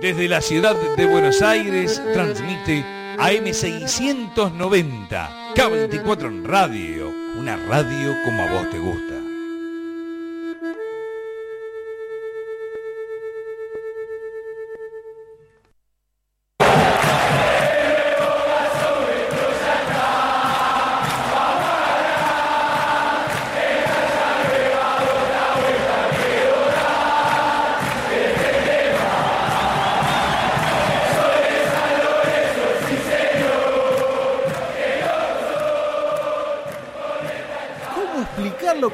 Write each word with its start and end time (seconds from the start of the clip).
Desde 0.00 0.28
la 0.28 0.40
ciudad 0.40 0.76
de 0.96 1.06
Buenos 1.06 1.40
Aires 1.40 2.02
transmite 2.12 2.84
AM690, 3.16 5.54
K24 5.54 6.26
en 6.26 6.44
radio, 6.44 7.12
una 7.38 7.56
radio 7.56 8.14
como 8.24 8.42
a 8.42 8.52
vos 8.52 8.70
te 8.70 8.78
gusta. 8.78 9.23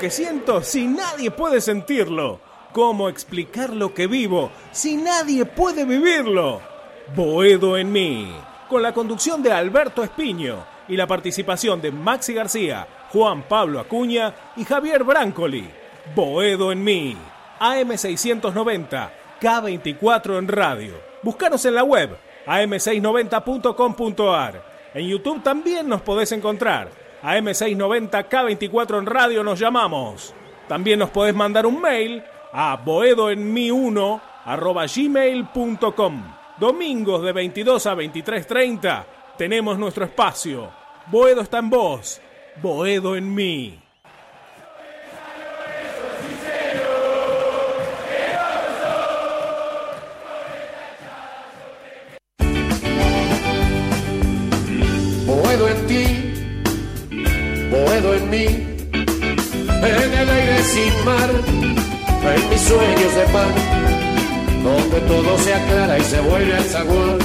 Que 0.00 0.10
siento 0.10 0.62
si 0.62 0.86
nadie 0.86 1.30
puede 1.30 1.60
sentirlo? 1.60 2.40
¿Cómo 2.72 3.10
explicar 3.10 3.70
lo 3.70 3.92
que 3.92 4.06
vivo 4.06 4.50
si 4.72 4.96
nadie 4.96 5.44
puede 5.44 5.84
vivirlo? 5.84 6.62
Boedo 7.14 7.76
en 7.76 7.92
mí, 7.92 8.34
con 8.70 8.82
la 8.82 8.94
conducción 8.94 9.42
de 9.42 9.52
Alberto 9.52 10.02
Espiño 10.02 10.64
y 10.88 10.96
la 10.96 11.06
participación 11.06 11.82
de 11.82 11.92
Maxi 11.92 12.32
García, 12.32 12.88
Juan 13.12 13.42
Pablo 13.42 13.78
Acuña 13.78 14.34
y 14.56 14.64
Javier 14.64 15.04
Brancoli. 15.04 15.68
Boedo 16.14 16.72
en 16.72 16.82
mí, 16.82 17.14
AM690, 17.60 19.10
K24 19.38 20.38
en 20.38 20.48
radio. 20.48 20.94
Búscanos 21.22 21.62
en 21.66 21.74
la 21.74 21.84
web, 21.84 22.16
am690.com.ar. 22.46 24.64
En 24.94 25.06
YouTube 25.06 25.42
también 25.42 25.86
nos 25.86 26.00
podés 26.00 26.32
encontrar 26.32 26.99
AM690K24 27.22 28.98
en 28.98 29.06
radio 29.06 29.42
nos 29.44 29.58
llamamos. 29.58 30.34
También 30.68 30.98
nos 30.98 31.10
podés 31.10 31.34
mandar 31.34 31.66
un 31.66 31.80
mail 31.80 32.22
a 32.52 32.82
boedoenmi1 32.84 34.20
gmail.com. 34.94 36.22
Domingos 36.58 37.22
de 37.22 37.32
22 37.32 37.86
a 37.86 37.94
23.30 37.94 39.04
tenemos 39.36 39.78
nuestro 39.78 40.04
espacio. 40.04 40.70
Boedo 41.06 41.40
está 41.40 41.58
en 41.58 41.70
vos, 41.70 42.20
Boedo 42.62 43.16
en 43.16 43.34
mí. 43.34 43.89
En 58.32 60.12
el 60.18 60.30
aire 60.30 60.62
sin 60.62 61.04
mar, 61.04 61.30
en 62.34 62.50
mis 62.50 62.60
sueños 62.60 63.14
de 63.16 63.24
pan, 63.32 63.52
donde 64.62 65.00
todo 65.08 65.38
se 65.38 65.54
aclara 65.54 65.98
y 65.98 66.02
se 66.04 66.20
vuelve 66.20 66.54
al 66.54 66.64
zaguán. 66.64 67.18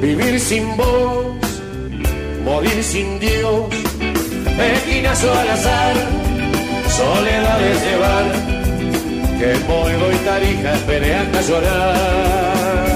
Vivir 0.00 0.40
sin 0.40 0.76
vos, 0.76 1.36
morir 2.44 2.82
sin 2.82 3.20
Dios, 3.20 3.66
esquinazo 4.74 5.32
al 5.32 5.50
azar, 5.50 5.94
soledades 6.88 7.84
llevar, 7.84 8.24
que 9.38 9.54
Boedo 9.68 10.12
y 10.12 10.16
Tarija 10.24 10.72
pelean 10.86 11.32
llorar. 11.46 12.88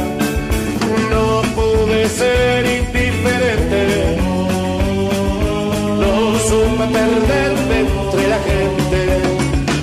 No 1.10 1.42
pude 1.54 2.08
ser 2.08 2.66
indiferente 2.66 4.21
perderme 6.92 7.78
entre 7.80 8.28
la 8.28 8.38
gente, 8.40 9.22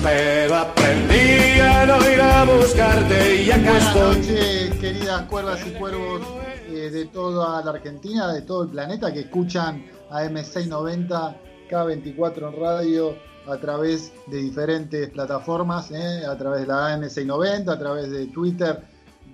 pero 0.02 0.56
aprendí 0.56 1.60
a 1.60 1.86
no 1.86 2.10
ir 2.10 2.20
a 2.20 2.44
buscarte 2.44 3.42
y 3.42 3.50
acá 3.50 3.72
Buenas 3.72 3.96
estoy. 3.96 4.16
noches, 4.16 4.74
queridas 4.78 5.22
cuervas 5.22 5.66
y 5.66 5.70
cuervos 5.72 6.22
eh, 6.68 6.90
de 6.90 7.06
toda 7.06 7.62
la 7.64 7.70
Argentina, 7.72 8.32
de 8.32 8.42
todo 8.42 8.62
el 8.64 8.70
planeta 8.70 9.12
que 9.12 9.20
escuchan 9.20 9.84
a 10.10 10.24
M690 10.24 11.36
K24 11.68 12.54
en 12.54 12.60
radio 12.60 13.14
a 13.46 13.56
través 13.56 14.12
de 14.28 14.38
diferentes 14.38 15.10
plataformas, 15.10 15.90
eh, 15.90 16.24
a 16.24 16.36
través 16.36 16.62
de 16.62 16.66
la 16.68 16.96
AM690, 16.96 17.68
a 17.68 17.78
través 17.78 18.10
de 18.10 18.26
Twitter 18.26 18.80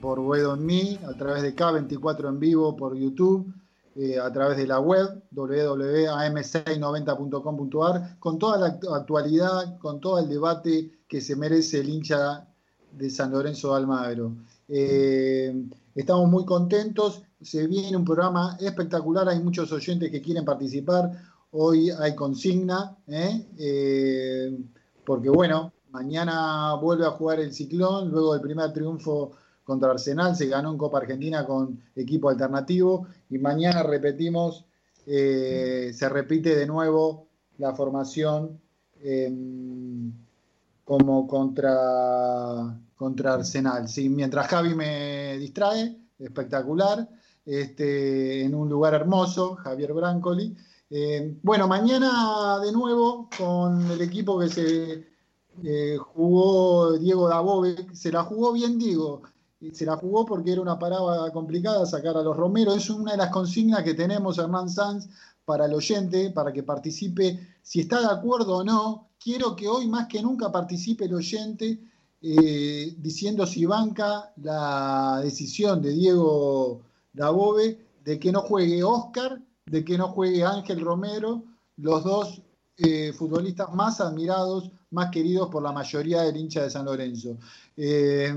por 0.01 0.19
Wedo 0.21 0.55
en 0.55 0.65
mí, 0.65 0.99
a 1.07 1.13
través 1.17 1.43
de 1.43 1.55
K24 1.55 2.29
en 2.29 2.41
vivo 2.41 2.75
por 2.77 2.97
YouTube 2.97 3.53
eh, 3.99 4.19
a 4.19 4.31
través 4.31 4.59
de 4.59 4.67
la 4.67 4.79
web 4.79 5.23
www.am690.com.ar 5.31 8.19
con 8.19 8.39
toda 8.39 8.59
la 8.59 8.79
actualidad, 8.95 9.79
con 9.79 10.01
todo 10.01 10.19
el 10.19 10.29
debate 10.29 10.91
que 11.09 11.23
se 11.23 11.35
merece 11.35 11.81
el 11.81 11.89
hincha 11.89 12.47
de 12.93 13.09
San 13.09 13.31
Lorenzo 13.31 13.71
de 13.71 13.77
Almagro. 13.77 14.37
Eh, 14.69 15.65
estamos 15.95 16.29
muy 16.29 16.45
contentos, 16.45 17.23
se 17.41 17.67
viene 17.67 17.97
un 17.97 18.05
programa 18.05 18.59
espectacular, 18.61 19.31
hay 19.31 19.41
muchos 19.41 19.73
oyentes 19.73 20.11
que 20.11 20.21
quieren 20.21 20.45
participar, 20.45 21.11
hoy 21.53 21.91
hay 21.91 22.15
consigna, 22.15 22.99
¿eh? 23.07 24.53
Porque 25.07 25.31
bueno, 25.31 25.73
mañana 25.91 26.75
vuelve 26.75 27.07
a 27.07 27.13
jugar 27.13 27.41
el 27.41 27.55
Ciclón, 27.55 28.11
luego 28.11 28.35
del 28.35 28.43
primer 28.43 28.75
triunfo 28.75 29.33
contra 29.67 29.91
Arsenal, 29.91 30.37
se 30.37 30.47
ganó 30.47 30.71
en 30.71 30.79
Copa 30.79 30.99
Argentina 30.99 31.45
con 31.45 31.83
equipo 31.97 32.31
alternativo 32.31 33.09
y 33.29 33.39
mañana 33.39 33.83
repetimos, 33.83 34.65
eh, 35.07 35.91
se 35.93 36.09
repite 36.09 36.55
de 36.55 36.67
nuevo 36.67 37.27
la 37.59 37.75
formación 37.75 38.61
em, 39.03 40.13
como 40.85 41.27
contra, 41.27 42.81
contra 42.95 43.35
Arsenal. 43.35 43.89
Sí, 43.89 44.09
mientras 44.09 44.47
Javi 44.47 44.75
me 44.75 45.37
distrae, 45.39 45.97
espectacular, 46.21 47.09
este, 47.45 48.45
en 48.45 48.55
un 48.55 48.69
lugar 48.69 48.95
hermoso, 48.95 49.57
Javier 49.57 49.93
Brancoli. 49.93 50.57
Em, 50.91 51.41
bueno, 51.43 51.67
mañana 51.67 52.61
de 52.63 52.71
nuevo 52.71 53.29
con 53.37 53.91
el 53.91 54.01
equipo 54.01 54.39
que 54.39 54.49
se 54.49 55.07
eh, 55.65 55.97
jugó 55.99 56.97
Diego 56.99 57.29
Dabove, 57.29 57.89
se 57.93 58.13
la 58.13 58.23
jugó 58.23 58.53
bien 58.53 58.79
Diego, 58.79 59.23
se 59.73 59.87
la 59.87 59.97
jugó 59.97 60.25
porque 60.25 60.53
era 60.53 60.61
una 60.61 60.79
parada 60.79 61.31
complicada 61.33 61.87
sacar 61.87 62.17
a 62.17 62.23
los 62.23 62.37
Romero. 62.37 62.75
Es 62.75 62.91
una 62.91 63.13
de 63.13 63.19
las 63.19 63.31
consignas 63.31 63.83
que 63.83 63.95
tenemos, 63.95 64.39
Hernán 64.39 64.69
Sanz, 64.69 65.09
para 65.45 65.67
el 65.67 65.75
oyente, 65.75 66.31
para 66.31 66.53
que 66.53 66.63
participe. 66.63 67.39
Si 67.63 67.81
está 67.81 68.01
de 68.01 68.13
acuerdo 68.13 68.59
o 68.59 68.65
no, 68.65 69.09
quiero 69.19 69.57
que 69.57 69.69
hoy 69.69 69.89
más 69.89 70.07
que 70.07 70.23
nunca 70.23 70.51
participe 70.51 71.07
el 71.07 71.15
oyente 71.15 71.81
eh, 72.23 72.95
diciendo 72.99 73.47
si 73.47 73.67
banca 73.67 74.33
la 74.37 75.21
decisión 75.23 75.83
de 75.83 75.91
Diego 75.91 76.83
Dabove 77.13 77.79
de 78.05 78.19
que 78.19 78.33
no 78.33 78.41
juegue 78.43 78.83
Oscar, 78.83 79.41
de 79.67 79.85
que 79.85 79.99
no 79.99 80.09
juegue 80.09 80.45
Ángel 80.45 80.81
Romero, 80.81 81.45
los 81.77 82.05
dos 82.05 82.43
eh, 82.79 83.15
futbolistas 83.15 83.73
más 83.73 84.03
admirados, 84.03 84.71
más 84.91 85.11
queridos 85.11 85.49
por 85.49 85.63
la 85.63 85.73
mayoría 85.73 86.21
del 86.23 86.37
hincha 86.37 86.63
de 86.63 86.69
San 86.69 86.85
Lorenzo. 86.85 87.39
Eh, 87.75 88.31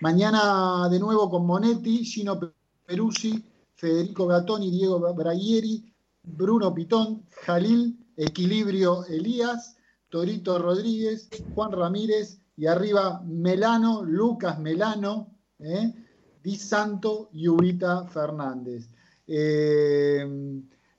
mañana 0.00 0.88
de 0.88 1.00
nuevo 1.00 1.28
con 1.28 1.44
Monetti, 1.46 2.04
Gino 2.04 2.38
Peruzzi, 2.86 3.44
Federico 3.74 4.28
Gatoni, 4.28 4.70
Diego 4.70 5.00
Bragieri, 5.14 5.92
Bruno 6.22 6.72
Pitón, 6.72 7.26
Jalil, 7.44 7.98
Equilibrio 8.16 9.04
Elías, 9.06 9.76
Torito 10.10 10.56
Rodríguez, 10.60 11.28
Juan 11.52 11.72
Ramírez 11.72 12.40
y 12.56 12.66
arriba 12.66 13.20
Melano, 13.26 14.04
Lucas 14.04 14.60
Melano, 14.60 15.34
eh, 15.58 15.92
Di 16.40 16.56
Santo 16.56 17.30
y 17.32 17.46
Fernández. 18.12 18.88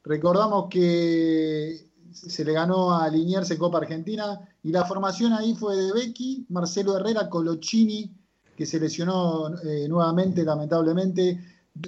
Recordamos 0.04 0.68
que 0.70 1.91
se 2.14 2.46
le 2.46 2.54
ganó 2.54 2.94
a 2.94 3.10
Liniers 3.10 3.52
en 3.52 3.58
Copa 3.58 3.80
Argentina 3.80 4.40
y 4.64 4.72
la 4.72 4.86
formación 4.86 5.34
ahí 5.34 5.56
fue 5.56 5.76
de 5.76 5.94
Becky, 5.94 6.46
Marcelo 6.50 6.98
Herrera, 6.98 7.30
Colochini, 7.30 8.16
que 8.56 8.66
se 8.66 8.80
lesionó 8.80 9.56
eh, 9.64 9.88
nuevamente, 9.88 10.44
lamentablemente, 10.44 11.40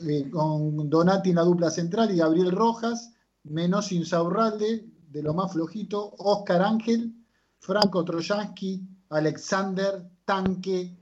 eh, 0.07 0.29
con 0.31 0.89
Donati 0.89 1.29
en 1.29 1.35
la 1.35 1.43
dupla 1.43 1.69
central 1.69 2.11
y 2.11 2.17
Gabriel 2.17 2.51
Rojas, 2.51 3.13
Menos 3.43 3.91
Insaurralde, 3.91 4.85
de 5.09 5.21
lo 5.21 5.33
más 5.33 5.51
flojito, 5.51 6.15
Oscar 6.17 6.61
Ángel, 6.61 7.13
Franco 7.59 8.03
Trojansky, 8.03 8.81
Alexander 9.09 10.09
Tanque, 10.25 10.97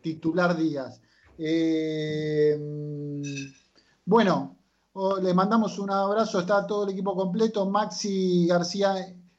titular 0.00 0.56
Díaz. 0.56 1.00
Eh, 1.38 2.58
bueno, 4.04 4.58
le 5.20 5.34
mandamos 5.34 5.78
un 5.78 5.90
abrazo, 5.90 6.40
está 6.40 6.66
todo 6.66 6.84
el 6.84 6.90
equipo 6.90 7.16
completo. 7.16 7.66
Maxi 7.66 8.46
García, 8.46 8.94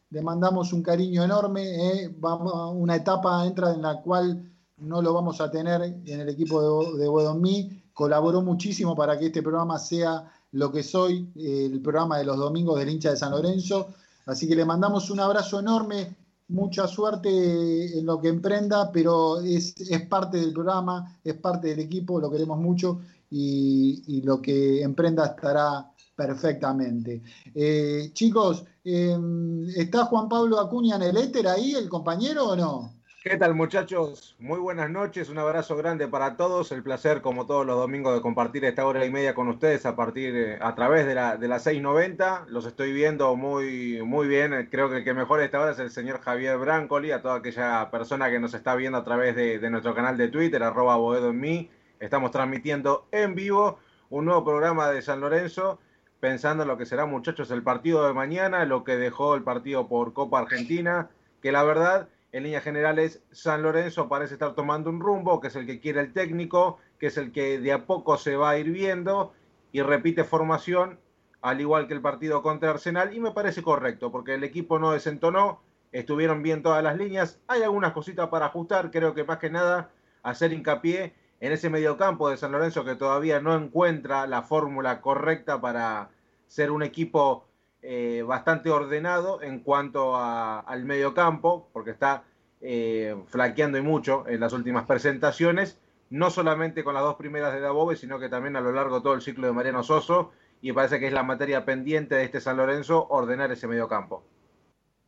le 0.09 0.21
mandamos 0.21 0.73
un 0.73 0.83
cariño 0.83 1.23
enorme. 1.23 2.03
Eh. 2.03 2.15
Vamos, 2.19 2.73
una 2.75 2.95
etapa 2.95 3.45
entra 3.45 3.73
en 3.73 3.81
la 3.81 4.01
cual 4.01 4.51
no 4.77 5.01
lo 5.01 5.13
vamos 5.13 5.39
a 5.39 5.49
tener 5.49 5.81
en 5.81 6.19
el 6.19 6.29
equipo 6.29 6.91
de, 6.97 7.03
de 7.03 7.81
Colaboró 7.93 8.41
muchísimo 8.41 8.93
para 8.93 9.17
que 9.17 9.27
este 9.27 9.41
programa 9.41 9.79
sea 9.79 10.29
lo 10.51 10.69
que 10.71 10.83
soy, 10.83 11.31
el 11.35 11.81
programa 11.81 12.17
de 12.17 12.25
los 12.25 12.37
domingos 12.37 12.77
del 12.77 12.89
hincha 12.89 13.11
de 13.11 13.17
San 13.17 13.31
Lorenzo. 13.31 13.87
Así 14.25 14.47
que 14.47 14.55
le 14.55 14.65
mandamos 14.65 15.09
un 15.09 15.21
abrazo 15.21 15.59
enorme, 15.61 16.13
mucha 16.49 16.87
suerte 16.87 17.97
en 17.97 18.05
lo 18.05 18.19
que 18.19 18.27
emprenda, 18.27 18.91
pero 18.91 19.39
es, 19.39 19.73
parte 20.09 20.37
del 20.37 20.51
programa, 20.51 21.17
es 21.23 21.35
parte 21.35 21.69
del 21.69 21.79
equipo, 21.79 22.19
lo 22.19 22.29
queremos 22.29 22.59
mucho 22.59 22.99
y, 23.29 24.21
lo 24.23 24.41
que 24.41 24.81
emprenda 24.81 25.25
estará 25.25 25.91
perfectamente. 26.15 27.21
Eh, 27.53 28.11
chicos, 28.13 28.65
em, 28.83 29.67
¿está 29.69 30.05
Juan 30.05 30.29
Pablo 30.29 30.59
Acuña 30.59 30.95
en 30.95 31.03
el 31.03 31.17
éter 31.17 31.47
ahí, 31.47 31.73
el 31.73 31.89
compañero 31.89 32.49
o 32.49 32.55
no? 32.55 32.95
¿Qué 33.27 33.37
tal 33.37 33.55
muchachos? 33.55 34.35
Muy 34.37 34.59
buenas 34.59 34.91
noches, 34.91 35.29
un 35.29 35.39
abrazo 35.39 35.75
grande 35.75 36.07
para 36.07 36.37
todos, 36.37 36.71
el 36.71 36.83
placer 36.83 37.23
como 37.23 37.47
todos 37.47 37.65
los 37.65 37.75
domingos 37.75 38.13
de 38.13 38.21
compartir 38.21 38.63
esta 38.65 38.85
hora 38.85 39.03
y 39.03 39.09
media 39.09 39.33
con 39.33 39.47
ustedes 39.47 39.83
a 39.87 39.95
partir 39.95 40.59
a 40.61 40.75
través 40.75 41.07
de 41.07 41.15
la, 41.15 41.35
de 41.35 41.47
las 41.47 41.65
6.90, 41.65 42.45
los 42.49 42.67
estoy 42.67 42.93
viendo 42.93 43.35
muy, 43.35 43.99
muy 44.03 44.27
bien, 44.27 44.69
creo 44.69 44.91
que 44.91 44.97
el 44.97 45.03
que 45.03 45.15
mejor 45.15 45.41
esta 45.41 45.59
hora 45.59 45.71
es 45.71 45.79
el 45.79 45.89
señor 45.89 46.21
Javier 46.21 46.59
Brancoli, 46.59 47.09
a 47.09 47.23
toda 47.23 47.37
aquella 47.37 47.89
persona 47.89 48.29
que 48.29 48.39
nos 48.39 48.53
está 48.53 48.75
viendo 48.75 48.99
a 48.99 49.03
través 49.03 49.35
de, 49.35 49.71
nuestro 49.71 49.95
canal 49.95 50.17
de 50.17 50.27
Twitter, 50.27 50.61
arroba 50.61 50.95
Boedo 50.97 51.31
en 51.31 51.39
mí, 51.39 51.71
estamos 51.99 52.31
transmitiendo 52.31 53.07
en 53.11 53.35
vivo 53.35 53.79
un 54.09 54.25
nuevo 54.25 54.43
programa 54.43 54.89
de 54.89 55.01
San 55.01 55.21
Lorenzo, 55.21 55.79
pensando 56.19 56.63
en 56.63 56.69
lo 56.69 56.77
que 56.77 56.85
será 56.85 57.05
muchachos 57.05 57.51
el 57.51 57.63
partido 57.63 58.05
de 58.05 58.13
mañana, 58.13 58.65
lo 58.65 58.83
que 58.83 58.95
dejó 58.97 59.35
el 59.35 59.43
partido 59.43 59.87
por 59.87 60.13
Copa 60.13 60.39
Argentina, 60.39 61.09
que 61.41 61.51
la 61.51 61.63
verdad 61.63 62.09
en 62.35 62.43
líneas 62.43 62.63
generales, 62.63 63.23
San 63.31 63.61
Lorenzo 63.61 64.09
parece 64.09 64.33
estar 64.33 64.55
tomando 64.55 64.89
un 64.89 64.99
rumbo, 64.99 65.39
que 65.39 65.47
es 65.47 65.55
el 65.55 65.65
que 65.65 65.79
quiere 65.79 66.01
el 66.01 66.11
técnico, 66.11 66.79
que 66.99 67.07
es 67.07 67.17
el 67.17 67.31
que 67.31 67.59
de 67.59 67.71
a 67.71 67.85
poco 67.85 68.17
se 68.17 68.35
va 68.35 68.49
a 68.49 68.57
ir 68.57 68.71
viendo 68.71 69.33
y 69.71 69.81
repite 69.81 70.25
formación, 70.25 70.99
al 71.41 71.61
igual 71.61 71.87
que 71.87 71.93
el 71.93 72.01
partido 72.01 72.41
contra 72.41 72.71
Arsenal, 72.71 73.15
y 73.15 73.21
me 73.21 73.31
parece 73.31 73.63
correcto, 73.63 74.11
porque 74.11 74.33
el 74.33 74.43
equipo 74.43 74.79
no 74.79 74.91
desentonó, 74.91 75.61
estuvieron 75.93 76.43
bien 76.43 76.61
todas 76.61 76.83
las 76.83 76.97
líneas, 76.97 77.39
hay 77.47 77.63
algunas 77.63 77.93
cositas 77.93 78.27
para 78.27 78.47
ajustar, 78.47 78.91
creo 78.91 79.13
que 79.13 79.23
más 79.23 79.37
que 79.37 79.49
nada 79.49 79.91
hacer 80.21 80.51
hincapié 80.51 81.13
en 81.39 81.51
ese 81.51 81.69
mediocampo 81.69 82.29
de 82.29 82.37
San 82.37 82.51
Lorenzo 82.51 82.85
que 82.85 82.95
todavía 82.95 83.39
no 83.41 83.55
encuentra 83.55 84.27
la 84.27 84.41
fórmula 84.41 85.01
correcta 85.01 85.59
para 85.59 86.09
ser 86.47 86.71
un 86.71 86.83
equipo 86.83 87.45
eh, 87.81 88.23
bastante 88.25 88.69
ordenado 88.69 89.41
en 89.41 89.59
cuanto 89.59 90.15
al 90.15 90.85
medio 90.85 91.13
campo, 91.13 91.69
porque 91.71 91.91
está 91.91 92.23
eh, 92.61 93.15
flaqueando 93.27 93.77
y 93.77 93.81
mucho 93.81 94.25
en 94.27 94.39
las 94.39 94.53
últimas 94.53 94.85
presentaciones, 94.85 95.79
no 96.09 96.31
solamente 96.31 96.83
con 96.83 96.93
las 96.93 97.03
dos 97.03 97.15
primeras 97.15 97.53
de 97.53 97.59
Dabove, 97.59 97.95
sino 97.95 98.19
que 98.19 98.29
también 98.29 98.55
a 98.55 98.61
lo 98.61 98.71
largo 98.71 98.95
de 98.95 99.01
todo 99.03 99.13
el 99.13 99.21
ciclo 99.21 99.47
de 99.47 99.53
Mariano 99.53 99.83
Soso, 99.83 100.31
y 100.61 100.71
parece 100.71 100.99
que 100.99 101.07
es 101.07 101.13
la 101.13 101.23
materia 101.23 101.63
pendiente 101.63 102.15
de 102.15 102.23
este 102.23 102.41
San 102.41 102.57
Lorenzo 102.57 103.05
ordenar 103.09 103.51
ese 103.51 103.67
medio 103.67 103.87
campo. 103.87 104.23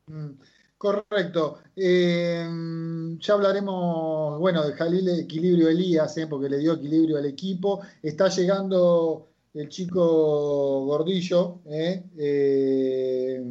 Mm, 0.07 0.33
correcto. 0.77 1.59
Eh, 1.75 2.47
ya 3.19 3.33
hablaremos, 3.33 4.39
bueno, 4.39 4.65
de 4.65 4.73
Jalil 4.73 5.09
equilibrio 5.09 5.69
Elías, 5.69 6.15
porque 6.29 6.49
le 6.49 6.59
dio 6.59 6.73
equilibrio 6.73 7.17
al 7.17 7.25
equipo. 7.25 7.81
Está 8.01 8.29
llegando 8.29 9.29
el 9.53 9.69
chico 9.69 10.85
Gordillo, 10.85 11.59
¿eh? 11.65 12.03
Eh, 12.17 13.43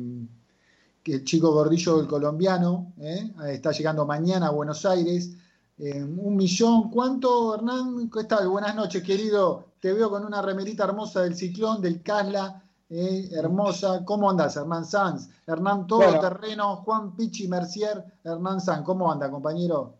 el 1.04 1.24
chico 1.24 1.52
Gordillo, 1.52 2.00
el 2.00 2.06
colombiano, 2.06 2.94
¿eh? 3.00 3.32
está 3.48 3.70
llegando 3.70 4.04
mañana 4.06 4.48
a 4.48 4.50
Buenos 4.50 4.84
Aires. 4.84 5.36
un 5.78 6.36
millón, 6.36 6.90
¿cuánto, 6.90 7.54
Hernán? 7.54 8.10
¿Qué 8.10 8.24
tal? 8.24 8.48
Buenas 8.48 8.74
noches, 8.74 9.02
querido. 9.02 9.72
Te 9.80 9.92
veo 9.92 10.10
con 10.10 10.24
una 10.24 10.42
remerita 10.42 10.84
hermosa 10.84 11.22
del 11.22 11.36
ciclón, 11.36 11.80
del 11.80 12.02
Casla, 12.02 12.65
hermosa. 12.88 14.04
¿Cómo 14.04 14.30
andas, 14.30 14.56
Hernán 14.56 14.84
Sanz? 14.84 15.28
Hernán 15.46 15.86
Todo 15.86 16.20
Terreno, 16.20 16.76
Juan 16.76 17.16
Pichi 17.16 17.48
Mercier, 17.48 18.04
Hernán 18.24 18.60
Sanz. 18.60 18.84
¿Cómo 18.84 19.10
anda, 19.10 19.30
compañero? 19.30 19.94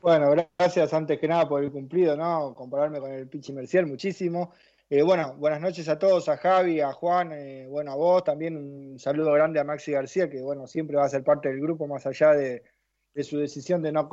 Bueno, 0.00 0.30
gracias 0.58 0.94
antes 0.94 1.18
que 1.18 1.26
nada 1.26 1.48
por 1.48 1.62
el 1.62 1.72
cumplido, 1.72 2.16
¿no? 2.16 2.54
Compararme 2.54 3.00
con 3.00 3.10
el 3.10 3.28
Pichi 3.28 3.52
Mercier, 3.52 3.86
muchísimo. 3.86 4.52
Eh, 4.90 5.02
bueno, 5.02 5.34
buenas 5.36 5.60
noches 5.60 5.86
a 5.88 5.98
todos, 5.98 6.30
a 6.30 6.38
Javi, 6.38 6.80
a 6.80 6.92
Juan, 6.92 7.32
eh, 7.32 7.66
bueno, 7.68 7.92
a 7.92 7.94
vos 7.94 8.24
también 8.24 8.56
un 8.56 8.98
saludo 8.98 9.32
grande 9.32 9.60
a 9.60 9.64
Maxi 9.64 9.92
García, 9.92 10.30
que 10.30 10.40
bueno, 10.40 10.66
siempre 10.66 10.96
va 10.96 11.04
a 11.04 11.10
ser 11.10 11.22
parte 11.22 11.50
del 11.50 11.60
grupo, 11.60 11.86
más 11.86 12.06
allá 12.06 12.30
de, 12.30 12.62
su 13.22 13.38
decisión 13.38 13.82
de 13.82 13.92
no, 13.92 14.08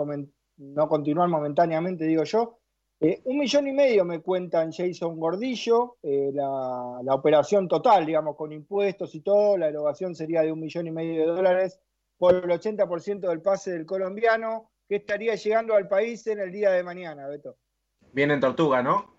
no 0.57 0.89
continuar 0.89 1.29
momentáneamente, 1.29 2.03
digo 2.03 2.23
yo. 2.25 2.59
Eh, 2.99 3.21
un 3.25 3.37
millón 3.37 3.67
y 3.67 3.73
medio 3.73 4.05
me 4.05 4.21
cuentan 4.21 4.71
Jason 4.71 5.19
Gordillo, 5.19 5.97
la, 6.01 6.99
la, 7.03 7.13
operación 7.13 7.67
total, 7.67 8.05
digamos, 8.05 8.35
con 8.37 8.51
impuestos 8.53 9.13
y 9.15 9.21
todo, 9.21 9.57
la 9.57 9.67
erogación 9.67 10.15
sería 10.15 10.41
de 10.41 10.51
un 10.51 10.59
millón 10.61 10.87
y 10.87 10.91
medio 10.91 11.21
de 11.21 11.27
dólares 11.27 11.79
por 12.17 12.35
el 12.35 12.49
80% 12.49 13.27
del 13.27 13.41
pase 13.41 13.71
del 13.71 13.85
colombiano, 13.85 14.71
que 14.87 14.97
estaría 14.97 15.35
llegando 15.35 15.75
al 15.75 15.87
país 15.87 16.25
en 16.27 16.39
el 16.39 16.51
día 16.51 16.71
de 16.71 16.83
mañana, 16.83 17.27
Beto. 17.27 17.57
Viene 18.13 18.35
en 18.35 18.39
Tortuga, 18.39 18.81
¿no? 18.81 19.13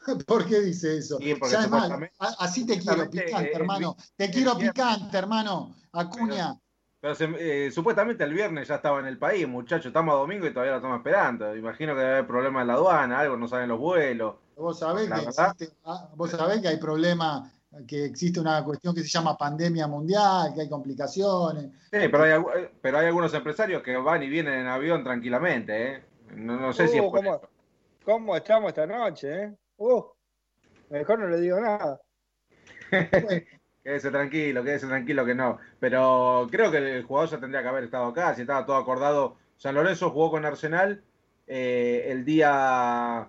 ¿Por 0.26 0.46
qué 0.46 0.60
dice 0.60 0.98
eso? 0.98 1.18
Así 2.38 2.66
te 2.66 2.78
quiero, 2.78 3.10
picante, 3.10 3.52
hermano. 3.52 3.96
Te 4.16 4.30
quiero 4.30 4.56
picante, 4.56 5.16
hermano. 5.16 5.74
Acuña. 5.92 6.54
Pero, 6.54 6.69
eh, 7.02 7.70
supuestamente 7.72 8.24
el 8.24 8.34
viernes 8.34 8.68
ya 8.68 8.76
estaba 8.76 9.00
en 9.00 9.06
el 9.06 9.18
país, 9.18 9.48
muchachos. 9.48 9.86
Estamos 9.86 10.14
a 10.14 10.18
domingo 10.18 10.46
y 10.46 10.52
todavía 10.52 10.72
lo 10.72 10.78
estamos 10.78 10.98
esperando. 10.98 11.56
Imagino 11.56 11.94
que 11.94 12.00
debe 12.00 12.12
haber 12.12 12.26
problemas 12.26 12.62
en 12.62 12.68
la 12.68 12.74
aduana, 12.74 13.20
algo, 13.20 13.36
no 13.36 13.48
saben 13.48 13.68
los 13.68 13.78
vuelos. 13.78 14.36
Vos 14.56 14.78
sabés, 14.78 15.08
que, 15.10 15.22
existe, 15.22 15.74
ah, 15.84 16.10
vos 16.14 16.30
sabés 16.30 16.60
que 16.60 16.68
hay 16.68 16.76
problemas, 16.76 17.50
que 17.88 18.04
existe 18.04 18.38
una 18.38 18.62
cuestión 18.62 18.94
que 18.94 19.00
se 19.00 19.08
llama 19.08 19.38
pandemia 19.38 19.86
mundial, 19.86 20.52
que 20.54 20.60
hay 20.60 20.68
complicaciones. 20.68 21.64
Sí, 21.90 22.08
pero 22.10 22.22
hay, 22.24 22.68
pero 22.82 22.98
hay 22.98 23.06
algunos 23.06 23.32
empresarios 23.32 23.82
que 23.82 23.96
van 23.96 24.22
y 24.22 24.28
vienen 24.28 24.54
en 24.54 24.66
avión 24.66 25.02
tranquilamente. 25.02 25.94
¿eh? 25.94 26.04
No, 26.36 26.72
sé 26.74 26.88
si 26.88 26.98
es 26.98 27.02
uh, 27.02 27.10
¿cómo, 27.10 27.40
¿Cómo 28.04 28.36
estamos 28.36 28.68
esta 28.68 28.86
noche? 28.86 29.44
Eh? 29.44 29.56
Uh, 29.78 30.04
mejor 30.90 31.18
no 31.20 31.28
le 31.28 31.40
digo 31.40 31.58
nada. 31.58 31.98
Quédese 33.82 34.10
tranquilo, 34.10 34.62
quédese 34.62 34.86
tranquilo 34.86 35.24
que 35.24 35.34
no. 35.34 35.58
Pero 35.78 36.48
creo 36.50 36.70
que 36.70 36.78
el 36.78 37.04
jugador 37.04 37.30
ya 37.30 37.40
tendría 37.40 37.62
que 37.62 37.68
haber 37.68 37.84
estado 37.84 38.06
acá, 38.06 38.34
si 38.34 38.42
estaba 38.42 38.66
todo 38.66 38.76
acordado. 38.76 39.36
San 39.56 39.74
Lorenzo 39.74 40.10
jugó 40.10 40.30
con 40.30 40.44
Arsenal 40.44 41.02
eh, 41.46 42.06
el 42.08 42.24
día, 42.24 43.28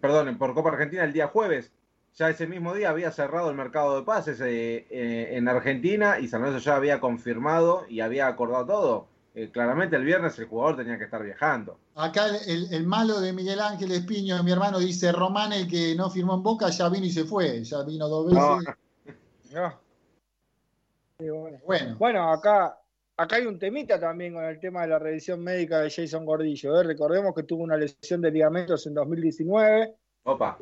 perdón, 0.00 0.36
por 0.38 0.54
Copa 0.54 0.70
Argentina 0.70 1.04
el 1.04 1.12
día 1.12 1.28
jueves. 1.28 1.72
Ya 2.16 2.30
ese 2.30 2.46
mismo 2.46 2.74
día 2.74 2.90
había 2.90 3.10
cerrado 3.10 3.50
el 3.50 3.56
mercado 3.56 3.96
de 3.96 4.04
pases 4.04 4.40
eh, 4.40 4.86
eh, 4.88 5.30
en 5.32 5.48
Argentina 5.48 6.20
y 6.20 6.28
San 6.28 6.42
Lorenzo 6.42 6.64
ya 6.64 6.76
había 6.76 7.00
confirmado 7.00 7.86
y 7.88 8.00
había 8.00 8.28
acordado 8.28 8.66
todo. 8.66 9.14
Eh, 9.36 9.50
claramente 9.50 9.96
el 9.96 10.04
viernes 10.04 10.38
el 10.38 10.46
jugador 10.46 10.76
tenía 10.76 10.96
que 10.96 11.04
estar 11.04 11.20
viajando. 11.20 11.76
Acá 11.96 12.26
el, 12.46 12.86
malo 12.86 13.20
de 13.20 13.32
Miguel 13.32 13.58
Ángel 13.58 13.90
Espiño, 13.90 14.40
mi 14.44 14.52
hermano, 14.52 14.78
dice, 14.78 15.10
Román, 15.10 15.52
el 15.52 15.66
que 15.66 15.96
no 15.96 16.08
firmó 16.08 16.34
en 16.34 16.44
Boca, 16.44 16.70
ya 16.70 16.88
vino 16.88 17.04
y 17.04 17.10
se 17.10 17.24
fue, 17.24 17.64
ya 17.64 17.82
vino 17.82 18.08
dos 18.08 18.26
veces. 18.26 18.74
Bueno. 21.64 21.96
bueno. 21.98 22.32
acá, 22.32 22.78
acá 23.16 23.36
hay 23.36 23.46
un 23.46 23.58
temita 23.58 23.98
también 23.98 24.34
con 24.34 24.44
el 24.44 24.58
tema 24.58 24.82
de 24.82 24.88
la 24.88 24.98
revisión 24.98 25.42
médica 25.42 25.80
de 25.80 25.90
Jason 25.90 26.24
Gordillo. 26.24 26.80
¿eh? 26.80 26.84
Recordemos 26.84 27.34
que 27.34 27.44
tuvo 27.44 27.62
una 27.62 27.76
lesión 27.76 28.20
de 28.20 28.30
ligamentos 28.30 28.86
en 28.86 28.94
2019. 28.94 29.94
Opa. 30.24 30.58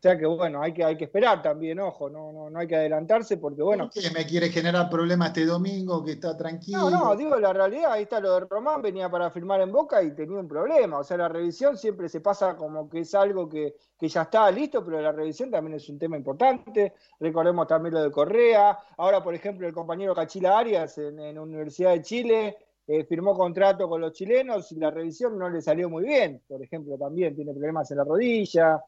O 0.00 0.02
sea 0.02 0.16
que 0.16 0.24
bueno, 0.24 0.62
hay 0.62 0.72
que, 0.72 0.82
hay 0.82 0.96
que 0.96 1.04
esperar 1.04 1.42
también, 1.42 1.78
ojo, 1.78 2.08
no, 2.08 2.32
no, 2.32 2.48
no 2.48 2.58
hay 2.58 2.66
que 2.66 2.74
adelantarse 2.74 3.36
porque 3.36 3.60
bueno. 3.60 3.90
¿Por 3.90 4.02
qué 4.02 4.10
me 4.10 4.24
quiere 4.24 4.48
generar 4.48 4.88
problemas 4.88 5.28
este 5.28 5.44
domingo 5.44 6.02
que 6.02 6.12
está 6.12 6.34
tranquilo? 6.38 6.88
No, 6.88 7.04
no, 7.04 7.16
digo 7.16 7.38
la 7.38 7.52
realidad, 7.52 7.92
ahí 7.92 8.04
está 8.04 8.18
lo 8.18 8.32
de 8.32 8.46
Román, 8.46 8.80
venía 8.80 9.10
para 9.10 9.30
firmar 9.30 9.60
en 9.60 9.70
Boca 9.70 10.02
y 10.02 10.14
tenía 10.14 10.38
un 10.38 10.48
problema. 10.48 11.00
O 11.00 11.04
sea, 11.04 11.18
la 11.18 11.28
revisión 11.28 11.76
siempre 11.76 12.08
se 12.08 12.22
pasa 12.22 12.56
como 12.56 12.88
que 12.88 13.00
es 13.00 13.14
algo 13.14 13.46
que, 13.46 13.74
ya 14.00 14.22
está 14.22 14.50
listo, 14.50 14.82
pero 14.82 15.02
la 15.02 15.12
revisión 15.12 15.50
también 15.50 15.76
es 15.76 15.86
un 15.90 15.98
tema 15.98 16.16
importante. 16.16 16.94
Recordemos 17.18 17.66
también 17.66 17.92
lo 17.92 18.02
de 18.02 18.10
Correa. 18.10 18.78
Ahora, 18.96 19.22
por 19.22 19.34
ejemplo, 19.34 19.68
el 19.68 19.74
compañero 19.74 20.14
Cachila 20.14 20.58
Arias 20.58 20.96
en, 20.96 21.34
la 21.34 21.42
Universidad 21.42 21.90
de 21.90 22.00
Chile. 22.00 22.56
Eh, 22.86 23.04
firmó 23.04 23.36
contrato 23.36 23.86
con 23.88 24.00
los 24.00 24.12
chilenos 24.12 24.72
y 24.72 24.76
la 24.76 24.90
revisión 24.90 25.38
no 25.38 25.50
le 25.50 25.60
salió 25.60 25.90
muy 25.90 26.04
bien. 26.04 26.42
Por 26.48 26.62
ejemplo, 26.62 26.96
también 26.96 27.36
tiene 27.36 27.52
problemas 27.52 27.90
en 27.90 27.98
la 27.98 28.04
rodilla. 28.04 28.82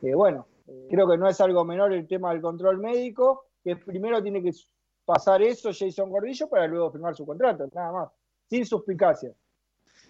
Eh, 0.00 0.14
bueno, 0.14 0.46
Creo 0.88 1.08
que 1.08 1.18
no 1.18 1.28
es 1.28 1.40
algo 1.40 1.64
menor 1.64 1.92
el 1.92 2.06
tema 2.06 2.32
del 2.32 2.40
control 2.40 2.78
médico, 2.78 3.46
que 3.62 3.76
primero 3.76 4.22
tiene 4.22 4.42
que 4.42 4.52
pasar 5.04 5.42
eso 5.42 5.70
Jason 5.72 6.10
Gordillo 6.10 6.48
para 6.48 6.66
luego 6.66 6.92
firmar 6.92 7.14
su 7.14 7.26
contrato, 7.26 7.68
nada 7.72 7.92
más, 7.92 8.08
sin 8.48 8.64
suspicacia. 8.64 9.32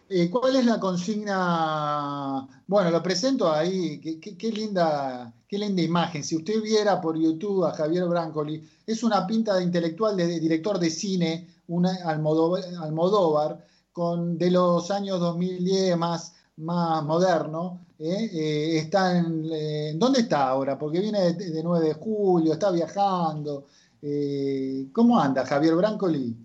Eh, 0.09 0.29
¿Cuál 0.31 0.57
es 0.57 0.67
la 0.67 0.79
consigna? 0.79 2.47
Bueno, 2.67 2.91
lo 2.91 3.03
presento 3.03 3.51
ahí, 3.51 3.99
qué, 3.99 4.53
linda, 4.53 5.33
qué 5.49 5.59
linda 5.59 5.81
imagen. 5.81 6.23
Si 6.23 6.37
usted 6.37 6.61
viera 6.61 7.01
por 7.01 7.19
YouTube 7.19 7.65
a 7.65 7.73
Javier 7.73 8.05
Brancoli, 8.07 8.69
es 8.87 9.03
una 9.03 9.27
pinta 9.27 9.55
de 9.57 9.65
intelectual, 9.65 10.17
de, 10.17 10.39
director 10.39 10.79
de 10.79 10.91
cine, 10.91 11.49
una 11.69 11.95
Almodóvar, 12.05 13.67
con, 13.93 14.37
de 14.37 14.51
los 14.51 14.91
años 14.91 15.21
2010 15.21 15.97
más, 15.97 16.35
más 16.57 17.03
moderno, 17.05 17.87
¿eh? 17.99 18.29
Eh, 18.33 18.79
está 18.79 19.19
en, 19.19 19.99
¿dónde 19.99 20.21
está 20.21 20.49
ahora? 20.49 20.79
Porque 20.79 21.01
viene 21.01 21.33
de, 21.33 21.63
9 21.63 21.87
de 21.87 21.95
julio, 21.95 22.53
está 22.53 22.71
viajando. 22.71 23.67
Eh, 24.03 24.89
¿Cómo 24.93 25.21
anda 25.21 25.47
Javier 25.47 25.75
Brancoli? 25.75 26.37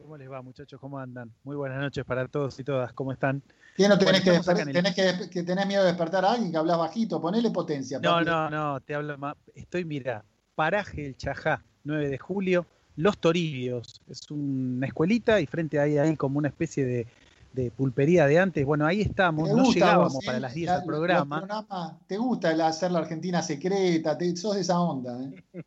¿Cómo 0.00 0.16
les 0.16 0.30
va 0.30 0.42
muchachos? 0.42 0.80
¿Cómo 0.80 0.98
andan? 0.98 1.30
Muy 1.44 1.54
buenas 1.54 1.78
noches 1.80 2.04
para 2.04 2.26
todos 2.26 2.58
y 2.58 2.64
todas, 2.64 2.92
¿cómo 2.94 3.12
están? 3.12 3.42
¿Qué 3.76 3.88
no 3.88 3.96
tenés, 3.96 4.22
que, 4.22 4.40
tenés 4.72 5.28
que, 5.28 5.42
tenés 5.44 5.66
miedo 5.66 5.82
de 5.82 5.88
despertar 5.88 6.24
a 6.24 6.32
alguien 6.32 6.50
que 6.50 6.56
hablas 6.56 6.78
bajito? 6.78 7.20
Ponele 7.20 7.50
potencia. 7.50 8.00
No, 8.00 8.22
no, 8.22 8.50
no, 8.50 8.80
te 8.80 8.94
hablo 8.94 9.16
más. 9.18 9.36
Estoy, 9.54 9.84
mira, 9.84 10.24
paraje 10.56 11.06
el 11.06 11.16
Chajá, 11.16 11.62
9 11.84 12.08
de 12.08 12.18
julio, 12.18 12.66
Los 12.96 13.18
Toribios. 13.18 14.00
Es 14.08 14.28
una 14.32 14.86
escuelita 14.88 15.40
y 15.40 15.46
frente 15.46 15.78
ahí 15.78 15.96
hay 15.96 16.16
como 16.16 16.38
una 16.38 16.48
especie 16.48 16.84
de, 16.84 17.06
de 17.52 17.70
pulpería 17.70 18.26
de 18.26 18.38
antes. 18.38 18.64
Bueno, 18.64 18.86
ahí 18.86 19.00
estamos, 19.00 19.50
no 19.50 19.70
llegábamos 19.72 20.24
para 20.24 20.40
las 20.40 20.54
10 20.54 20.70
al 20.70 20.84
programa. 20.84 21.98
Te 22.06 22.16
gusta 22.16 22.52
el 22.52 22.60
hacer 22.60 22.90
la 22.90 23.00
Argentina 23.00 23.42
secreta, 23.42 24.16
te, 24.16 24.36
sos 24.36 24.54
de 24.54 24.60
esa 24.60 24.80
onda. 24.80 25.18
¿eh? 25.22 25.62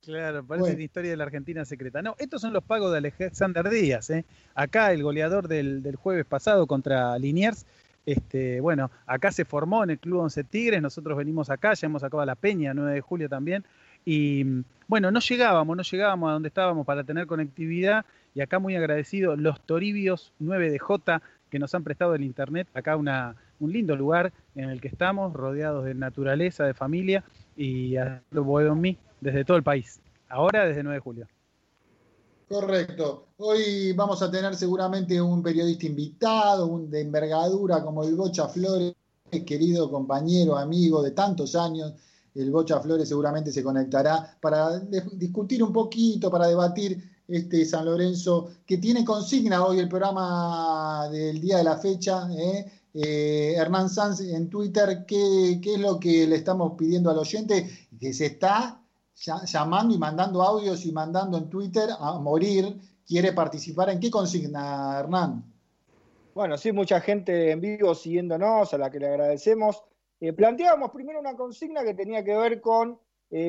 claro, 0.00 0.47
parece 0.47 0.75
una 0.75 0.83
historia 0.83 1.11
de 1.11 1.16
la 1.16 1.25
Argentina 1.25 1.64
secreta. 1.64 2.02
No, 2.02 2.14
estos 2.19 2.40
son 2.40 2.52
los 2.52 2.64
pagos 2.64 2.92
de 2.92 2.99
Alexander 2.99 3.69
Díaz. 3.69 4.11
¿eh? 4.11 4.25
Acá 4.54 4.92
el 4.92 5.02
goleador 5.02 5.49
del, 5.49 5.83
del 5.83 5.97
jueves 5.97 6.25
pasado 6.25 6.66
contra 6.66 7.19
Liniers. 7.19 7.66
Este, 8.04 8.61
bueno, 8.61 8.90
acá 9.07 9.31
se 9.31 9.45
formó 9.45 9.85
en 9.85 9.90
el 9.90 9.99
Club 9.99 10.21
Once 10.21 10.42
Tigres, 10.42 10.83
nosotros 10.83 11.16
venimos 11.16 11.50
acá, 11.50 11.75
ya 11.75 11.87
hemos 11.87 12.02
sacado 12.02 12.21
a 12.21 12.26
la 12.26 12.35
Peña, 12.35 12.75
9 12.75 12.95
de 12.95 13.00
julio 13.00 13.28
también, 13.28 13.64
y 14.04 14.64
bueno, 14.88 15.12
no 15.12 15.21
llegábamos, 15.21 15.76
no 15.76 15.83
llegábamos 15.85 16.28
a 16.28 16.33
donde 16.33 16.49
estábamos 16.49 16.85
para 16.85 17.04
tener 17.04 17.26
conectividad 17.26 18.04
y 18.34 18.40
acá 18.40 18.58
muy 18.58 18.76
agradecido 18.76 19.36
los 19.36 19.60
Toribios 19.60 20.32
9DJ 20.40 21.20
que 21.50 21.58
nos 21.58 21.74
han 21.74 21.84
prestado 21.84 22.14
el 22.14 22.24
internet. 22.24 22.66
Acá 22.72 22.96
una, 22.96 23.36
un 23.60 23.72
lindo 23.72 23.94
lugar 23.94 24.32
en 24.54 24.70
el 24.70 24.80
que 24.80 24.88
estamos, 24.88 25.32
rodeados 25.34 25.84
de 25.84 25.94
naturaleza, 25.94 26.64
de 26.64 26.74
familia 26.74 27.24
y 27.56 27.94
lo 28.30 28.60
en 28.60 28.80
mí 28.80 28.98
desde 29.20 29.44
todo 29.44 29.56
el 29.56 29.62
país. 29.62 30.00
Ahora 30.28 30.64
desde 30.64 30.82
9 30.82 30.96
de 30.96 31.00
julio. 31.00 31.28
Correcto. 32.48 33.28
Hoy 33.38 33.92
vamos 33.92 34.22
a 34.22 34.30
tener 34.30 34.54
seguramente 34.54 35.20
un 35.20 35.42
periodista 35.42 35.86
invitado, 35.86 36.66
un 36.66 36.90
de 36.90 37.00
envergadura 37.00 37.82
como 37.82 38.04
el 38.04 38.14
Bocha 38.14 38.48
Flores, 38.48 38.94
querido 39.46 39.90
compañero, 39.90 40.56
amigo 40.56 41.02
de 41.02 41.12
tantos 41.12 41.54
años. 41.54 41.94
El 42.34 42.50
Bocha 42.50 42.80
Flores 42.80 43.08
seguramente 43.08 43.52
se 43.52 43.62
conectará 43.62 44.36
para 44.40 44.78
discutir 44.80 45.62
un 45.62 45.72
poquito, 45.72 46.30
para 46.30 46.46
debatir 46.46 47.12
este 47.29 47.64
San 47.64 47.85
Lorenzo, 47.85 48.50
que 48.67 48.79
tiene 48.79 49.05
consigna 49.05 49.64
hoy 49.64 49.79
el 49.79 49.88
programa 49.88 51.09
del 51.11 51.41
día 51.41 51.59
de 51.59 51.64
la 51.64 51.76
fecha. 51.76 52.29
¿eh? 52.37 52.71
Eh, 52.95 53.55
Hernán 53.57 53.88
Sanz 53.88 54.21
en 54.21 54.50
Twitter, 54.50 55.05
¿qué, 55.07 55.61
es 55.62 55.81
lo 55.81 55.99
que 55.99 56.26
le 56.26 56.37
estamos 56.37 56.73
pidiendo 56.76 57.11
al 57.11 57.19
oyente? 57.19 57.69
Que 57.99 58.12
se 58.12 58.26
está 58.26 58.81
llamando 59.14 59.95
y 59.95 59.99
mandando 59.99 60.43
audios 60.43 60.85
y 60.85 60.93
mandando 60.93 61.38
en 61.38 61.49
Twitter 61.49 61.91
a 61.99 62.19
morir. 62.19 62.79
¿Quiere 63.07 63.33
participar 63.33 63.91
en 63.91 64.00
qué 64.00 64.11
consigna, 64.11 64.99
Hernán? 65.00 65.45
Bueno, 66.35 66.57
sí, 66.57 66.73
mucha 66.73 67.00
gente 67.00 67.50
en 67.50 67.61
vivo 67.61 67.95
siguiéndonos, 67.95 68.73
a 68.73 68.79
la 68.79 68.91
que 68.91 69.00
le 69.00 69.09
agradecemos. 69.09 69.83
Eh, 70.21 70.33
planteábamos 70.33 70.91
primero 70.93 71.21
una 71.21 71.37
consigna 71.37 71.83
que 71.83 71.95
tenía 71.95 72.25
que 72.25 72.37
ver 72.37 72.61
con 72.61 72.99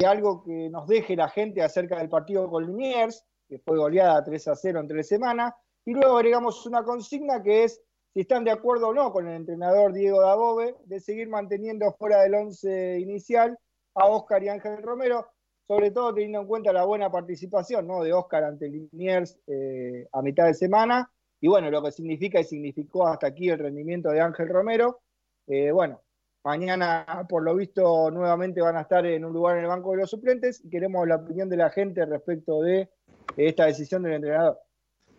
algo 0.08 0.42
que 0.42 0.70
nos 0.70 0.88
deje 0.88 1.14
la 1.14 1.28
gente 1.28 1.62
acerca 1.62 1.98
del 1.98 2.08
partido 2.08 2.50
con 2.50 2.66
Liniers 2.66 3.26
que 3.54 3.60
fue 3.60 3.78
goleada 3.78 4.24
3 4.24 4.48
a 4.48 4.56
0 4.56 4.80
en 4.80 4.88
tres 4.88 5.08
semanas. 5.08 5.54
Y 5.86 5.94
luego 5.94 6.18
agregamos 6.18 6.66
una 6.66 6.84
consigna 6.84 7.44
que 7.44 7.66
es 7.66 7.82
si 8.14 8.22
están 8.22 8.44
de 8.44 8.52
acuerdo 8.52 8.88
o 8.88 8.94
no 8.94 9.12
con 9.12 9.28
el 9.28 9.36
entrenador 9.36 9.94
Diego 9.94 10.22
Dabove 10.22 10.76
de 10.86 11.00
seguir 11.00 11.30
manteniendo 11.30 11.92
fuera 11.94 12.22
del 12.22 12.34
once 12.36 13.00
inicial 13.00 13.58
a 13.96 14.08
Oscar 14.08 14.44
y 14.44 14.50
Ángel 14.50 14.82
Romero, 14.82 15.28
sobre 15.68 15.92
todo 15.92 16.14
teniendo 16.14 16.42
en 16.42 16.48
cuenta 16.48 16.74
la 16.74 16.86
buena 16.86 17.12
participación 17.12 17.86
¿no? 17.86 18.04
de 18.04 18.14
Oscar 18.14 18.44
ante 18.44 18.70
Liniers 18.70 19.38
eh, 19.46 20.08
a 20.12 20.22
mitad 20.22 20.46
de 20.46 20.56
semana, 20.56 21.12
y 21.40 21.48
bueno, 21.48 21.70
lo 21.70 21.84
que 21.84 21.92
significa 21.92 22.40
y 22.40 22.44
significó 22.44 23.08
hasta 23.08 23.28
aquí 23.28 23.50
el 23.50 23.60
rendimiento 23.60 24.10
de 24.10 24.22
Ángel 24.22 24.48
Romero. 24.48 25.02
Eh, 25.46 25.72
bueno, 25.72 26.02
mañana 26.44 27.26
por 27.28 27.44
lo 27.44 27.56
visto 27.56 28.10
nuevamente 28.12 28.62
van 28.62 28.78
a 28.78 28.82
estar 28.82 29.06
en 29.06 29.26
un 29.26 29.34
lugar 29.34 29.58
en 29.58 29.64
el 29.64 29.70
banco 29.70 29.92
de 29.92 29.98
los 29.98 30.10
suplentes 30.10 30.64
y 30.64 30.70
queremos 30.70 31.08
la 31.08 31.18
opinión 31.18 31.50
de 31.50 31.58
la 31.58 31.70
gente 31.70 32.06
respecto 32.06 32.62
de 32.62 32.90
esta 33.38 33.66
decisión 33.66 34.04
del 34.04 34.14
entrenador. 34.14 34.60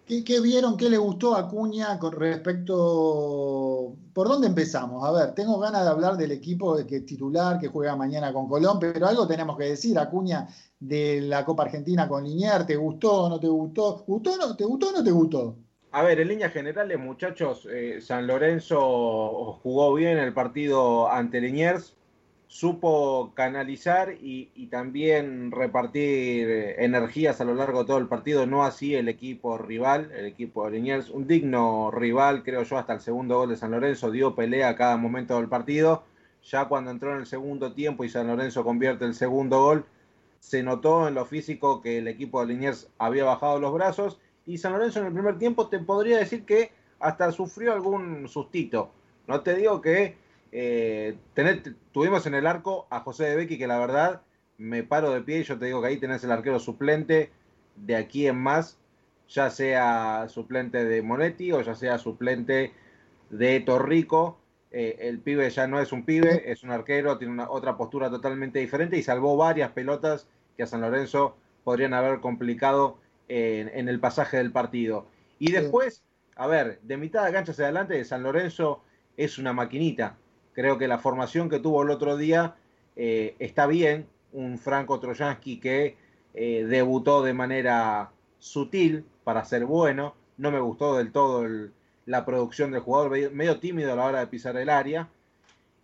¿Qué, 0.07 0.39
vieron? 0.41 0.77
¿Qué 0.77 0.91
le 0.91 0.99
gustó 0.99 1.35
a 1.35 1.41
Acuña 1.41 1.99
con 1.99 2.13
respecto... 2.13 3.97
¿Por 4.13 4.29
dónde 4.29 4.49
empezamos? 4.49 5.03
A 5.03 5.11
ver, 5.11 5.35
tengo 5.35 5.59
ganas 5.59 5.83
de 5.85 5.91
hablar 5.91 6.17
del 6.19 6.31
equipo 6.31 6.77
que 6.87 6.97
es 6.97 7.07
titular, 7.07 7.59
que 7.59 7.69
juega 7.69 7.97
mañana 7.97 8.31
con 8.33 8.47
Colón, 8.47 8.79
pero 8.79 9.07
algo 9.07 9.27
tenemos 9.27 9.57
que 9.57 9.65
decir, 9.65 9.99
Acuña, 9.99 10.47
de 10.79 11.23
la 11.23 11.45
Copa 11.45 11.63
Argentina 11.63 12.07
con 12.07 12.23
Linier, 12.23 12.67
¿te 12.67 12.77
gustó 12.77 13.25
o 13.25 13.29
no 13.31 13.41
te 13.41 13.49
gustó? 13.49 14.05
¿Gustó 14.07 14.37
no? 14.37 14.55
¿Te 14.55 14.65
gustó 14.65 14.91
o 14.91 14.93
no 14.93 15.03
te 15.03 15.11
gustó? 15.11 15.57
A 15.93 16.03
ver, 16.03 16.21
en 16.21 16.29
líneas 16.29 16.53
generales, 16.53 16.99
muchachos, 16.99 17.67
eh, 17.71 18.01
San 18.03 18.27
Lorenzo 18.27 19.59
jugó 19.63 19.95
bien 19.95 20.19
el 20.19 20.35
partido 20.35 21.09
ante 21.11 21.41
Liniers, 21.41 21.97
supo 22.47 23.33
canalizar 23.35 24.15
y, 24.21 24.69
también 24.71 25.51
repartir 25.51 26.49
eh, 26.49 26.85
energías 26.85 27.41
a 27.41 27.45
lo 27.45 27.55
largo 27.55 27.81
de 27.81 27.87
todo 27.87 27.99
el 27.99 28.09
partido, 28.09 28.47
no 28.47 28.65
así 28.65 28.95
el 28.95 29.09
equipo 29.09 29.59
rival, 29.59 30.11
el 30.13 30.27
equipo 30.27 30.65
de 30.65 30.73
Liniers, 30.73 31.11
un 31.11 31.27
digno 31.27 31.91
rival, 31.91 32.43
creo 32.43 32.63
yo, 32.63 32.79
hasta 32.79 32.95
el 32.95 33.01
segundo 33.01 33.39
gol 33.39 33.51
de 33.51 33.57
San 33.57 33.71
Lorenzo, 33.71 34.11
dio 34.11 34.35
pelea 34.35 34.71
a 34.71 34.77
cada 34.77 34.97
momento 34.97 35.37
del 35.37 35.49
partido, 35.49 36.05
ya 36.43 36.67
cuando 36.67 36.91
entró 36.91 37.13
en 37.13 37.21
el 37.21 37.27
segundo 37.27 37.73
tiempo 37.73 38.05
y 38.05 38.09
San 38.09 38.27
Lorenzo 38.27 38.65
convierte 38.65 39.05
el 39.05 39.15
segundo 39.15 39.63
gol, 39.63 39.85
se 40.41 40.63
notó 40.63 41.09
en 41.09 41.15
lo 41.15 41.25
físico 41.25 41.81
que 41.81 41.99
el 41.99 42.09
equipo 42.09 42.41
de 42.41 42.53
Liniers 42.53 42.89
había 42.99 43.25
bajado 43.25 43.59
los 43.59 43.73
brazos 43.73 44.19
y 44.47 44.59
San 44.59 44.73
Lorenzo 44.73 45.01
en 45.01 45.07
el 45.07 45.13
primer 45.13 45.39
tiempo 45.39 45.69
te 45.69 45.79
podría 45.79 46.19
decir 46.19 46.45
que 46.45 46.71
hasta 47.01 47.33
sufrió 47.33 47.73
algún 47.73 48.29
sustito. 48.29 48.91
No 49.27 49.41
te 49.41 49.55
digo 49.55 49.81
que 49.81 50.17
eh, 50.57 51.19
tuvimos 51.91 52.27
en 52.27 52.35
el 52.35 52.47
arco 52.47 52.87
a 52.89 53.01
José 53.01 53.25
de 53.25 53.35
Becky, 53.35 53.59
que 53.59 53.67
la 53.67 53.81
verdad 53.81 54.23
me 54.57 54.85
paro 54.85 55.11
de 55.11 55.21
pie 55.21 55.41
y 55.41 55.43
yo 55.43 55.59
te 55.59 55.67
digo 55.67 55.83
que 55.83 55.89
ahí 55.89 55.97
tenés 55.97 56.23
el 56.23 56.31
arquero 56.31 56.61
suplente 56.61 57.33
de 57.75 57.97
aquí 57.97 58.29
en 58.29 58.39
más, 58.39 58.79
ya 59.29 59.51
sea 59.51 60.27
suplente 60.29 60.85
de 60.85 61.03
Monetti 61.03 61.51
o 61.51 61.61
ya 61.61 61.75
sea 61.75 61.99
suplente 61.99 62.73
de 63.31 63.61
Torrico. 63.61 64.39
Eh, 64.71 64.97
el 65.01 65.19
pibe 65.19 65.51
ya 65.51 65.67
no 65.67 65.81
es 65.81 65.91
un 65.91 66.05
pibe, 66.05 66.49
es 66.51 66.63
un 66.63 66.71
arquero, 66.71 67.19
tiene 67.19 67.33
una, 67.33 67.51
otra 67.51 67.77
postura 67.77 68.09
totalmente 68.09 68.61
diferente 68.61 68.97
y 68.97 69.03
salvó 69.03 69.37
varias 69.37 69.73
pelotas 69.73 70.29
que 70.57 70.63
a 70.63 70.69
San 70.69 70.83
Lorenzo 70.83 71.37
podrían 71.65 71.95
haber 71.95 72.21
complicado 72.21 72.99
en, 73.27 73.89
el 73.89 73.99
pasaje 73.99 74.37
del 74.37 74.53
partido. 74.53 75.07
Y 75.41 75.51
después, 75.51 76.05
a 76.37 76.47
ver, 76.47 76.79
de 76.83 76.97
mitad 76.97 77.25
de 77.25 77.33
cancha 77.33 77.51
hacia 77.51 77.65
adelante, 77.65 78.05
San 78.05 78.23
Lorenzo 78.23 78.85
es 79.17 79.39
una 79.39 79.53
maquinita. 79.53 80.17
Creo 80.55 80.79
que 80.79 80.89
la 80.89 80.99
formación 80.99 81.51
que 81.51 81.59
tuvo 81.59 81.83
el 81.83 81.91
otro 81.91 82.17
día 82.17 82.55
eh, 82.97 83.37
está 83.39 83.67
bien. 83.67 84.07
Un 84.33 84.59
Franco 84.59 84.99
Trojansky 85.01 85.61
que 85.61 85.97
eh, 86.33 86.65
debutó 86.65 87.23
de 87.23 87.35
manera 87.35 88.11
sutil 88.39 89.05
para 89.25 89.45
ser 89.45 89.67
bueno. 89.67 90.15
No 90.37 90.51
me 90.51 90.61
gustó 90.61 90.97
del 90.97 91.13
todo 91.13 91.47
la 92.07 92.25
producción 92.25 92.71
del 92.71 92.81
jugador, 92.81 93.33
medio 93.33 93.59
tímido 93.61 93.93
a 93.93 93.97
la 93.97 94.07
hora 94.07 94.21
de 94.21 94.27
pisar 94.27 94.57
el 94.57 94.69
área. 94.69 95.09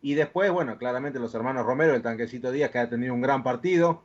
Y 0.02 0.14
después, 0.14 0.50
bueno, 0.50 0.78
claramente 0.78 1.18
los 1.18 1.34
hermanos 1.34 1.66
Romero, 1.66 1.94
el 1.94 2.02
tanquecito 2.02 2.50
Díaz, 2.50 2.70
que 2.70 2.78
ha 2.78 2.88
tenido 2.88 3.14
un 3.14 3.20
gran 3.20 3.42
partido. 3.42 4.02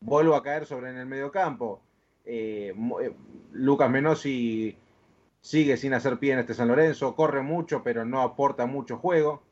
Vuelvo 0.00 0.34
a 0.34 0.42
caer 0.42 0.66
sobre 0.66 0.90
en 0.90 0.98
el 0.98 1.06
medio 1.06 1.30
campo. 1.30 1.80
Eh, 2.24 2.74
Lucas 3.52 3.90
Menosi 3.90 4.76
sigue 5.40 5.76
sin 5.76 5.92
hacer 5.92 6.18
pie 6.18 6.32
en 6.32 6.38
este 6.40 6.54
San 6.54 6.68
Lorenzo, 6.68 7.14
corre 7.14 7.42
mucho, 7.42 7.82
pero 7.82 8.04
no 8.04 8.22
aporta 8.22 8.66
mucho 8.66 8.98
juego. 8.98 9.42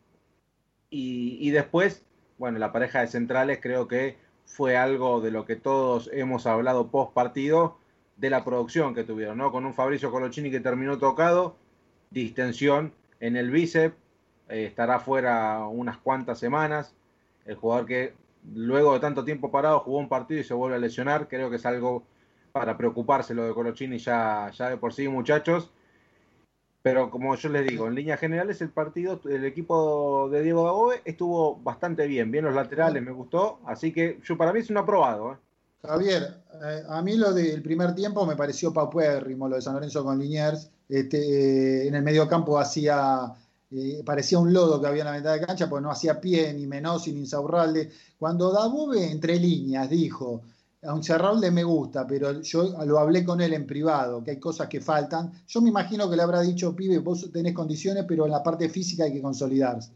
Y, 0.95 1.51
después, 1.53 2.05
bueno, 2.37 2.59
la 2.59 2.71
pareja 2.71 3.01
de 3.01 3.07
centrales 3.07 3.61
creo 3.63 3.89
que 3.89 4.19
fue 4.45 4.77
algo 4.77 5.23
de 5.23 5.31
lo 5.31 5.47
que 5.47 5.57
todos 5.57 6.11
hemos 6.13 6.47
hablado 6.47 6.91
post 6.91 7.15
partido 7.15 7.79
de 8.19 8.29
la 8.29 8.45
producción 8.45 8.95
que 8.95 9.03
tuvieron, 9.03 9.39
¿no? 9.39 9.51
Con 9.51 9.65
un 9.65 9.73
Fabricio 9.73 10.11
Colochini 10.11 10.51
que 10.51 10.61
terminó 10.61 10.99
tocado, 10.99 11.57
distensión 12.11 12.93
en 13.21 13.39
el 13.39 13.51
bíceps, 13.51 13.97
eh, 14.51 14.67
estará 14.67 15.01
fuera 15.01 15.67
unas 15.67 15.97
cuantas 15.97 16.39
semanas. 16.39 16.95
El 17.47 17.57
jugador 17.57 17.87
que 17.87 18.13
luego 18.55 18.93
de 18.93 19.01
tanto 19.01 19.25
tiempo 19.25 19.51
parado 19.51 19.81
jugó 19.81 19.97
un 19.97 20.11
partido 20.11 20.43
y 20.43 20.45
se 20.45 20.53
vuelve 20.53 20.77
a 20.77 20.79
lesionar, 20.79 21.27
creo 21.27 21.49
que 21.49 21.57
es 21.57 21.65
algo 21.65 22.05
para 22.53 22.77
preocuparse 22.77 23.33
lo 23.33 23.47
de 23.47 23.55
Colochini 23.55 23.97
ya, 23.97 24.51
ya 24.51 24.69
de 24.69 24.77
por 24.77 24.93
sí, 24.93 25.09
muchachos. 25.09 25.73
Pero 26.83 27.11
como 27.11 27.35
yo 27.37 27.49
les 27.49 27.67
digo, 27.67 27.87
en 27.87 27.95
líneas 27.95 28.19
generales 28.19 28.61
el 28.61 28.71
partido, 28.71 29.21
el 29.27 29.45
equipo 29.45 30.29
de 30.31 30.43
Diego 30.43 30.65
Dagoe 30.65 31.01
estuvo 31.05 31.57
bastante 31.57 32.07
bien, 32.09 32.31
bien 32.31 32.45
los 32.45 32.55
laterales, 32.55 33.03
me 33.03 33.13
gustó, 33.13 33.61
así 33.67 33.93
que 33.93 34.21
yo 34.25 34.37
para 34.37 34.53
mí 34.53 34.61
es 34.61 34.71
un 34.71 34.79
aprobado. 34.79 35.33
¿eh? 35.33 35.37
Javier, 35.83 36.43
eh, 36.65 36.83
a 36.89 37.03
mí 37.03 37.17
lo 37.17 37.33
del 37.33 37.61
primer 37.61 37.95
tiempo 37.95 38.25
me 38.25 38.37
pareció 38.37 38.73
paupérrimo, 38.73 39.49
lo 39.49 39.57
de 39.57 39.63
San 39.63 39.75
Lorenzo 39.75 40.05
con 40.05 40.19
Liniers. 40.19 40.71
Este, 40.89 41.19
eh, 41.19 41.89
en 41.89 41.95
el 41.97 42.03
medio 42.03 42.29
campo 42.29 42.59
hacía, 42.59 43.35
eh, 43.71 44.03
parecía 44.05 44.39
un 44.39 44.53
lodo 44.53 44.81
que 44.81 44.87
había 44.87 45.03
en 45.03 45.11
la 45.11 45.17
mitad 45.19 45.35
de 45.35 45.45
cancha, 45.45 45.69
porque 45.69 45.83
no 45.83 45.91
hacía 45.91 46.21
pie 46.21 46.53
ni 46.55 46.67
Menosi 46.67 47.13
ni 47.13 47.21
Insaurralde. 47.21 47.91
Cuando 48.19 48.53
Dabove, 48.53 49.11
entre 49.11 49.39
líneas, 49.41 49.91
dijo, 49.91 50.43
a 50.83 50.97
Insaurralde 50.97 51.51
me 51.51 51.63
gusta, 51.63 52.07
pero 52.07 52.41
yo 52.41 52.85
lo 52.85 52.99
hablé 52.99 53.25
con 53.25 53.41
él 53.41 53.55
en 53.55 53.67
privado, 53.67 54.23
que 54.23 54.33
hay 54.33 54.41
cosas 54.41 54.69
que 54.69 54.81
faltan. 54.81 55.33
Yo 55.47 55.61
me 55.61 55.69
imagino 55.69 56.11
que 56.11 56.17
le 56.17 56.23
habrá 56.23 56.41
dicho, 56.41 56.75
pibe, 56.75 56.99
vos 56.99 57.31
tenés 57.33 57.55
condiciones, 57.55 58.05
pero 58.07 58.25
en 58.25 58.33
la 58.33 58.43
parte 58.43 58.69
física 58.69 59.05
hay 59.05 59.13
que 59.13 59.23
consolidarse. 59.23 59.93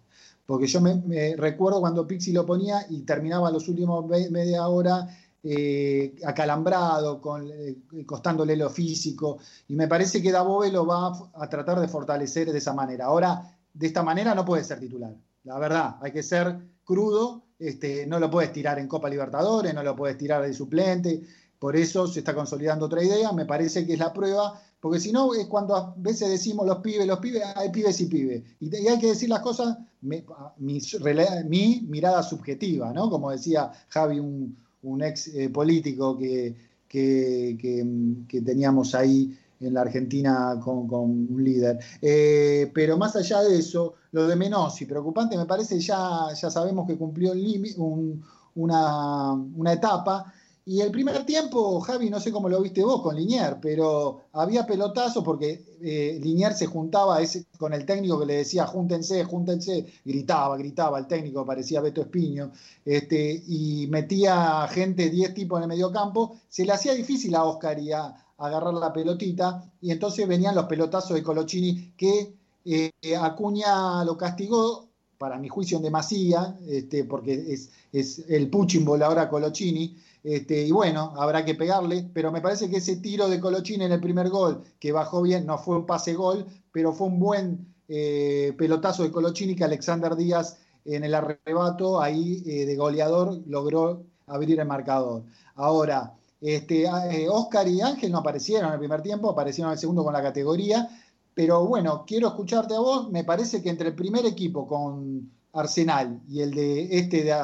Porque 0.46 0.68
yo 0.68 0.80
me, 0.80 1.34
recuerdo 1.36 1.80
cuando 1.80 2.06
Pixi 2.06 2.32
lo 2.32 2.46
ponía 2.46 2.86
y 2.88 3.00
terminaba 3.02 3.50
los 3.50 3.68
últimos 3.68 4.06
media 4.30 4.68
hora 4.68 5.08
eh, 5.42 6.14
acalambrado, 6.24 7.20
con, 7.20 7.50
eh, 7.50 7.78
costándole 8.06 8.56
lo 8.56 8.70
físico, 8.70 9.38
y 9.66 9.74
me 9.74 9.88
parece 9.88 10.22
que 10.22 10.30
Dabove 10.30 10.70
lo 10.70 10.86
va 10.86 11.12
a 11.34 11.48
tratar 11.48 11.80
de 11.80 11.88
fortalecer 11.88 12.52
de 12.52 12.58
esa 12.58 12.72
manera. 12.74 13.06
Ahora, 13.06 13.56
de 13.74 13.86
esta 13.88 14.04
manera 14.04 14.36
no 14.36 14.44
puede 14.44 14.62
ser 14.62 14.78
titular, 14.78 15.14
la 15.42 15.58
verdad, 15.58 15.96
hay 16.00 16.12
que 16.12 16.22
ser 16.22 16.56
crudo, 16.84 17.45
este, 17.58 18.06
no 18.06 18.18
lo 18.18 18.30
puedes 18.30 18.52
tirar 18.52 18.78
en 18.78 18.88
Copa 18.88 19.08
Libertadores, 19.08 19.74
no 19.74 19.82
lo 19.82 19.96
puedes 19.96 20.18
tirar 20.18 20.42
de 20.42 20.52
suplente, 20.52 21.22
por 21.58 21.76
eso 21.76 22.06
se 22.06 22.20
está 22.20 22.34
consolidando 22.34 22.86
otra 22.86 23.02
idea, 23.02 23.32
me 23.32 23.46
parece 23.46 23.86
que 23.86 23.94
es 23.94 23.98
la 23.98 24.12
prueba, 24.12 24.60
porque 24.80 25.00
si 25.00 25.10
no 25.10 25.34
es 25.34 25.46
cuando 25.46 25.74
a 25.74 25.94
veces 25.96 26.28
decimos 26.28 26.66
los 26.66 26.78
pibes, 26.78 27.06
los 27.06 27.18
pibes, 27.18 27.42
hay 27.54 27.70
pibes 27.70 28.00
y 28.00 28.06
pibes, 28.06 28.42
y, 28.60 28.74
hay 28.86 28.98
que 28.98 29.08
decir 29.08 29.28
las 29.28 29.40
cosas, 29.40 29.78
mi, 30.02 30.22
mi, 30.58 31.80
mirada 31.88 32.22
subjetiva, 32.22 32.92
¿no? 32.92 33.08
Como 33.08 33.30
decía 33.30 33.72
Javi, 33.88 34.20
un, 34.20 35.02
ex 35.02 35.28
eh, 35.28 35.48
político 35.48 36.16
que, 36.16 36.54
que, 36.88 38.42
teníamos 38.44 38.94
ahí 38.94 39.36
en 39.60 39.74
la 39.74 39.82
Argentina 39.82 40.58
con, 40.62 40.92
un 40.92 41.44
líder. 41.44 41.78
Eh, 42.00 42.70
pero 42.74 42.96
más 42.96 43.16
allá 43.16 43.42
de 43.42 43.58
eso, 43.58 43.94
lo 44.12 44.26
de 44.26 44.36
Menossi, 44.36 44.86
preocupante, 44.86 45.36
me 45.36 45.46
parece, 45.46 45.80
ya, 45.80 46.32
ya 46.34 46.50
sabemos 46.50 46.86
que 46.86 46.96
cumplió 46.96 47.32
un, 47.32 48.24
una, 48.54 49.32
una 49.32 49.72
etapa 49.72 50.32
y 50.68 50.80
el 50.80 50.90
primer 50.90 51.24
tiempo, 51.24 51.78
Javi, 51.78 52.10
no 52.10 52.18
sé 52.18 52.32
cómo 52.32 52.48
lo 52.48 52.60
viste 52.60 52.82
vos 52.82 53.00
con 53.00 53.14
Linier, 53.14 53.58
pero 53.62 54.22
había 54.32 54.66
pelotazo 54.66 55.22
porque 55.22 55.64
eh, 55.80 56.18
Linier 56.20 56.54
se 56.54 56.66
juntaba 56.66 57.22
ese, 57.22 57.46
con 57.56 57.72
el 57.72 57.86
técnico 57.86 58.18
que 58.18 58.26
le 58.26 58.34
decía 58.38 58.66
júntense, 58.66 59.22
júntense, 59.22 59.86
gritaba, 60.04 60.56
gritaba, 60.56 60.98
el 60.98 61.06
técnico 61.06 61.46
parecía 61.46 61.80
Beto 61.80 62.00
Espiño, 62.00 62.50
este, 62.84 63.44
y 63.46 63.86
metía 63.86 64.66
gente, 64.66 65.08
10 65.08 65.34
tipos 65.34 65.58
en 65.58 65.62
el 65.62 65.68
mediocampo, 65.68 66.34
se 66.48 66.64
le 66.64 66.72
hacía 66.72 66.94
difícil 66.94 67.36
a 67.36 67.44
Oscar 67.44 67.78
y 67.78 67.92
a, 67.92 68.25
agarrar 68.38 68.74
la 68.74 68.92
pelotita, 68.92 69.70
y 69.80 69.90
entonces 69.90 70.26
venían 70.28 70.54
los 70.54 70.66
pelotazos 70.66 71.16
de 71.16 71.22
Colochini 71.22 71.92
que 71.96 72.34
eh, 72.64 72.92
Acuña 73.18 74.04
lo 74.04 74.16
castigó, 74.16 74.86
para 75.18 75.38
mi 75.38 75.48
juicio 75.48 75.78
en 75.78 75.84
demasía, 75.84 76.58
este, 76.68 77.04
porque 77.04 77.32
es, 77.32 77.70
es 77.92 78.18
el 78.28 78.50
Puchin 78.50 78.84
volador 78.84 79.28
Colochini, 79.28 79.96
este, 80.22 80.66
y 80.66 80.72
bueno, 80.72 81.14
habrá 81.16 81.44
que 81.44 81.54
pegarle, 81.54 82.10
pero 82.12 82.32
me 82.32 82.40
parece 82.40 82.68
que 82.68 82.78
ese 82.78 82.96
tiro 82.96 83.28
de 83.28 83.40
Colochín 83.40 83.82
en 83.82 83.92
el 83.92 84.00
primer 84.00 84.28
gol, 84.28 84.62
que 84.78 84.92
bajó 84.92 85.22
bien, 85.22 85.46
no 85.46 85.58
fue 85.58 85.76
un 85.76 85.86
pase 85.86 86.14
gol, 86.14 86.46
pero 86.72 86.92
fue 86.92 87.06
un 87.06 87.20
buen 87.20 87.74
eh, 87.88 88.52
pelotazo 88.58 89.04
de 89.04 89.12
Colochini 89.12 89.54
que 89.54 89.64
Alexander 89.64 90.16
Díaz 90.16 90.58
en 90.84 91.04
el 91.04 91.14
arrebato 91.14 92.00
ahí 92.00 92.42
eh, 92.46 92.66
de 92.66 92.76
goleador 92.76 93.40
logró 93.46 94.04
abrir 94.26 94.58
el 94.58 94.66
marcador. 94.66 95.22
Ahora, 95.54 96.14
este, 96.40 96.84
eh, 96.84 97.28
Oscar 97.28 97.66
y 97.68 97.80
Ángel 97.80 98.12
no 98.12 98.18
aparecieron 98.18 98.68
en 98.68 98.74
el 98.74 98.78
primer 98.78 99.02
tiempo, 99.02 99.30
aparecieron 99.30 99.70
en 99.70 99.74
el 99.74 99.78
segundo 99.78 100.04
con 100.04 100.12
la 100.12 100.22
categoría, 100.22 100.88
pero 101.34 101.66
bueno, 101.66 102.04
quiero 102.06 102.28
escucharte 102.28 102.74
a 102.74 102.80
vos, 102.80 103.10
me 103.10 103.24
parece 103.24 103.62
que 103.62 103.70
entre 103.70 103.88
el 103.88 103.94
primer 103.94 104.24
equipo 104.26 104.66
con 104.66 105.30
Arsenal 105.52 106.20
y 106.28 106.40
el 106.40 106.52
de 106.52 106.98
este, 106.98 107.24
de, 107.24 107.34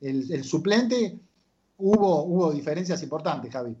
el 0.00 0.44
suplente, 0.44 1.18
hubo, 1.78 2.24
hubo 2.24 2.52
diferencias 2.52 3.02
importantes, 3.02 3.52
Javi. 3.52 3.76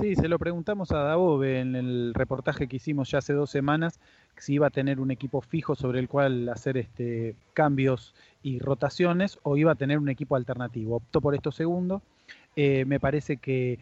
Sí, 0.00 0.16
se 0.16 0.28
lo 0.28 0.38
preguntamos 0.38 0.90
a 0.90 1.00
Dabove 1.00 1.60
en 1.60 1.76
el 1.76 2.14
reportaje 2.14 2.66
que 2.66 2.76
hicimos 2.76 3.10
ya 3.10 3.18
hace 3.18 3.34
dos 3.34 3.50
semanas, 3.50 4.00
si 4.38 4.54
iba 4.54 4.66
a 4.66 4.70
tener 4.70 5.00
un 5.00 5.10
equipo 5.10 5.42
fijo 5.42 5.74
sobre 5.74 5.98
el 5.98 6.08
cual 6.08 6.48
hacer 6.48 6.78
este, 6.78 7.36
cambios 7.52 8.14
y 8.42 8.58
rotaciones 8.58 9.38
o 9.42 9.58
iba 9.58 9.72
a 9.72 9.74
tener 9.74 9.98
un 9.98 10.08
equipo 10.08 10.34
alternativo. 10.34 10.96
Optó 10.96 11.20
por 11.20 11.34
esto 11.34 11.52
segundo. 11.52 12.00
Eh, 12.56 12.84
me 12.84 13.00
parece 13.00 13.38
que, 13.38 13.78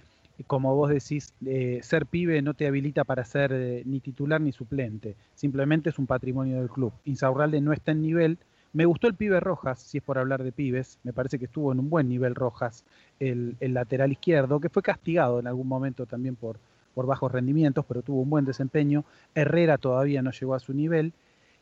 como 0.46 0.74
vos 0.74 0.90
decís, 0.90 1.34
eh, 1.44 1.80
ser 1.82 2.06
pibe 2.06 2.40
no 2.42 2.54
te 2.54 2.66
habilita 2.66 3.04
para 3.04 3.24
ser 3.24 3.52
eh, 3.52 3.82
ni 3.84 4.00
titular 4.00 4.40
ni 4.40 4.52
suplente. 4.52 5.16
Simplemente 5.34 5.90
es 5.90 5.98
un 5.98 6.06
patrimonio 6.06 6.58
del 6.58 6.70
club. 6.70 6.92
Insaurralde 7.04 7.60
no 7.60 7.72
está 7.72 7.92
en 7.92 8.02
nivel 8.02 8.38
me 8.72 8.84
gustó 8.84 9.08
el 9.08 9.14
pibe 9.16 9.40
Rojas, 9.40 9.80
si 9.80 9.98
es 9.98 10.04
por 10.04 10.16
hablar 10.16 10.44
de 10.44 10.52
pibes. 10.52 11.00
Me 11.02 11.12
parece 11.12 11.40
que 11.40 11.46
estuvo 11.46 11.72
en 11.72 11.80
un 11.80 11.90
buen 11.90 12.08
nivel 12.08 12.36
Rojas, 12.36 12.84
el, 13.18 13.56
lateral 13.60 14.12
izquierdo, 14.12 14.60
que 14.60 14.68
fue 14.68 14.80
castigado 14.80 15.40
en 15.40 15.48
algún 15.48 15.66
momento 15.66 16.06
también 16.06 16.36
por, 16.36 16.60
por 16.94 17.04
bajos 17.04 17.32
rendimientos, 17.32 17.84
pero 17.84 18.02
tuvo 18.02 18.20
un 18.22 18.30
buen 18.30 18.44
desempeño. 18.44 19.04
Herrera 19.34 19.76
todavía 19.76 20.22
no 20.22 20.30
llegó 20.30 20.54
a 20.54 20.60
su 20.60 20.72
nivel. 20.72 21.12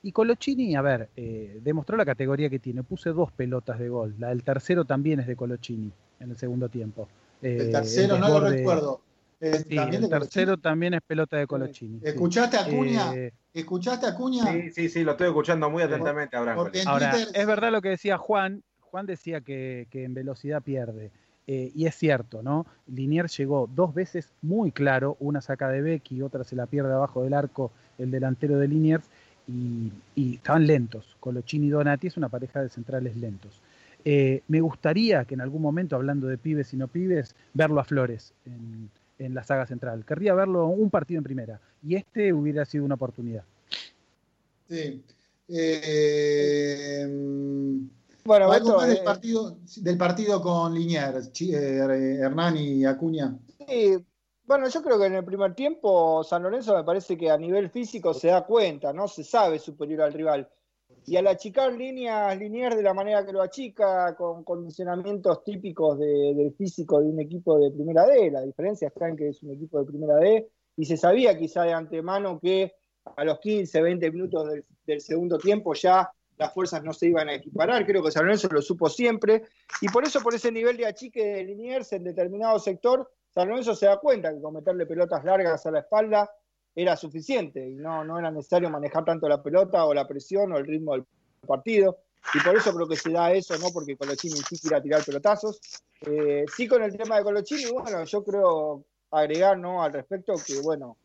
Y 0.03 0.13
Colochini, 0.13 0.77
a 0.77 0.83
ver, 0.83 1.09
demostró 1.63 1.97
la 1.97 2.05
categoría 2.05 2.51
que 2.51 2.59
tiene. 2.59 2.83
Puse 2.83 3.09
dos 3.09 3.33
pelotas 3.33 3.79
de 3.79 3.89
gol. 3.89 4.15
La 4.19 4.29
del 4.29 4.45
tercero 4.45 4.85
también 4.85 5.19
es 5.19 5.27
de 5.27 5.35
Colochini 5.35 5.91
en 6.21 6.31
el 6.31 6.37
segundo 6.37 6.69
tiempo. 6.69 7.09
el 7.43 7.71
tercero 7.71 8.19
no 8.19 8.29
lo 8.29 8.41
recuerdo. 8.41 9.01
el 9.41 10.09
tercero 10.09 10.57
también 10.57 10.95
es 10.95 11.01
pelota 11.03 11.37
de 11.37 11.47
Colochini. 11.47 12.01
¿Escuchaste 12.03 12.57
a 12.57 12.67
Cuña? 12.67 13.15
Eh, 13.15 13.33
¿Escuchaste 13.55 14.07
a 14.07 14.15
Cuña? 14.15 14.45
Sí, 14.53 14.71
sí, 14.71 14.89
sí, 14.89 15.05
lo 15.05 15.13
estoy 15.13 15.29
escuchando 15.29 15.71
muy 15.71 15.83
atentamente, 15.83 16.37
Abraham. 16.37 16.71
Ahora, 16.87 17.17
es 17.35 17.47
verdad 17.47 17.73
lo 17.73 17.81
que 17.81 17.91
decía 17.91 18.19
Juan. 18.19 18.63
Juan 18.81 19.07
decía 19.07 19.41
que, 19.41 19.87
en 19.93 20.15
velocidad 20.15 20.63
pierde. 20.63 21.11
Eh, 21.47 21.73
y 21.75 21.87
es 21.87 21.95
cierto, 21.95 22.43
¿no? 22.43 22.67
Linier 22.87 23.27
llegó 23.29 23.71
dos 23.75 23.95
veces 23.95 24.35
muy 24.43 24.71
claro, 24.71 25.17
una 25.19 25.41
saca 25.41 25.71
de 25.71 25.81
Becky, 25.81 26.21
otra 26.21 26.45
se 26.45 26.55
la 26.55 26.67
pierde 26.67 26.93
abajo 26.93 27.23
del 27.23 27.33
arco 27.33 27.73
el 27.97 28.11
delantero 28.11 28.59
de 28.59 28.69
Liniers, 28.69 29.09
y, 29.49 30.35
estaban 30.35 30.67
lentos. 30.67 31.17
Colochini 31.21 31.69
y 31.69 31.71
Donati 31.71 32.07
es 32.07 32.17
una 32.17 32.29
pareja 32.29 32.63
de 32.63 32.69
centrales 32.69 33.17
lentos. 33.17 33.61
Eh, 34.05 34.43
me 34.49 34.61
gustaría 34.61 35.25
que 35.25 35.35
en 35.35 35.41
algún 35.41 35.63
momento, 35.63 35.97
hablando 35.97 36.27
de 36.27 36.39
pibes 36.39 36.73
y 36.73 36.77
no 36.77 36.89
pibes, 36.89 37.35
verlo 37.53 37.81
a 37.81 37.85
Flores 37.85 38.33
en, 38.47 38.91
en 39.19 39.35
la 39.35 39.45
saga 39.45 39.67
central. 39.67 40.05
Querría 40.05 40.35
verlo 40.35 40.67
un 40.67 40.91
partido 40.91 41.19
en 41.19 41.25
primera 41.25 41.61
y 41.83 41.97
este 41.97 42.33
hubiera 42.33 42.65
sido 42.65 42.85
una 42.85 42.95
oportunidad. 42.95 43.45
Sí. 44.69 45.03
Eh, 45.49 47.07
bueno, 48.25 48.53
algo 48.53 48.77
más 48.77 48.89
del, 48.89 49.03
partido, 49.03 49.57
del 49.77 49.97
partido 49.97 50.43
con 50.43 50.75
Liniers, 50.75 51.31
eh, 51.41 52.19
Hernán 52.21 52.59
y 52.59 52.85
Acuña. 52.85 53.39
Sí, 53.67 53.97
bueno, 54.45 54.69
yo 54.69 54.83
creo 54.83 54.99
que 54.99 55.07
en 55.07 55.15
el 55.15 55.25
primer 55.25 55.55
tiempo 55.55 56.23
San 56.23 56.43
Lorenzo 56.43 56.77
me 56.77 56.85
parece 56.85 57.17
que 57.17 57.31
a 57.31 57.39
nivel 57.39 57.71
físico 57.71 58.13
se 58.13 58.29
da 58.29 58.45
cuenta, 58.45 58.93
¿no? 58.93 59.09
Se 59.09 59.25
sabe 59.25 59.59
superior 59.59 60.03
al 60.03 60.13
rival. 60.13 60.47
Y 61.09 61.17
al 61.17 61.27
achicar 61.27 61.73
líneas 61.73 62.37
Liniers 62.37 62.77
de 62.77 62.83
la 62.83 62.93
manera 62.93 63.25
que 63.25 63.33
lo 63.33 63.41
achica, 63.41 64.15
con 64.15 64.45
condicionamientos 64.45 65.43
típicos 65.43 65.99
del 65.99 66.53
físico 66.53 67.01
de 67.01 67.07
un 67.07 67.19
equipo 67.19 67.59
de 67.59 67.71
primera 67.71 68.05
D, 68.05 68.31
la 68.31 68.43
diferencia 68.43 68.89
está 68.89 69.09
en 69.09 69.17
que 69.17 69.29
es 69.31 69.43
un 69.43 69.55
equipo 69.55 69.79
de 69.79 69.87
primera 69.87 70.17
D, 70.17 70.51
y 70.77 70.85
se 70.85 70.99
sabía 70.99 71.39
quizá 71.39 71.63
de 71.63 71.73
antemano 71.73 72.39
que 72.39 72.75
a 73.17 73.25
los 73.25 73.39
15, 73.39 73.81
20 73.81 74.11
minutos 74.11 74.51
del, 74.85 75.01
segundo 75.01 75.39
tiempo 75.39 75.73
ya 75.73 76.11
las 76.37 76.53
fuerzas 76.53 76.85
no 76.85 76.93
se 76.93 77.07
iban 77.07 77.31
a 77.31 77.35
equiparar, 77.37 77.87
creo 77.87 78.03
que 78.03 78.11
San 78.11 78.25
Lorenzo 78.25 78.49
lo 78.51 78.61
supo 78.61 78.91
siempre, 78.91 79.45
y 79.81 79.89
por 79.89 80.05
eso 80.05 80.21
por 80.21 80.35
ese 80.35 80.53
nivel 80.53 80.77
de 80.77 80.87
achique 80.87 81.25
de 81.25 81.45
Liniers 81.45 81.91
en 81.95 82.05
determinado 82.05 82.59
sector, 82.59 83.11
San 83.31 83.49
Lorenzo 83.49 83.75
se 83.75 83.87
da 83.87 83.97
cuenta 83.97 84.31
que 84.35 84.43
con 84.43 84.53
meterle 84.53 84.85
pelotas 84.85 85.25
largas 85.25 85.65
a 85.65 85.71
la 85.71 85.81
espalda 85.81 86.31
era 86.81 86.97
suficiente 86.97 87.69
y 87.69 87.75
no, 87.75 88.05
no 88.05 88.21
era 88.21 88.31
necesario 88.31 88.71
manejar 88.71 89.05
tanto 89.05 89.29
la 89.29 89.43
pelota 89.43 89.85
o 89.85 89.93
la 89.93 90.07
presión 90.07 90.53
o 90.53 90.59
el 90.59 90.65
ritmo 90.65 90.93
del 90.93 91.05
partido. 91.45 91.99
Y 92.33 92.41
por 92.41 92.57
eso 92.57 92.73
creo 92.73 92.87
que 92.87 92.95
se 92.95 93.11
da 93.11 93.33
eso, 93.33 93.59
¿no? 93.59 93.71
Porque 93.73 93.97
Colochini 93.97 94.37
sí 94.49 94.59
quiere 94.61 94.81
tirar 94.81 95.05
pelotazos. 95.05 95.61
Eh, 96.03 96.45
sí, 96.57 96.69
con 96.69 96.83
el 96.85 96.97
tema 96.97 97.17
de 97.17 97.25
Colochini, 97.25 97.69
bueno, 97.73 98.05
yo 98.05 98.23
creo 98.23 98.85
agregar, 99.11 99.59
¿no? 99.59 99.83
Al 99.83 99.93
respecto 99.93 100.35
que, 100.47 100.61
bueno, 100.61 100.97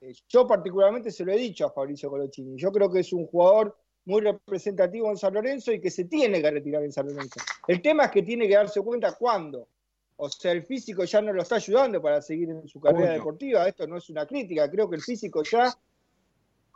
eh, 0.00 0.14
yo 0.28 0.46
particularmente 0.46 1.10
se 1.10 1.26
lo 1.26 1.32
he 1.32 1.36
dicho 1.36 1.66
a 1.66 1.72
Fabricio 1.72 2.08
Colochini. 2.08 2.56
Yo 2.56 2.72
creo 2.72 2.90
que 2.90 3.00
es 3.00 3.12
un 3.12 3.26
jugador 3.26 3.76
muy 4.06 4.22
representativo 4.22 5.10
en 5.10 5.18
San 5.18 5.34
Lorenzo 5.34 5.72
y 5.72 5.80
que 5.80 5.90
se 5.90 6.04
tiene 6.04 6.40
que 6.40 6.50
retirar 6.50 6.82
en 6.82 6.92
San 6.92 7.06
Lorenzo. 7.06 7.40
El 7.66 7.82
tema 7.82 8.04
es 8.04 8.10
que 8.12 8.22
tiene 8.22 8.48
que 8.48 8.54
darse 8.54 8.80
cuenta 8.80 9.12
cuándo. 9.12 9.68
O 10.20 10.28
sea, 10.28 10.50
el 10.50 10.64
físico 10.64 11.04
ya 11.04 11.20
no 11.22 11.32
lo 11.32 11.42
está 11.42 11.56
ayudando 11.56 12.02
para 12.02 12.20
seguir 12.20 12.50
en 12.50 12.66
su 12.66 12.80
carrera 12.80 13.12
deportiva. 13.12 13.68
Esto 13.68 13.86
no 13.86 13.96
es 13.96 14.10
una 14.10 14.26
crítica. 14.26 14.68
Creo 14.68 14.90
que 14.90 14.96
el 14.96 15.02
físico 15.02 15.44
ya 15.44 15.72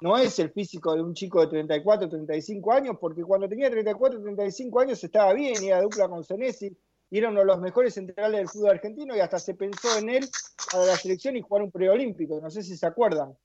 no 0.01 0.17
es 0.17 0.39
el 0.39 0.51
físico 0.51 0.95
de 0.95 1.03
un 1.03 1.13
chico 1.13 1.41
de 1.41 1.49
34, 1.49 2.09
35 2.09 2.73
años, 2.73 2.97
porque 3.01 3.25
cuando 3.25 3.49
tenía 3.49 3.69
34, 3.69 4.23
35 4.23 4.81
años 4.81 5.03
estaba 5.03 5.33
bien, 5.33 5.63
era 5.63 5.81
dupla 5.81 6.09
con 6.09 6.23
Senesi, 6.23 6.77
y 7.11 7.19
era 7.19 7.31
uno 7.31 7.41
de 7.41 7.47
los 7.47 7.61
mejores 7.61 7.95
centrales 7.95 8.39
del 8.39 8.49
fútbol 8.49 8.71
argentino 8.71 9.17
y 9.17 9.21
hasta 9.21 9.39
se 9.39 9.55
pensó 9.55 9.99
en 9.99 10.09
él 10.09 10.29
para 10.73 10.87
la 10.87 10.97
selección 10.97 11.37
y 11.37 11.43
jugar 11.43 11.63
un 11.63 11.71
preolímpico, 11.71 12.41
no 12.41 12.49
sé 12.49 12.63
si 12.63 12.77
se 12.77 12.87
acuerdan. 12.87 13.37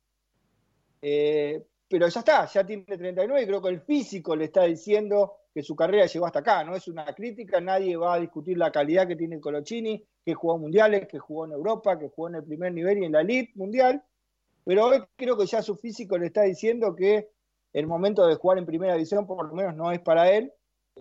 Eh, 1.01 1.63
pero 1.89 2.07
ya 2.07 2.19
está, 2.19 2.45
ya 2.45 2.65
tiene 2.65 2.83
39 2.85 3.41
y 3.41 3.45
creo 3.45 3.61
que 3.61 3.69
el 3.69 3.81
físico 3.81 4.35
le 4.35 4.45
está 4.45 4.63
diciendo 4.63 5.33
que 5.57 5.63
su 5.63 5.75
carrera 5.75 6.05
llegó 6.05 6.27
hasta 6.27 6.37
acá, 6.37 6.63
no 6.63 6.75
es 6.75 6.87
una 6.87 7.03
crítica, 7.15 7.59
nadie 7.59 7.97
va 7.97 8.13
a 8.13 8.19
discutir 8.19 8.59
la 8.59 8.71
calidad 8.71 9.07
que 9.07 9.15
tiene 9.15 9.39
Colochini, 9.39 10.05
que 10.23 10.35
jugó 10.35 10.59
mundiales, 10.59 11.07
que 11.07 11.17
jugó 11.17 11.45
en 11.45 11.53
Europa, 11.53 11.97
que 11.97 12.09
jugó 12.09 12.27
en 12.27 12.35
el 12.35 12.43
primer 12.43 12.71
nivel 12.73 12.99
y 12.99 13.05
en 13.05 13.11
la 13.11 13.21
elite 13.21 13.53
mundial, 13.55 14.03
pero 14.63 14.85
hoy 14.85 15.03
creo 15.15 15.35
que 15.35 15.47
ya 15.47 15.63
su 15.63 15.75
físico 15.75 16.15
le 16.15 16.27
está 16.27 16.43
diciendo 16.43 16.95
que 16.95 17.31
el 17.73 17.87
momento 17.87 18.27
de 18.27 18.35
jugar 18.35 18.59
en 18.59 18.67
primera 18.67 18.93
división 18.93 19.25
por 19.25 19.47
lo 19.47 19.55
menos 19.55 19.75
no 19.75 19.91
es 19.91 19.99
para 19.99 20.31
él. 20.31 20.53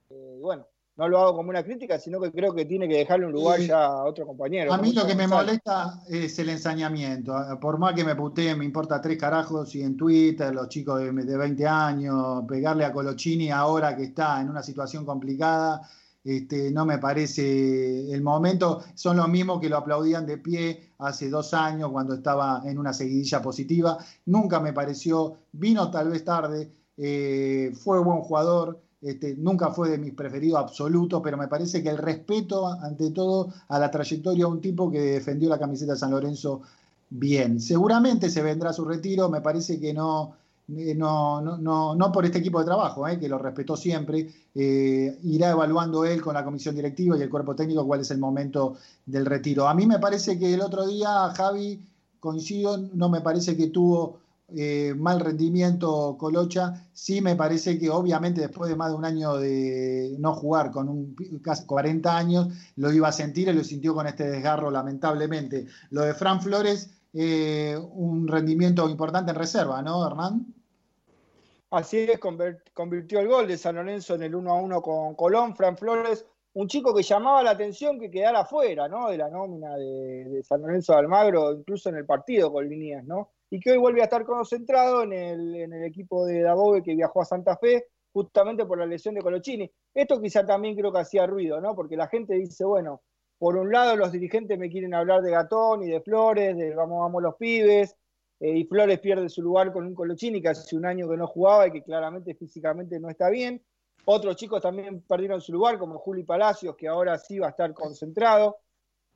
Eh, 0.08 0.38
bueno, 0.40 0.66
no 0.96 1.08
lo 1.08 1.18
hago 1.18 1.36
como 1.36 1.50
una 1.50 1.62
crítica, 1.62 1.98
sino 1.98 2.18
que 2.20 2.32
creo 2.32 2.54
que 2.54 2.64
tiene 2.64 2.88
que 2.88 2.96
dejarle 2.96 3.26
un 3.26 3.32
lugar 3.32 3.60
ya 3.60 3.84
a 3.84 4.04
otro 4.04 4.26
compañero. 4.26 4.72
A 4.72 4.78
mí 4.78 4.92
lo 4.92 5.06
que 5.06 5.14
me 5.14 5.28
molesta 5.28 6.00
es 6.08 6.38
el 6.38 6.48
ensañamiento. 6.48 7.34
Por 7.60 7.78
más 7.78 7.94
que 7.94 8.02
me 8.02 8.16
puteen, 8.16 8.58
me 8.58 8.64
importa 8.64 9.00
tres 9.00 9.18
carajos 9.18 9.74
y 9.74 9.82
en 9.82 9.96
Twitter, 9.96 10.54
los 10.54 10.68
chicos 10.68 11.00
de, 11.00 11.12
20 11.12 11.66
años, 11.66 12.44
pegarle 12.48 12.86
a 12.86 12.92
Colochini 12.92 13.50
ahora 13.50 13.94
que 13.94 14.04
está 14.04 14.40
en 14.40 14.48
una 14.48 14.62
situación 14.62 15.04
complicada, 15.04 15.82
este, 16.24 16.70
no 16.70 16.86
me 16.86 16.96
parece 16.96 18.10
el 18.10 18.22
momento. 18.22 18.82
Son 18.94 19.18
los 19.18 19.28
mismos 19.28 19.60
que 19.60 19.68
lo 19.68 19.76
aplaudían 19.76 20.24
de 20.24 20.38
pie 20.38 20.92
hace 20.98 21.28
dos 21.28 21.52
años 21.52 21.90
cuando 21.92 22.14
estaba 22.14 22.62
en 22.64 22.78
una 22.78 22.94
seguidilla 22.94 23.42
positiva. 23.42 23.98
Nunca 24.24 24.60
me 24.60 24.72
pareció, 24.72 25.36
vino 25.52 25.90
tal 25.90 26.08
vez 26.08 26.24
tarde, 26.24 26.72
eh, 26.96 27.70
fue 27.74 28.02
buen 28.02 28.20
jugador 28.22 28.85
este, 29.02 29.36
nunca 29.36 29.70
fue 29.70 29.90
de 29.90 29.98
mis 29.98 30.14
preferidos 30.14 30.60
absolutos, 30.60 31.20
pero 31.22 31.36
me 31.36 31.48
parece 31.48 31.82
que 31.82 31.90
el 31.90 31.98
respeto, 31.98 32.66
ante 32.66 33.10
todo, 33.10 33.52
a 33.68 33.78
la 33.78 33.90
trayectoria 33.90 34.46
de 34.46 34.50
un 34.50 34.60
tipo 34.60 34.90
que 34.90 35.00
defendió 35.00 35.48
la 35.48 35.58
camiseta 35.58 35.92
de 35.92 35.98
San 35.98 36.10
Lorenzo 36.10 36.62
bien. 37.10 37.60
Seguramente 37.60 38.30
se 38.30 38.42
vendrá 38.42 38.72
su 38.72 38.84
retiro, 38.84 39.28
me 39.28 39.40
parece 39.40 39.78
que 39.78 39.92
no, 39.92 40.34
eh, 40.68 40.94
no, 40.96 41.40
no, 41.40 41.94
no, 41.94 42.12
por 42.12 42.24
este 42.24 42.38
equipo 42.38 42.58
de 42.58 42.64
trabajo, 42.64 43.06
eh, 43.06 43.18
que 43.18 43.28
lo 43.28 43.38
respetó 43.38 43.76
siempre, 43.76 44.28
eh, 44.54 45.16
irá 45.22 45.50
evaluando 45.50 46.04
él 46.04 46.20
con 46.20 46.34
la 46.34 46.44
comisión 46.44 46.74
directiva 46.74 47.16
y 47.16 47.22
el 47.22 47.30
cuerpo 47.30 47.54
técnico 47.54 47.86
cuál 47.86 48.00
es 48.00 48.10
el 48.10 48.18
momento 48.18 48.76
del 49.04 49.26
retiro. 49.26 49.68
A 49.68 49.74
mí 49.74 49.86
me 49.86 50.00
parece 50.00 50.38
que 50.38 50.54
el 50.54 50.60
otro 50.60 50.86
día, 50.86 51.30
Javi, 51.36 51.80
coincido, 52.18 52.78
no 52.78 53.08
me 53.08 53.20
parece 53.20 53.56
que 53.56 53.68
tuvo 53.68 54.18
eh, 54.54 54.94
mal 54.96 55.18
rendimiento 55.18 56.16
Colocha, 56.16 56.88
sí 56.92 57.20
me 57.20 57.34
parece 57.34 57.78
que 57.78 57.90
obviamente 57.90 58.40
después 58.40 58.70
de 58.70 58.76
más 58.76 58.90
de 58.90 58.96
un 58.96 59.04
año 59.04 59.36
de 59.38 60.14
no 60.20 60.34
jugar 60.34 60.70
con 60.70 60.88
un, 60.88 61.16
casi 61.42 61.66
40 61.66 62.16
años, 62.16 62.48
lo 62.76 62.92
iba 62.92 63.08
a 63.08 63.12
sentir 63.12 63.48
y 63.48 63.52
lo 63.52 63.64
sintió 63.64 63.94
con 63.94 64.06
este 64.06 64.28
desgarro 64.28 64.70
lamentablemente. 64.70 65.66
Lo 65.90 66.02
de 66.02 66.14
Fran 66.14 66.40
Flores, 66.40 66.90
eh, 67.12 67.76
un 67.94 68.28
rendimiento 68.28 68.88
importante 68.88 69.32
en 69.32 69.36
reserva, 69.36 69.82
¿no, 69.82 70.06
Hernán? 70.06 70.46
Así 71.70 71.98
es, 71.98 72.20
convirtió 72.72 73.18
el 73.18 73.28
gol 73.28 73.48
de 73.48 73.58
San 73.58 73.74
Lorenzo 73.74 74.14
en 74.14 74.22
el 74.22 74.34
1 74.36 74.50
a 74.50 74.62
1 74.62 74.82
con 74.82 75.14
Colón. 75.16 75.56
Fran 75.56 75.76
Flores, 75.76 76.24
un 76.54 76.68
chico 76.68 76.94
que 76.94 77.02
llamaba 77.02 77.42
la 77.42 77.50
atención 77.50 77.98
que 77.98 78.10
quedara 78.10 78.44
fuera 78.44 78.86
¿no? 78.88 79.08
de 79.10 79.18
la 79.18 79.28
nómina 79.28 79.76
de, 79.76 80.24
de 80.26 80.42
San 80.44 80.62
Lorenzo 80.62 80.92
de 80.92 81.00
Almagro, 81.00 81.52
incluso 81.52 81.88
en 81.88 81.96
el 81.96 82.06
partido 82.06 82.52
con 82.52 82.68
¿no? 83.06 83.32
Y 83.50 83.60
que 83.60 83.72
hoy 83.72 83.78
vuelve 83.78 84.00
a 84.00 84.04
estar 84.04 84.24
concentrado 84.24 85.02
en 85.02 85.12
el, 85.12 85.84
equipo 85.84 86.26
de 86.26 86.42
Dabove 86.42 86.82
que 86.82 86.94
viajó 86.94 87.22
a 87.22 87.24
Santa 87.24 87.56
Fe 87.56 87.86
justamente 88.12 88.64
por 88.64 88.78
la 88.78 88.86
lesión 88.86 89.14
de 89.14 89.20
Colochini. 89.20 89.70
Esto 89.94 90.20
quizá 90.20 90.44
también 90.44 90.74
creo 90.74 90.92
que 90.92 91.00
hacía 91.00 91.26
ruido, 91.26 91.60
¿no? 91.60 91.74
Porque 91.74 91.96
la 91.96 92.08
gente 92.08 92.34
dice, 92.34 92.64
bueno, 92.64 93.02
por 93.38 93.56
un 93.56 93.70
lado 93.70 93.96
los 93.96 94.12
dirigentes 94.12 94.58
me 94.58 94.70
quieren 94.70 94.94
hablar 94.94 95.22
de 95.22 95.30
Gatón 95.30 95.82
y 95.82 95.88
de 95.88 96.00
Flores, 96.00 96.56
de 96.56 96.74
vamos, 96.74 97.00
vamos 97.00 97.22
los 97.22 97.36
pibes, 97.36 97.94
eh, 98.40 98.56
y 98.58 98.64
Flores 98.64 99.00
pierde 99.00 99.28
su 99.28 99.42
lugar 99.42 99.72
con 99.72 99.86
un 99.86 99.94
Colochini 99.94 100.42
que 100.42 100.48
hace 100.48 100.76
un 100.76 100.86
año 100.86 101.08
que 101.08 101.16
no 101.16 101.26
jugaba 101.26 101.66
y 101.66 101.72
que 101.72 101.82
claramente 101.82 102.34
físicamente 102.34 102.98
no 103.00 103.08
está 103.08 103.30
bien. 103.30 103.62
Otros 104.04 104.36
chicos 104.36 104.62
también 104.62 105.02
perdieron 105.02 105.40
su 105.40 105.52
lugar, 105.52 105.78
como 105.78 105.98
Juli 105.98 106.22
Palacios, 106.22 106.76
que 106.76 106.86
ahora 106.86 107.18
sí 107.18 107.38
va 107.38 107.48
a 107.48 107.50
estar 107.50 107.72
concentrado. 107.74 108.58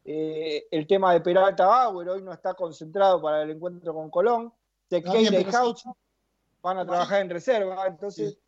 Eh, 0.04 0.66
el 0.70 0.86
tema 0.86 1.12
de 1.12 1.20
Peralta 1.20 1.66
Bauer 1.66 2.08
hoy 2.08 2.22
no 2.22 2.32
está 2.32 2.54
concentrado 2.54 3.20
para 3.20 3.42
el 3.42 3.50
encuentro 3.50 3.94
con 3.94 4.10
Colón. 4.10 4.52
Tequeira 4.88 5.40
y 5.40 5.46
Hauch 5.54 5.84
van 6.62 6.78
a 6.78 6.86
trabajar 6.86 7.22
en 7.22 7.30
reserva, 7.30 7.86
entonces. 7.86 8.38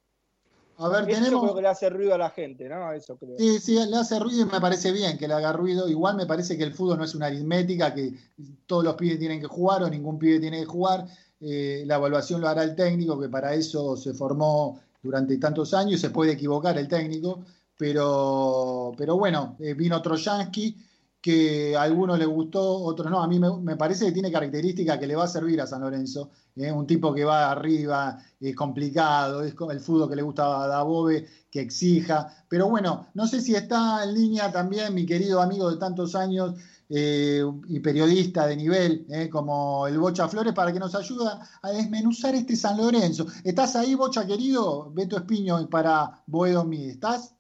A 0.79 0.89
ver, 0.89 1.07
tenemos. 1.07 1.43
creo 1.43 1.55
que 1.55 1.63
le 1.63 1.69
hace 1.69 1.91
ruido 1.91 2.15
a 2.15 2.19
la 2.19 2.31
gente, 2.31 2.69
¿no? 2.69 2.93
Eso 2.93 3.17
creo. 3.17 3.37
Sí, 3.39 3.61
sí, 3.61 3.75
le 3.75 3.97
hace 3.97 4.19
ruido 4.19 4.43
y 4.43 4.45
me 4.47 4.61
parece 4.61 4.91
bien 4.91 5.19
que 5.19 5.29
le 5.29 5.35
haga 5.35 5.53
ruido. 5.53 5.89
Igual 5.89 6.17
me 6.17 6.27
parece 6.27 6.57
que 6.57 6.65
el 6.65 6.73
fútbol 6.73 6.99
no 6.99 7.05
es 7.05 7.15
una 7.15 7.27
aritmética, 7.27 7.95
que 7.95 8.15
todos 8.67 8.83
los 8.83 8.95
pibes 8.95 9.19
tienen 9.19 9.41
que 9.41 9.47
jugar 9.47 9.83
o 9.83 9.91
ningún 9.91 10.19
pibe 10.19 10.41
tiene 10.41 10.61
que 10.61 10.67
jugar. 10.67 11.07
Eh, 11.41 11.85
la 11.87 11.97
evaluación 11.97 12.41
lo 12.41 12.49
hará 12.49 12.65
el 12.65 12.75
técnico, 12.75 13.21
que 13.21 13.29
para 13.29 13.55
eso 13.55 13.97
se 13.97 14.15
formó 14.15 14.81
durante 15.03 15.37
tantos 15.37 15.75
años. 15.75 16.01
Se 16.01 16.11
puede 16.11 16.33
equivocar 16.33 16.77
el 16.79 16.89
técnico, 16.89 17.45
pero, 17.77 18.93
pero 18.97 19.17
bueno, 19.17 19.57
eh, 19.61 19.75
vino 19.75 20.01
Trojansky 20.01 20.77
que 21.23 21.77
a 21.77 21.83
algunos 21.83 22.19
le 22.19 22.27
gustó, 22.27 22.83
otros 22.83 23.11
no. 23.11 23.23
A 23.23 23.29
mí 23.29 23.39
me, 23.39 23.77
parece 23.77 24.07
que 24.07 24.13
tiene 24.13 24.33
características 24.33 24.99
que 24.99 25.07
le 25.07 25.15
va 25.15 25.25
a 25.25 25.29
servir 25.29 25.61
a 25.61 25.67
San 25.69 25.81
Lorenzo. 25.81 26.31
¿eh? 26.57 26.71
un 26.71 26.87
tipo 26.87 27.15
que 27.15 27.25
va 27.25 27.51
arriba, 27.51 28.19
es 28.41 28.55
complicado, 28.57 29.43
es 29.43 29.55
el 29.71 29.81
fútbol 29.81 30.11
que 30.11 30.17
le 30.17 30.23
gusta 30.23 30.65
a 30.65 30.67
Dabove, 30.67 31.27
que 31.51 31.61
exija. 31.61 32.45
Pero 32.49 32.69
bueno, 32.69 33.07
no 33.15 33.27
sé 33.27 33.41
si 33.41 33.55
está 33.55 34.03
en 34.05 34.15
línea 34.15 34.51
también 34.51 34.93
mi 34.95 35.07
querido 35.07 35.41
amigo 35.41 35.71
de 35.71 35.79
tantos 35.79 36.17
años 36.17 36.57
eh, 36.89 37.43
y 37.69 37.81
periodista 37.81 38.47
de 38.47 38.57
nivel, 38.57 39.07
¿eh? 39.09 39.29
como 39.31 39.87
el 39.87 39.99
Bocha 39.99 40.29
Flores, 40.29 40.53
para 40.53 40.73
que 40.73 40.81
nos 40.81 40.95
ayude 40.97 41.31
a 41.63 41.71
desmenuzar 41.71 42.35
este 42.35 42.57
San 42.57 42.77
Lorenzo. 42.77 43.27
¿Estás 43.45 43.77
ahí, 43.77 43.95
Bocha 43.95 44.27
querido? 44.27 44.91
Beto 44.93 45.17
Espiño 45.17 45.69
para 45.71 46.23
Boedo 46.27 46.65
Mí. 46.65 46.87
¿Estás? 46.87 47.35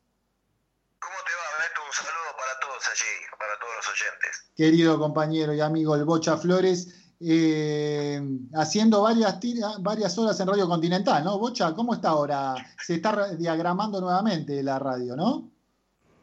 Querido 4.57 4.99
compañero 4.99 5.55
y 5.55 5.61
amigo 5.61 5.95
el 5.95 6.05
Bocha 6.05 6.37
Flores, 6.37 6.89
eh, 7.21 8.21
haciendo 8.55 9.03
varias, 9.03 9.39
varias 9.81 10.19
horas 10.19 10.39
en 10.41 10.49
Radio 10.49 10.69
Continental, 10.69 11.23
¿no? 11.25 11.39
Bocha, 11.39 11.73
¿cómo 11.75 11.95
está 11.95 12.11
ahora? 12.11 12.55
Se 12.85 12.97
está 12.97 13.35
diagramando 13.35 14.01
nuevamente 14.01 14.63
la 14.63 14.79
radio, 14.79 15.15
¿no? 15.17 15.49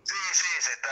Sí, 0.03 0.15
sí, 0.33 0.51
se 0.59 0.73
está, 0.73 0.89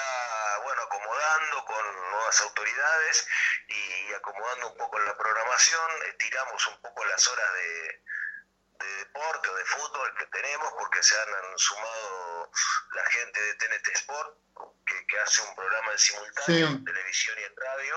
bueno, 0.63 0.82
acomodando 0.82 1.66
con 1.66 2.12
nuevas 2.12 2.42
autoridades 2.42 3.28
y 3.68 4.13
acomodando 4.13 4.72
un 4.72 4.78
poco 4.78 4.98
la 5.00 5.18
programación, 5.18 5.92
estiramos 6.10 6.68
un 6.68 6.82
poco 6.82 7.06
las 7.06 7.28
horas 7.28 7.50
de, 7.54 8.86
de 8.86 8.94
deporte 9.04 9.50
o 9.50 9.56
de 9.56 9.66
fútbol 9.66 10.10
que 10.18 10.26
tenemos 10.28 10.70
porque 10.80 11.04
se 11.04 11.16
han 11.16 11.58
sumado 11.58 12.50
la 12.96 13.06
gente 13.12 13.42
de 13.42 13.54
TNT 13.56 13.88
Sport 13.96 14.38
que, 15.08 15.17
hace 15.20 15.41
un 15.41 15.56
programa 15.56 15.91
en 15.91 16.00
simultáneo, 16.00 16.67
en 16.67 16.86
televisión 16.86 17.36
y 17.39 17.43
en 17.43 17.56
radio, 17.56 17.96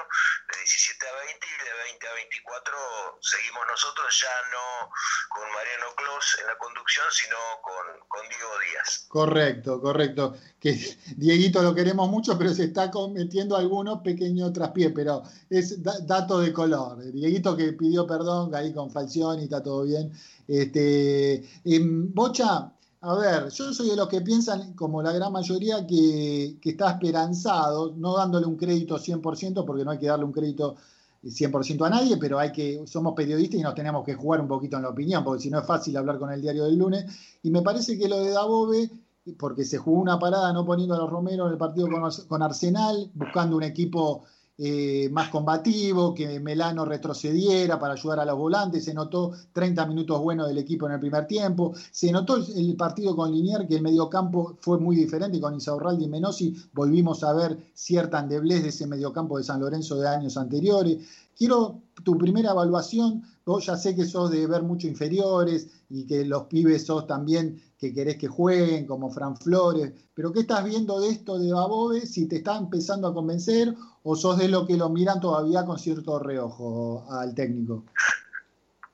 de 0.50 0.58
17 0.58 1.06
a 1.06 1.14
20 1.26 1.46
y 1.46 1.64
de 1.64 1.72
20 1.90 2.08
a 2.08 2.14
24 2.14 3.18
seguimos 3.20 3.62
nosotros, 3.66 4.08
ya 4.20 4.34
no 4.50 4.90
con 5.28 5.46
Mariano 5.52 5.94
Clos 5.96 6.38
en 6.40 6.46
la 6.46 6.56
conducción, 6.58 7.06
sino 7.10 7.36
con, 7.62 7.84
con 8.08 8.22
Diego 8.28 8.54
Díaz. 8.62 9.06
Correcto, 9.08 9.80
correcto. 9.80 10.36
Que 10.58 10.72
Dieguito 11.16 11.62
lo 11.62 11.74
queremos 11.74 12.08
mucho, 12.08 12.36
pero 12.38 12.52
se 12.54 12.64
está 12.64 12.90
cometiendo 12.90 13.56
algunos 13.56 14.00
pequeños 14.02 14.52
traspiés, 14.52 14.92
pero 14.94 15.22
es 15.48 15.82
dato 15.82 16.40
de 16.40 16.52
color. 16.52 16.98
Dieguito 17.12 17.56
que 17.56 17.72
pidió 17.72 18.06
perdón, 18.06 18.54
ahí 18.54 18.72
con 18.72 18.90
Falcioni, 18.90 19.44
está 19.44 19.62
todo 19.62 19.84
bien. 19.84 20.12
Este, 20.46 21.44
Bocha, 21.64 22.72
a 23.02 23.14
ver, 23.14 23.48
yo 23.50 23.72
soy 23.72 23.90
de 23.90 23.96
los 23.96 24.08
que 24.08 24.20
piensan, 24.20 24.74
como 24.74 25.02
la 25.02 25.12
gran 25.12 25.32
mayoría, 25.32 25.86
que, 25.86 26.58
está 26.62 26.90
esperanzado, 26.90 27.94
no 27.96 28.16
dándole 28.16 28.46
un 28.46 28.56
crédito 28.56 28.98
100%, 28.98 29.64
porque 29.64 29.84
no 29.84 29.92
hay 29.92 29.98
que 29.98 30.06
darle 30.06 30.26
un 30.26 30.32
crédito 30.32 30.76
100% 31.24 31.86
a 31.86 31.90
nadie, 31.90 32.18
pero 32.18 32.38
hay 32.38 32.52
que, 32.52 32.86
somos 32.86 33.14
periodistas 33.14 33.58
y 33.58 33.62
nos 33.62 33.74
tenemos 33.74 34.04
que 34.04 34.14
jugar 34.14 34.40
un 34.42 34.48
poquito 34.48 34.76
en 34.76 34.82
la 34.82 34.90
opinión, 34.90 35.24
porque 35.24 35.42
si 35.42 35.50
no 35.50 35.58
es 35.58 35.66
fácil 35.66 35.96
hablar 35.96 36.18
con 36.18 36.30
el 36.30 36.42
diario 36.42 36.64
del 36.64 36.76
lunes. 36.76 37.06
Y 37.42 37.50
me 37.50 37.62
parece 37.62 37.98
que 37.98 38.06
lo 38.06 38.22
de 38.22 38.32
Dabove, 38.32 38.90
porque 39.38 39.64
se 39.64 39.78
jugó 39.78 39.98
una 39.98 40.18
parada 40.18 40.52
no 40.52 40.66
poniendo 40.66 40.94
a 40.94 40.98
los 40.98 41.10
Romero 41.10 41.46
en 41.46 41.52
el 41.52 41.58
partido 41.58 41.88
con 42.28 42.42
Arsenal, 42.42 43.10
buscando 43.14 43.56
un 43.56 43.62
equipo 43.62 44.24
eh, 44.62 45.08
más 45.10 45.30
combativo, 45.30 46.12
que 46.12 46.38
Melano 46.38 46.84
retrocediera 46.84 47.78
para 47.78 47.94
ayudar 47.94 48.20
a 48.20 48.26
los 48.26 48.36
volantes, 48.36 48.84
se 48.84 48.92
notó 48.92 49.32
30 49.54 49.86
minutos 49.86 50.20
buenos 50.20 50.48
del 50.48 50.58
equipo 50.58 50.86
en 50.86 50.92
el 50.92 51.00
primer 51.00 51.26
tiempo, 51.26 51.72
se 51.90 52.12
notó 52.12 52.36
el, 52.36 52.76
partido 52.76 53.16
con 53.16 53.32
Linier, 53.32 53.66
que 53.66 53.76
el 53.76 53.82
mediocampo 53.82 54.58
fue 54.60 54.78
muy 54.78 54.96
diferente, 54.96 55.40
con 55.40 55.54
Isaurraldi 55.54 56.04
y 56.04 56.08
Menosi 56.08 56.54
volvimos 56.74 57.24
a 57.24 57.32
ver 57.32 57.56
cierta 57.72 58.20
endeblez 58.20 58.62
de 58.62 58.68
ese 58.68 58.86
mediocampo 58.86 59.38
de 59.38 59.44
San 59.44 59.60
Lorenzo 59.60 59.96
de 59.96 60.06
años 60.06 60.36
anteriores. 60.36 60.98
Quiero 61.40 61.80
tu 62.04 62.18
primera 62.18 62.50
evaluación. 62.50 63.22
Vos 63.46 63.64
ya 63.64 63.74
sé 63.74 63.96
que 63.96 64.04
sos 64.04 64.30
de 64.30 64.46
ver 64.46 64.62
mucho 64.62 64.86
inferiores 64.86 65.68
y 65.88 66.06
que 66.06 66.22
los 66.26 66.44
pibes 66.44 66.84
sos 66.84 67.06
también 67.06 67.58
que 67.78 67.94
querés 67.94 68.18
que 68.18 68.28
jueguen, 68.28 68.86
como 68.86 69.10
Fran 69.10 69.38
Flores. 69.38 69.90
Pero 70.12 70.34
¿qué 70.34 70.40
estás 70.40 70.62
viendo 70.64 71.00
de 71.00 71.08
esto 71.08 71.38
de 71.38 71.50
Babove? 71.50 72.04
Si 72.04 72.28
te 72.28 72.36
está 72.36 72.58
empezando 72.58 73.08
a 73.08 73.14
convencer 73.14 73.74
o 74.02 74.14
sos 74.14 74.36
de 74.36 74.48
lo 74.48 74.66
que 74.66 74.76
lo 74.76 74.90
miran 74.90 75.18
todavía 75.18 75.64
con 75.64 75.78
cierto 75.78 76.18
reojo 76.18 77.06
al 77.10 77.34
técnico. 77.34 77.86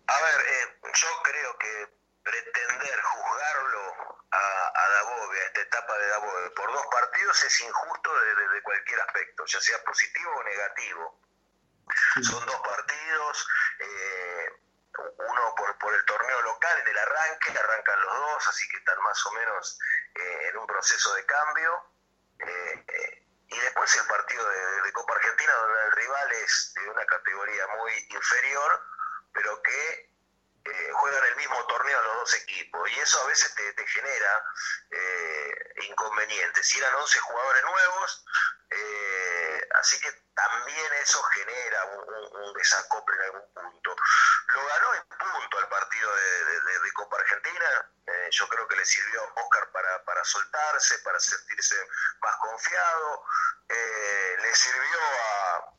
A 0.07 0.17
ver, 0.23 0.39
eh, 0.39 0.67
yo 0.87 1.11
creo 1.27 1.51
que 1.59 1.73
pretender 2.23 2.99
juzgarlo 3.11 3.83
a, 4.31 4.39
a 4.39 4.85
a 4.87 5.47
esta 5.49 5.61
etapa 5.63 5.99
de 5.99 6.07
Dabove, 6.07 6.51
por 6.55 6.71
dos 6.71 6.87
partidos 6.93 7.43
es 7.43 7.61
injusto 7.61 8.11
desde 8.39 8.63
cualquier 8.63 9.01
aspecto, 9.01 9.43
ya 9.47 9.61
sea 9.61 9.77
positivo 9.85 10.31
o 10.31 10.45
negativo. 10.45 11.26
Son 12.23 12.45
dos 12.47 12.61
partidos, 12.61 13.49
eh, 13.79 14.51
uno 15.19 15.55
por, 15.57 15.79
por 15.79 15.95
el 15.95 16.05
torneo 16.05 16.43
local 16.43 16.79
en 16.81 16.89
el 16.89 16.99
arranque, 16.99 17.59
arrancan 17.59 18.01
los 18.01 18.17
dos, 18.17 18.49
así 18.49 18.69
que 18.69 18.79
están 18.79 19.01
más 19.03 19.27
o 19.27 19.33
menos 19.33 19.79
eh, 20.15 20.49
en 20.49 20.59
un 20.59 20.67
proceso 20.67 21.15
de 21.15 21.27
cambio. 21.27 21.85
Eh, 22.39 23.27
y 23.49 23.59
después 23.61 23.95
el 23.95 24.07
partido 24.07 24.49
de, 24.49 24.93
Copa 24.93 25.15
Argentina, 25.15 25.53
donde 25.53 25.85
el 25.85 25.93
rival 25.93 26.33
es 26.33 26.73
de 26.75 26.91
una 26.91 27.05
categoría 27.05 27.67
muy 27.79 27.93
inferior, 28.11 28.83
pero 29.33 29.63
que 29.63 30.16
juegan 30.93 31.25
el 31.25 31.37
mismo 31.37 31.67
torneo 31.67 32.03
los 32.03 32.17
dos 32.17 32.35
equipos. 32.35 32.91
Y 32.91 32.99
eso 33.01 33.21
a 33.23 33.27
veces 33.27 33.55
te, 33.55 33.73
te 33.73 33.87
genera 33.87 34.45
inconvenientes. 35.89 36.67
Si 36.67 36.79
eran 36.79 36.95
11 36.95 37.19
jugadores 37.21 37.63
nuevos, 37.65 38.25
así 39.75 40.01
que 40.01 40.11
también 40.37 40.93
eso 41.01 41.23
genera 41.23 41.85
un, 41.85 42.53
desacople 42.55 43.17
en 43.17 43.23
algún 43.23 43.53
punto. 43.55 43.97
Lo 44.49 44.67
ganó 44.67 44.95
en 44.95 45.03
punto 45.09 45.59
al 45.59 45.69
partido 45.69 46.15
de, 46.15 46.93
Copa 46.93 47.17
Argentina, 47.19 47.93
eh, 48.07 48.29
yo 48.31 48.49
creo 48.49 48.67
que 48.69 48.77
le 48.77 48.85
sirvió 48.85 49.21
a 49.21 49.41
Oscar 49.41 49.71
para, 49.71 50.05
para 50.05 50.25
soltarse, 50.25 50.99
para 51.01 51.21
sentirse 51.21 51.77
más 52.23 52.37
confiado, 52.37 53.25
eh, 53.69 54.37
le 54.41 54.55
sirvió 54.55 54.99
a, 54.99 55.73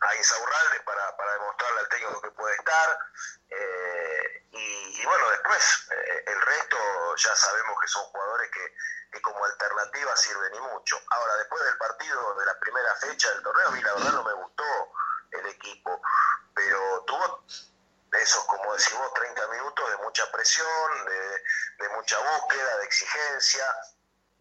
a 0.00 0.16
Insaurralde 0.16 0.80
para, 0.80 1.16
para 1.16 1.32
demostrarle 1.32 1.80
al 1.80 1.88
técnico 1.88 2.20
que 2.20 2.30
puede 2.32 2.54
estar. 2.56 2.98
Eh, 3.50 4.48
y, 4.50 5.04
bueno, 5.04 5.30
después 5.30 5.88
el 6.26 6.40
resto 6.42 7.16
ya 7.16 7.34
sabemos 7.36 7.76
que 7.80 7.88
son 7.88 8.02
jugadores 8.04 8.50
que, 8.50 8.74
que 9.12 9.22
como 9.22 9.44
alternativa 9.44 10.16
sirven 10.16 10.54
y 10.54 10.60
mucho. 10.60 10.98
Ahora, 11.10 11.36
después 11.36 11.64
del 11.64 11.78
partido 11.78 12.34
de 12.36 12.46
la 12.46 12.58
primera 12.58 12.94
fecha 12.96 13.30
del 13.30 13.42
torneo, 13.42 13.68
a 13.68 13.70
mí 13.70 13.80
la 13.82 13.94
verdad 13.94 14.12
no 14.12 14.24
me 14.24 14.32
gustó 14.34 14.64
el 15.32 15.46
equipo, 15.46 16.00
pero 16.54 17.04
tuvo 17.06 17.44
esos, 18.12 18.44
como 18.44 18.74
decís 18.76 18.96
vos, 18.96 19.12
30 19.14 19.46
minutos 19.48 19.90
de 19.90 19.96
mucha 19.98 20.30
presión, 20.30 21.04
de, 21.78 21.88
mucha 21.94 22.18
búsqueda, 22.18 22.76
de 22.78 22.84
exigencia. 22.84 23.64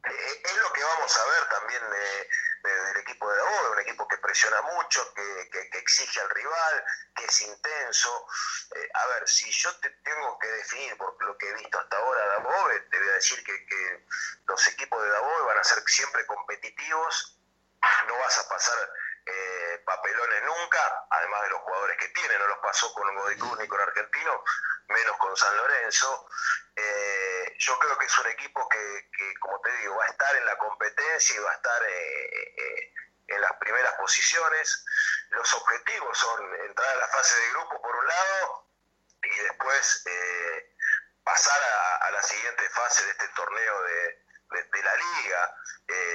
Eh, 0.06 0.42
es 0.44 0.58
lo 0.58 0.74
que 0.74 0.84
vamos 0.84 1.18
a 1.18 1.26
ver 1.26 1.50
también 1.50 1.90
de 1.90 2.30
del 2.64 2.98
equipo 2.98 3.30
de 3.30 3.38
Dabove, 3.38 3.70
un 3.72 3.80
equipo 3.80 4.08
que 4.08 4.18
presiona 4.34 4.64
mucho, 4.64 5.14
que, 5.14 5.50
que, 5.52 5.78
exige 5.78 6.20
al 6.20 6.30
rival, 6.32 6.84
que 7.16 7.26
es 7.26 7.42
intenso. 7.42 8.28
Eh, 8.76 8.90
a 8.96 9.06
ver, 9.06 9.30
si 9.30 9.48
yo 9.52 9.72
te 9.78 9.92
tengo 9.92 10.40
que 10.40 10.48
definir 10.48 10.98
por 10.98 11.24
lo 11.24 11.38
que 11.38 11.50
he 11.50 11.54
visto 11.54 11.78
hasta 11.78 11.98
ahora 11.98 12.26
Dabove, 12.26 12.80
te 12.80 12.98
voy 12.98 13.10
a 13.10 13.14
decir 13.14 13.44
que, 13.44 13.66
que 13.68 14.08
los 14.48 14.68
equipos 14.70 15.04
de 15.04 15.10
Dabove 15.10 15.46
van 15.46 15.60
a 15.60 15.64
ser 15.64 15.84
siempre 15.86 16.26
competitivos, 16.26 17.38
no 18.08 18.18
vas 18.18 18.40
a 18.40 18.50
pasar 18.50 18.90
eh, 19.28 19.84
papelones 19.86 20.44
nunca, 20.46 21.06
además 21.12 21.44
de 21.44 21.50
los 21.50 21.62
jugadores 21.62 21.98
que 22.00 22.08
tiene, 22.08 22.40
no 22.40 22.48
los 22.48 22.58
pasó 22.58 22.92
con 22.96 23.16
Godoy 23.16 23.38
Cruz 23.38 23.60
ni 23.60 23.68
con 23.68 23.82
Argentino, 23.82 24.44
menos 24.88 25.18
con 25.18 25.38
San 25.38 25.56
Lorenzo. 25.58 26.28
Eh, 26.76 27.56
yo 27.60 27.78
creo 27.78 28.00
que 28.00 28.06
es 28.08 28.18
un 28.18 28.28
equipo 28.32 28.68
que, 28.68 29.36
como 29.40 29.62
te 29.62 29.78
digo, 29.78 29.96
va 29.96 30.06
a 30.06 30.10
estar 30.10 30.36
en 30.36 30.46
la 30.48 30.58
competencia 30.58 31.36
y 31.36 31.40
va 31.40 31.52
a 31.52 31.56
estar 31.56 31.84
eh, 31.88 32.94
en 33.28 33.42
las 33.42 33.54
primeras 33.54 33.94
posiciones. 33.96 34.86
Los 35.30 35.54
objetivos 35.54 36.18
son 36.18 36.56
entrar 36.66 36.90
a 36.90 36.96
la 36.98 37.08
fase 37.08 37.40
de 37.40 37.50
grupo 37.52 37.82
por 37.82 37.96
un 37.96 38.08
lado 38.08 38.68
y 39.24 39.36
después 39.38 40.04
pasar 41.24 41.60
a, 42.02 42.12
la 42.12 42.22
siguiente 42.22 42.70
fase 42.70 43.06
de 43.06 43.12
este 43.12 43.28
torneo 43.30 43.84
de, 43.84 44.24
de 44.72 44.84
la 44.84 44.96
liga. 44.96 45.56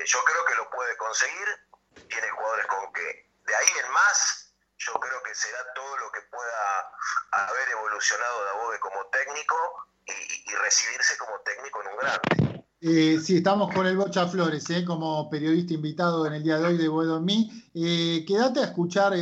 yo 0.04 0.22
creo 0.24 0.44
que 0.44 0.54
lo 0.54 0.70
puede 0.70 0.96
conseguir 0.96 1.68
tiene 2.08 2.30
jugadores 2.30 2.66
con 2.66 2.92
que 2.92 3.30
de 3.46 3.56
ahí 3.56 3.68
en 3.84 3.90
más 3.90 4.52
yo 4.78 4.92
creo 4.94 5.22
que 5.22 5.34
será 5.34 5.72
todo 5.74 5.96
lo 5.98 6.12
que 6.12 6.20
pueda 6.22 6.92
haber 7.32 7.68
evolucionado 7.70 8.44
Dabove 8.44 8.78
como 8.80 9.06
técnico 9.06 9.88
y, 10.06 10.54
recibirse 10.54 11.16
como 11.18 11.38
técnico 11.40 11.82
en 11.82 11.88
un 11.88 11.96
grande. 11.96 12.57
Eh, 12.80 13.18
sí, 13.20 13.38
estamos 13.38 13.74
con 13.74 13.88
el 13.88 13.96
Bocha 13.96 14.28
Flores, 14.28 14.70
eh, 14.70 14.84
como 14.84 15.28
periodista 15.28 15.74
invitado 15.74 16.24
en 16.26 16.34
el 16.34 16.44
día 16.44 16.58
de 16.58 16.66
hoy 16.66 16.76
de 16.76 16.86
Boedo 16.86 17.16
en 17.16 17.24
mí. 17.24 17.50
Eh, 17.74 18.24
quédate 18.24 18.60
a 18.60 18.64
escuchar, 18.66 19.14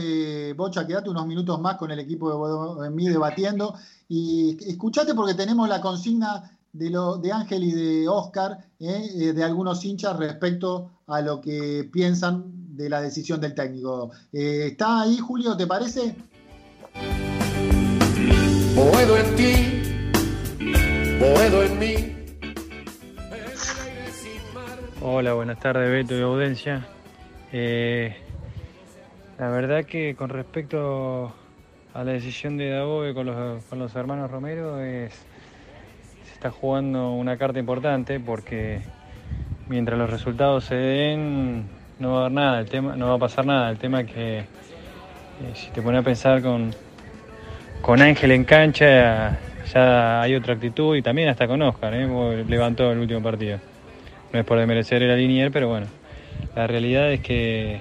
Bocha, 0.54 0.86
quédate 0.86 1.08
unos 1.08 1.26
minutos 1.26 1.58
más 1.60 1.76
con 1.76 1.90
el 1.90 1.98
equipo 1.98 2.28
de 2.28 2.36
Boedo 2.36 2.84
en 2.84 2.94
mí 2.94 3.08
debatiendo. 3.08 3.74
Y 4.08 4.58
escuchate 4.70 5.14
porque 5.14 5.32
tenemos 5.32 5.68
la 5.70 5.80
consigna 5.80 6.58
de, 6.72 6.90
lo, 6.90 7.16
de 7.16 7.32
Ángel 7.32 7.64
y 7.64 7.72
de 7.72 8.08
Oscar, 8.08 8.58
de 8.78 9.42
algunos 9.42 9.82
hinchas 9.84 10.18
respecto 10.18 10.90
a 11.06 11.22
lo 11.22 11.40
que 11.40 11.88
piensan 11.90 12.76
de 12.76 12.90
la 12.90 13.00
decisión 13.00 13.40
del 13.40 13.54
técnico. 13.54 14.10
¿Está 14.32 15.02
ahí, 15.02 15.16
Julio, 15.16 15.56
te 15.56 15.66
parece? 15.66 16.14
Boedo 18.74 19.16
en 19.16 19.36
ti, 19.36 19.54
Boedo 21.18 21.62
en 21.62 21.78
mí. 21.78 22.15
Hola, 25.08 25.34
buenas 25.34 25.60
tardes, 25.60 25.88
Beto 25.88 26.18
y 26.18 26.22
Audencia. 26.22 26.84
Eh, 27.52 28.16
la 29.38 29.50
verdad 29.50 29.84
que 29.84 30.16
con 30.16 30.30
respecto 30.30 31.32
a 31.94 32.02
la 32.02 32.10
decisión 32.10 32.56
de 32.56 32.70
Dabobe 32.70 33.14
con 33.14 33.26
los, 33.26 33.62
con 33.66 33.78
los 33.78 33.94
hermanos 33.94 34.28
Romero 34.32 34.80
es, 34.80 35.12
se 36.24 36.32
está 36.32 36.50
jugando 36.50 37.12
una 37.12 37.36
carta 37.36 37.60
importante 37.60 38.18
porque 38.18 38.80
mientras 39.68 39.96
los 39.96 40.10
resultados 40.10 40.64
se 40.64 40.74
den 40.74 41.66
no 42.00 42.14
va 42.14 42.16
a 42.16 42.20
haber 42.22 42.32
nada, 42.32 42.58
el 42.58 42.68
tema, 42.68 42.96
no 42.96 43.06
va 43.06 43.14
a 43.14 43.18
pasar 43.18 43.46
nada. 43.46 43.70
El 43.70 43.78
tema 43.78 44.02
que 44.02 44.38
eh, 44.38 44.44
si 45.54 45.70
te 45.70 45.82
pones 45.82 46.00
a 46.00 46.04
pensar 46.04 46.42
con, 46.42 46.74
con 47.80 48.02
Ángel 48.02 48.32
en 48.32 48.42
cancha, 48.42 49.38
ya 49.72 50.20
hay 50.20 50.34
otra 50.34 50.54
actitud 50.54 50.96
y 50.96 51.02
también 51.02 51.28
hasta 51.28 51.46
con 51.46 51.62
Oscar, 51.62 51.94
¿eh? 51.94 52.44
levantó 52.48 52.90
el 52.90 52.98
último 52.98 53.22
partido. 53.22 53.60
No 54.32 54.40
es 54.40 54.44
por 54.44 54.58
desmerecer 54.58 55.02
el 55.02 55.16
Linier, 55.16 55.50
pero 55.50 55.68
bueno, 55.68 55.86
la 56.54 56.66
realidad 56.66 57.12
es 57.12 57.20
que, 57.20 57.80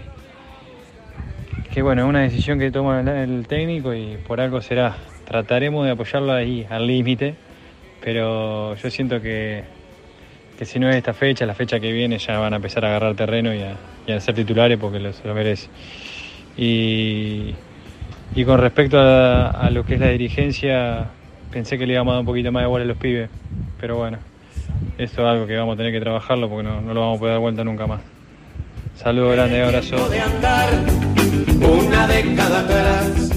que 1.73 1.81
bueno, 1.81 2.03
es 2.03 2.09
una 2.09 2.21
decisión 2.21 2.59
que 2.59 2.71
toma 2.71 2.99
el 2.99 3.47
técnico 3.47 3.93
y 3.93 4.17
por 4.17 4.39
algo 4.41 4.61
será. 4.61 4.95
Trataremos 5.25 5.85
de 5.85 5.91
apoyarlo 5.91 6.33
ahí 6.33 6.67
al 6.69 6.85
límite, 6.85 7.35
pero 8.01 8.75
yo 8.75 8.89
siento 8.91 9.21
que 9.21 9.63
que 10.57 10.65
si 10.65 10.79
no 10.79 10.89
es 10.89 10.95
esta 10.95 11.13
fecha, 11.13 11.45
la 11.45 11.53
fecha 11.53 11.79
que 11.79 11.91
viene 11.91 12.17
ya 12.17 12.39
van 12.39 12.53
a 12.53 12.55
empezar 12.57 12.85
a 12.85 12.89
agarrar 12.89 13.15
terreno 13.15 13.53
y 13.53 13.61
a, 13.61 14.19
ser 14.19 14.35
titulares 14.35 14.77
porque 14.77 14.99
se 15.13 15.27
lo 15.27 15.33
merece. 15.33 15.67
Y, 16.57 17.53
con 18.45 18.59
respecto 18.59 18.97
a, 18.99 19.69
lo 19.71 19.85
que 19.85 19.95
es 19.95 19.99
la 19.99 20.09
dirigencia, 20.09 21.07
pensé 21.51 21.77
que 21.77 21.85
le 21.85 21.93
íbamos 21.93 22.11
a 22.11 22.15
dar 22.15 22.19
un 22.21 22.25
poquito 22.25 22.51
más 22.51 22.63
de 22.63 22.67
bola 22.67 22.83
a 22.83 22.87
los 22.87 22.97
pibes, 22.97 23.29
pero 23.79 23.97
bueno, 23.97 24.19
esto 24.97 25.21
es 25.21 25.27
algo 25.27 25.47
que 25.47 25.55
vamos 25.57 25.73
a 25.73 25.77
tener 25.77 25.91
que 25.91 25.99
trabajarlo 25.99 26.49
porque 26.49 26.63
no, 26.63 26.81
lo 26.93 26.99
vamos 26.99 27.17
a 27.17 27.19
poder 27.19 27.33
dar 27.33 27.41
vuelta 27.41 27.63
nunca 27.63 27.87
más. 27.87 28.01
Saludos 28.95 29.33
grande, 29.33 29.63
abrazo. 29.63 29.95
una 31.61 32.07
década 32.07 32.59
atrás, 32.61 33.29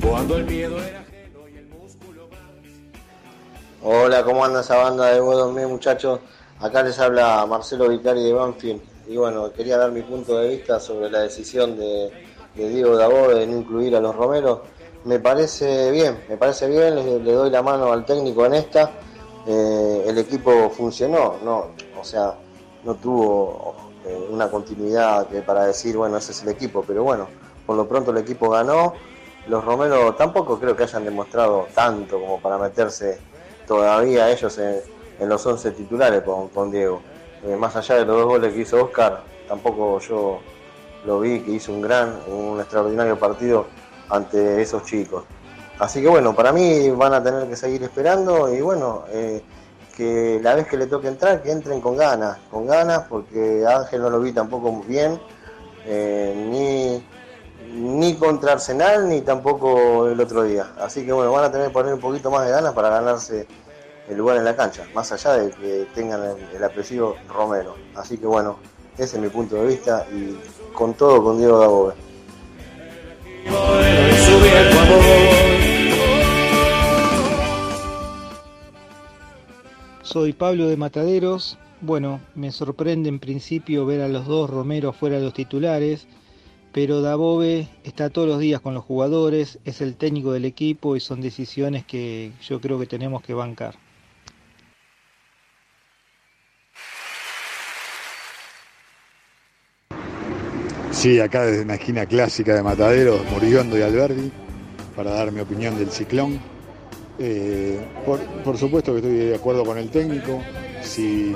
cuando 0.00 0.36
el 0.36 0.44
miedo 0.46 0.82
era 0.82 1.00
Hola, 3.82 4.22
¿cómo 4.24 4.44
anda 4.44 4.60
esa 4.60 4.76
banda 4.76 5.06
de 5.06 5.20
buenos 5.20 5.52
muchachos? 5.52 6.20
Acá 6.60 6.82
les 6.82 6.98
habla 6.98 7.46
Marcelo 7.46 7.88
Vicari 7.88 8.22
de 8.22 8.32
Banfield 8.34 8.82
y 9.08 9.16
bueno, 9.16 9.50
quería 9.52 9.78
dar 9.78 9.90
mi 9.90 10.02
punto 10.02 10.38
de 10.38 10.50
vista 10.50 10.78
sobre 10.78 11.10
la 11.10 11.20
decisión 11.20 11.76
de, 11.76 12.12
Diego 12.54 12.96
Dabó 12.96 13.34
de 13.34 13.46
no 13.46 13.56
incluir 13.56 13.96
a 13.96 14.00
los 14.00 14.14
Romeros. 14.14 14.60
Me 15.04 15.18
parece 15.18 15.90
bien, 15.90 16.18
me 16.28 16.36
parece 16.36 16.68
bien, 16.68 16.94
le, 16.94 17.32
doy 17.32 17.50
la 17.50 17.62
mano 17.62 17.90
al 17.90 18.04
técnico 18.04 18.44
en 18.44 18.54
esta. 18.54 18.90
Eh, 19.46 20.04
el 20.06 20.18
equipo 20.18 20.70
funcionó, 20.70 21.36
no, 21.42 21.68
o 21.98 22.04
sea, 22.04 22.34
no 22.84 22.94
tuvo 22.94 23.74
eh, 24.06 24.28
una 24.30 24.50
continuidad 24.50 25.26
para 25.44 25.66
decir, 25.66 25.96
bueno, 25.96 26.16
ese 26.18 26.32
es 26.32 26.42
el 26.42 26.50
equipo, 26.50 26.84
pero 26.86 27.02
bueno, 27.04 27.28
por 27.66 27.76
lo 27.76 27.88
pronto 27.88 28.10
el 28.10 28.18
equipo 28.18 28.50
ganó. 28.50 28.94
Los 29.48 29.64
Romeros 29.64 30.16
tampoco 30.16 30.58
creo 30.60 30.76
que 30.76 30.82
hayan 30.82 31.04
demostrado 31.04 31.66
tanto 31.74 32.20
como 32.20 32.40
para 32.40 32.58
meterse 32.58 33.18
todavía 33.66 34.30
ellos 34.30 34.58
en 34.58 34.82
en 35.20 35.28
los 35.28 35.46
11 35.46 35.70
titulares 35.72 36.22
con, 36.22 36.70
Diego. 36.70 37.02
Eh, 37.44 37.56
más 37.56 37.76
allá 37.76 37.96
de 37.96 38.04
los 38.04 38.16
dos 38.16 38.26
goles 38.26 38.54
que 38.54 38.60
hizo 38.60 38.84
Oscar, 38.84 39.22
tampoco 39.46 40.00
yo 40.00 40.40
lo 41.04 41.20
vi 41.20 41.40
que 41.40 41.52
hizo 41.52 41.72
un 41.72 41.82
gran, 41.82 42.18
un 42.26 42.58
extraordinario 42.58 43.18
partido 43.18 43.66
ante 44.08 44.60
esos 44.60 44.84
chicos. 44.84 45.24
Así 45.80 46.02
que 46.02 46.08
bueno, 46.08 46.34
para 46.34 46.52
mí 46.52 46.90
van 46.90 47.14
a 47.14 47.22
tener 47.22 47.48
que 47.48 47.56
seguir 47.56 47.82
esperando 47.82 48.54
y 48.54 48.60
bueno, 48.60 49.04
eh, 49.08 49.42
que 49.96 50.38
la 50.42 50.54
vez 50.54 50.66
que 50.68 50.76
le 50.76 50.86
toque 50.86 51.08
entrar, 51.08 51.42
que 51.42 51.50
entren 51.50 51.80
con 51.80 51.96
ganas, 51.96 52.36
con 52.50 52.66
ganas, 52.66 53.06
porque 53.08 53.64
Ángel 53.66 54.02
no 54.02 54.10
lo 54.10 54.20
vi 54.20 54.32
tampoco 54.32 54.70
muy 54.70 54.86
bien, 54.86 55.18
eh, 55.86 56.34
ni, 56.50 57.02
ni 57.80 58.14
contra 58.16 58.52
Arsenal, 58.52 59.08
ni 59.08 59.22
tampoco 59.22 60.08
el 60.08 60.20
otro 60.20 60.42
día. 60.42 60.70
Así 60.78 61.06
que 61.06 61.12
bueno, 61.12 61.32
van 61.32 61.44
a 61.44 61.50
tener 61.50 61.68
que 61.68 61.72
poner 61.72 61.94
un 61.94 62.00
poquito 62.00 62.30
más 62.30 62.44
de 62.44 62.52
ganas 62.52 62.74
para 62.74 62.90
ganarse 62.90 63.46
el 64.06 64.18
lugar 64.18 64.36
en 64.36 64.44
la 64.44 64.54
cancha, 64.54 64.84
más 64.94 65.10
allá 65.12 65.32
de 65.32 65.50
que 65.50 65.86
tengan 65.94 66.22
el, 66.22 66.62
el 66.62 67.14
Romero. 67.26 67.74
Así 67.96 68.18
que 68.18 68.26
bueno, 68.26 68.58
ese 68.98 69.16
es 69.16 69.22
mi 69.22 69.30
punto 69.30 69.56
de 69.56 69.66
vista 69.66 70.06
y 70.12 70.38
con 70.74 70.92
todo 70.92 71.24
con 71.24 71.38
Diego 71.38 71.58
Dabove. 71.58 71.94
Soy 80.12 80.32
Pablo 80.32 80.66
de 80.66 80.76
Mataderos. 80.76 81.56
Bueno, 81.80 82.20
me 82.34 82.50
sorprende 82.50 83.08
en 83.08 83.20
principio 83.20 83.86
ver 83.86 84.00
a 84.00 84.08
los 84.08 84.26
dos 84.26 84.50
Romero 84.50 84.92
fuera 84.92 85.18
de 85.18 85.22
los 85.22 85.34
titulares, 85.34 86.08
pero 86.72 87.00
Dabove 87.00 87.68
está 87.84 88.10
todos 88.10 88.26
los 88.26 88.40
días 88.40 88.60
con 88.60 88.74
los 88.74 88.82
jugadores, 88.82 89.60
es 89.64 89.80
el 89.80 89.94
técnico 89.94 90.32
del 90.32 90.46
equipo 90.46 90.96
y 90.96 91.00
son 91.00 91.20
decisiones 91.20 91.84
que 91.84 92.32
yo 92.42 92.60
creo 92.60 92.80
que 92.80 92.86
tenemos 92.86 93.22
que 93.22 93.34
bancar. 93.34 93.76
Sí, 100.90 101.20
acá 101.20 101.46
desde 101.46 101.62
una 101.62 101.74
esquina 101.74 102.04
clásica 102.06 102.56
de 102.56 102.64
Mataderos, 102.64 103.24
Moriondo 103.30 103.78
y 103.78 103.82
Alberdi, 103.82 104.32
para 104.96 105.12
dar 105.12 105.30
mi 105.30 105.38
opinión 105.38 105.78
del 105.78 105.92
ciclón. 105.92 106.59
Eh, 107.22 107.78
por, 108.44 108.56
supuesto 108.56 108.92
que 108.92 108.98
estoy 108.98 109.14
de 109.14 109.34
acuerdo 109.34 109.64
con 109.64 109.76
el 109.76 109.90
técnico. 109.90 110.42
Si, 110.82 111.34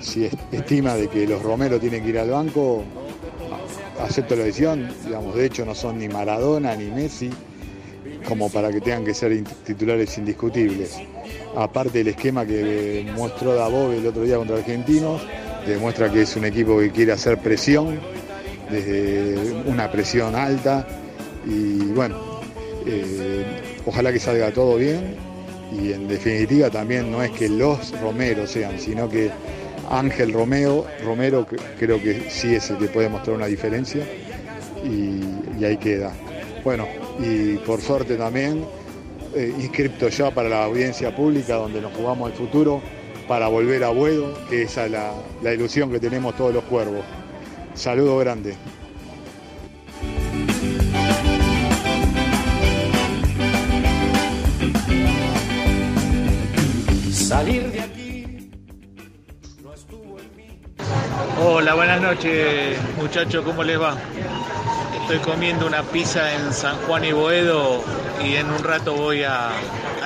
si 0.00 0.28
estima 0.52 0.94
de 0.94 1.08
que 1.08 1.26
los 1.26 1.42
Romero 1.42 1.80
tienen 1.80 2.02
que 2.02 2.10
ir 2.10 2.18
al 2.18 2.30
banco, 2.30 2.84
acepto 4.00 4.36
la 4.36 4.44
decisión. 4.44 4.88
Digamos, 5.04 5.34
de 5.34 5.46
hecho, 5.46 5.64
no 5.64 5.74
son 5.74 5.98
ni 5.98 6.08
Maradona 6.08 6.76
ni 6.76 6.90
Messi 6.90 7.30
como 8.28 8.50
para 8.50 8.70
que 8.70 8.80
tengan 8.80 9.04
que 9.04 9.14
ser 9.14 9.42
titulares 9.64 10.16
indiscutibles. 10.18 10.98
Aparte 11.56 11.98
del 11.98 12.08
esquema 12.08 12.44
que 12.44 13.10
mostró 13.16 13.54
Dabove 13.54 13.98
el 13.98 14.06
otro 14.06 14.22
día 14.22 14.36
contra 14.36 14.56
Argentinos, 14.56 15.22
demuestra 15.66 16.10
que 16.10 16.22
es 16.22 16.36
un 16.36 16.44
equipo 16.44 16.78
que 16.78 16.90
quiere 16.90 17.12
hacer 17.12 17.38
presión 17.38 17.98
desde 18.70 19.52
una 19.66 19.90
presión 19.90 20.34
alta 20.34 20.86
y 21.46 21.78
bueno, 21.92 22.33
eh, 22.86 23.44
ojalá 23.86 24.12
que 24.12 24.18
salga 24.18 24.52
todo 24.52 24.76
bien 24.76 25.16
y 25.72 25.92
en 25.92 26.06
definitiva 26.06 26.70
también 26.70 27.10
no 27.10 27.22
es 27.22 27.30
que 27.30 27.48
los 27.48 27.98
Romero 28.00 28.46
sean, 28.46 28.78
sino 28.78 29.08
que 29.08 29.30
Ángel 29.90 30.32
Romeo, 30.32 30.86
Romero 31.04 31.46
creo 31.78 32.00
que 32.00 32.30
sí 32.30 32.54
es 32.54 32.70
el 32.70 32.78
que 32.78 32.86
puede 32.86 33.08
mostrar 33.08 33.36
una 33.36 33.46
diferencia 33.46 34.04
y, 34.84 35.64
ahí 35.64 35.76
queda. 35.78 36.12
Bueno, 36.62 36.86
y 37.18 37.56
por 37.58 37.80
suerte 37.80 38.16
también 38.16 38.64
eh, 39.34 39.52
inscripto 39.58 40.08
ya 40.08 40.30
para 40.30 40.48
la 40.48 40.64
audiencia 40.64 41.14
pública 41.14 41.54
donde 41.54 41.80
nos 41.80 41.94
jugamos 41.94 42.30
el 42.30 42.36
futuro 42.36 42.82
para 43.26 43.48
volver 43.48 43.82
a 43.84 43.88
Buedo, 43.88 44.34
que 44.50 44.62
esa 44.62 44.84
es 44.84 44.90
la, 44.92 45.12
la 45.42 45.54
ilusión 45.54 45.90
que 45.90 46.00
tenemos 46.00 46.36
todos 46.36 46.52
los 46.52 46.64
cuervos. 46.64 47.02
Saludo 47.74 48.18
grande. 48.18 48.54
Salir 57.34 57.68
de 57.72 57.80
aquí 57.80 58.52
no 59.60 59.74
estuvo 59.74 60.20
en 60.20 60.36
mí. 60.36 60.60
Hola, 61.42 61.74
buenas 61.74 62.00
noches 62.00 62.78
muchachos, 62.96 63.44
¿cómo 63.44 63.64
les 63.64 63.80
va? 63.80 63.96
Estoy 65.00 65.18
comiendo 65.18 65.66
una 65.66 65.82
pizza 65.82 66.32
en 66.32 66.52
San 66.52 66.76
Juan 66.86 67.04
y 67.04 67.10
Boedo 67.10 67.82
y 68.24 68.36
en 68.36 68.48
un 68.52 68.62
rato 68.62 68.94
voy 68.94 69.24
a, 69.24 69.50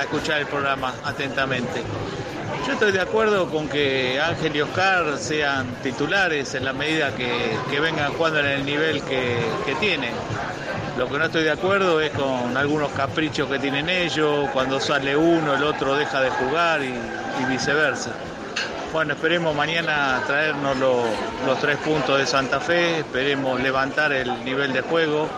escuchar 0.01 0.39
el 0.39 0.47
programa 0.47 0.95
atentamente. 1.05 1.83
Yo 2.65 2.73
estoy 2.73 2.91
de 2.93 3.01
acuerdo 3.01 3.47
con 3.51 3.69
que 3.69 4.19
Ángel 4.19 4.55
y 4.55 4.61
Oscar 4.61 5.19
sean 5.19 5.67
titulares 5.83 6.55
en 6.55 6.65
la 6.65 6.73
medida 6.73 7.15
que, 7.15 7.29
que 7.69 7.79
vengan 7.79 8.11
jugando 8.13 8.39
en 8.39 8.47
el 8.47 8.65
nivel 8.65 9.03
que, 9.03 9.37
que, 9.67 9.75
tienen. 9.75 10.13
Lo 10.99 11.07
que 11.07 11.17
no 11.17 11.25
estoy 11.27 11.43
de 11.45 11.51
acuerdo 11.51 12.01
es 12.01 12.11
con 12.11 12.57
algunos 12.57 12.91
caprichos 12.91 13.47
que 13.47 13.57
tienen 13.57 13.87
ellos, 13.87 14.49
cuando 14.51 14.81
sale 14.81 15.15
uno 15.15 15.53
el 15.53 15.63
otro 15.63 15.95
deja 15.95 16.19
de 16.19 16.29
jugar 16.29 16.81
y, 16.83 16.93
viceversa. 17.49 18.11
Bueno, 18.91 19.13
esperemos 19.13 19.55
mañana 19.55 20.21
traernos 20.27 20.75
lo, 20.75 21.05
los 21.45 21.57
tres 21.61 21.77
puntos 21.77 22.17
de 22.17 22.25
Santa 22.25 22.59
Fe, 22.59 22.99
esperemos 22.99 23.61
levantar 23.61 24.11
el 24.11 24.43
nivel 24.43 24.73
de 24.73 24.81
juego 24.81 25.29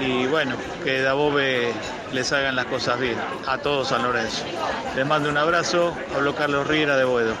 y 0.00 0.26
bueno, 0.26 0.56
que 0.82 1.00
Dabove 1.00 1.72
les 2.12 2.32
hagan 2.32 2.56
las 2.56 2.66
cosas 2.66 2.98
bien 2.98 3.16
a 3.46 3.58
todos 3.58 3.86
San 3.86 4.02
Lorenzo. 4.02 4.42
Les 4.96 5.06
mando 5.06 5.28
un 5.28 5.38
abrazo, 5.38 5.94
hablo 6.12 6.34
Carlos 6.34 6.66
Riera 6.66 6.96
de 6.96 7.04
Boedo. 7.04 7.34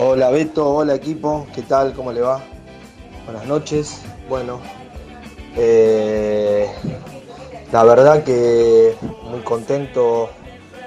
Hola 0.00 0.30
Beto, 0.30 0.76
hola 0.76 0.94
equipo, 0.94 1.44
¿qué 1.52 1.62
tal? 1.62 1.92
¿Cómo 1.92 2.12
le 2.12 2.20
va? 2.20 2.40
Buenas 3.24 3.44
noches. 3.48 4.00
Bueno, 4.28 4.60
eh, 5.56 6.68
la 7.72 7.82
verdad 7.82 8.22
que 8.22 8.94
muy 9.24 9.40
contento 9.40 10.30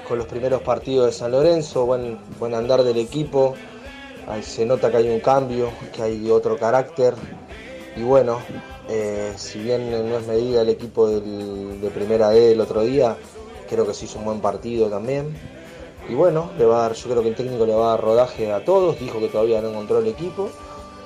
con 0.08 0.16
los 0.16 0.26
primeros 0.26 0.62
partidos 0.62 1.04
de 1.04 1.12
San 1.12 1.32
Lorenzo, 1.32 1.84
buen, 1.84 2.18
buen 2.38 2.54
andar 2.54 2.84
del 2.84 2.96
equipo, 2.96 3.54
se 4.40 4.64
nota 4.64 4.90
que 4.90 4.96
hay 4.96 5.10
un 5.10 5.20
cambio, 5.20 5.68
que 5.94 6.00
hay 6.00 6.30
otro 6.30 6.56
carácter 6.56 7.12
y 7.94 8.02
bueno, 8.04 8.38
eh, 8.88 9.34
si 9.36 9.58
bien 9.58 9.90
no 9.90 10.16
es 10.16 10.26
medida 10.26 10.62
el 10.62 10.70
equipo 10.70 11.06
del, 11.06 11.82
de 11.82 11.90
primera 11.90 12.30
D 12.30 12.52
el 12.52 12.60
otro 12.62 12.80
día, 12.80 13.18
creo 13.68 13.86
que 13.86 13.92
se 13.92 14.06
hizo 14.06 14.20
un 14.20 14.24
buen 14.24 14.40
partido 14.40 14.88
también. 14.88 15.51
Y 16.08 16.14
bueno, 16.14 16.50
le 16.58 16.66
va 16.66 16.78
a 16.78 16.88
dar, 16.88 16.92
yo 16.94 17.08
creo 17.08 17.22
que 17.22 17.28
el 17.28 17.34
técnico 17.34 17.64
le 17.64 17.74
va 17.74 17.86
a 17.86 17.90
dar 17.90 18.00
rodaje 18.00 18.52
a 18.52 18.64
todos, 18.64 18.98
dijo 18.98 19.20
que 19.20 19.28
todavía 19.28 19.60
no 19.60 19.70
encontró 19.70 19.98
el 19.98 20.08
equipo, 20.08 20.48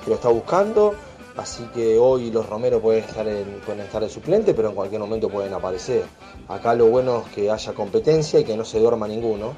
que 0.03 0.09
lo 0.09 0.15
está 0.15 0.29
buscando, 0.29 0.95
así 1.37 1.63
que 1.73 1.97
hoy 1.99 2.31
los 2.31 2.47
Romero 2.49 2.81
pueden 2.81 3.03
estar, 3.03 3.27
en, 3.27 3.61
pueden 3.65 3.81
estar 3.81 4.01
de 4.01 4.09
suplente, 4.09 4.53
pero 4.53 4.69
en 4.69 4.75
cualquier 4.75 4.99
momento 4.99 5.29
pueden 5.29 5.53
aparecer. 5.53 6.03
Acá 6.47 6.73
lo 6.73 6.87
bueno 6.87 7.23
es 7.25 7.33
que 7.33 7.51
haya 7.51 7.73
competencia 7.73 8.39
y 8.39 8.43
que 8.43 8.57
no 8.57 8.65
se 8.65 8.79
duerma 8.79 9.07
ninguno, 9.07 9.53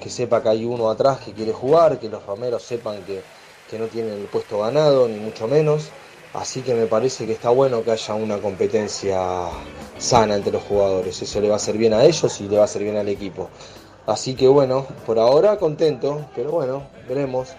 que 0.00 0.08
sepa 0.08 0.42
que 0.42 0.48
hay 0.48 0.64
uno 0.64 0.90
atrás 0.90 1.18
que 1.18 1.32
quiere 1.32 1.52
jugar, 1.52 1.98
que 1.98 2.08
los 2.08 2.24
Romeros 2.24 2.62
sepan 2.62 3.02
que, 3.04 3.22
que 3.70 3.78
no 3.78 3.86
tienen 3.86 4.14
el 4.14 4.26
puesto 4.26 4.60
ganado, 4.60 5.06
ni 5.06 5.18
mucho 5.18 5.46
menos. 5.46 5.90
Así 6.34 6.60
que 6.60 6.74
me 6.74 6.86
parece 6.86 7.26
que 7.26 7.32
está 7.32 7.50
bueno 7.50 7.82
que 7.82 7.90
haya 7.90 8.14
una 8.14 8.38
competencia 8.38 9.48
sana 9.98 10.36
entre 10.36 10.52
los 10.52 10.62
jugadores. 10.62 11.20
Eso 11.22 11.40
le 11.40 11.48
va 11.48 11.54
a 11.54 11.56
hacer 11.56 11.78
bien 11.78 11.94
a 11.94 12.04
ellos 12.04 12.40
y 12.40 12.48
le 12.48 12.56
va 12.56 12.62
a 12.62 12.64
hacer 12.66 12.82
bien 12.82 12.96
al 12.96 13.08
equipo. 13.08 13.48
Así 14.08 14.34
que 14.34 14.48
bueno, 14.48 14.86
por 15.04 15.18
ahora 15.18 15.58
contento, 15.58 16.30
pero 16.34 16.50
bueno, 16.50 16.88
veremos 17.06 17.50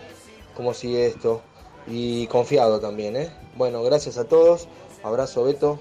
cómo 0.55 0.73
sigue 0.73 1.05
esto. 1.05 1.43
Y 1.85 2.25
confiado 2.25 2.79
también, 2.79 3.15
¿eh? 3.15 3.31
Bueno, 3.55 3.83
gracias 3.83 4.17
a 4.17 4.25
todos. 4.25 4.67
Abrazo 5.03 5.43
Beto. 5.43 5.79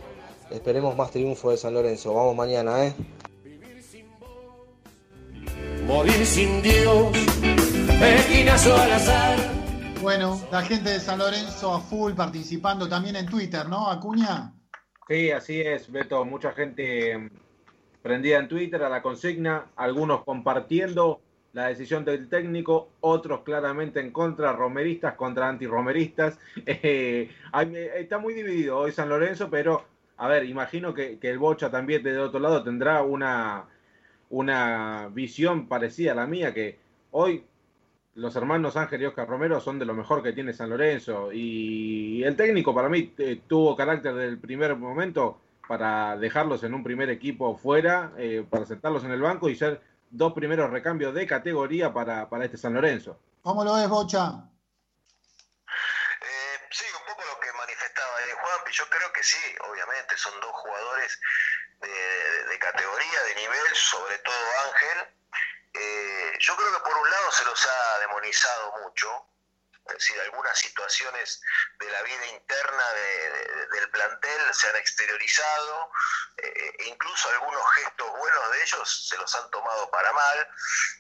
Esperemos 0.51 0.95
más 0.95 1.11
triunfo 1.11 1.51
de 1.51 1.57
San 1.57 1.73
Lorenzo. 1.73 2.13
Vamos 2.13 2.37
mañana, 2.37 2.85
¿eh? 2.85 2.95
Morir 5.87 6.27
sin 6.27 6.61
Dios, 6.61 7.17
esquinazo 8.03 8.77
al 8.77 8.93
azar. 8.93 9.39
Bueno, 10.03 10.39
la 10.53 10.61
gente 10.61 10.91
de 10.91 11.01
San 11.01 11.19
Lorenzo 11.19 11.73
a 11.73 11.81
full 11.81 12.13
participando 12.13 12.87
también 12.87 13.17
en 13.17 13.25
Twitter, 13.25 13.67
¿no, 13.67 13.91
Acuña? 13.91 14.53
Sí, 15.09 15.31
así 15.31 15.63
es, 15.63 15.91
Beto. 15.91 16.27
Mucha 16.27 16.53
gente 16.53 17.31
prendida 18.09 18.39
en 18.39 18.49
Twitter 18.49 18.83
a 18.83 18.89
la 18.89 19.03
consigna, 19.03 19.67
algunos 19.77 20.25
compartiendo 20.25 21.21
la 21.53 21.67
decisión 21.67 22.07
del 22.07 22.31
técnico, 22.31 22.89
otros 23.01 23.41
claramente 23.41 24.01
en 24.01 24.13
contra, 24.13 24.55
romeristas 24.55 25.15
contra 25.15 25.49
antirromeristas. 25.49 26.39
Eh, 26.67 27.31
está 27.97 28.19
muy 28.19 28.33
dividido 28.33 28.79
hoy 28.79 28.93
San 28.93 29.11
Lorenzo, 29.11 29.51
pero 29.51 29.85
a 30.17 30.27
ver, 30.27 30.47
imagino 30.47 30.95
que, 30.95 31.19
que 31.19 31.29
el 31.29 31.39
Bocha 31.39 31.71
también 31.71 32.03
del 32.03 32.19
otro 32.21 32.41
lado 32.41 32.63
tendrá 32.63 33.03
una, 33.03 33.67
una 34.31 35.11
visión 35.13 35.69
parecida 35.69 36.13
a 36.13 36.15
la 36.15 36.27
mía, 36.27 36.55
que 36.55 36.79
hoy 37.11 37.45
los 38.15 38.35
hermanos 38.37 38.77
Ángel 38.77 39.03
y 39.03 39.05
Oscar 39.05 39.29
Romero 39.29 39.61
son 39.61 39.79
de 39.79 39.85
lo 39.85 39.93
mejor 39.93 40.23
que 40.23 40.33
tiene 40.33 40.55
San 40.55 40.71
Lorenzo. 40.71 41.31
Y 41.31 42.23
el 42.25 42.37
técnico 42.37 42.75
para 42.75 42.89
mí 42.89 43.13
eh, 43.19 43.43
tuvo 43.47 43.77
carácter 43.77 44.15
del 44.15 44.39
primer 44.39 44.75
momento 44.77 45.39
para 45.69 46.17
dejarlos 46.17 46.65
en 46.65 46.73
un 46.75 46.83
primer 46.83 47.11
equipo 47.11 47.57
fuera, 47.57 48.13
eh, 48.17 48.45
para 48.49 48.65
sentarlos 48.67 49.05
en 49.05 49.13
el 49.13 49.21
banco 49.21 49.49
y 49.51 49.55
ser 49.57 49.81
dos 50.11 50.33
primeros 50.33 50.71
recambios 50.71 51.15
de 51.15 51.27
categoría 51.27 51.93
para, 51.93 52.29
para 52.29 52.47
este 52.47 52.57
San 52.57 52.73
Lorenzo. 52.75 53.21
¿Cómo 53.43 53.63
lo 53.63 53.75
ves, 53.75 53.89
Bocha? 53.89 54.33
Eh, 56.23 56.59
sí, 56.71 56.85
un 56.99 57.07
poco 57.07 57.23
lo 57.29 57.39
que 57.41 57.53
manifestaba 57.53 58.17
ahí 58.17 58.31
Juanpi. 58.41 58.73
Yo 58.73 58.85
creo 58.89 59.13
que 59.13 59.23
sí, 59.23 59.39
obviamente, 59.71 60.17
son 60.17 60.33
dos 60.41 60.51
jugadores 60.53 61.21
de, 61.81 61.89
de- 61.89 62.45
de 62.49 62.59
categoría, 62.59 63.23
de 63.29 63.35
nivel, 63.41 63.67
sobre 63.75 64.19
todo 64.19 64.35
Ángel. 64.73 65.15
Eh, 65.75 66.33
yo 66.41 66.57
creo 66.57 66.73
que 66.73 66.81
por 66.81 66.97
un 66.97 67.11
lado 67.11 67.31
se 67.31 67.45
los 67.45 67.67
ha 67.69 67.99
demonizado 68.01 68.73
mucho, 68.83 69.09
es 69.89 69.95
decir, 69.99 70.21
algunas 70.21 70.59
situaciones 70.59 71.41
de 71.79 71.91
la 71.91 72.03
vida 72.03 72.27
interna 72.27 72.93
de- 72.93 73.31
de- 73.31 73.67
del 73.69 73.91
plantel 73.91 74.55
se 74.55 74.69
han 74.69 74.77
exteriorizado, 74.77 75.91
eh, 76.39 76.73
e 76.79 76.85
incluso 76.87 77.29
algunos 77.31 77.63
gestos 77.75 78.11
buenos 78.19 78.51
de 78.53 78.63
ellos 78.63 79.09
se 79.09 79.17
los 79.17 79.35
han 79.35 79.51
tomado 79.51 79.91
para 79.91 80.13
mal, 80.13 80.49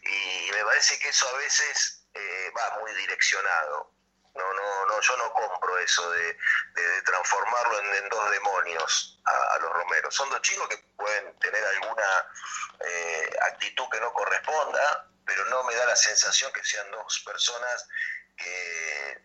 y 0.02 0.50
me 0.52 0.64
parece 0.64 0.98
que 0.98 1.08
eso 1.08 1.28
a 1.28 1.38
veces 1.38 2.04
eh, 2.14 2.50
va 2.56 2.78
muy 2.80 2.92
direccionado. 2.94 3.94
No, 4.34 4.52
no, 4.52 4.86
no, 4.86 5.00
yo 5.00 5.16
no 5.16 5.32
compro 5.32 5.78
eso 5.78 6.10
de, 6.10 6.38
transformarlo 7.04 7.78
en, 7.94 8.08
dos 8.08 8.30
demonios 8.30 9.20
a, 9.24 9.54
a 9.54 9.58
los 9.58 9.72
Romeros. 9.72 10.14
Son 10.14 10.28
dos 10.30 10.40
chicos 10.42 10.68
que 10.68 10.76
pueden 10.96 11.36
tener 11.38 11.64
alguna 11.64 12.26
eh, 12.80 13.30
actitud 13.42 13.88
que 13.90 14.00
no 14.00 14.12
corresponda, 14.12 15.10
pero 15.26 15.44
no 15.46 15.62
me 15.64 15.74
da 15.74 15.86
la 15.86 15.96
sensación 15.96 16.52
que 16.52 16.64
sean 16.64 16.88
dos 16.90 17.18
personas 17.20 17.88
que, 18.38 19.22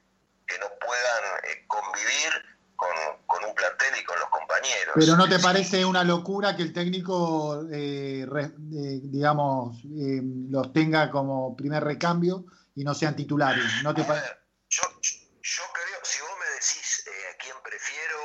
que 0.48 0.60
no 0.60 0.68
puedan 0.86 1.24
eh, 1.44 1.66
convivir 1.68 2.32
con, 2.76 2.90
con 3.26 3.46
un 3.46 3.56
plantel 3.56 3.94
y 4.00 4.04
con 4.04 4.20
los 4.20 4.30
compañeros. 4.30 4.94
Pero 4.96 5.16
¿no 5.16 5.28
te 5.30 5.40
parece 5.40 5.86
una 5.86 6.04
locura 6.04 6.56
que 6.56 6.64
el 6.64 6.74
técnico, 6.74 7.64
eh, 7.72 8.26
re- 8.28 8.52
eh, 8.74 9.00
digamos, 9.04 9.78
los 9.86 10.74
tenga 10.74 11.10
como 11.12 11.56
primer 11.56 11.84
recambio 11.84 12.46
y 12.76 12.84
no 12.84 12.94
sean 12.94 13.16
titulares? 13.16 13.64
¿No 13.84 13.94
te 13.94 14.04
parece? 14.04 14.28
Yo, 14.70 14.84
yo 15.42 15.64
creo, 15.74 16.00
si 16.04 16.20
vos 16.22 16.32
me 16.40 16.50
decís 16.56 17.04
eh, 17.08 17.34
a 17.34 17.38
quién 17.38 17.56
prefiero 17.64 18.18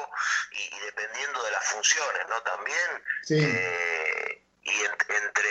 y, 0.53 0.75
y 0.77 0.81
dependiendo 0.87 1.43
de 1.45 1.51
las 1.53 1.65
funciones, 1.65 2.23
¿no? 2.29 2.41
También, 2.43 2.89
Sí. 3.23 3.35
eh, 3.39 4.45
y 4.63 4.71
en- 4.71 5.23
entre 5.23 5.51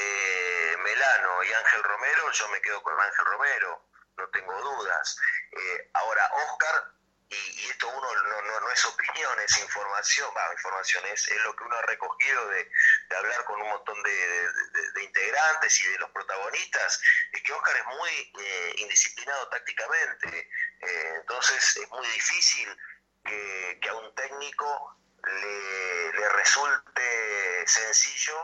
Melano 0.83 1.43
y 1.43 1.53
Ángel 1.53 1.83
Romero, 1.83 2.31
yo 2.33 2.47
me 2.49 2.61
quedo 2.61 2.81
con 2.81 2.93
Ángel 2.99 3.25
Romero, 3.25 3.85
no 4.17 4.27
tengo 4.29 4.61
dudas. 4.61 5.17
Eh, 5.51 5.89
ahora, 5.93 6.29
Oscar, 6.49 6.97
y, 7.29 7.69
esto 7.69 7.89
uno 7.89 8.15
no, 8.15 8.41
no, 8.41 8.59
no 8.61 8.71
es 8.71 8.85
opinión, 8.85 9.39
es 9.41 9.59
información, 9.59 10.31
va, 10.35 10.53
información 10.53 11.05
es, 11.07 11.27
es 11.29 11.41
lo 11.41 11.55
que 11.55 11.63
uno 11.63 11.75
ha 11.75 11.81
recogido 11.81 12.47
de, 12.47 12.69
de 13.09 13.17
hablar 13.17 13.43
con 13.45 13.61
un 13.61 13.67
montón 13.67 14.01
de, 14.03 15.03
integrantes 15.03 15.79
y 15.81 15.87
de 15.87 15.99
los 15.99 16.09
protagonistas, 16.11 17.01
es 17.33 17.41
que 17.43 17.53
Oscar 17.53 17.75
es 17.77 17.85
muy 17.85 18.33
eh, 18.39 18.73
indisciplinado 18.77 19.47
tácticamente, 19.49 20.49
eh, 20.81 21.13
entonces 21.17 21.77
es 21.77 21.89
muy 21.89 22.07
difícil 22.07 22.77
que, 23.23 23.79
que 23.81 23.89
a 23.89 23.95
un 23.95 24.15
técnico 24.15 24.97
le, 25.23 26.13
le 26.13 26.29
resulte 26.29 27.67
sencillo 27.67 28.35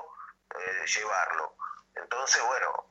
eh, 0.59 0.85
llevarlo. 0.85 1.55
Entonces, 1.95 2.41
bueno, 2.43 2.89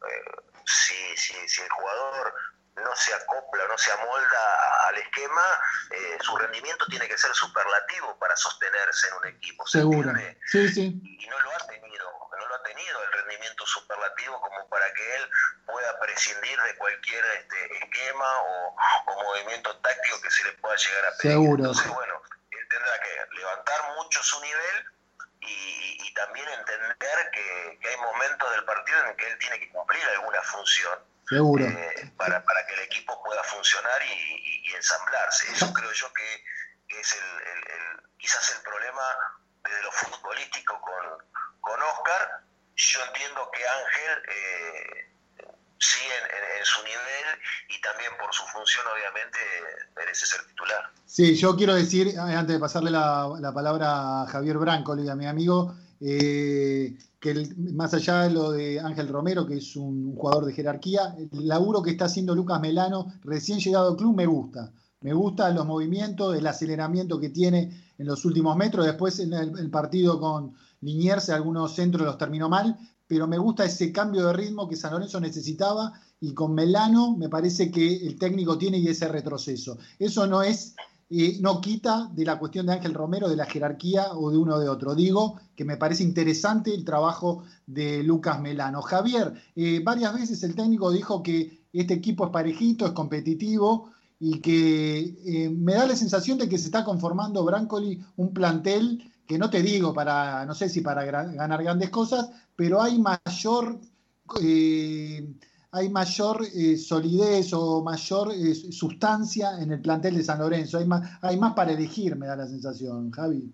si, 0.65 1.17
si, 1.17 1.49
si 1.49 1.63
el 1.63 1.71
jugador 1.71 2.35
no 2.77 2.97
se 2.97 3.13
acopla, 3.15 3.67
no 3.69 3.77
se 3.77 3.93
amolda 3.93 4.89
al 4.89 4.97
esquema, 4.97 5.43
eh, 5.91 6.19
su 6.21 6.37
rendimiento 6.37 6.87
tiene 6.87 7.07
que 7.07 7.19
ser 7.19 7.35
superlativo 7.35 8.19
para 8.19 8.35
sostenerse 8.37 9.09
en 9.09 9.15
un 9.15 9.27
equipo. 9.29 9.67
¿se 9.67 9.79
Seguro. 9.79 10.13
Sí, 10.47 10.69
sí. 10.69 11.01
y 11.03 11.27
no 11.27 11.39
lo 11.41 11.53
ha 11.53 11.67
tenido, 11.67 12.29
no 12.39 12.47
lo 12.47 12.55
ha 12.55 12.63
tenido 12.63 13.03
el 13.03 13.13
rendimiento 13.13 13.67
superlativo 13.67 14.41
como 14.41 14.69
para 14.69 14.93
que 14.95 15.17
él 15.17 15.31
pueda 15.67 16.01
prescindir 16.01 16.61
de 16.63 16.77
cualquier 16.77 17.25
este, 17.25 17.77
esquema 17.85 18.43
o, 18.43 18.77
o 19.07 19.23
movimiento 19.23 19.77
táctico 19.79 20.21
que 20.23 20.31
se 20.31 20.45
le 20.45 20.53
pueda 20.53 20.77
llegar 20.77 21.07
a 21.07 21.17
pedir. 21.19 21.33
Seguro. 21.33 21.65
Entonces, 21.65 21.93
bueno, 21.93 22.23
él 22.51 22.69
tendrá 22.71 23.01
que 23.01 23.37
levantar 23.37 23.95
mucho 23.97 24.23
su 24.23 24.41
nivel 24.41 24.85
y, 25.41 25.99
y 26.07 26.15
también 26.15 26.49
entender 26.49 27.31
que, 27.33 27.79
que 27.81 27.89
hay 27.89 27.97
momentos 27.99 28.51
del 28.53 28.65
partido 28.65 29.07
en 29.07 29.17
que 29.17 29.27
él 29.27 29.39
tiene 29.39 29.59
que 29.59 29.71
cumplir 29.71 30.03
alguna 30.05 30.41
función 30.43 31.12
Seguro. 31.33 31.65
eh, 31.67 32.13
para, 32.17 32.45
para 32.45 32.67
que 32.67 32.75
el 32.75 32.81
equipo 32.81 33.21
pueda 33.25 33.43
funcionar 33.45 34.01
y, 34.03 34.13
y- 34.13 34.71
y 34.71 34.75
ensamblarse. 34.75 35.51
Eso 35.53 35.73
creo 35.73 35.93
yo 35.93 36.13
que, 36.13 36.45
que 36.89 37.01
es 37.01 37.13
el, 37.13 37.25
el- 37.25 37.71
el- 37.73 38.19
quizás 38.19 38.55
el 38.57 38.63
problema 38.63 39.03
desde 39.65 39.83
lo 39.83 39.93
futbolístico 39.93 40.81
con, 40.81 41.05
con 41.61 41.81
Oscar. 41.83 42.43
Yo 42.77 43.01
entiendo 43.07 43.51
que 43.53 43.61
Ángel 43.67 44.23
eh, 44.29 45.13
sigue 45.79 46.15
en, 46.19 46.25
en- 46.25 46.59
en 46.59 46.65
su 46.65 46.83
nivel 46.85 47.41
y 47.69 47.81
también 47.81 48.13
por 48.19 48.33
su 48.33 48.45
función 48.47 48.85
obviamente 48.95 49.39
merece 49.97 50.27
ser 50.27 50.45
titular. 50.47 50.91
Sí, 51.07 51.37
yo 51.37 51.57
quiero 51.57 51.75
decir, 51.75 52.09
eh, 52.09 52.19
antes 52.19 52.55
de 52.55 52.59
pasarle 52.61 52.91
la, 52.91 53.29
la 53.41 53.53
palabra 53.53 54.23
a 54.23 54.27
Javier 54.27 54.57
Brancoli, 54.59 55.09
a 55.09 55.15
mi 55.15 55.27
amigo, 55.27 55.75
eh, 56.01 56.93
que 57.23 57.31
el- 57.31 57.57
más 57.73 57.95
allá 57.95 58.25
de 58.25 58.31
lo 58.31 58.51
de 58.51 58.81
Ángel 58.81 59.07
Romero, 59.07 59.47
que 59.47 59.59
es 59.59 59.77
un 59.77 60.17
jugador 60.17 60.45
de 60.45 60.53
jerarquía, 60.53 61.15
el 61.17 61.47
laburo 61.47 61.81
que 61.81 61.93
está 61.93 62.07
haciendo 62.07 62.35
Lucas 62.35 62.61
Melano, 62.61 63.07
recién 63.23 63.61
llegado 63.61 63.91
al 63.91 63.97
club, 63.97 64.17
me 64.17 64.27
gusta. 64.27 64.73
Me 65.03 65.13
gusta 65.15 65.49
los 65.51 65.65
movimientos, 65.65 66.37
el 66.37 66.47
aceleramiento 66.49 67.21
que 67.21 67.31
tiene 67.31 67.93
en 67.97 68.07
los 68.07 68.25
últimos 68.25 68.57
metros. 68.57 68.85
Después 68.87 69.21
en 69.21 69.33
el, 69.35 69.57
el 69.57 69.71
partido 69.71 70.19
con 70.19 70.53
Liniers, 70.81 71.31
algunos 71.31 71.77
centros 71.77 72.05
los 72.05 72.19
terminó 72.19 72.49
mal, 72.49 72.77
pero 73.07 73.29
me 73.29 73.39
gusta 73.39 73.65
ese 73.65 73.93
cambio 73.93 74.27
de 74.27 74.33
ritmo 74.33 74.69
que 74.69 74.75
San 74.75 74.93
Lorenzo 74.93 75.21
necesitaba 75.21 75.93
y 76.21 76.35
con 76.35 76.55
Melano 76.55 77.17
me 77.17 77.29
parece 77.29 77.71
que 77.71 78.05
el 78.05 78.19
técnico 78.19 78.59
tiene 78.59 78.79
y 78.79 78.89
ese 78.89 79.07
retroceso. 79.07 79.79
Eso 79.97 80.27
no 80.27 80.43
es 80.43 80.75
eh, 81.15 81.37
no 81.41 81.61
quita 81.61 82.09
de 82.11 82.25
la 82.25 82.39
cuestión 82.39 82.65
de 82.65 82.73
Ángel 82.73 82.95
Romero, 82.95 83.29
de 83.29 83.37
la 83.37 83.45
jerarquía 83.45 84.15
o 84.15 84.31
de 84.31 84.39
uno 84.39 84.55
o 84.55 84.59
de 84.59 84.71
otro. 84.71 84.95
Digo 84.95 85.39
que 85.55 85.63
me 85.63 85.77
parece 85.77 86.05
interesante 86.05 86.75
el 86.75 86.87
trabajo 86.87 87.45
de 87.67 88.03
Lucas 88.03 88.41
Melano. 88.41 88.81
Javier, 88.81 89.35
eh, 89.55 89.83
varias 89.85 90.15
veces 90.15 90.43
el 90.43 90.55
técnico 90.55 90.91
dijo 90.91 91.23
que 91.23 91.67
este 91.71 91.93
equipo 91.93 92.25
es 92.25 92.31
parejito, 92.31 92.87
es 92.87 92.93
competitivo 92.93 93.91
y 94.19 94.41
que 94.41 95.19
eh, 95.27 95.51
me 95.51 95.75
da 95.75 95.87
la 95.87 95.97
sensación 95.97 96.39
de 96.39 96.49
que 96.49 96.57
se 96.57 96.65
está 96.67 96.83
conformando 96.83 97.45
Brancoli 97.45 98.03
un 98.17 98.33
plantel 98.33 99.13
que 99.27 99.37
no 99.37 99.51
te 99.51 99.63
digo 99.63 99.93
para, 99.93 100.47
no 100.47 100.55
sé 100.55 100.71
si 100.71 100.81
para 100.81 101.05
ganar 101.05 101.63
grandes 101.63 101.91
cosas, 101.91 102.31
pero 102.57 102.81
hay 102.81 102.99
mayor... 102.99 103.79
hay 105.75 105.89
mayor 105.89 106.45
eh, 106.55 106.77
solidez 106.77 107.53
o 107.55 107.83
mayor 107.83 108.31
eh, 108.33 108.55
sustancia 108.55 109.59
en 109.59 109.73
el 109.73 109.81
plantel 109.81 110.17
de 110.17 110.23
San 110.23 110.39
Lorenzo. 110.39 110.77
Hay 110.77 110.87
más, 110.87 111.19
hay 111.23 111.39
más 111.39 111.55
para 111.55 111.73
elegir, 111.73 112.15
me 112.15 112.27
da 112.27 112.37
la 112.37 112.47
sensación, 112.47 113.11
Javi. 113.11 113.51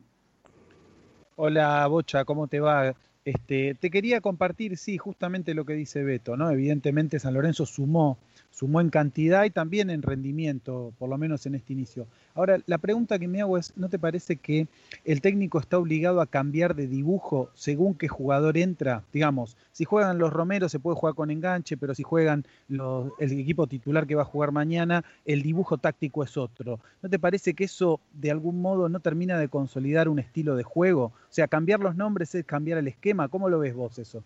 Hola, 1.36 1.86
Bocha, 1.86 2.24
¿cómo 2.24 2.48
te 2.48 2.58
va? 2.58 2.92
Este, 3.28 3.74
te 3.74 3.90
quería 3.90 4.22
compartir, 4.22 4.78
sí, 4.78 4.96
justamente 4.96 5.52
lo 5.52 5.66
que 5.66 5.74
dice 5.74 6.02
Beto, 6.02 6.38
¿no? 6.38 6.50
Evidentemente 6.50 7.18
San 7.18 7.34
Lorenzo 7.34 7.66
sumó, 7.66 8.16
sumó 8.50 8.80
en 8.80 8.88
cantidad 8.88 9.44
y 9.44 9.50
también 9.50 9.90
en 9.90 10.00
rendimiento, 10.00 10.94
por 10.98 11.10
lo 11.10 11.18
menos 11.18 11.44
en 11.44 11.54
este 11.54 11.74
inicio. 11.74 12.06
Ahora, 12.34 12.58
la 12.64 12.78
pregunta 12.78 13.18
que 13.18 13.28
me 13.28 13.42
hago 13.42 13.58
es, 13.58 13.74
¿no 13.76 13.90
te 13.90 13.98
parece 13.98 14.36
que 14.36 14.66
el 15.04 15.20
técnico 15.20 15.58
está 15.58 15.76
obligado 15.76 16.22
a 16.22 16.26
cambiar 16.26 16.74
de 16.74 16.86
dibujo 16.86 17.50
según 17.52 17.94
qué 17.96 18.08
jugador 18.08 18.56
entra? 18.56 19.02
Digamos, 19.12 19.58
si 19.72 19.84
juegan 19.84 20.18
los 20.18 20.32
Romeros 20.32 20.72
se 20.72 20.78
puede 20.78 20.96
jugar 20.96 21.14
con 21.14 21.30
enganche, 21.30 21.76
pero 21.76 21.94
si 21.94 22.04
juegan 22.04 22.46
el 22.70 23.32
equipo 23.32 23.66
titular 23.66 24.06
que 24.06 24.14
va 24.14 24.22
a 24.22 24.24
jugar 24.24 24.52
mañana, 24.52 25.04
el 25.26 25.42
dibujo 25.42 25.76
táctico 25.76 26.22
es 26.22 26.38
otro. 26.38 26.80
¿No 27.02 27.10
te 27.10 27.18
parece 27.18 27.52
que 27.52 27.64
eso 27.64 28.00
de 28.14 28.30
algún 28.30 28.62
modo 28.62 28.88
no 28.88 29.00
termina 29.00 29.38
de 29.38 29.48
consolidar 29.48 30.08
un 30.08 30.18
estilo 30.18 30.56
de 30.56 30.62
juego? 30.62 31.06
O 31.06 31.30
sea, 31.30 31.46
cambiar 31.46 31.80
los 31.80 31.94
nombres 31.94 32.34
es 32.34 32.46
cambiar 32.46 32.78
el 32.78 32.88
esquema. 32.88 33.17
¿Cómo 33.26 33.48
lo 33.48 33.58
ves 33.58 33.74
vos 33.74 33.98
eso? 33.98 34.22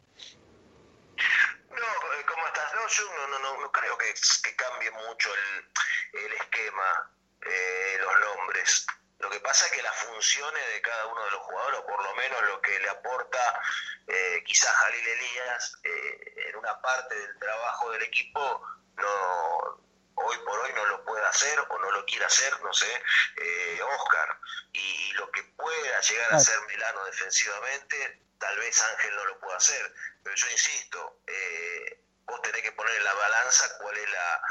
No, 1.71 1.89
eh, 2.19 2.25
¿cómo 2.29 2.47
estás? 2.47 2.75
No, 2.75 2.87
yo 2.87 3.05
no, 3.17 3.39
no, 3.39 3.61
no, 3.61 3.73
creo 3.73 3.97
que, 3.97 4.13
que 4.13 4.57
cambie 4.57 4.91
mucho 4.91 5.31
el, 5.33 6.21
el 6.25 6.33
esquema, 6.35 7.11
eh, 7.47 7.97
los 7.99 8.21
nombres. 8.21 8.87
Lo 9.21 9.31
que 9.31 9.41
pasa 9.41 9.65
es 9.67 9.73
que 9.73 9.83
las 9.83 9.97
funciones 9.97 10.63
de 10.75 10.83
cada 10.83 11.07
uno 11.07 11.25
de 11.25 11.31
los 11.31 11.41
jugadores, 11.43 11.79
o 11.79 11.87
por 11.87 12.03
lo 12.03 12.15
menos 12.17 12.43
lo 12.43 12.61
que 12.61 12.79
le 12.81 12.89
aporta 12.91 13.61
eh, 14.09 14.43
quizás 14.45 14.75
Jalil 14.75 15.09
Elías 15.09 15.79
eh, 15.85 16.49
en 16.49 16.57
una 16.57 16.79
parte 16.83 17.15
del 17.15 17.39
trabajo 17.39 17.91
del 17.93 18.03
equipo, 18.03 18.63
no 18.97 19.83
hoy 20.15 20.37
por 20.45 20.59
hoy 20.61 20.73
no 20.75 20.85
lo 20.87 21.05
puede 21.05 21.25
hacer 21.25 21.59
o 21.61 21.79
no 21.79 21.91
lo 21.93 22.05
quiere 22.05 22.25
hacer, 22.25 22.53
no 22.63 22.73
sé, 22.73 23.03
eh, 23.37 23.81
Oscar. 23.83 24.39
Y, 24.73 25.13
y 25.13 25.13
lo 25.15 25.31
que 25.31 25.43
pueda 25.43 26.01
llegar 26.01 26.35
a 26.35 26.39
ser 26.39 26.59
Milano 26.69 27.05
defensivamente, 27.05 28.21
tal 28.43 28.59
vez 28.59 28.83
Ángel 28.83 29.15
no 29.15 29.25
lo 29.25 29.41
pueda 29.41 29.57
hacer. 29.57 29.95
Pero 30.23 30.35
yo 30.35 30.51
insisto, 30.51 31.21
eh, 31.27 32.05
vos 32.27 32.43
tenés 32.43 32.63
que 32.63 32.73
poner 32.73 32.95
en 32.97 33.05
la 33.05 33.15
balanza 33.15 33.79
cuál 33.79 33.97
es 33.97 34.11
la, 34.11 34.43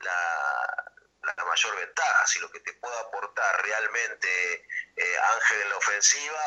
la, 0.00 1.44
mayor 1.44 1.76
ventaja, 1.76 2.26
si 2.28 2.38
lo 2.38 2.50
que 2.50 2.60
te 2.60 2.72
puede 2.74 2.96
aportar 3.00 3.62
realmente 3.62 4.68
eh, 4.94 5.18
Ángel 5.18 5.62
en 5.62 5.68
la 5.70 5.76
ofensiva 5.76 6.40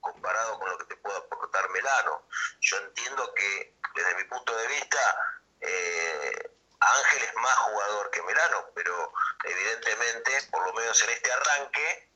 comparado 0.00 0.58
con 0.58 0.68
lo 0.68 0.78
que 0.78 0.84
te 0.86 0.96
puede 0.96 1.16
aportar 1.16 1.70
Melano. 1.70 2.26
Yo 2.60 2.76
entiendo 2.78 3.32
que 3.34 3.76
desde 3.94 4.14
mi 4.16 4.24
punto 4.24 4.56
de 4.56 4.66
vista 4.66 5.16
eh, 5.60 6.50
Ángel 6.80 7.22
es 7.22 7.34
más 7.36 7.56
jugador 7.56 8.10
que 8.10 8.22
Melano, 8.22 8.70
pero 8.74 9.12
evidentemente, 9.44 10.42
por 10.50 10.66
lo 10.66 10.72
menos 10.72 11.00
en 11.02 11.10
este 11.10 11.32
arranque, 11.32 12.10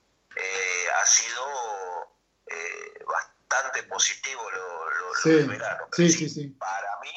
ha 0.97 1.07
sido 1.07 2.17
bastante 3.07 3.40
positivo 3.89 4.41
lo, 4.51 4.59
lo- 4.59 5.09
lo 5.09 5.15
Sí, 5.23 5.31
de 5.31 5.47
Melano. 5.47 5.85
Sí, 5.93 6.09
sí, 6.11 6.29
sí. 6.29 6.47
Para 6.59 7.01
mí, 7.03 7.09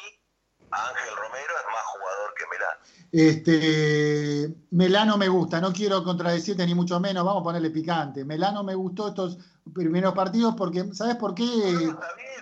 Ángel 0.72 1.16
Romero 1.16 1.54
es 1.60 1.66
más 1.72 1.84
jugador 1.94 2.34
que 2.36 2.44
Melano. 2.52 2.80
Este, 3.12 4.56
Melano 4.72 5.18
me 5.18 5.28
gusta, 5.28 5.62
no 5.62 5.72
quiero 5.72 6.04
contradecirte 6.04 6.66
ni 6.66 6.74
mucho 6.74 7.00
menos, 7.00 7.24
vamos 7.24 7.42
a 7.42 7.44
ponerle 7.44 7.70
picante. 7.70 8.26
Melano 8.26 8.64
me 8.64 8.74
gustó 8.76 9.10
estos 9.10 9.38
primeros 9.74 10.14
partidos 10.14 10.56
porque, 10.58 10.94
¿sabes 10.94 11.16
por 11.18 11.36
qué, 11.36 11.94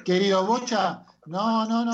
querido 0.05 0.45
Bocha? 0.45 1.05
No, 1.25 1.65
no, 1.65 1.85
no. 1.85 1.91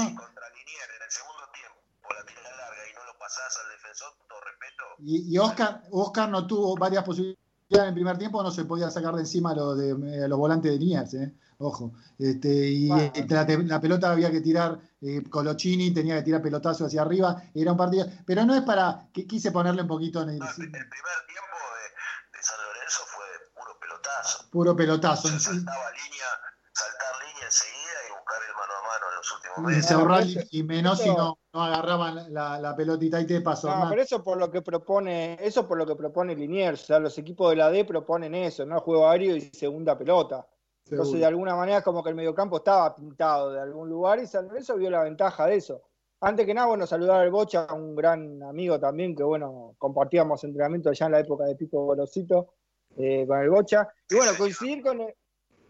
Y, 5.00 5.34
y 5.34 5.38
Oscar, 5.38 5.84
Oscar 5.92 6.30
no 6.30 6.48
tuvo 6.48 6.76
varias 6.76 7.04
posibilidades 7.04 7.38
en 7.72 7.88
el 7.88 7.94
primer 7.94 8.18
tiempo, 8.18 8.42
no 8.42 8.52
se 8.52 8.66
podía 8.66 8.90
sacar 8.90 9.14
de 9.16 9.22
encima 9.22 9.54
lo 9.54 9.76
de, 9.76 9.90
eh, 9.92 10.28
los 10.28 10.38
volantes 10.40 10.72
de 10.72 10.80
Niers, 10.80 11.14
eh. 11.16 11.34
Ojo. 11.60 11.94
Este, 12.20 12.50
y 12.50 12.88
Bueno. 12.88 13.12
eh, 13.16 13.26
la, 13.30 13.46
la 13.46 13.82
pelota 13.82 14.12
había 14.12 14.30
que 14.32 14.42
tirar, 14.42 14.80
eh, 15.02 15.24
Colochini 15.30 15.92
tenía 15.92 16.16
que 16.18 16.24
tirar 16.24 16.42
pelotazo 16.42 16.86
hacia 16.86 17.02
arriba, 17.02 17.42
era 17.54 17.72
un 17.72 17.78
partido, 17.78 18.06
pero 18.26 18.46
no 18.46 18.56
es 18.56 18.62
para, 18.62 19.10
que 19.12 19.26
quise 19.26 19.52
ponerle 19.52 19.82
un 19.82 19.88
poquito 19.88 20.22
en 20.22 20.30
el, 20.30 20.40
puro 24.52 24.76
pelotazo. 24.76 25.28
en 25.30 25.40
sí. 25.40 25.66
Y 29.70 29.82
se 29.82 29.94
ahorraba 29.96 30.22
y, 30.22 30.38
y 30.52 30.64
menos 30.64 31.00
si 31.00 31.10
no, 31.10 31.40
no 31.52 31.64
agarraban 31.64 32.32
la, 32.32 32.60
la 32.60 32.76
pelotita 32.76 33.20
y 33.20 33.26
te 33.26 33.42
pasó. 33.42 33.76
No, 33.76 33.90
pero 33.90 34.02
eso 34.04 34.24
por 34.24 34.38
lo 34.38 34.52
que 34.52 34.62
propone, 34.62 35.38
eso 35.42 35.68
por 35.68 35.80
lo 35.80 35.86
que 35.88 35.96
propone 35.96 36.36
Liniers, 36.36 36.84
o 36.84 36.86
sea, 36.86 37.00
los 37.00 37.18
equipos 37.18 37.50
de 37.50 37.56
la 37.56 37.72
D 37.72 37.84
proponen 37.84 38.36
eso, 38.36 38.66
¿no? 38.66 38.80
Juego 38.82 39.10
aéreo 39.10 39.36
y 39.36 39.42
segunda 39.42 39.98
pelota. 39.98 40.46
Entonces, 40.90 41.08
Seguro. 41.08 41.20
de 41.20 41.26
alguna 41.26 41.56
manera, 41.56 41.80
es 41.80 41.84
como 41.84 42.04
que 42.04 42.10
el 42.10 42.16
mediocampo 42.16 42.58
estaba 42.58 42.96
pintado 42.96 43.52
de 43.52 43.60
algún 43.60 43.90
lugar 43.90 44.20
y 44.20 44.28
San 44.28 44.48
Lorenzo 44.48 44.78
vio 44.78 44.90
la 44.90 45.04
ventaja 45.04 45.46
de 45.48 45.56
eso. 45.56 45.82
Antes 46.20 46.46
que 46.46 46.54
nada, 46.54 46.68
bueno, 46.68 46.88
saludar 46.88 47.22
al 47.22 47.30
Bocha, 47.30 47.68
un 47.74 47.96
gran 47.96 48.42
amigo 48.42 48.80
también, 48.80 49.16
que 49.16 49.24
bueno, 49.24 49.76
compartíamos 49.78 50.44
entrenamiento 50.44 50.90
allá 50.90 51.06
en 51.06 51.12
la 51.12 51.20
época 51.20 51.46
de 51.46 51.56
Pipo 51.56 51.86
Gorosito 51.86 52.54
eh, 52.98 53.26
con 53.28 53.40
el 53.40 53.50
Bocha. 53.50 53.88
Y 54.10 54.16
bueno, 54.16 54.32
coincidir 54.38 54.82
con 54.82 55.02
el, 55.02 55.14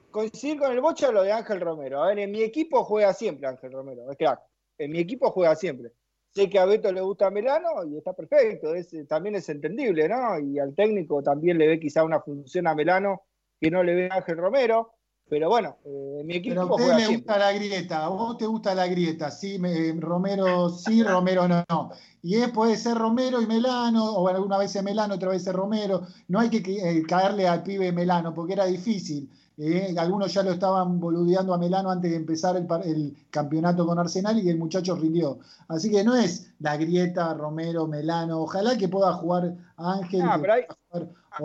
coincidir 0.10 0.58
con 0.60 0.72
el 0.72 0.80
Bocha 0.80 1.12
lo 1.12 1.24
de 1.24 1.34
Ángel 1.34 1.60
Romero. 1.60 2.02
A 2.02 2.08
ver, 2.08 2.20
en 2.20 2.32
mi 2.32 2.42
equipo 2.42 2.84
juega 2.86 3.14
siempre 3.14 3.48
Ángel 3.48 3.74
Romero, 3.74 4.10
es 4.10 4.18
crack. 4.18 4.40
En 4.78 4.92
mi 4.92 5.00
equipo 5.00 5.32
juega 5.32 5.56
siempre. 5.56 5.92
Sé 6.30 6.50
que 6.50 6.60
a 6.60 6.66
Beto 6.66 6.92
le 6.92 7.02
gusta 7.02 7.30
Melano 7.30 7.84
y 7.86 7.98
está 7.98 8.14
perfecto, 8.14 8.74
es, 8.76 8.96
también 9.08 9.36
es 9.36 9.50
entendible, 9.50 10.08
¿no? 10.08 10.40
Y 10.40 10.60
al 10.60 10.76
técnico 10.76 11.22
también 11.24 11.58
le 11.58 11.68
ve 11.68 11.80
quizá 11.80 12.04
una 12.04 12.22
función 12.22 12.68
a 12.68 12.76
Melano 12.76 13.24
que 13.60 13.72
no 13.72 13.84
le 13.84 13.96
ve 13.96 14.10
a 14.12 14.18
Ángel 14.18 14.38
Romero. 14.38 14.94
Pero 15.30 15.50
bueno, 15.50 15.76
eh, 15.84 16.22
mi 16.24 16.36
equipo 16.36 16.54
Pero 16.56 16.62
a 16.62 16.66
usted 16.66 16.84
juega 16.84 16.98
le 17.00 17.06
siempre. 17.06 17.18
gusta 17.34 17.40
la 17.40 17.52
grieta, 17.52 18.06
a 18.06 18.08
vos 18.10 18.38
te 18.38 18.46
gusta 18.46 18.74
la 18.76 18.88
grieta, 18.88 19.30
sí, 19.30 19.60
me- 19.60 19.92
Romero 20.00 20.70
sí, 20.70 21.04
Romero 21.04 21.48
no. 21.50 21.64
no. 21.70 21.90
Y 22.22 22.36
es, 22.36 22.50
puede 22.52 22.78
ser 22.78 22.98
Romero 22.98 23.42
y 23.42 23.46
Melano, 23.46 24.06
o 24.06 24.28
alguna 24.30 24.58
vez 24.58 24.76
es 24.76 24.84
Melano, 24.84 25.16
otra 25.16 25.30
vez 25.30 25.46
es 25.46 25.54
Romero. 25.54 26.02
No 26.30 26.40
hay 26.40 26.50
que 26.50 26.60
eh, 26.60 27.04
caerle 27.04 27.48
al 27.48 27.62
pibe 27.64 27.92
Melano, 27.92 28.34
porque 28.34 28.54
era 28.54 28.66
difícil. 28.66 29.30
Eh. 29.58 29.96
Algunos 29.98 30.34
ya 30.34 30.44
lo 30.44 30.52
estaban 30.52 31.00
boludeando 31.00 31.54
a 31.54 31.58
Melano 31.58 31.90
antes 31.90 32.12
de 32.12 32.18
empezar 32.18 32.56
el, 32.56 32.68
el 32.84 33.16
campeonato 33.30 33.86
con 33.86 33.98
Arsenal 33.98 34.40
y 34.40 34.50
el 34.50 34.58
muchacho 34.58 34.96
rindió. 34.96 35.40
Así 35.68 35.90
que 35.90 36.04
no 36.04 36.16
es 36.16 36.54
la 36.60 36.78
grieta, 36.78 37.34
Romero, 37.34 37.88
Melano. 37.88 38.42
Ojalá 38.42 38.78
que 38.78 38.88
pueda 38.88 39.14
jugar 39.14 39.56
Ángel. 39.78 40.22
Ah, 40.24 40.40
pero 40.40 40.54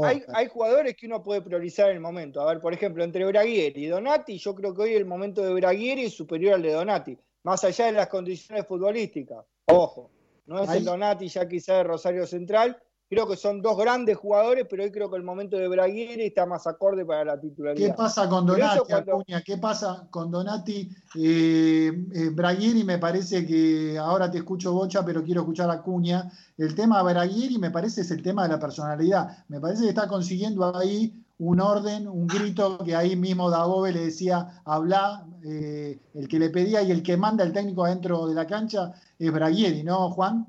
hay, 0.02 0.22
hay, 0.34 0.48
jugadores 0.48 0.96
que 0.96 1.06
uno 1.06 1.22
puede 1.22 1.42
priorizar 1.42 1.90
en 1.90 1.96
el 1.96 2.00
momento. 2.00 2.40
A 2.40 2.46
ver, 2.46 2.60
por 2.60 2.72
ejemplo, 2.72 3.02
entre 3.02 3.24
Braguieri 3.24 3.84
y 3.84 3.88
Donati, 3.88 4.38
yo 4.38 4.54
creo 4.54 4.74
que 4.74 4.82
hoy 4.82 4.94
el 4.94 5.04
momento 5.04 5.42
de 5.42 5.52
Braguieri 5.54 6.04
es 6.04 6.14
superior 6.14 6.54
al 6.54 6.62
de 6.62 6.72
Donati, 6.72 7.18
más 7.42 7.64
allá 7.64 7.86
de 7.86 7.92
las 7.92 8.08
condiciones 8.08 8.66
futbolísticas. 8.66 9.44
Ojo, 9.66 10.10
no 10.46 10.62
es 10.62 10.68
Ahí- 10.68 10.78
el 10.78 10.84
Donati 10.84 11.28
ya 11.28 11.48
quizá 11.48 11.76
de 11.76 11.84
Rosario 11.84 12.26
Central. 12.26 12.80
Creo 13.12 13.28
que 13.28 13.36
son 13.36 13.60
dos 13.60 13.76
grandes 13.76 14.16
jugadores, 14.16 14.66
pero 14.70 14.84
hoy 14.84 14.90
creo 14.90 15.10
que 15.10 15.18
el 15.18 15.22
momento 15.22 15.58
de 15.58 15.68
Braguieri 15.68 16.22
está 16.24 16.46
más 16.46 16.66
acorde 16.66 17.04
para 17.04 17.26
la 17.26 17.38
titularidad. 17.38 17.88
¿Qué 17.88 17.92
pasa 17.92 18.26
con 18.26 18.46
Donati, 18.46 18.78
cuando- 18.88 19.12
Acuña? 19.12 19.42
¿Qué 19.42 19.58
pasa 19.58 20.06
con 20.08 20.30
Donati? 20.30 20.88
Eh, 21.16 22.06
eh, 22.14 22.30
Braguieri 22.32 22.84
me 22.84 22.96
parece 22.96 23.46
que 23.46 23.98
ahora 23.98 24.30
te 24.30 24.38
escucho 24.38 24.72
Bocha, 24.72 25.04
pero 25.04 25.22
quiero 25.22 25.42
escuchar 25.42 25.68
a 25.68 25.74
Acuña. 25.74 26.32
El 26.56 26.74
tema 26.74 27.04
de 27.04 27.12
Braguieri 27.12 27.58
me 27.58 27.70
parece 27.70 28.00
es 28.00 28.10
el 28.12 28.22
tema 28.22 28.44
de 28.44 28.48
la 28.48 28.58
personalidad. 28.58 29.44
Me 29.48 29.60
parece 29.60 29.82
que 29.82 29.90
está 29.90 30.08
consiguiendo 30.08 30.74
ahí 30.74 31.22
un 31.38 31.60
orden, 31.60 32.08
un 32.08 32.26
grito 32.26 32.78
que 32.78 32.96
ahí 32.96 33.14
mismo 33.14 33.50
Dagobe 33.50 33.92
le 33.92 34.06
decía, 34.06 34.62
habla, 34.64 35.26
eh, 35.44 35.98
el 36.14 36.28
que 36.28 36.38
le 36.38 36.48
pedía 36.48 36.80
y 36.80 36.90
el 36.90 37.02
que 37.02 37.18
manda 37.18 37.44
el 37.44 37.52
técnico 37.52 37.84
adentro 37.84 38.26
de 38.26 38.34
la 38.34 38.46
cancha 38.46 38.94
es 39.18 39.30
Braguieri, 39.30 39.82
¿no, 39.82 40.08
Juan? 40.12 40.46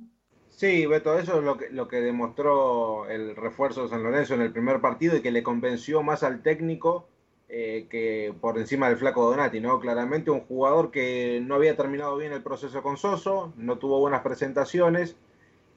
Sí, 0.63 0.85
Beto, 0.85 1.19
eso 1.19 1.39
es 1.39 1.43
lo 1.43 1.57
que, 1.57 1.69
lo 1.71 1.89
que 1.89 1.99
demostró 1.99 3.05
el 3.09 3.35
refuerzo 3.35 3.83
de 3.83 3.89
San 3.89 4.01
Lorenzo 4.01 4.33
en 4.33 4.41
el 4.41 4.53
primer 4.53 4.79
partido 4.79 5.17
y 5.17 5.21
que 5.21 5.29
le 5.29 5.43
convenció 5.43 6.03
más 6.03 6.23
al 6.23 6.41
técnico 6.41 7.05
eh, 7.49 7.87
que 7.89 8.33
por 8.39 8.57
encima 8.57 8.87
del 8.87 8.95
flaco 8.95 9.29
Donati, 9.29 9.59
¿no? 9.59 9.81
Claramente 9.81 10.31
un 10.31 10.39
jugador 10.39 10.89
que 10.89 11.41
no 11.45 11.55
había 11.55 11.75
terminado 11.75 12.15
bien 12.15 12.31
el 12.31 12.43
proceso 12.43 12.81
con 12.81 12.95
Soso, 12.95 13.51
no 13.57 13.77
tuvo 13.77 13.99
buenas 13.99 14.21
presentaciones 14.21 15.17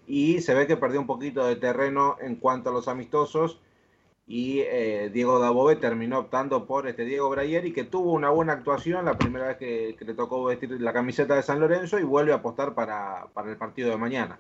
y 0.07 0.41
se 0.41 0.55
ve 0.55 0.69
que 0.69 0.77
perdió 0.77 1.01
un 1.01 1.09
poquito 1.09 1.45
de 1.45 1.57
terreno 1.57 2.17
en 2.21 2.37
cuanto 2.37 2.71
a 2.71 2.73
los 2.73 2.87
amistosos 2.87 3.61
y 4.29 4.61
eh, 4.61 5.11
Diego 5.13 5.41
Dabove 5.41 5.75
terminó 5.75 6.21
optando 6.21 6.65
por 6.67 6.87
este 6.87 7.05
Diego 7.05 7.29
Brayeri 7.29 7.73
que 7.73 7.83
tuvo 7.83 8.13
una 8.13 8.31
buena 8.31 8.53
actuación 8.53 9.05
la 9.05 9.19
primera 9.19 9.49
vez 9.49 9.57
que, 9.57 9.97
que 9.99 10.05
le 10.05 10.15
tocó 10.15 10.45
vestir 10.45 10.81
la 10.81 10.93
camiseta 10.93 11.35
de 11.35 11.43
San 11.43 11.59
Lorenzo 11.59 11.99
y 11.99 12.05
vuelve 12.05 12.31
a 12.33 12.37
apostar 12.37 12.75
para, 12.75 13.27
para 13.35 13.51
el 13.51 13.57
partido 13.57 13.91
de 13.91 13.97
mañana. 13.97 14.39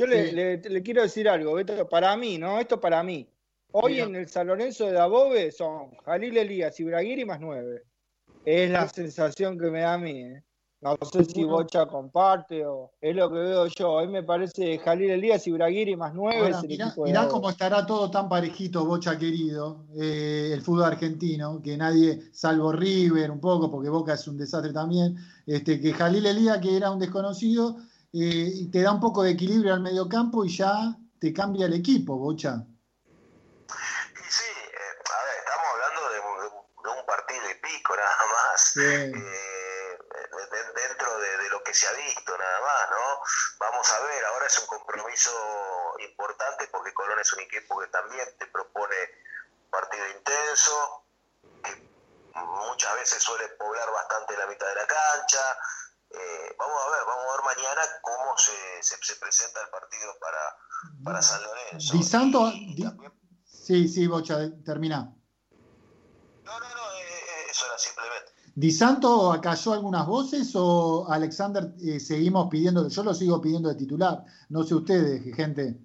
Yo 0.00 0.06
le, 0.06 0.32
le- 0.32 0.56
le 0.58 0.82
quiero 0.82 1.02
decir 1.02 1.28
algo, 1.28 1.52
Beto, 1.54 1.88
para 1.88 2.16
mí, 2.16 2.38
¿no? 2.38 2.58
Esto 2.58 2.80
para 2.80 3.02
mí. 3.02 3.28
Hoy 3.72 3.92
Mira. 3.92 4.04
en 4.06 4.16
el 4.16 4.28
San 4.28 4.46
Lorenzo 4.46 4.86
de 4.86 4.92
Dabove 4.92 5.52
son 5.52 5.90
Jalil 6.04 6.36
Elías 6.36 6.80
y 6.80 6.84
Braguiri 6.84 7.24
más 7.24 7.38
nueve. 7.40 7.82
Es 8.44 8.70
la 8.70 8.88
sensación 8.88 9.58
que 9.58 9.66
me 9.70 9.80
da 9.80 9.94
a 9.94 9.98
mí, 9.98 10.22
¿eh? 10.22 10.42
No 10.82 10.96
sé 11.12 11.26
si 11.26 11.44
Bocha 11.44 11.84
comparte 11.84 12.64
o 12.64 12.92
es 13.02 13.14
lo 13.14 13.28
que 13.30 13.36
veo 13.38 13.66
yo. 13.66 14.00
Mí 14.00 14.06
me 14.08 14.22
parece 14.22 14.78
Jalil 14.78 15.10
Elías 15.10 15.46
y 15.46 15.50
Braguiri 15.52 15.94
más 15.94 16.14
nueve 16.14 16.38
Ahora, 16.40 16.56
es 16.56 16.62
el 16.64 16.70
mirá, 16.70 16.86
equipo 16.86 17.04
de 17.04 17.10
mirá 17.10 17.20
Dabove. 17.20 17.34
cómo 17.34 17.50
estará 17.50 17.84
todo 17.86 18.10
tan 18.10 18.28
parejito, 18.30 18.86
Bocha 18.86 19.18
querido, 19.18 19.84
eh, 20.00 20.50
el 20.54 20.62
fútbol 20.62 20.84
argentino, 20.84 21.60
que 21.62 21.76
nadie, 21.76 22.22
salvo 22.32 22.72
River 22.72 23.30
un 23.30 23.40
poco, 23.40 23.70
porque 23.70 23.90
Boca 23.90 24.14
es 24.14 24.26
un 24.26 24.38
desastre 24.38 24.72
también, 24.72 25.16
este, 25.46 25.78
que 25.78 25.92
Jalil 25.92 26.24
Elías, 26.24 26.58
que 26.60 26.74
era 26.74 26.90
un 26.90 26.98
desconocido, 26.98 27.76
eh, 28.12 28.50
y 28.54 28.70
te 28.70 28.82
da 28.82 28.92
un 28.92 29.00
poco 29.00 29.22
de 29.22 29.30
equilibrio 29.32 29.72
al 29.74 29.80
mediocampo 29.80 30.44
y 30.44 30.56
ya 30.56 30.96
te 31.20 31.32
cambia 31.32 31.66
el 31.66 31.74
equipo, 31.74 32.16
Bocha. 32.16 32.64
Estamos 35.38 35.66
hablando 35.72 36.10
de, 36.10 36.20
un- 36.20 36.82
de 36.84 36.90
un 37.00 37.06
partido 37.06 37.50
y 37.50 37.54
pico 37.54 37.96
nada 37.96 38.26
más. 38.32 38.76
Eh, 38.76 39.12
de- 39.12 40.46
de- 40.56 40.72
dentro 40.88 41.18
de, 41.18 41.36
de 41.38 41.48
lo 41.50 41.62
que 41.62 41.74
se 41.74 41.86
ha 41.86 41.92
visto 41.92 42.36
nada 42.36 42.60
más, 42.60 42.90
¿no? 42.90 43.20
Vamos 43.58 43.92
a 43.92 44.00
ver, 44.00 44.24
ahora 44.24 44.46
es 44.46 44.58
un 44.58 44.66
compromiso 44.66 45.30
importante 46.08 46.68
porque 46.72 46.92
Colón 46.94 47.18
es 47.20 47.32
un 47.32 47.40
equipo 47.40 47.78
que 47.80 47.86
también 47.88 48.26
te 48.38 48.46
propone 48.46 48.96
un 49.64 49.70
partido 49.70 50.08
intenso, 50.08 51.04
que 51.62 51.88
muchas 52.34 52.94
veces 52.96 53.22
suele 53.22 53.48
poblar 53.50 53.90
bastante 53.92 54.36
la 54.36 54.46
mitad 54.46 54.66
de 54.66 54.74
la 54.74 54.86
cancha. 54.86 55.40
Eh, 56.10 56.56
vamos 56.58 56.76
a 56.86 56.90
ver, 56.90 57.00
vamos 57.06 57.24
a 57.24 57.36
ver 57.36 57.56
mañana 57.56 57.82
cómo 58.02 58.36
se, 58.36 58.52
se, 58.82 58.96
se 59.02 59.16
presenta 59.20 59.60
el 59.62 59.68
partido 59.70 60.12
para, 60.20 60.38
para 61.04 61.22
San 61.22 61.40
Lorenzo. 61.42 61.92
Di 61.96 62.02
Santo, 62.02 62.50
Di- 62.50 62.84
sí, 63.44 63.88
sí, 63.88 64.06
Bocha, 64.06 64.50
termina. 64.64 65.14
Eso 67.50 67.66
era 67.66 67.78
simplemente. 67.78 68.32
¿Di 68.54 68.72
Santo 68.72 69.32
acalló 69.32 69.72
algunas 69.72 70.06
voces 70.06 70.52
o 70.54 71.06
Alexander 71.08 71.72
eh, 71.80 72.00
seguimos 72.00 72.48
pidiendo, 72.50 72.88
yo 72.88 73.02
lo 73.04 73.14
sigo 73.14 73.40
pidiendo 73.40 73.68
de 73.68 73.74
titular, 73.76 74.24
no 74.48 74.64
sé 74.64 74.74
ustedes, 74.74 75.34
gente. 75.34 75.78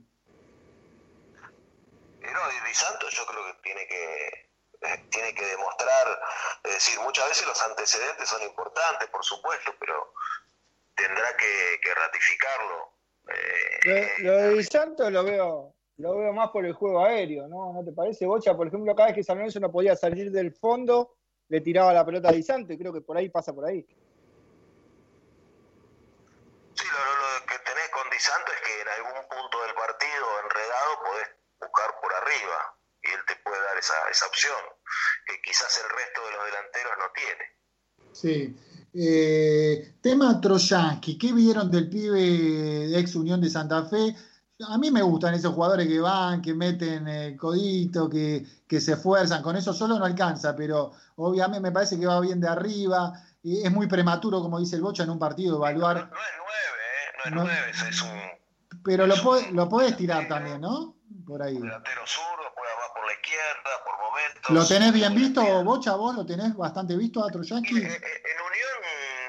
Es 6.66 6.74
decir, 6.74 7.00
muchas 7.02 7.28
veces 7.30 7.48
los 7.48 7.62
antecedentes 7.62 8.28
son 8.28 8.42
importantes, 8.42 9.08
por 9.10 9.24
supuesto, 9.24 9.74
pero 9.80 10.14
tendrá 10.96 11.36
que, 11.38 11.94
ratificarlo. 11.94 12.92
Eh, 13.86 14.10
lo, 14.20 14.38
de 14.38 14.50
Di 14.50 14.64
Santo 14.64 15.10
lo 15.10 15.24
veo, 15.24 15.76
lo 15.98 16.18
veo 16.18 16.34
más 16.34 16.50
por 16.50 16.66
el 16.66 16.74
juego 16.74 17.06
aéreo, 17.06 17.48
¿no? 17.48 17.74
¿No 17.74 17.84
te 17.84 17.92
parece? 17.92 18.26
Bocha, 18.26 18.56
por 18.56 18.68
ejemplo, 18.68 18.96
cada 18.96 19.10
vez 19.10 19.16
que 19.16 19.24
San 19.24 19.38
Lorenzo 19.38 19.60
no 19.60 19.72
podía 19.72 19.96
salir 19.96 20.32
del 20.32 20.54
fondo, 20.54 21.18
le 21.50 21.62
tiraba 21.62 21.94
la 21.94 22.06
pelota 22.06 22.30
a 22.30 22.32
Di 22.32 22.44
Santo 22.44 22.74
y 22.74 22.78
creo 22.78 22.94
que 22.94 23.02
por 23.02 23.18
ahí 23.18 23.30
pasa 23.30 23.54
por 23.54 23.66
ahí. 23.66 23.86
Sí, 26.74 26.86
lo, 26.88 27.46
que 27.46 27.60
tenés 27.60 27.90
con 27.90 28.10
Di 28.10 28.20
Santo 28.20 28.52
es 28.52 28.62
que 28.62 28.82
en 28.82 28.88
algún 28.90 29.28
punto 29.30 29.62
del 29.64 29.76
partido 29.76 30.26
enredado 30.44 31.04
podés 31.04 31.30
buscar 31.60 32.00
por 32.02 32.14
arriba 32.14 32.76
y 33.04 33.12
él 33.12 33.20
te 33.28 33.36
puede 33.38 33.62
dar 33.62 33.78
esa, 33.78 34.10
esa 34.10 34.26
opción 34.26 34.75
que 35.26 35.42
quizás 35.44 35.82
el 35.84 35.90
resto 35.98 36.22
de 36.26 36.32
los 36.36 36.46
delanteros 36.46 36.94
no 37.00 37.06
tiene. 37.16 37.46
Sí. 38.14 38.56
Eh, 38.98 39.96
tema 40.02 40.40
Troyansky, 40.40 41.18
¿qué 41.18 41.34
vieron 41.34 41.70
del 41.70 41.90
pibe 41.90 42.22
de 42.22 43.00
ex 43.00 43.16
Unión 43.16 43.42
de 43.42 43.50
Santa 43.50 43.84
Fe? 43.86 44.16
A 44.70 44.78
mí 44.78 44.90
me 44.90 45.02
gustan 45.02 45.34
esos 45.34 45.54
jugadores 45.54 45.86
que 45.88 46.00
van, 46.00 46.42
que 46.42 46.54
meten 46.54 47.06
el 47.10 47.36
codito, 47.36 48.10
que, 48.10 48.46
que 48.68 48.80
se 48.80 48.94
esfuerzan. 48.94 49.44
Con 49.44 49.58
eso 49.58 49.74
solo 49.74 50.00
no 50.00 50.06
alcanza, 50.06 50.56
pero 50.56 50.94
obviamente 51.18 51.60
me 51.60 51.72
parece 51.74 52.00
que 52.00 52.06
va 52.06 52.22
bien 52.22 52.40
de 52.40 52.48
arriba. 52.48 53.12
Y 53.44 53.64
es 53.66 53.72
muy 53.72 53.88
prematuro, 53.88 54.42
como 54.42 54.60
dice 54.60 54.78
el 54.78 54.82
Bocha, 54.82 55.04
en 55.04 55.10
un 55.10 55.20
partido 55.20 55.58
evaluar. 55.58 55.98
No, 55.98 56.04
es 56.04 56.10
nueve, 56.38 56.84
¿eh? 56.88 57.12
no 57.18 57.24
es 57.26 57.32
No- 57.36 57.44
nueve, 57.44 57.72
es- 57.90 58.02
un 58.02 58.82
Pero 58.84 59.08
lo, 59.08 59.16
puede- 59.22 59.52
lo 59.52 59.68
podés 59.68 59.98
tirar 59.98 60.28
también, 60.30 60.62
¿no? 60.62 60.96
Por 61.28 61.42
ahí. 61.44 61.58
delantero 61.58 62.02
zurdo, 62.06 62.44
juega 62.56 62.76
más 62.80 62.90
por 62.96 63.06
la 63.08 63.12
izquierda, 63.26 63.84
por 63.84 63.98
momentos. 63.98 64.52
¿Lo 64.52 64.68
tenés 64.68 64.94
bien 64.94 65.16
visto, 65.16 65.42
Bocha? 65.64 65.96
¿Vos 65.96 66.16
lo 66.16 66.26
tenés 66.26 66.56
bastante 66.56 66.96
visto 66.96 67.24
a 67.26 67.32
Troyansky? 67.32 67.76
En 67.78 68.42
Unión, 68.42 68.82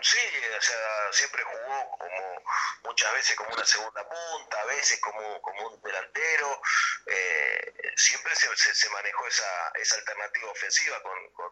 sí, 0.02 0.18
o 0.56 0.60
sea, 0.62 0.76
siempre 1.12 1.42
jugó 1.42 1.90
como 1.98 2.42
muchas 2.84 3.12
veces 3.14 3.36
como 3.36 3.50
una 3.54 3.64
segunda 3.64 4.02
punta, 4.08 4.60
a 4.60 4.64
veces 4.66 5.00
como, 5.00 5.40
como 5.42 5.68
un 5.68 5.82
delantero. 5.82 6.60
eh, 7.06 7.72
siempre 7.96 8.34
se, 8.36 8.54
se- 8.56 8.74
se 8.74 8.90
manejó 8.90 9.26
esa, 9.26 9.48
esa 9.80 9.96
alternativa 9.96 10.50
ofensiva 10.50 11.02
con, 11.02 11.12
con. 11.32 11.46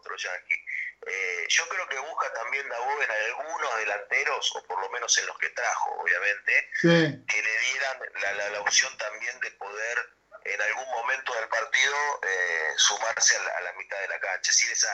Eh, 1.07 1.47
yo 1.49 1.69
creo 1.69 1.87
que 1.89 1.99
busca 1.99 2.33
también 2.33 2.67
Dabove 2.69 3.05
en 3.05 3.11
algunos 3.11 3.77
delanteros, 3.79 4.57
o 4.57 4.63
por 4.65 4.81
lo 4.81 4.89
menos 4.91 5.17
en 5.19 5.27
los 5.27 5.37
que 5.39 5.51
trajo, 5.51 5.91
obviamente, 6.01 6.71
Sí. 6.81 7.25
que 7.27 7.43
le 7.43 7.59
dieran 7.59 7.99
la, 8.23 8.33
la, 8.33 8.49
la 8.51 8.61
opción 8.61 8.97
también 8.97 9.39
de 9.41 9.51
poder 9.53 9.99
en 10.45 10.61
algún 10.61 10.89
momento 11.01 11.33
del 11.35 11.49
partido 11.49 11.95
eh, 12.23 12.75
sumarse 12.77 13.35
a 13.37 13.43
la, 13.43 13.51
a 13.59 13.61
la 13.73 13.79
mitad 13.79 13.97
de 14.01 14.09
la 14.09 14.21
cancha. 14.21 14.51
Es 14.51 14.57
decir, 14.59 14.73
esa, 14.73 14.89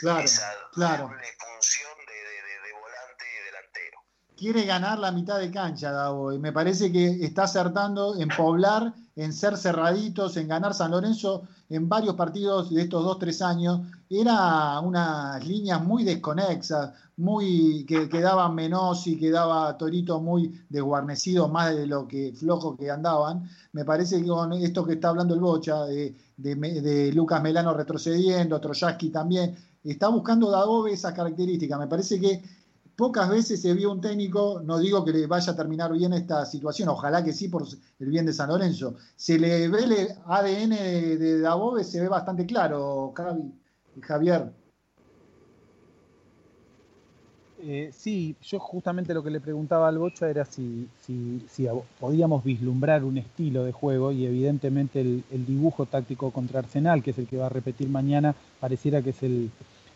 Claro, 0.00 0.20
esa 0.20 0.52
claro. 0.72 1.02
doble 1.08 1.28
función 1.38 1.92
de, 2.06 2.14
de- 2.14 2.42
de- 2.42 2.60
de 2.66 2.72
volante 2.72 3.24
y 3.28 3.44
delantero. 3.44 3.98
quiere 4.36 4.64
ganar 4.64 4.98
la 4.98 5.12
mitad 5.12 5.38
de 5.38 5.50
cancha, 5.50 5.92
Davo, 5.92 6.32
y 6.32 6.38
me 6.38 6.52
parece 6.52 6.90
que 6.90 7.24
está 7.24 7.44
acertando 7.44 8.16
en 8.20 8.28
poblar, 8.28 8.92
en 9.16 9.32
ser 9.32 9.56
cerraditos, 9.56 10.36
en 10.36 10.48
ganar 10.48 10.74
San 10.74 10.90
Lorenzo 10.90 11.46
en 11.68 11.88
varios 11.88 12.14
partidos 12.16 12.74
de 12.74 12.82
estos 12.82 13.04
dos, 13.04 13.18
tres 13.18 13.40
años. 13.42 13.80
Era 14.10 14.80
unas 14.80 15.42
líneas 15.44 15.80
muy 15.80 16.02
desconexas, 16.04 16.90
muy 17.16 17.84
que 17.86 18.08
quedaban 18.08 18.54
Menosi, 18.54 19.18
quedaba 19.18 19.76
Torito 19.78 20.20
muy 20.20 20.52
desguarnecido, 20.68 21.48
más 21.48 21.74
de 21.74 21.86
lo 21.86 22.08
que 22.08 22.32
flojo 22.32 22.76
que 22.76 22.90
andaban. 22.90 23.48
Me 23.72 23.84
parece 23.84 24.20
que 24.20 24.28
con 24.28 24.52
esto 24.52 24.84
que 24.84 24.94
está 24.94 25.10
hablando 25.10 25.34
el 25.34 25.40
Bocha, 25.40 25.84
de, 25.84 26.14
de, 26.36 27.12
Lucas 27.12 27.42
Melano 27.42 27.72
retrocediendo, 27.74 28.60
Troyaski 28.60 29.10
también, 29.10 29.54
está 29.84 30.08
buscando 30.08 30.50
Dabove 30.50 30.92
esas 30.92 31.14
características. 31.14 31.78
Me 31.78 31.86
parece 31.86 32.20
que 32.20 32.42
pocas 32.96 33.28
veces 33.28 33.60
se 33.60 33.74
vio 33.74 33.92
un 33.92 34.00
técnico, 34.00 34.60
no 34.64 34.78
digo 34.78 35.04
que 35.04 35.12
le 35.12 35.26
vaya 35.26 35.52
a 35.52 35.56
terminar 35.56 35.92
bien 35.92 36.12
esta 36.12 36.44
situación, 36.46 36.88
ojalá 36.88 37.22
que 37.22 37.32
sí 37.32 37.48
por 37.48 37.64
el 37.98 38.08
bien 38.08 38.26
de 38.26 38.32
San 38.32 38.48
Lorenzo. 38.48 38.96
Se 39.16 39.38
le 39.38 39.68
ve 39.68 39.84
el 39.84 40.08
ADN 40.26 40.70
de, 40.70 41.40
Dabove, 41.40 41.84
se 41.84 42.00
ve 42.00 42.08
bastante 42.08 42.46
claro, 42.46 43.12
Javi, 43.14 43.52
Javier. 44.00 44.63
Eh, 47.66 47.92
sí, 47.96 48.36
yo 48.42 48.58
justamente 48.58 49.14
lo 49.14 49.22
que 49.22 49.30
le 49.30 49.40
preguntaba 49.40 49.88
al 49.88 49.96
Bocha 49.96 50.28
era 50.28 50.44
si, 50.44 50.86
si, 51.00 51.42
si 51.48 51.66
podíamos 51.98 52.44
vislumbrar 52.44 53.04
un 53.04 53.16
estilo 53.16 53.64
de 53.64 53.72
juego 53.72 54.12
y 54.12 54.26
evidentemente 54.26 55.00
el, 55.00 55.46
dibujo 55.46 55.86
táctico 55.86 56.30
contra 56.30 56.58
Arsenal, 56.58 57.02
que 57.02 57.12
es 57.12 57.18
el 57.18 57.26
que 57.26 57.38
va 57.38 57.46
a 57.46 57.48
repetir 57.48 57.88
mañana, 57.88 58.34
pareciera 58.60 59.00
que 59.00 59.10
es 59.10 59.22
el, 59.22 59.50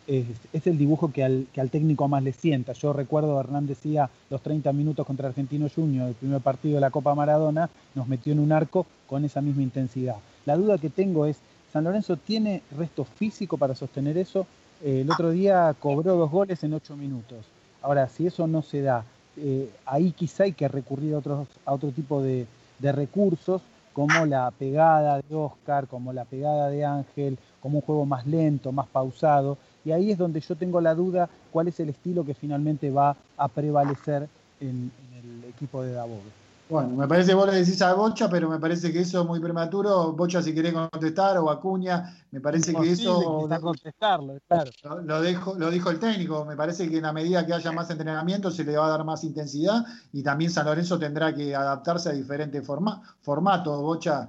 es, 0.06 0.24
es 0.54 0.66
el 0.66 0.78
dibujo 0.78 1.12
que 1.12 1.22
al, 1.22 1.46
que 1.52 1.60
al 1.60 1.68
técnico 1.68 2.08
más 2.08 2.22
le 2.22 2.32
sienta. 2.32 2.72
Yo 2.72 2.94
recuerdo, 2.94 3.38
Hernán 3.38 3.66
decía, 3.66 4.08
los 4.30 4.40
30 4.40 4.72
minutos 4.72 5.06
contra 5.06 5.28
Argentino 5.28 5.68
Junior, 5.68 6.08
el 6.08 6.14
primer 6.14 6.40
partido 6.40 6.76
de 6.76 6.80
la 6.80 6.90
Copa 6.90 7.14
Maradona, 7.14 7.68
nos 7.94 8.08
metió 8.08 8.32
en 8.32 8.38
un 8.38 8.50
arco 8.50 8.86
con 9.06 9.26
esa 9.26 9.42
misma 9.42 9.62
intensidad. 9.62 10.16
La 10.46 10.56
duda 10.56 10.78
que 10.78 10.88
tengo 10.88 11.26
es, 11.26 11.36
¿San 11.70 11.84
Lorenzo 11.84 12.16
tiene 12.16 12.62
resto 12.78 13.04
físico 13.04 13.58
para 13.58 13.74
sostener 13.74 14.16
eso? 14.16 14.46
Eh, 14.82 15.02
el 15.02 15.10
otro 15.10 15.32
día 15.32 15.74
cobró 15.78 16.16
dos 16.16 16.30
goles 16.30 16.64
en 16.64 16.72
ocho 16.72 16.96
minutos. 16.96 17.44
Ahora, 17.82 18.08
si 18.08 18.26
eso 18.26 18.46
no 18.46 18.62
se 18.62 18.82
da, 18.82 19.04
eh, 19.36 19.70
ahí 19.86 20.12
quizá 20.12 20.44
hay 20.44 20.52
que 20.52 20.68
recurrir 20.68 21.14
a, 21.14 21.18
otros, 21.18 21.48
a 21.64 21.72
otro 21.72 21.90
tipo 21.90 22.22
de, 22.22 22.46
de 22.78 22.92
recursos, 22.92 23.62
como 23.92 24.26
la 24.26 24.50
pegada 24.52 25.20
de 25.20 25.34
Oscar, 25.34 25.88
como 25.88 26.12
la 26.12 26.24
pegada 26.24 26.68
de 26.70 26.84
Ángel, 26.84 27.38
como 27.60 27.78
un 27.78 27.82
juego 27.84 28.06
más 28.06 28.26
lento, 28.26 28.70
más 28.70 28.86
pausado. 28.88 29.58
Y 29.84 29.90
ahí 29.90 30.10
es 30.10 30.18
donde 30.18 30.40
yo 30.40 30.54
tengo 30.56 30.80
la 30.80 30.94
duda 30.94 31.28
cuál 31.50 31.68
es 31.68 31.80
el 31.80 31.88
estilo 31.88 32.24
que 32.24 32.34
finalmente 32.34 32.90
va 32.90 33.16
a 33.36 33.48
prevalecer 33.48 34.28
en, 34.60 34.92
en 34.98 35.18
el 35.18 35.44
equipo 35.50 35.82
de 35.82 35.92
Dabove. 35.92 36.47
Bueno, 36.68 36.90
me 36.90 37.08
parece 37.08 37.28
que 37.30 37.34
vos 37.34 37.46
le 37.50 37.54
decís 37.60 37.80
a 37.80 37.94
Bocha, 37.94 38.28
pero 38.28 38.48
me 38.50 38.58
parece 38.58 38.92
que 38.92 39.00
eso 39.00 39.22
es 39.22 39.26
muy 39.26 39.40
prematuro. 39.40 40.12
Bocha, 40.12 40.42
si 40.42 40.54
querés 40.54 40.74
contestar, 40.74 41.38
o 41.38 41.48
Acuña, 41.50 42.14
me 42.30 42.40
parece 42.40 42.74
que 42.74 42.90
eso 42.90 43.42
quizá 43.44 43.58
contestarlo, 43.60 44.38
claro. 44.46 44.70
lo, 44.82 45.00
lo 45.00 45.22
dejo- 45.22 45.54
lo 45.56 45.70
dijo 45.70 45.88
el 45.90 45.98
técnico. 45.98 46.44
Me 46.44 46.56
parece 46.56 46.90
que 46.90 46.98
en 46.98 47.04
la 47.04 47.12
medida 47.14 47.46
que 47.46 47.54
haya 47.54 47.72
más 47.72 47.88
entrenamiento 47.88 48.50
se 48.50 48.64
le 48.64 48.76
va 48.76 48.86
a 48.86 48.90
dar 48.90 49.04
más 49.04 49.24
intensidad 49.24 49.82
y 50.12 50.22
también 50.22 50.50
San 50.50 50.66
Lorenzo 50.66 50.98
tendrá 50.98 51.34
que 51.34 51.54
adaptarse 51.56 52.10
a 52.10 52.12
diferentes 52.12 52.66
forma- 52.66 53.02
formatos. 53.22 53.80
Bocha, 53.80 54.28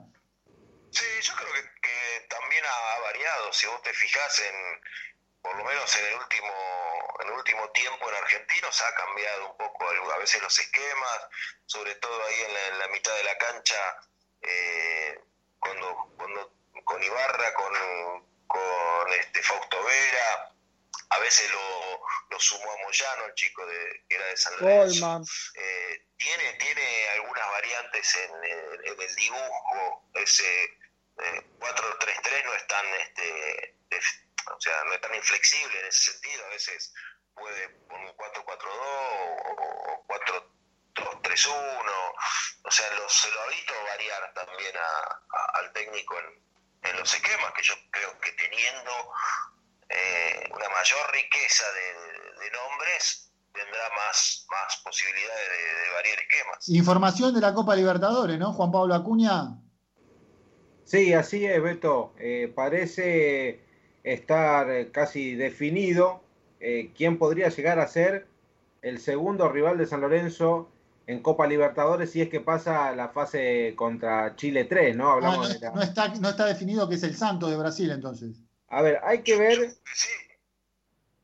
Sí, 0.91 1.05
yo 1.21 1.33
creo 1.35 1.53
que, 1.53 1.61
que 1.81 2.27
también 2.29 2.63
ha, 2.65 2.75
ha 2.97 3.03
variado. 3.11 3.51
Si 3.51 3.67
vos 3.67 3.75
te 3.83 3.91
fijás 3.93 4.39
en, 4.39 4.55
por 5.41 5.55
lo 5.55 5.63
menos 5.63 5.97
en 5.97 6.05
el 6.05 6.15
último, 6.15 6.53
en 7.21 7.27
el 7.27 7.33
último 7.33 7.69
tiempo 7.69 8.09
en 8.09 8.15
Argentinos 8.15 8.81
ha 8.81 8.95
cambiado 8.95 9.51
un 9.51 9.57
poco 9.57 9.85
a 9.87 10.17
veces 10.17 10.41
los 10.41 10.59
esquemas, 10.59 11.19
sobre 11.65 11.95
todo 11.95 12.25
ahí 12.25 12.41
en 12.41 12.53
la, 12.53 12.67
en 12.67 12.79
la 12.79 12.87
mitad 12.89 13.15
de 13.15 13.23
la 13.23 13.37
cancha, 13.37 13.97
eh, 14.41 15.19
cuando, 15.59 16.13
cuando 16.17 16.53
con 16.83 17.01
Ibarra, 17.03 17.53
con, 17.53 17.73
con 18.47 19.13
este 19.13 19.41
Fausto 19.43 19.83
Vera, 19.83 20.53
a 21.09 21.19
veces 21.19 21.49
lo, 21.51 22.01
lo 22.29 22.39
sumó 22.39 22.71
a 22.71 22.77
Moyano, 22.83 23.25
el 23.25 23.33
chico 23.33 23.65
de, 23.65 24.03
que 24.07 24.15
era 24.15 24.25
de 24.27 24.37
San 24.37 24.53
Lorenzo. 24.59 25.21
Eh, 25.55 26.05
tiene, 26.17 26.53
tiene 26.53 27.09
algunas 27.13 27.47
variantes 27.49 28.15
en, 28.15 28.43
el 28.85 29.15
dibujo, 29.15 30.09
ese 30.13 30.63
eh, 30.63 31.43
4-3-3 31.59 32.45
no 32.45 32.53
es 32.53 32.67
tan 32.67 32.85
este, 32.95 33.75
o 34.55 34.59
sea, 34.61 34.83
no 34.85 34.93
es 34.93 35.01
tan 35.01 35.15
inflexible 35.15 35.79
en 35.79 35.85
ese 35.87 36.11
sentido, 36.11 36.45
a 36.45 36.49
veces 36.49 36.93
puede 37.35 37.69
por 37.87 37.99
un 37.99 38.07
4-4-2 38.15 38.69
o, 38.75 39.93
o 39.93 40.05
4-2-3-1, 40.07 41.53
o 42.63 42.71
sea, 42.71 42.91
lo- 42.95 43.09
se 43.09 43.31
lo 43.31 43.41
ha 43.41 43.47
visto 43.47 43.73
variar 43.87 44.33
también 44.33 44.75
a- 44.77 45.37
a- 45.37 45.59
al 45.59 45.71
técnico 45.73 46.15
en, 46.19 46.89
en 46.91 46.97
los 46.99 47.13
esquemas, 47.13 47.53
que 47.53 47.63
yo 47.63 47.73
creo 47.91 48.17
que 48.19 48.31
teniendo 48.33 48.91
eh, 49.89 50.43
una 50.53 50.69
mayor 50.69 51.11
riqueza 51.13 51.65
de, 51.71 52.43
de 52.43 52.51
nombres, 52.51 53.31
tendrá 53.53 53.89
más, 53.95 54.45
más 54.49 54.77
posibilidades 54.83 55.49
de, 55.49 55.79
de 55.81 55.89
variar 55.93 56.19
esquemas. 56.19 56.69
información 56.69 57.33
de 57.33 57.41
la 57.41 57.53
Copa 57.53 57.75
Libertadores, 57.75 58.37
¿no? 58.37 58.53
Juan 58.53 58.71
Pablo 58.71 58.93
Acuña. 58.95 59.55
Sí, 60.85 61.13
así 61.13 61.45
es, 61.45 61.61
Beto. 61.61 62.13
Eh, 62.19 62.51
parece 62.55 63.65
estar 64.13 64.69
eh, 64.69 64.91
casi 64.91 65.35
definido 65.35 66.23
eh, 66.59 66.91
quién 66.95 67.17
podría 67.17 67.49
llegar 67.49 67.79
a 67.79 67.87
ser 67.87 68.27
el 68.81 68.99
segundo 68.99 69.49
rival 69.49 69.77
de 69.77 69.85
San 69.85 70.01
Lorenzo 70.01 70.69
en 71.07 71.21
Copa 71.21 71.47
Libertadores 71.47 72.11
si 72.11 72.21
es 72.21 72.29
que 72.29 72.39
pasa 72.39 72.91
la 72.95 73.09
fase 73.09 73.73
contra 73.75 74.35
Chile 74.35 74.65
3, 74.65 74.95
¿no? 74.95 75.09
Ah, 75.09 75.13
Hablamos 75.13 75.47
no, 75.47 75.53
de 75.53 75.59
la- 75.59 75.71
no 75.71 75.81
está, 75.81 76.07
no 76.15 76.29
está 76.29 76.45
definido 76.45 76.87
que 76.87 76.95
es 76.95 77.03
el 77.03 77.15
Santos 77.15 77.49
de 77.49 77.57
Brasil, 77.57 77.89
entonces. 77.91 78.37
A 78.67 78.81
ver, 78.81 78.99
hay 79.03 79.23
que 79.23 79.35
ver. 79.37 79.73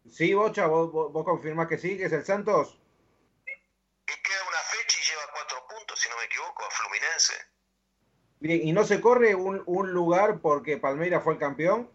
Sí, 0.10 0.34
Bocha, 0.34 0.68
vos, 0.68 0.92
vos, 0.92 1.12
vos 1.12 1.24
confirmás 1.26 1.68
que 1.68 1.78
sí, 1.78 1.98
que 1.98 2.06
es 2.06 2.12
el 2.14 2.24
Santos. 2.26 2.80
Y 3.48 4.22
queda 4.22 4.42
una 4.48 4.60
fecha 4.60 4.98
y 5.02 5.10
lleva 5.10 5.22
cuatro 5.34 5.58
puntos, 5.70 6.00
si 6.00 6.10
no 6.10 6.16
me 6.18 6.26
equivoco, 6.26 6.64
a 6.64 6.70
Fluminense. 6.72 7.34
Bien, 8.40 8.68
¿y 8.68 8.72
no 8.72 8.84
se 8.84 9.02
corre 9.02 9.34
un, 9.36 9.64
un 9.66 9.92
lugar 9.92 10.40
porque 10.42 10.78
Palmeiras 10.78 11.24
fue 11.24 11.34
el 11.34 11.40
campeón? 11.40 11.90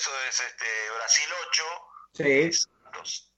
Eso, 0.00 0.10
es 0.30 0.40
este 0.40 0.64
Brasil 0.96 1.28
8, 1.48 1.62
Sí. 2.14 2.52
Santos. 2.52 3.32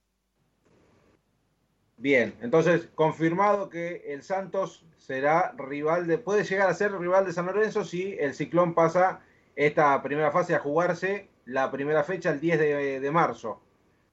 Bien, 1.96 2.38
entonces 2.40 2.88
confirmado 2.94 3.68
que 3.68 4.12
el 4.12 4.22
Santos 4.22 4.84
será 4.96 5.52
rival 5.56 6.06
de, 6.06 6.18
puede 6.18 6.44
llegar 6.44 6.68
a 6.68 6.74
ser 6.74 6.92
rival 6.92 7.26
de 7.26 7.32
San 7.32 7.46
Lorenzo 7.46 7.84
si 7.84 8.16
el 8.18 8.34
Ciclón 8.34 8.74
pasa 8.74 9.20
esta 9.56 10.00
primera 10.02 10.30
fase 10.30 10.54
a 10.54 10.60
jugarse 10.60 11.28
la 11.46 11.70
primera 11.72 12.04
fecha 12.04 12.30
el 12.30 12.40
10 12.40 12.58
de, 12.60 13.00
de 13.00 13.10
marzo. 13.10 13.60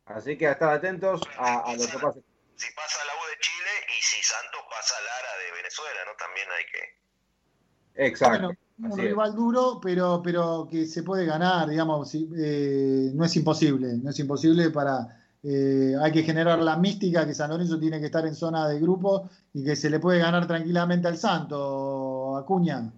Así 0.05 0.35
que 0.35 0.47
a 0.47 0.53
estar 0.53 0.73
atentos 0.73 1.21
a, 1.37 1.59
a 1.59 1.75
lo 1.75 1.85
que 1.85 1.99
pase. 1.99 2.21
Si 2.55 2.71
pasa 2.73 3.05
la 3.05 3.13
U 3.13 3.29
de 3.29 3.39
Chile 3.39 3.71
y 3.95 4.01
si 4.01 4.23
Santos 4.23 4.61
pasa 4.71 4.95
Lara 5.01 5.37
de 5.45 5.51
Venezuela, 5.51 5.99
¿no? 6.05 6.13
También 6.15 6.47
hay 6.51 6.65
que... 6.65 6.99
Exacto. 7.99 8.57
un 8.77 8.87
así 8.87 9.01
es. 9.05 9.09
rival 9.09 9.35
duro, 9.35 9.79
pero, 9.81 10.21
pero 10.23 10.67
que 10.69 10.85
se 10.87 11.03
puede 11.03 11.25
ganar, 11.25 11.69
digamos, 11.69 12.15
eh, 12.15 13.11
no 13.13 13.25
es 13.25 13.35
imposible, 13.35 13.97
no 13.97 14.09
es 14.09 14.19
imposible 14.19 14.69
para... 14.71 15.07
eh, 15.43 15.95
hay 16.01 16.11
que 16.11 16.23
generar 16.23 16.59
la 16.59 16.77
mística 16.77 17.25
que 17.25 17.33
San 17.33 17.49
Lorenzo 17.51 17.79
tiene 17.79 17.99
que 17.99 18.07
estar 18.07 18.25
en 18.25 18.35
zona 18.35 18.67
de 18.67 18.79
grupo 18.79 19.29
y 19.53 19.63
que 19.63 19.75
se 19.75 19.89
le 19.89 19.99
puede 19.99 20.19
ganar 20.19 20.47
tranquilamente 20.47 21.07
al 21.07 21.17
Santo, 21.17 22.37
Acuña. 22.37 22.93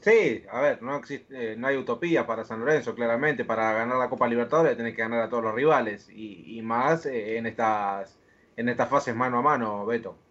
Sí, 0.00 0.42
a 0.50 0.60
ver, 0.60 0.82
no 0.82 0.96
existe, 0.96 1.52
eh, 1.52 1.56
no 1.56 1.66
hay 1.66 1.76
utopía 1.76 2.26
para 2.26 2.44
San 2.44 2.60
Lorenzo, 2.60 2.94
claramente. 2.94 3.44
Para 3.44 3.72
ganar 3.72 3.98
la 3.98 4.08
Copa 4.08 4.28
Libertadores 4.28 4.76
tiene 4.76 4.94
que 4.94 5.02
ganar 5.02 5.20
a 5.22 5.28
todos 5.28 5.42
los 5.42 5.54
rivales 5.54 6.08
y, 6.08 6.58
y 6.58 6.62
más 6.62 7.06
eh, 7.06 7.36
en 7.38 7.46
estas 7.46 8.18
en 8.56 8.68
estas 8.68 8.88
fases 8.88 9.14
mano 9.16 9.38
a 9.38 9.42
mano, 9.42 9.84
Beto. 9.84 10.25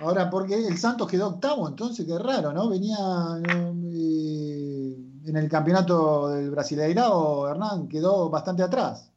Ahora, 0.00 0.30
porque 0.30 0.54
el 0.54 0.78
Santos 0.78 1.10
quedó 1.10 1.28
octavo, 1.28 1.68
entonces 1.68 2.06
qué 2.06 2.16
raro, 2.18 2.52
¿no? 2.52 2.68
Venía 2.68 2.96
no, 2.98 3.74
eh, 3.92 4.96
en 5.26 5.36
el 5.36 5.48
campeonato 5.48 6.28
del 6.28 6.50
Brasileirao, 6.50 7.48
Hernán, 7.48 7.88
quedó 7.88 8.30
bastante 8.30 8.62
atrás. 8.62 9.12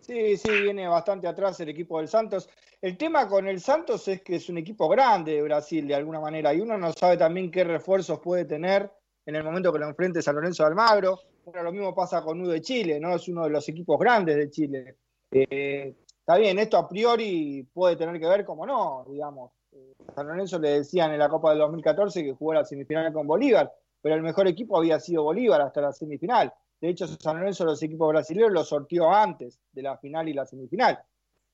Sí, 0.00 0.36
sí, 0.36 0.50
viene 0.62 0.88
bastante 0.88 1.28
atrás 1.28 1.60
el 1.60 1.68
equipo 1.68 1.98
del 1.98 2.08
Santos. 2.08 2.48
El 2.80 2.96
tema 2.96 3.28
con 3.28 3.46
el 3.46 3.60
Santos 3.60 4.08
es 4.08 4.20
que 4.22 4.36
es 4.36 4.48
un 4.48 4.58
equipo 4.58 4.88
grande 4.88 5.34
de 5.34 5.42
Brasil, 5.42 5.86
de 5.86 5.94
alguna 5.94 6.18
manera, 6.18 6.52
y 6.52 6.60
uno 6.60 6.76
no 6.76 6.92
sabe 6.92 7.16
también 7.16 7.48
qué 7.48 7.62
refuerzos 7.62 8.18
puede 8.18 8.44
tener 8.44 8.90
en 9.24 9.36
el 9.36 9.44
momento 9.44 9.72
que 9.72 9.78
lo 9.78 9.88
enfrente 9.88 10.20
San 10.20 10.34
Lorenzo 10.34 10.64
de 10.64 10.70
Almagro. 10.70 11.20
Bueno, 11.44 11.62
lo 11.62 11.70
mismo 11.70 11.94
pasa 11.94 12.20
con 12.20 12.40
U 12.40 12.48
de 12.48 12.60
Chile, 12.60 12.98
¿no? 12.98 13.14
Es 13.14 13.28
uno 13.28 13.44
de 13.44 13.50
los 13.50 13.68
equipos 13.68 13.96
grandes 14.00 14.36
de 14.36 14.50
Chile. 14.50 14.96
Eh, 15.30 16.01
bien, 16.36 16.58
esto 16.58 16.76
a 16.76 16.88
priori 16.88 17.66
puede 17.72 17.96
tener 17.96 18.18
que 18.20 18.26
ver, 18.26 18.44
como 18.44 18.66
no, 18.66 19.04
digamos. 19.08 19.52
Eh, 19.72 19.94
San 20.14 20.26
Lorenzo 20.26 20.58
le 20.58 20.70
decían 20.70 21.12
en 21.12 21.18
la 21.18 21.28
Copa 21.28 21.50
del 21.50 21.60
2014 21.60 22.22
que 22.22 22.32
jugó 22.32 22.54
la 22.54 22.64
semifinal 22.64 23.12
con 23.12 23.26
Bolívar, 23.26 23.72
pero 24.00 24.14
el 24.14 24.22
mejor 24.22 24.46
equipo 24.46 24.76
había 24.76 25.00
sido 25.00 25.22
Bolívar 25.22 25.60
hasta 25.60 25.80
la 25.80 25.92
semifinal. 25.92 26.52
De 26.80 26.88
hecho, 26.88 27.06
San 27.06 27.38
Lorenzo 27.38 27.64
los 27.64 27.82
equipos 27.82 28.08
brasileños 28.08 28.52
los 28.52 28.68
sortió 28.68 29.10
antes 29.12 29.60
de 29.72 29.82
la 29.82 29.96
final 29.98 30.28
y 30.28 30.32
la 30.32 30.44
semifinal. 30.44 30.98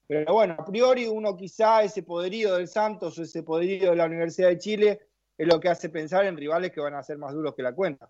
Pero 0.07 0.33
bueno, 0.33 0.57
a 0.59 0.64
priori 0.64 1.07
uno 1.07 1.37
quizá 1.37 1.83
ese 1.83 2.03
poderío 2.03 2.55
del 2.55 2.66
Santos 2.66 3.18
o 3.18 3.22
ese 3.22 3.43
poderío 3.43 3.91
de 3.91 3.97
la 3.97 4.07
Universidad 4.07 4.49
de 4.49 4.59
Chile 4.59 5.01
es 5.37 5.47
lo 5.47 5.61
que 5.61 5.68
hace 5.68 5.91
pensar 5.91 6.24
en 6.24 6.37
rivales 6.37 6.72
que 6.72 6.81
van 6.81 6.95
a 6.95 7.03
ser 7.03 7.18
más 7.18 7.35
duros 7.35 7.55
que 7.55 7.62
la 7.62 7.74
cuenta. 7.74 8.09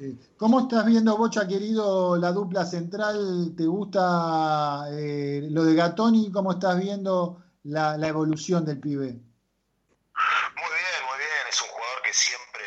Eh, 0.00 0.16
¿Cómo 0.36 0.60
estás 0.60 0.84
viendo, 0.86 1.16
Bocha, 1.16 1.46
querido, 1.46 2.16
la 2.16 2.32
dupla 2.32 2.64
central? 2.66 3.54
¿Te 3.56 3.64
gusta 3.64 4.86
eh, 4.90 5.46
lo 5.50 5.64
de 5.64 5.74
Gatoni? 5.76 6.32
¿Cómo 6.32 6.52
estás 6.52 6.80
viendo 6.80 7.44
la, 7.62 7.94
evolución 8.02 8.64
del 8.64 8.80
pibe? 8.80 9.12
Muy 9.12 10.72
bien, 10.74 11.00
muy 11.06 11.18
bien. 11.18 11.44
Es 11.48 11.62
un 11.62 11.68
jugador 11.68 12.02
que 12.02 12.12
siempre, 12.12 12.66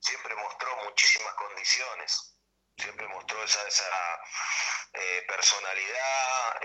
siempre 0.00 0.34
mostró 0.36 0.68
muchísimas 0.84 1.32
condiciones. 1.34 2.36
Siempre 2.76 3.08
mostró 3.08 3.42
esa, 3.42 3.66
esa 3.66 3.84
eh, 4.92 5.24
personalidad, 5.26 6.60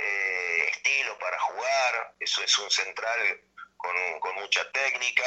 estilo 0.75 1.17
para 1.19 1.39
jugar. 1.39 2.15
Eso 2.19 2.41
es 2.41 2.59
un 2.59 2.69
central 2.69 3.19
con, 3.77 3.95
con 4.19 4.35
mucha 4.41 4.69
técnica, 4.73 5.23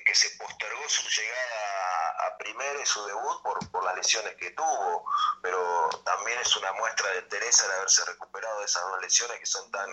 que, 0.00 0.14
se 0.14 0.30
postergó 0.36 0.88
su 0.88 1.08
llegada 1.08 2.26
a 2.26 2.38
primera 2.38 2.80
y 2.80 2.86
su 2.86 3.04
debut 3.06 3.42
por, 3.42 3.84
las 3.84 3.96
lesiones 3.96 4.34
que 4.36 4.50
tuvo, 4.52 5.04
pero 5.42 5.88
también 6.04 6.38
es 6.38 6.56
una 6.56 6.72
muestra 6.74 7.10
de 7.10 7.18
entereza 7.18 7.66
de 7.66 7.74
haberse 7.74 8.04
recuperado 8.04 8.60
de 8.60 8.64
esas 8.66 8.82
dos 8.84 9.00
lesiones 9.00 9.38
que 9.40 9.46
son 9.46 9.70
tan, 9.70 9.90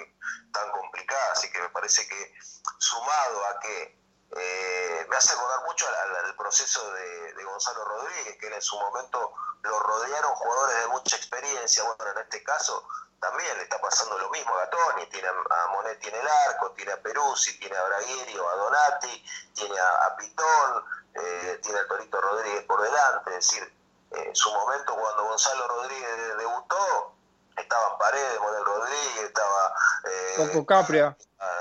tan 0.54 0.72
complicadas, 0.72 1.39
así 1.39 1.52
que 1.52 1.60
me 1.60 1.70
parece 1.70 2.08
que 2.08 2.34
sumado 2.78 3.45
a 3.45 3.60
que 3.60 4.00
eh, 4.38 5.08
me 5.10 5.16
hace 5.16 5.34
acordar 5.34 5.66
mucho 5.66 5.88
al, 5.88 6.26
al 6.26 6.36
proceso 6.36 6.91
de, 6.93 7.34
de, 7.34 7.43
Gonzalo 7.43 7.84
Rodríguez, 7.84 8.38
que 8.38 8.47
en 8.47 8.62
su 8.62 8.80
momento 8.80 9.34
lo 9.64 9.80
rodearon 9.80 10.36
jugadores 10.36 10.78
de 10.82 10.88
mucha 10.89 11.16
experiencia, 11.16 11.84
bueno, 11.84 12.12
en 12.12 12.18
este 12.20 12.43
caso 12.43 12.88
también 13.20 13.57
le 13.57 13.63
está 13.63 13.80
pasando 13.80 14.17
lo 14.17 14.30
mismo 14.30 14.53
a 14.55 14.65
Gatoni, 14.65 15.05
tiene 15.07 15.28
a 15.28 15.67
Monetti 15.67 16.07
en 16.07 16.15
el 16.15 16.28
arco, 16.47 16.72
tiene 16.72 16.93
a 16.93 17.01
Peruzzi, 17.01 17.59
tiene 17.59 17.76
a 17.76 17.84
Braguerio, 17.84 18.49
a 18.49 18.55
Donati, 18.55 19.26
tiene 19.53 19.80
a, 19.80 20.05
a 20.05 20.15
Pitón, 20.15 20.84
eh, 21.15 21.59
tiene 21.61 21.80
a 21.80 21.88
Torito 21.88 22.22
Rodríguez 22.22 22.63
por 22.63 22.82
delante, 22.82 23.30
es 23.32 23.36
decir, 23.36 23.63
eh, 24.11 24.24
en 24.28 24.36
su 24.36 24.51
momento 24.51 24.95
cuando 24.95 25.26
Gonzalo 25.26 25.67
Rodríguez 25.67 26.38
debutó, 26.38 27.15
estaban 27.57 27.97
Paredes, 27.97 28.39
Morel 28.39 28.65
Rodríguez, 28.65 29.24
estaba... 29.26 29.74
Eh, 30.05 30.34
Coco 30.38 30.65
Capria. 30.65 31.17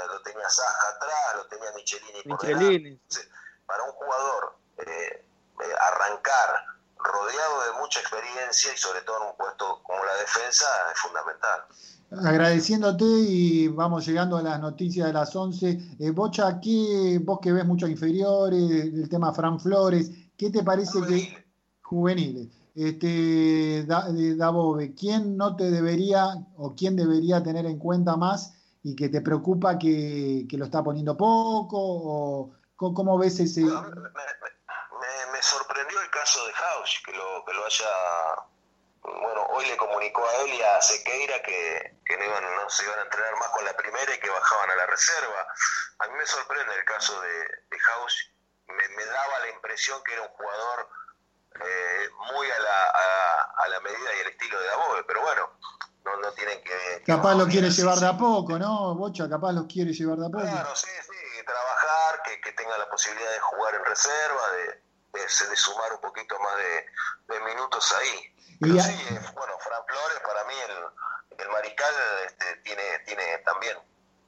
Lo 0.09 0.23
tenía 0.23 0.49
Saja 0.49 0.89
atrás, 0.89 1.37
lo 1.37 1.47
tenía 1.47 1.71
Michelini, 1.73 2.23
Michelini. 2.25 2.37
por 2.37 2.47
delante. 2.47 2.89
Entonces, 2.89 3.29
para 3.67 3.83
un 3.85 3.93
jugador 3.93 4.57
eh, 4.79 5.27
arrancar 5.81 6.65
rodeado 6.99 7.73
de 7.73 7.81
mucha 7.81 8.01
experiencia 8.01 8.73
y 8.75 8.77
sobre 8.77 9.03
todo 9.03 9.17
en 9.23 9.29
un 9.31 9.37
puesto 9.37 9.83
como 9.83 10.05
la 10.05 10.15
defensa 10.17 10.67
es 10.93 11.01
fundamental. 11.01 11.61
Agradeciéndote 12.11 13.05
y 13.05 13.69
vamos 13.69 14.07
llegando 14.07 14.39
a 14.39 14.43
las 14.43 14.61
noticias 14.61 15.07
de 15.07 15.13
las 15.13 15.35
11. 15.35 15.97
Eh, 15.99 16.11
Bocha, 16.11 16.49
aquí 16.49 17.19
vos 17.19 17.39
que 17.41 17.53
ves 17.53 17.67
muchos 17.67 17.91
inferiores, 17.91 18.71
el 18.71 19.09
tema 19.09 19.33
Fran 19.33 19.61
Flores, 19.61 20.11
¿qué 20.37 20.51
te 20.51 20.63
parece 20.63 20.99
Juvenil. 20.99 21.35
que... 21.35 21.49
Juveniles. 21.83 22.49
Este, 22.75 23.85
da, 23.87 24.07
Dabove, 24.37 24.95
¿quién 24.95 25.37
no 25.37 25.57
te 25.57 25.71
debería 25.71 26.35
o 26.57 26.75
quién 26.75 26.97
debería 26.97 27.43
tener 27.43 27.67
en 27.67 27.79
cuenta 27.79 28.17
más 28.17 28.55
y 28.83 28.95
que 28.95 29.09
te 29.09 29.21
preocupa 29.21 29.79
que, 29.79 30.47
que 30.49 30.57
lo 30.57 30.67
está 30.67 30.83
poniendo 30.85 31.17
poco? 31.17 31.77
o 31.77 32.51
¿Cómo 32.77 33.19
ves 33.19 33.41
ese...? 33.41 33.63
No, 33.63 33.83
me, 33.83 33.89
me, 33.89 34.58
me, 35.33 35.43
sorprendió 35.43 36.01
el 36.01 36.11
caso 36.11 36.47
de 36.47 36.53
House, 36.53 37.03
que 37.05 37.13
lo, 37.13 37.45
que 37.45 37.53
lo 37.53 37.65
haya 37.65 37.87
bueno, 39.03 39.47
hoy 39.51 39.67
le 39.67 39.77
comunicó 39.77 40.27
a 40.27 40.35
él 40.43 40.55
y 40.55 40.63
a 40.63 40.81
Sequeira 40.83 41.41
que, 41.43 41.99
que 42.05 42.17
no, 42.17 42.25
iban, 42.25 42.43
no 42.43 42.69
se 42.69 42.85
iban 42.85 42.99
a 42.99 43.03
entrenar 43.03 43.37
más 43.37 43.49
con 43.51 43.65
la 43.65 43.75
primera 43.75 44.15
y 44.15 44.19
que 44.19 44.29
bajaban 44.29 44.71
a 44.71 44.77
la 44.77 44.87
reserva. 44.87 45.47
A 46.01 46.09
mí 46.09 46.15
me 46.15 46.27
sorprende 46.27 46.75
el 46.75 46.85
caso 46.85 47.21
de, 47.21 47.39
de 47.71 47.79
House. 47.79 48.33
Me, 48.67 48.89
me, 48.97 49.05
daba 49.07 49.39
la 49.41 49.49
impresión 49.51 50.03
que 50.05 50.13
era 50.13 50.23
un 50.23 50.29
jugador 50.29 50.89
eh, 51.55 52.09
muy 52.33 52.51
a 52.51 52.59
la, 52.59 52.85
a, 52.85 53.65
a, 53.65 53.69
la 53.69 53.81
medida 53.81 54.15
y 54.17 54.21
el 54.21 54.27
estilo 54.29 54.61
de 54.61 54.67
Dabove, 54.67 55.05
pero 55.05 55.23
bueno, 55.23 55.59
no, 56.05 56.17
no 56.17 56.33
tienen 56.33 56.63
que... 56.63 57.03
Capaz 57.07 57.35
lo 57.35 57.47
quiere 57.47 57.71
llevar 57.71 57.99
de 57.99 58.07
a 58.07 58.17
poco, 58.17 58.59
¿no? 58.59 58.95
Bocha, 58.95 59.29
capaz 59.29 59.53
los 59.53 59.67
quiere 59.67 59.93
llevar 59.93 60.19
de 60.19 60.27
a 60.27 60.31
poco. 60.31 60.45
Claro, 60.45 60.77
sí, 60.77 60.91
sí, 61.03 61.45
trabajar, 61.47 62.23
que, 62.25 62.41
que 62.43 62.53
tenga 62.53 62.77
la 62.77 62.91
posibilidad 62.91 63.31
de 63.31 63.41
jugar 63.41 63.75
en 63.75 63.85
reserva, 63.87 64.51
de, 64.53 64.88
de, 65.13 65.21
de 65.21 65.57
sumar 65.57 65.93
un 65.93 66.01
poquito 66.01 66.39
más 66.39 66.57
de, 66.57 67.35
de 67.35 67.41
minutos 67.41 67.93
ahí. 67.93 68.35
Pero 68.61 68.75
y 68.75 68.81
sí, 68.81 68.93
eh, 69.11 69.21
bueno, 69.35 69.55
Fran 69.61 69.83
Flores 69.87 70.21
para 70.25 70.45
mí 70.45 70.55
el, 70.69 71.45
el 71.45 71.49
mariscal 71.51 71.95
este, 72.27 72.57
tiene, 72.65 72.83
tiene 73.07 73.39
también 73.39 73.77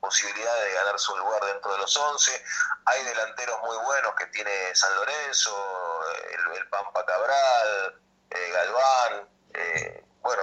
posibilidad 0.00 0.54
de 0.64 0.72
ganar 0.74 0.98
su 0.98 1.16
lugar 1.16 1.42
dentro 1.44 1.72
de 1.72 1.78
los 1.78 1.96
11. 1.96 2.32
Hay 2.86 3.04
delanteros 3.04 3.60
muy 3.62 3.76
buenos 3.84 4.12
que 4.18 4.26
tiene 4.26 4.50
San 4.74 4.94
Lorenzo, 4.96 5.52
el, 6.30 6.56
el 6.56 6.68
Pampa 6.68 7.04
Cabral, 7.04 8.00
eh, 8.30 8.52
Galván, 8.52 9.28
eh, 9.54 10.04
bueno, 10.22 10.42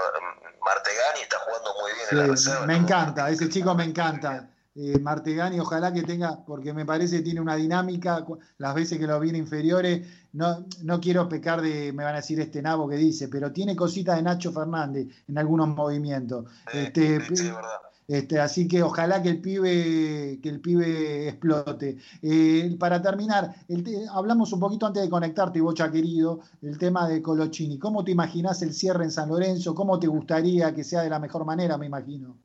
Martegani 0.61 1.21
está 1.21 1.39
jugando 1.39 1.73
muy 1.81 1.93
bien 1.93 2.05
sí, 2.09 2.15
en 2.15 2.19
la 2.19 2.27
reserva. 2.27 2.65
Me 2.65 2.75
encanta, 2.75 3.29
ese 3.29 3.49
chico 3.49 3.73
me 3.75 3.83
encanta. 3.83 4.49
Eh, 4.75 4.99
Martegani, 4.99 5.59
ojalá 5.59 5.91
que 5.91 6.03
tenga, 6.03 6.45
porque 6.45 6.71
me 6.71 6.85
parece 6.85 7.17
que 7.17 7.23
tiene 7.23 7.41
una 7.41 7.55
dinámica, 7.55 8.23
las 8.57 8.75
veces 8.75 8.99
que 8.99 9.07
lo 9.07 9.19
viene 9.19 9.39
inferiores, 9.39 10.05
no, 10.37 10.67
no 10.83 11.01
quiero 11.01 11.27
pecar 11.27 11.61
de, 11.61 11.91
me 11.91 12.03
van 12.03 12.13
a 12.13 12.17
decir 12.17 12.39
este 12.39 12.61
nabo 12.61 12.87
que 12.87 12.95
dice, 12.95 13.27
pero 13.27 13.51
tiene 13.51 13.75
cositas 13.75 14.17
de 14.17 14.21
Nacho 14.21 14.51
Fernández 14.51 15.07
en 15.27 15.35
algunos 15.35 15.67
movimientos. 15.69 16.45
Sí, 16.71 16.77
este, 16.77 17.25
sí, 17.25 17.35
sí, 17.35 17.43
verdad. 17.45 17.81
Este, 18.07 18.39
así 18.39 18.67
que 18.67 18.83
ojalá 18.83 19.21
que 19.23 19.29
el 19.29 19.41
pibe, 19.41 20.39
que 20.41 20.49
el 20.49 20.61
pibe 20.61 21.27
explote. 21.27 21.97
Eh, 22.21 22.77
para 22.79 23.01
terminar, 23.01 23.53
el 23.67 23.83
te, 23.83 24.05
hablamos 24.13 24.53
un 24.53 24.59
poquito 24.59 24.85
antes 24.85 25.01
de 25.01 25.09
conectarte, 25.09 25.59
Bocha 25.59 25.91
querido, 25.91 26.41
el 26.61 26.77
tema 26.77 27.09
de 27.09 27.19
Colochini. 27.19 27.79
¿Cómo 27.79 28.05
te 28.05 28.11
imaginas 28.11 28.61
el 28.61 28.75
cierre 28.75 29.05
en 29.05 29.11
San 29.11 29.29
Lorenzo? 29.29 29.73
¿Cómo 29.73 29.99
te 29.99 30.05
gustaría 30.05 30.73
que 30.75 30.83
sea 30.83 31.01
de 31.01 31.09
la 31.09 31.17
mejor 31.17 31.45
manera, 31.45 31.79
me 31.79 31.87
imagino? 31.87 32.37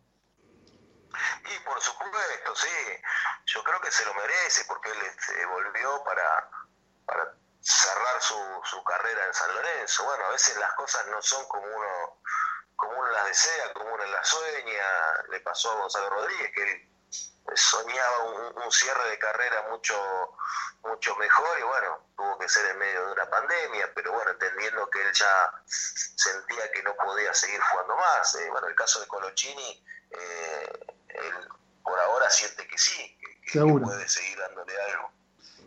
Y 1.45 1.65
por 1.65 1.79
supuesto, 1.79 2.53
sí. 2.57 2.69
Yo 3.45 3.63
creo 3.63 3.81
que 3.83 3.91
se 3.91 4.07
lo 4.07 4.15
merece 4.15 4.63
porque 4.67 4.89
él 4.89 4.99
este, 5.11 5.47
volvió 5.47 6.03
para, 6.05 6.49
para 7.05 7.42
cerrar 7.63 8.21
su, 8.21 8.37
su 8.65 8.83
carrera 8.85 9.27
en 9.27 9.35
San 9.35 9.55
Lorenzo. 9.55 10.05
Bueno, 10.05 10.27
a 10.27 10.31
veces 10.31 10.57
las 10.57 10.73
cosas 10.75 11.07
no 11.07 11.23
son 11.23 11.47
como 11.47 11.65
uno 11.67 12.21
como 12.77 12.99
uno 12.99 13.11
las 13.13 13.27
desea, 13.27 13.73
como 13.75 13.95
uno 13.95 14.05
las 14.07 14.27
sueña. 14.27 14.85
Le 15.31 15.41
pasó 15.41 15.71
a 15.71 15.77
Gonzalo 15.77 16.11
Rodríguez, 16.11 16.51
que 16.53 16.63
él 16.63 16.93
soñaba 17.55 18.25
un, 18.25 18.63
un, 18.63 18.73
cierre 18.73 19.11
de 19.11 19.19
carrera 19.19 19.67
mucho, 19.71 19.97
mucho 20.83 21.15
mejor 21.17 21.59
y 21.61 21.63
bueno, 21.63 22.07
tuvo 22.17 22.39
que 22.39 22.49
ser 22.49 22.67
en 22.71 22.79
medio 22.79 23.07
de 23.07 23.13
una 23.13 23.31
pandemia, 23.31 23.93
pero 23.95 24.13
bueno, 24.13 24.33
entendiendo 24.33 24.89
que 24.91 25.01
él 25.01 25.13
ya 25.13 25.53
sentía 25.67 26.73
que 26.73 26.83
no 26.83 26.95
podía 26.97 27.33
seguir 27.35 27.61
jugando 27.61 27.97
más. 27.97 28.35
Eh, 28.37 28.51
bueno, 28.51 28.67
el 28.67 28.75
caso 28.75 29.01
de 29.01 29.07
Colochini, 29.07 29.85
eh, 30.11 30.73
él 31.09 31.49
por 31.85 31.99
ahora 31.99 32.31
siente 32.31 32.67
que 32.67 32.79
sí, 32.79 33.19
que, 33.21 33.53
que 33.53 33.61
puede 33.61 34.09
seguir 34.09 34.39
dándole 34.39 34.81
algo. 34.83 35.13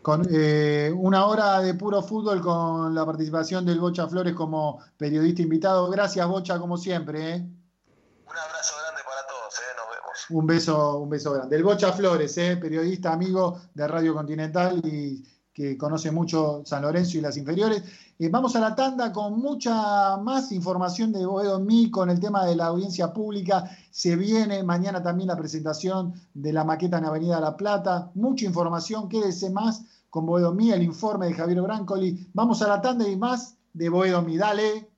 Con 0.02 0.26
eh, 0.30 0.92
una 0.96 1.26
hora 1.26 1.60
de 1.60 1.74
puro 1.74 2.02
fútbol 2.02 2.40
con 2.40 2.94
la 2.94 3.04
participación 3.04 3.66
del 3.66 3.80
Bocha 3.80 4.06
Flores 4.06 4.34
como 4.34 4.80
periodista 4.96 5.42
invitado. 5.42 5.90
Gracias, 5.90 6.26
Bocha, 6.26 6.58
como 6.58 6.76
siempre. 6.76 7.34
¿eh? 7.34 7.36
Un 7.36 8.36
abrazo 8.36 8.74
grande 8.82 9.02
para 9.04 9.26
todos, 9.26 9.58
¿eh? 9.58 9.74
nos 9.76 9.86
vemos. 9.96 10.30
Un 10.30 10.46
beso, 10.46 10.98
un 10.98 11.10
beso 11.10 11.32
grande. 11.32 11.56
El 11.56 11.64
Bocha 11.64 11.92
Flores, 11.92 12.34
periodista 12.34 13.12
amigo 13.12 13.60
de 13.74 13.88
Radio 13.88 14.14
Continental 14.14 14.80
y 14.84 15.24
que 15.56 15.78
conoce 15.78 16.10
mucho 16.10 16.60
San 16.66 16.82
Lorenzo 16.82 17.16
y 17.16 17.22
las 17.22 17.38
inferiores. 17.38 17.82
Eh, 18.18 18.28
vamos 18.28 18.54
a 18.56 18.60
la 18.60 18.74
tanda 18.74 19.10
con 19.10 19.40
mucha 19.40 20.18
más 20.18 20.52
información 20.52 21.12
de 21.12 21.24
Boedo 21.24 21.58
mí 21.60 21.90
con 21.90 22.10
el 22.10 22.20
tema 22.20 22.44
de 22.44 22.54
la 22.54 22.66
audiencia 22.66 23.10
pública. 23.10 23.64
Se 23.90 24.16
viene 24.16 24.62
mañana 24.62 25.02
también 25.02 25.28
la 25.28 25.36
presentación 25.36 26.12
de 26.34 26.52
la 26.52 26.62
maqueta 26.62 26.98
en 26.98 27.06
Avenida 27.06 27.40
La 27.40 27.56
Plata. 27.56 28.10
Mucha 28.16 28.44
información, 28.44 29.08
quédese 29.08 29.48
más 29.48 29.82
con 30.10 30.26
Boedo 30.26 30.52
mí, 30.52 30.72
el 30.72 30.82
informe 30.82 31.28
de 31.28 31.32
Javier 31.32 31.62
Brancoli. 31.62 32.28
Vamos 32.34 32.60
a 32.60 32.68
la 32.68 32.82
tanda 32.82 33.08
y 33.08 33.16
más 33.16 33.56
de 33.72 33.88
Boedo 33.88 34.20
mí. 34.20 34.36
Dale. 34.36 34.90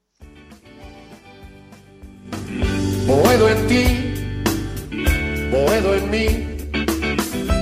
Boedo 3.06 3.48
en 3.48 3.66
ti, 3.68 3.84
Boedo 5.52 5.94
en 5.94 6.10
mí, 6.10 6.26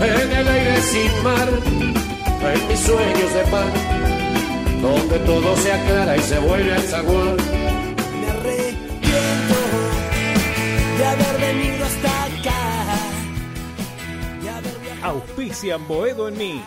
en 0.01 0.33
el 0.33 0.49
aire 0.49 0.81
sin 0.81 1.23
mar, 1.23 1.86
en 2.43 2.69
mis 2.69 2.81
sueños 2.81 3.35
de 3.35 3.43
pan, 3.51 3.73
donde 4.83 5.19
todo 5.21 5.57
se 5.57 5.73
aclara 5.73 6.17
y 6.17 6.21
se 6.21 6.39
vuelve 6.39 6.75
a 6.75 6.81
zaguán. 6.81 7.37
Me 8.21 8.29
arrepiento 8.31 9.57
de 10.99 11.05
haber 11.05 11.41
venido 11.41 11.85
hasta 11.85 12.25
acá. 12.25 12.93
haber 14.59 14.79
viajado- 14.81 15.07
Auspician 15.23 15.87
Boedo 15.89 16.29
en 16.29 16.39
mí. 16.39 16.63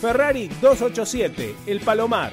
Ferrari 0.00 0.48
287, 0.60 1.54
El 1.66 1.80
Palomar. 1.80 2.32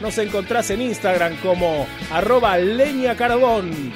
Nos 0.00 0.16
encontrás 0.18 0.70
en 0.70 0.80
Instagram 0.80 1.36
como 1.42 1.86
arroba 2.12 2.56
leña 2.56 3.16
carbón. 3.16 3.92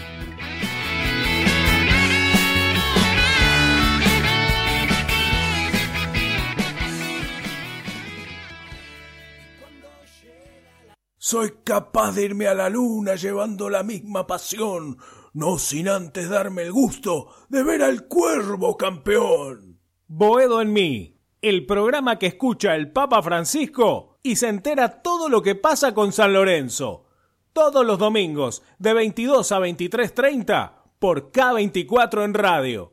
Soy 11.16 11.52
capaz 11.62 12.12
de 12.16 12.24
irme 12.24 12.48
a 12.48 12.54
la 12.54 12.68
luna 12.68 13.14
llevando 13.14 13.70
la 13.70 13.84
misma 13.84 14.26
pasión, 14.26 14.98
no 15.32 15.56
sin 15.56 15.88
antes 15.88 16.28
darme 16.28 16.62
el 16.62 16.72
gusto 16.72 17.28
de 17.48 17.62
ver 17.62 17.80
al 17.82 18.06
cuervo 18.08 18.76
campeón. 18.76 19.80
Boedo 20.08 20.60
en 20.60 20.72
mí, 20.72 21.16
el 21.40 21.64
programa 21.64 22.18
que 22.18 22.26
escucha 22.26 22.74
el 22.74 22.92
Papa 22.92 23.22
Francisco 23.22 24.11
y 24.22 24.36
se 24.36 24.48
entera 24.48 25.02
todo 25.02 25.28
lo 25.28 25.42
que 25.42 25.54
pasa 25.54 25.94
con 25.94 26.12
San 26.12 26.32
Lorenzo. 26.32 27.04
Todos 27.52 27.84
los 27.84 27.98
domingos, 27.98 28.62
de 28.78 28.94
22 28.94 29.52
a 29.52 29.58
23.30, 29.58 30.72
por 30.98 31.32
K24 31.32 32.24
en 32.24 32.34
radio. 32.34 32.92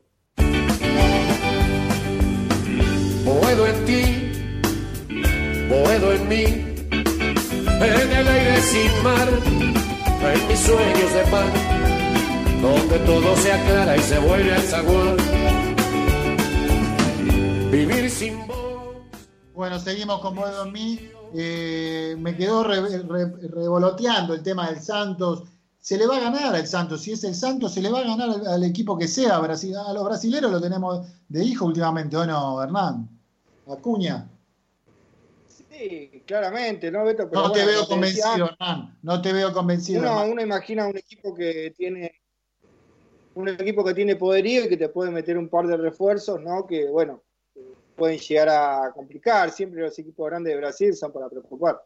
Boedo 3.24 3.66
en 3.66 3.84
ti, 3.84 4.02
Boedo 5.68 6.12
en 6.12 6.28
mí, 6.28 6.44
en 6.44 8.12
el 8.12 8.28
aire 8.28 8.60
sin 8.60 9.02
mar, 9.02 9.28
en 9.28 10.48
mis 10.48 10.58
sueños 10.58 11.12
de 11.14 11.22
pan, 11.30 12.60
donde 12.60 12.98
todo 13.06 13.36
se 13.36 13.52
aclara 13.52 13.96
y 13.96 14.00
se 14.00 14.18
vuelve 14.18 14.52
a 14.52 14.60
zaguán. 14.60 15.16
Vivir 17.70 18.10
sin 18.10 18.46
vos. 18.46 18.96
Bueno, 19.54 19.78
seguimos 19.78 20.20
con 20.20 20.34
Boedo 20.34 20.66
en 20.66 20.72
mí. 20.72 21.10
Eh, 21.34 22.16
me 22.18 22.36
quedó 22.36 22.64
re- 22.64 23.02
re- 23.02 23.48
revoloteando 23.48 24.34
el 24.34 24.42
tema 24.42 24.68
del 24.70 24.80
Santos. 24.80 25.44
Se 25.78 25.96
le 25.96 26.06
va 26.06 26.16
a 26.16 26.20
ganar 26.20 26.54
al 26.54 26.66
Santos. 26.66 27.02
Si 27.02 27.12
es 27.12 27.24
el 27.24 27.34
Santos, 27.34 27.72
se 27.72 27.80
le 27.80 27.90
va 27.90 28.00
a 28.00 28.04
ganar 28.04 28.28
al, 28.30 28.46
al 28.46 28.64
equipo 28.64 28.98
que 28.98 29.08
sea. 29.08 29.38
Brasil, 29.38 29.74
a 29.76 29.92
los 29.92 30.04
brasileros 30.04 30.50
lo 30.50 30.60
tenemos 30.60 31.06
de 31.28 31.44
hijo 31.44 31.64
últimamente, 31.66 32.16
¿o 32.16 32.26
no, 32.26 32.62
Hernán? 32.62 33.08
Acuña. 33.66 34.28
Sí, 35.46 36.22
claramente, 36.26 36.90
¿no, 36.90 37.04
Beto? 37.04 37.28
Pero 37.30 37.42
No 37.42 37.52
te 37.52 37.64
veo 37.64 37.86
convencido, 37.86 38.46
Hernán. 38.50 38.98
No 39.02 39.22
te 39.22 39.32
veo 39.32 39.52
convencido. 39.52 40.00
Uno, 40.02 40.24
uno 40.32 40.42
imagina 40.42 40.86
un 40.86 40.96
equipo 40.96 41.34
que 41.34 41.72
tiene 41.76 42.12
un 43.34 43.48
equipo 43.48 43.84
que 43.84 43.94
tiene 43.94 44.16
poderío 44.16 44.64
y 44.64 44.68
que 44.68 44.76
te 44.76 44.88
puede 44.88 45.10
meter 45.10 45.38
un 45.38 45.48
par 45.48 45.66
de 45.66 45.76
refuerzos, 45.76 46.42
¿no? 46.42 46.66
Que 46.66 46.88
bueno, 46.90 47.22
pueden 48.00 48.18
llegar 48.18 48.48
a 48.48 48.92
complicar. 48.94 49.50
Siempre 49.50 49.82
los 49.82 49.98
equipos 49.98 50.30
grandes 50.30 50.54
de 50.54 50.58
Brasil 50.58 50.94
son 50.94 51.12
para 51.12 51.28
preocupar. 51.28 51.84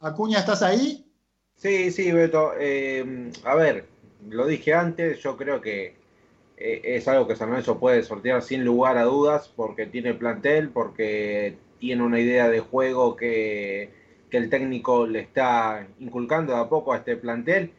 Acuña, 0.00 0.40
¿estás 0.40 0.62
ahí? 0.62 1.06
Sí, 1.54 1.92
sí, 1.92 2.10
Beto. 2.10 2.54
Eh, 2.58 3.30
a 3.44 3.54
ver, 3.54 3.86
lo 4.28 4.48
dije 4.48 4.74
antes, 4.74 5.20
yo 5.20 5.36
creo 5.36 5.60
que 5.60 5.94
eh, 6.56 6.80
es 6.82 7.06
algo 7.06 7.28
que 7.28 7.36
San 7.36 7.50
Lorenzo 7.50 7.78
puede 7.78 8.02
sortear 8.02 8.42
sin 8.42 8.64
lugar 8.64 8.98
a 8.98 9.04
dudas, 9.04 9.48
porque 9.54 9.86
tiene 9.86 10.12
plantel, 10.12 10.70
porque 10.70 11.56
tiene 11.78 12.02
una 12.02 12.18
idea 12.18 12.48
de 12.48 12.58
juego 12.58 13.14
que, 13.14 13.92
que 14.30 14.38
el 14.38 14.50
técnico 14.50 15.06
le 15.06 15.20
está 15.20 15.86
inculcando 16.00 16.52
de 16.52 16.60
a 16.62 16.68
poco 16.68 16.92
a 16.92 16.96
este 16.96 17.16
plantel, 17.16 17.70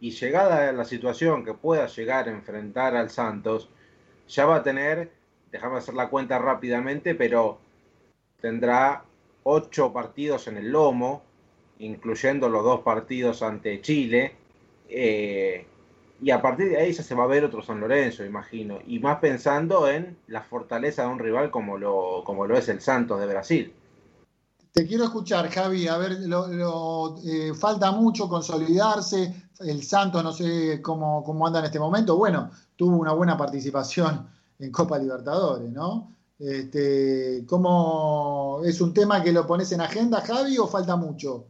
y 0.00 0.12
llegada 0.12 0.70
a 0.70 0.72
la 0.72 0.86
situación 0.86 1.44
que 1.44 1.52
pueda 1.52 1.86
llegar 1.86 2.28
a 2.28 2.32
enfrentar 2.32 2.96
al 2.96 3.10
Santos, 3.10 3.68
ya 4.26 4.46
va 4.46 4.56
a 4.56 4.62
tener, 4.62 5.10
déjame 5.54 5.78
hacer 5.78 5.94
la 5.94 6.08
cuenta 6.08 6.36
rápidamente, 6.36 7.14
pero 7.14 7.58
tendrá 8.40 9.04
ocho 9.44 9.92
partidos 9.92 10.48
en 10.48 10.56
el 10.56 10.72
lomo, 10.72 11.22
incluyendo 11.78 12.48
los 12.48 12.64
dos 12.64 12.80
partidos 12.80 13.40
ante 13.40 13.80
Chile. 13.80 14.34
eh, 14.88 15.64
y 16.20 16.30
a 16.30 16.40
partir 16.40 16.70
de 16.70 16.78
ahí 16.78 16.92
ya 16.92 17.02
se 17.02 17.14
va 17.14 17.24
a 17.24 17.28
ver 17.28 17.44
otro 17.44 17.62
San 17.62 17.80
Lorenzo, 17.80 18.24
imagino. 18.24 18.78
Y 18.86 18.98
más 18.98 19.18
pensando 19.18 19.88
en 19.88 20.16
la 20.26 20.42
fortaleza 20.42 21.02
de 21.02 21.08
un 21.08 21.18
rival 21.18 21.50
como 21.50 21.76
lo, 21.76 22.22
como 22.24 22.46
lo 22.46 22.56
es 22.56 22.68
el 22.68 22.80
Santos 22.80 23.20
de 23.20 23.26
Brasil. 23.26 23.74
Te 24.72 24.86
quiero 24.86 25.04
escuchar, 25.04 25.48
Javi. 25.50 25.86
A 25.86 25.98
ver, 25.98 26.12
eh, 26.12 27.52
falta 27.54 27.92
mucho 27.92 28.28
consolidarse. 28.28 29.34
El 29.60 29.82
Santos, 29.82 30.24
no 30.24 30.32
sé 30.32 30.80
cómo, 30.82 31.22
cómo 31.22 31.46
anda 31.46 31.58
en 31.58 31.66
este 31.66 31.78
momento. 31.78 32.16
Bueno, 32.16 32.50
tuvo 32.76 32.96
una 32.96 33.12
buena 33.12 33.36
participación 33.36 34.34
en 34.64 34.72
Copa 34.72 34.98
Libertadores, 34.98 35.70
¿no? 35.70 36.12
Este, 36.38 37.44
¿cómo, 37.46 38.60
¿Es 38.64 38.80
un 38.80 38.92
tema 38.92 39.22
que 39.22 39.32
lo 39.32 39.46
pones 39.46 39.70
en 39.72 39.80
agenda, 39.80 40.20
Javi, 40.20 40.58
o 40.58 40.66
falta 40.66 40.96
mucho? 40.96 41.46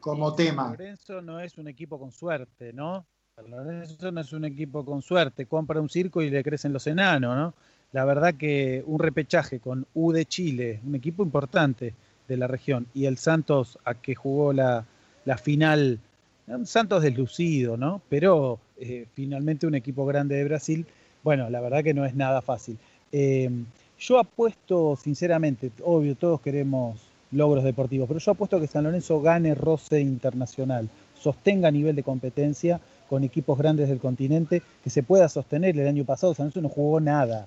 como 0.00 0.34
tema. 0.34 0.70
Lorenzo 0.70 1.22
no 1.22 1.38
es 1.38 1.56
un 1.58 1.68
equipo 1.68 1.98
con 1.98 2.10
suerte, 2.10 2.72
¿no? 2.72 3.06
Lorenzo 3.46 4.10
no 4.10 4.20
es 4.20 4.32
un 4.32 4.44
equipo 4.44 4.84
con 4.84 5.00
suerte, 5.02 5.46
compra 5.46 5.80
un 5.80 5.88
circo 5.88 6.20
y 6.20 6.30
le 6.30 6.42
crecen 6.42 6.72
los 6.72 6.86
enanos, 6.86 7.36
¿no? 7.36 7.54
La 7.92 8.04
verdad 8.04 8.34
que 8.34 8.82
un 8.86 8.98
repechaje 8.98 9.60
con 9.60 9.86
U 9.94 10.12
de 10.12 10.26
Chile, 10.26 10.80
un 10.86 10.94
equipo 10.94 11.22
importante 11.22 11.94
de 12.28 12.36
la 12.36 12.46
región, 12.46 12.86
y 12.94 13.06
el 13.06 13.18
Santos 13.18 13.78
a 13.84 13.94
que 13.94 14.14
jugó 14.14 14.52
la, 14.52 14.84
la 15.24 15.38
final, 15.38 15.98
un 16.46 16.66
Santos 16.66 17.02
deslucido, 17.02 17.76
¿no? 17.76 18.02
Pero 18.08 18.60
eh, 18.80 19.06
finalmente 19.14 19.66
un 19.66 19.74
equipo 19.74 20.06
grande 20.06 20.36
de 20.36 20.44
Brasil, 20.44 20.86
bueno, 21.22 21.50
la 21.50 21.60
verdad 21.60 21.84
que 21.84 21.94
no 21.94 22.04
es 22.04 22.14
nada 22.14 22.40
fácil. 22.40 22.78
Eh, 23.12 23.50
yo 23.98 24.18
apuesto, 24.18 24.96
sinceramente, 24.96 25.70
obvio, 25.84 26.16
todos 26.16 26.40
queremos 26.40 26.98
logros 27.32 27.62
deportivos, 27.62 28.08
pero 28.08 28.18
yo 28.18 28.32
apuesto 28.32 28.58
que 28.58 28.66
San 28.66 28.84
Lorenzo 28.84 29.20
gane 29.20 29.54
roce 29.54 30.00
internacional, 30.00 30.88
sostenga 31.14 31.70
nivel 31.70 31.94
de 31.94 32.02
competencia 32.02 32.80
con 33.08 33.22
equipos 33.24 33.58
grandes 33.58 33.88
del 33.88 33.98
continente, 33.98 34.62
que 34.82 34.90
se 34.90 35.02
pueda 35.02 35.28
sostener. 35.28 35.78
El 35.78 35.86
año 35.86 36.04
pasado 36.04 36.32
San 36.32 36.46
Lorenzo 36.46 36.62
no 36.62 36.68
jugó 36.70 37.00
nada, 37.00 37.46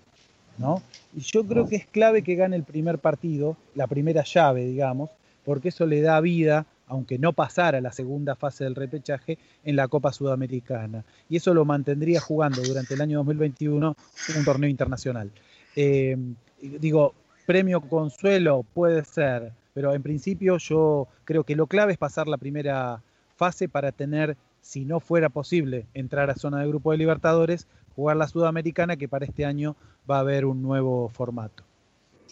¿no? 0.57 0.81
Y 1.15 1.21
yo 1.21 1.43
creo 1.45 1.67
que 1.67 1.77
es 1.77 1.87
clave 1.87 2.21
que 2.21 2.35
gane 2.35 2.55
el 2.55 2.63
primer 2.63 2.99
partido, 2.99 3.57
la 3.73 3.87
primera 3.87 4.23
llave, 4.23 4.65
digamos, 4.65 5.09
porque 5.43 5.69
eso 5.69 5.85
le 5.85 6.01
da 6.01 6.19
vida, 6.21 6.65
aunque 6.93 7.17
no 7.17 7.33
pasara 7.33 7.81
la 7.81 7.91
segunda 7.91 8.35
fase 8.35 8.65
del 8.65 8.75
repechaje, 8.75 9.39
en 9.63 9.75
la 9.75 9.87
Copa 9.87 10.13
Sudamericana. 10.13 11.03
Y 11.27 11.37
eso 11.37 11.51
lo 11.55 11.65
mantendría 11.65 12.21
jugando 12.21 12.61
durante 12.61 12.93
el 12.93 13.01
año 13.01 13.17
2021 13.17 13.95
un 14.37 14.45
torneo 14.45 14.69
internacional. 14.69 15.31
Eh, 15.75 16.15
digo, 16.61 17.15
premio 17.47 17.81
consuelo 17.81 18.63
puede 18.75 19.03
ser, 19.05 19.53
pero 19.73 19.95
en 19.95 20.03
principio 20.03 20.57
yo 20.57 21.07
creo 21.25 21.43
que 21.43 21.55
lo 21.55 21.65
clave 21.65 21.93
es 21.93 21.97
pasar 21.97 22.27
la 22.27 22.37
primera 22.37 23.01
fase 23.37 23.67
para 23.67 23.91
tener, 23.91 24.37
si 24.61 24.85
no 24.85 24.99
fuera 24.99 25.29
posible, 25.29 25.87
entrar 25.95 26.29
a 26.29 26.35
zona 26.35 26.59
de 26.59 26.67
grupo 26.67 26.91
de 26.91 26.99
Libertadores, 26.99 27.67
jugar 27.95 28.17
la 28.17 28.27
Sudamericana, 28.27 28.97
que 28.97 29.07
para 29.07 29.25
este 29.25 29.45
año 29.45 29.75
va 30.09 30.17
a 30.17 30.19
haber 30.19 30.45
un 30.45 30.61
nuevo 30.61 31.09
formato. 31.09 31.63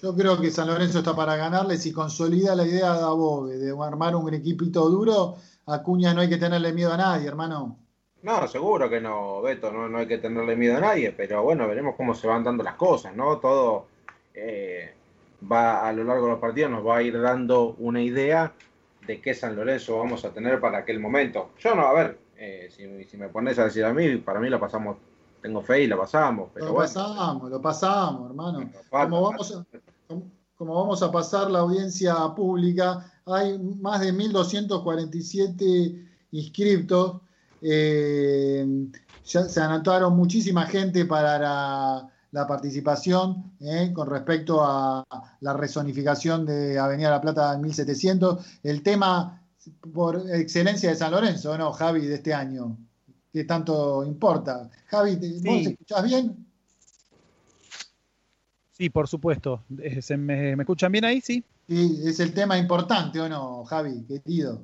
Yo 0.02 0.16
creo 0.16 0.40
que 0.42 0.50
San 0.50 0.68
Lorenzo 0.68 1.00
está 1.00 1.16
para 1.16 1.36
ganarle 1.36 1.78
si 1.78 1.92
consolida 1.92 2.56
la 2.56 2.66
idea 2.66 2.94
de 2.94 3.04
Above, 3.04 3.58
de 3.58 3.72
armar 3.80 4.16
un 4.16 4.34
equipito 4.34 4.90
duro. 4.90 5.36
Acuña 5.68 6.14
no 6.14 6.22
hay 6.22 6.30
que 6.30 6.38
tenerle 6.38 6.74
miedo 6.74 6.92
a 6.92 6.98
nadie, 6.98 7.28
hermano. 7.28 7.78
No, 8.24 8.48
seguro 8.48 8.90
que 8.90 9.00
no, 9.00 9.42
Beto, 9.42 9.72
no, 9.72 9.88
no 9.88 10.00
hay 10.00 10.08
que 10.08 10.18
tenerle 10.18 10.56
miedo 10.56 10.78
a 10.78 10.80
nadie, 10.80 11.12
pero 11.12 11.44
bueno, 11.44 11.68
veremos 11.68 11.96
cómo 11.96 12.16
se 12.16 12.28
van 12.28 12.44
dando 12.44 12.64
las 12.64 12.76
cosas, 12.76 13.16
¿no? 13.16 13.38
Todo 13.38 13.86
eh, 14.34 14.94
va 15.52 15.88
a 15.88 15.94
lo 15.94 16.04
largo 16.04 16.26
de 16.26 16.32
los 16.32 16.40
partidos, 16.40 16.72
nos 16.72 16.86
va 16.86 16.98
a 16.98 17.02
ir 17.04 17.20
dando 17.20 17.76
una 17.80 18.02
idea 18.02 18.54
de 19.06 19.22
qué 19.22 19.34
San 19.34 19.56
Lorenzo 19.56 19.98
vamos 19.98 20.26
a 20.26 20.32
tener 20.32 20.60
para 20.60 20.80
aquel 20.80 21.00
momento. 21.00 21.52
Yo 21.60 21.76
no, 21.76 21.82
a 21.86 21.94
ver, 21.94 22.20
eh, 22.38 22.70
si, 22.72 23.04
si, 23.06 23.18
me 23.18 23.30
pones 23.30 23.58
a 23.60 23.66
decir 23.66 23.86
a 23.86 23.94
mí, 23.94 24.18
para 24.18 24.40
mí 24.40 24.50
la 24.50 24.60
pasamos, 24.60 24.98
tengo 25.42 25.62
fe 25.62 25.84
y 25.84 25.88
la 25.88 25.98
pasamos. 25.98 26.50
Pero 26.54 26.68
lo 26.68 26.74
bueno. 26.74 26.88
pasamos, 26.88 27.50
lo 27.50 27.62
pasamos, 27.62 28.30
hermano. 28.30 28.70
Como 28.90 29.22
vamos, 29.22 29.56
a, 29.56 29.66
como 30.56 30.76
vamos 30.76 31.02
a 31.02 31.12
pasar 31.12 31.50
la 31.50 31.60
audiencia 31.60 32.16
pública, 32.36 33.12
hay 33.26 33.58
más 33.58 34.02
de 34.02 34.14
1.247 34.14 36.08
inscriptos. 36.32 37.22
Eh, 37.62 38.66
ya 39.26 39.44
se 39.44 39.60
anotaron 39.60 40.16
muchísima 40.16 40.66
gente 40.66 41.06
para 41.06 41.40
la, 41.40 42.12
la 42.32 42.48
participación 42.48 43.54
eh, 43.60 43.92
con 43.94 44.10
respecto 44.10 44.64
a 44.64 45.04
la 45.42 45.54
resonificación 45.54 46.46
de 46.46 46.80
Avenida 46.80 47.10
La 47.12 47.22
Plata 47.22 47.54
en 47.54 47.62
1700. 47.62 48.60
El 48.64 48.82
tema 48.84 49.42
por 49.94 50.24
excelencia 50.32 50.90
de 50.90 50.96
San 50.96 51.12
Lorenzo, 51.12 51.58
¿no, 51.58 51.72
Javi, 51.72 52.06
de 52.06 52.16
este 52.16 52.34
año? 52.34 52.78
¿Qué 53.32 53.44
tanto 53.44 54.04
importa? 54.04 54.70
Javi, 54.88 55.16
¿vos 55.16 55.42
sí. 55.42 55.68
escuchás 55.72 56.04
bien? 56.04 56.51
Sí, 58.82 58.90
por 58.90 59.08
supuesto. 59.08 59.64
¿Se 60.02 60.18
me, 60.18 60.56
¿Me 60.56 60.64
escuchan 60.64 60.92
bien 60.92 61.06
ahí? 61.06 61.22
Sí. 61.22 61.44
Sí, 61.68 62.02
es 62.04 62.20
el 62.20 62.34
tema 62.34 62.58
importante, 62.58 63.20
¿o 63.20 63.30
no, 63.30 63.64
Javi, 63.64 64.04
querido? 64.08 64.64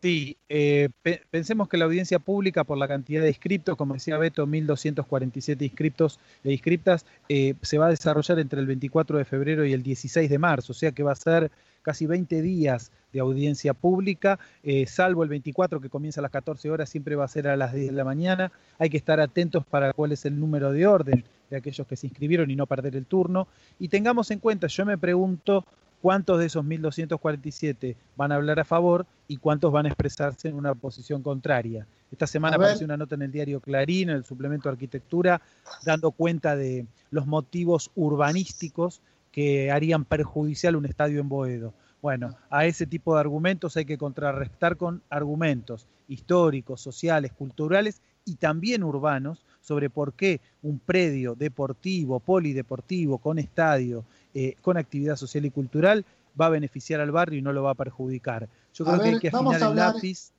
Sí, 0.00 0.38
eh, 0.48 0.88
pe 1.02 1.20
pensemos 1.30 1.68
que 1.68 1.76
la 1.76 1.84
audiencia 1.84 2.18
pública, 2.20 2.64
por 2.64 2.78
la 2.78 2.88
cantidad 2.88 3.20
de 3.20 3.28
inscriptos, 3.28 3.76
como 3.76 3.92
decía 3.92 4.16
Beto, 4.16 4.46
1.247 4.46 5.60
inscriptos 5.62 6.18
e 6.42 6.52
inscriptas, 6.52 7.04
eh, 7.28 7.52
se 7.60 7.76
va 7.76 7.88
a 7.88 7.90
desarrollar 7.90 8.38
entre 8.38 8.60
el 8.60 8.66
24 8.66 9.18
de 9.18 9.26
febrero 9.26 9.66
y 9.66 9.74
el 9.74 9.82
16 9.82 10.30
de 10.30 10.38
marzo, 10.38 10.72
o 10.72 10.74
sea 10.74 10.92
que 10.92 11.02
va 11.02 11.12
a 11.12 11.16
ser 11.16 11.50
casi 11.84 12.06
20 12.06 12.42
días 12.42 12.90
de 13.12 13.20
audiencia 13.20 13.74
pública, 13.74 14.40
eh, 14.64 14.86
salvo 14.86 15.22
el 15.22 15.28
24 15.28 15.80
que 15.80 15.88
comienza 15.88 16.20
a 16.20 16.22
las 16.22 16.32
14 16.32 16.70
horas, 16.70 16.88
siempre 16.88 17.14
va 17.14 17.24
a 17.24 17.28
ser 17.28 17.46
a 17.46 17.56
las 17.56 17.72
10 17.72 17.86
de 17.86 17.92
la 17.92 18.04
mañana. 18.04 18.50
Hay 18.78 18.90
que 18.90 18.96
estar 18.96 19.20
atentos 19.20 19.64
para 19.64 19.92
cuál 19.92 20.10
es 20.10 20.24
el 20.24 20.40
número 20.40 20.72
de 20.72 20.86
orden 20.88 21.24
de 21.50 21.56
aquellos 21.56 21.86
que 21.86 21.94
se 21.94 22.08
inscribieron 22.08 22.50
y 22.50 22.56
no 22.56 22.66
perder 22.66 22.96
el 22.96 23.06
turno. 23.06 23.46
Y 23.78 23.88
tengamos 23.88 24.32
en 24.32 24.40
cuenta, 24.40 24.66
yo 24.66 24.84
me 24.84 24.98
pregunto 24.98 25.64
cuántos 26.02 26.38
de 26.38 26.46
esos 26.46 26.64
1.247 26.64 27.96
van 28.16 28.32
a 28.32 28.34
hablar 28.34 28.60
a 28.60 28.64
favor 28.64 29.06
y 29.28 29.36
cuántos 29.36 29.72
van 29.72 29.86
a 29.86 29.88
expresarse 29.88 30.48
en 30.48 30.54
una 30.54 30.74
posición 30.74 31.22
contraria. 31.22 31.86
Esta 32.10 32.26
semana 32.26 32.56
apareció 32.56 32.84
una 32.84 32.96
nota 32.96 33.14
en 33.14 33.22
el 33.22 33.32
diario 33.32 33.60
Clarín, 33.60 34.10
en 34.10 34.16
el 34.16 34.24
suplemento 34.24 34.68
de 34.68 34.74
arquitectura, 34.74 35.40
dando 35.84 36.10
cuenta 36.10 36.56
de 36.56 36.86
los 37.10 37.26
motivos 37.26 37.90
urbanísticos 37.94 39.00
que 39.34 39.72
harían 39.72 40.04
perjudicial 40.04 40.76
un 40.76 40.86
estadio 40.86 41.20
en 41.20 41.28
Boedo. 41.28 41.74
Bueno, 42.00 42.36
a 42.50 42.66
ese 42.66 42.86
tipo 42.86 43.14
de 43.14 43.20
argumentos 43.20 43.76
hay 43.76 43.84
que 43.84 43.98
contrarrestar 43.98 44.76
con 44.76 45.02
argumentos 45.10 45.88
históricos, 46.06 46.80
sociales, 46.80 47.32
culturales 47.32 48.00
y 48.24 48.36
también 48.36 48.84
urbanos 48.84 49.44
sobre 49.60 49.90
por 49.90 50.12
qué 50.12 50.40
un 50.62 50.78
predio 50.78 51.34
deportivo, 51.34 52.20
polideportivo, 52.20 53.18
con 53.18 53.40
estadio, 53.40 54.04
eh, 54.34 54.54
con 54.62 54.76
actividad 54.76 55.16
social 55.16 55.44
y 55.46 55.50
cultural, 55.50 56.04
va 56.40 56.46
a 56.46 56.50
beneficiar 56.50 57.00
al 57.00 57.10
barrio 57.10 57.40
y 57.40 57.42
no 57.42 57.52
lo 57.52 57.64
va 57.64 57.72
a 57.72 57.74
perjudicar. 57.74 58.48
Yo 58.72 58.84
creo 58.84 58.94
a 58.94 58.98
ver, 58.98 59.08
que 59.08 59.14
hay 59.14 59.20
que 59.20 59.28
afinar 59.36 59.60
a 59.60 59.66
hablar, 59.66 59.88
el 59.88 59.94
lápiz. 59.96 60.30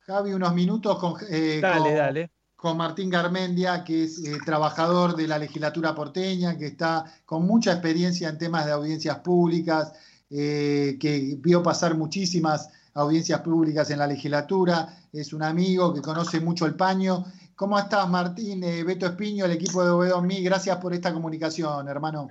Javi, 0.00 0.32
unos 0.32 0.52
minutos 0.52 0.98
con, 0.98 1.14
eh, 1.30 1.60
dale, 1.62 1.78
con, 1.78 1.94
dale. 1.94 2.30
Con, 2.56 2.76
Martín 2.76 3.10
Garmendia, 3.10 3.84
que 3.84 4.04
es 4.04 4.18
eh, 4.24 4.38
trabajador 4.44 5.16
de 5.16 5.28
la 5.28 5.38
legislatura 5.38 5.94
porteña, 5.94 6.56
que 6.56 6.66
está 6.66 7.04
con 7.24 7.46
mucha 7.46 7.72
experiencia 7.72 8.28
en 8.28 8.38
temas 8.38 8.66
de 8.66 8.72
audiencias 8.72 9.18
públicas, 9.18 9.92
eh, 10.30 10.96
que 11.00 11.36
vio 11.38 11.62
pasar 11.62 11.94
muchísimas 11.94 12.70
audiencias 12.94 13.40
públicas 13.40 13.90
en 13.90 13.98
la 13.98 14.06
legislatura, 14.06 14.88
es 15.12 15.32
un 15.32 15.42
amigo 15.42 15.92
que 15.92 16.00
conoce 16.00 16.40
mucho 16.40 16.66
el 16.66 16.74
paño. 16.74 17.24
¿Cómo 17.56 17.78
estás, 17.78 18.08
Martín? 18.08 18.60
Beto 18.60 19.06
Espiño, 19.06 19.44
el 19.44 19.52
equipo 19.52 19.84
de 19.84 19.90
Ovedo 19.90 20.22
Mi, 20.22 20.42
gracias 20.42 20.76
por 20.78 20.94
esta 20.94 21.12
comunicación, 21.12 21.88
hermano. 21.88 22.28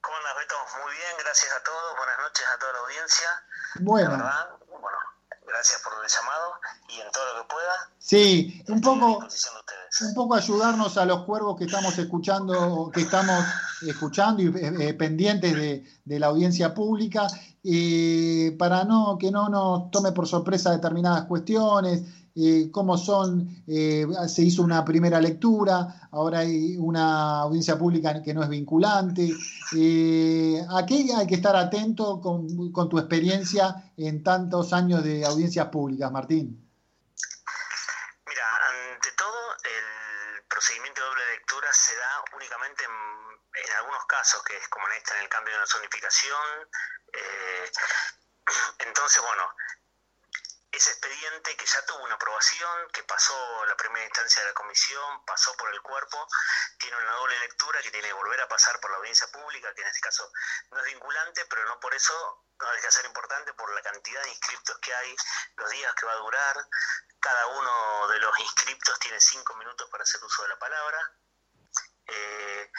¿Cómo 0.00 0.16
andas, 0.16 0.34
Beto? 0.38 0.54
Muy 0.84 0.94
bien, 0.94 1.12
gracias 1.22 1.52
a 1.52 1.62
todos, 1.62 1.96
buenas 1.96 2.18
noches 2.18 2.46
a 2.54 2.58
toda 2.58 2.72
la 2.72 2.78
audiencia. 2.80 3.28
Bueno. 3.80 4.10
La 4.10 4.16
verdad, 4.16 4.48
bueno, 4.80 4.98
gracias 5.46 5.80
por 5.82 5.92
el 5.92 6.10
llamado 6.10 6.60
y 6.88 7.00
en 7.00 7.12
todo 7.12 7.24
lo 7.34 7.42
que 7.42 7.48
pueda. 7.48 7.74
Sí, 7.98 8.62
un 8.68 8.80
poco, 8.80 9.18
un 10.00 10.14
poco 10.14 10.34
ayudarnos 10.34 10.96
a 10.96 11.04
los 11.04 11.24
cuervos 11.24 11.56
que 11.56 11.64
estamos 11.64 11.96
escuchando, 11.98 12.90
que 12.92 13.02
estamos 13.02 13.44
escuchando 13.86 14.42
y 14.42 14.46
eh, 14.56 14.94
pendientes 14.94 15.54
de, 15.54 15.84
de, 16.04 16.18
la 16.18 16.28
audiencia 16.28 16.72
pública, 16.74 17.26
eh, 17.62 18.56
para 18.58 18.84
no 18.84 19.18
que 19.18 19.30
no 19.30 19.48
nos 19.48 19.90
tome 19.90 20.12
por 20.12 20.26
sorpresa 20.26 20.70
determinadas 20.70 21.24
cuestiones, 21.24 22.02
eh, 22.40 22.70
cómo 22.70 22.96
son, 22.96 23.64
eh, 23.66 24.06
se 24.28 24.42
hizo 24.42 24.62
una 24.62 24.84
primera 24.84 25.20
lectura, 25.20 26.08
ahora 26.12 26.38
hay 26.40 26.76
una 26.76 27.40
audiencia 27.40 27.76
pública 27.76 28.22
que 28.22 28.32
no 28.32 28.44
es 28.44 28.48
vinculante. 28.48 29.32
Eh, 29.76 30.64
¿A 30.70 30.86
qué 30.86 31.08
hay 31.16 31.26
que 31.26 31.34
estar 31.34 31.56
atento 31.56 32.20
con, 32.20 32.70
con, 32.70 32.88
tu 32.88 32.96
experiencia 32.96 33.90
en 33.96 34.22
tantos 34.22 34.72
años 34.72 35.02
de 35.02 35.24
audiencias 35.24 35.66
públicas, 35.66 36.12
Martín? 36.12 36.64
Mira, 38.28 38.44
ante 38.94 39.08
todo, 39.16 39.40
el 39.64 40.46
procedimiento 40.46 41.00
de 41.00 41.42
se 41.72 41.96
da 41.96 42.24
únicamente 42.32 42.84
en, 42.84 43.72
algunos 43.76 44.04
casos, 44.06 44.42
que 44.44 44.56
es 44.56 44.68
como 44.68 44.86
en 44.88 44.94
esta, 44.94 45.16
en 45.16 45.22
el 45.22 45.28
cambio 45.28 45.52
de 45.52 45.58
una 45.58 45.66
zonificación. 45.66 46.70
entonces, 48.78 49.22
bueno, 49.22 49.54
ese 50.70 50.90
expediente 50.90 51.56
que 51.56 51.66
ya 51.66 51.84
tuvo 51.86 52.04
una 52.04 52.14
aprobación, 52.14 52.88
que 52.92 53.02
pasó 53.02 53.64
la 53.66 53.76
primera 53.76 54.04
instancia 54.04 54.42
de 54.42 54.48
la 54.48 54.54
comisión, 54.54 55.24
pasó 55.24 55.56
por 55.56 55.72
el 55.72 55.80
cuerpo, 55.82 56.28
tiene 56.78 56.96
una 56.96 57.12
doble 57.12 57.38
lectura 57.40 57.82
que 57.82 57.90
tiene 57.90 58.08
que 58.08 58.14
volver 58.14 58.40
a 58.40 58.48
pasar 58.48 58.78
por 58.80 58.90
la 58.90 58.98
audiencia 58.98 59.26
pública, 59.28 59.72
que 59.74 59.80
en 59.82 59.88
este 59.88 60.00
caso 60.00 60.30
no 60.70 60.78
es 60.78 60.84
vinculante, 60.84 61.44
pero 61.46 61.64
no 61.64 61.80
por 61.80 61.94
eso 61.94 62.44
no 62.60 62.70
deja 62.72 62.86
de 62.86 62.92
ser 62.92 63.06
importante 63.06 63.54
por 63.54 63.72
la 63.74 63.82
cantidad 63.82 64.22
de 64.22 64.30
inscriptos 64.30 64.78
que 64.78 64.94
hay, 64.94 65.16
los 65.56 65.70
días 65.70 65.94
que 65.94 66.06
va 66.06 66.12
a 66.12 66.16
durar. 66.16 66.56
Cada 67.20 67.46
uno 67.46 68.08
de 68.08 68.18
los 68.20 68.38
inscriptos 68.38 68.98
tiene 69.00 69.20
cinco 69.20 69.56
minutos 69.56 69.88
para 69.90 70.04
hacer 70.04 70.22
uso 70.22 70.42
de 70.42 70.48
la 70.50 70.58
palabra. 70.58 70.98
Eh, 72.08 72.72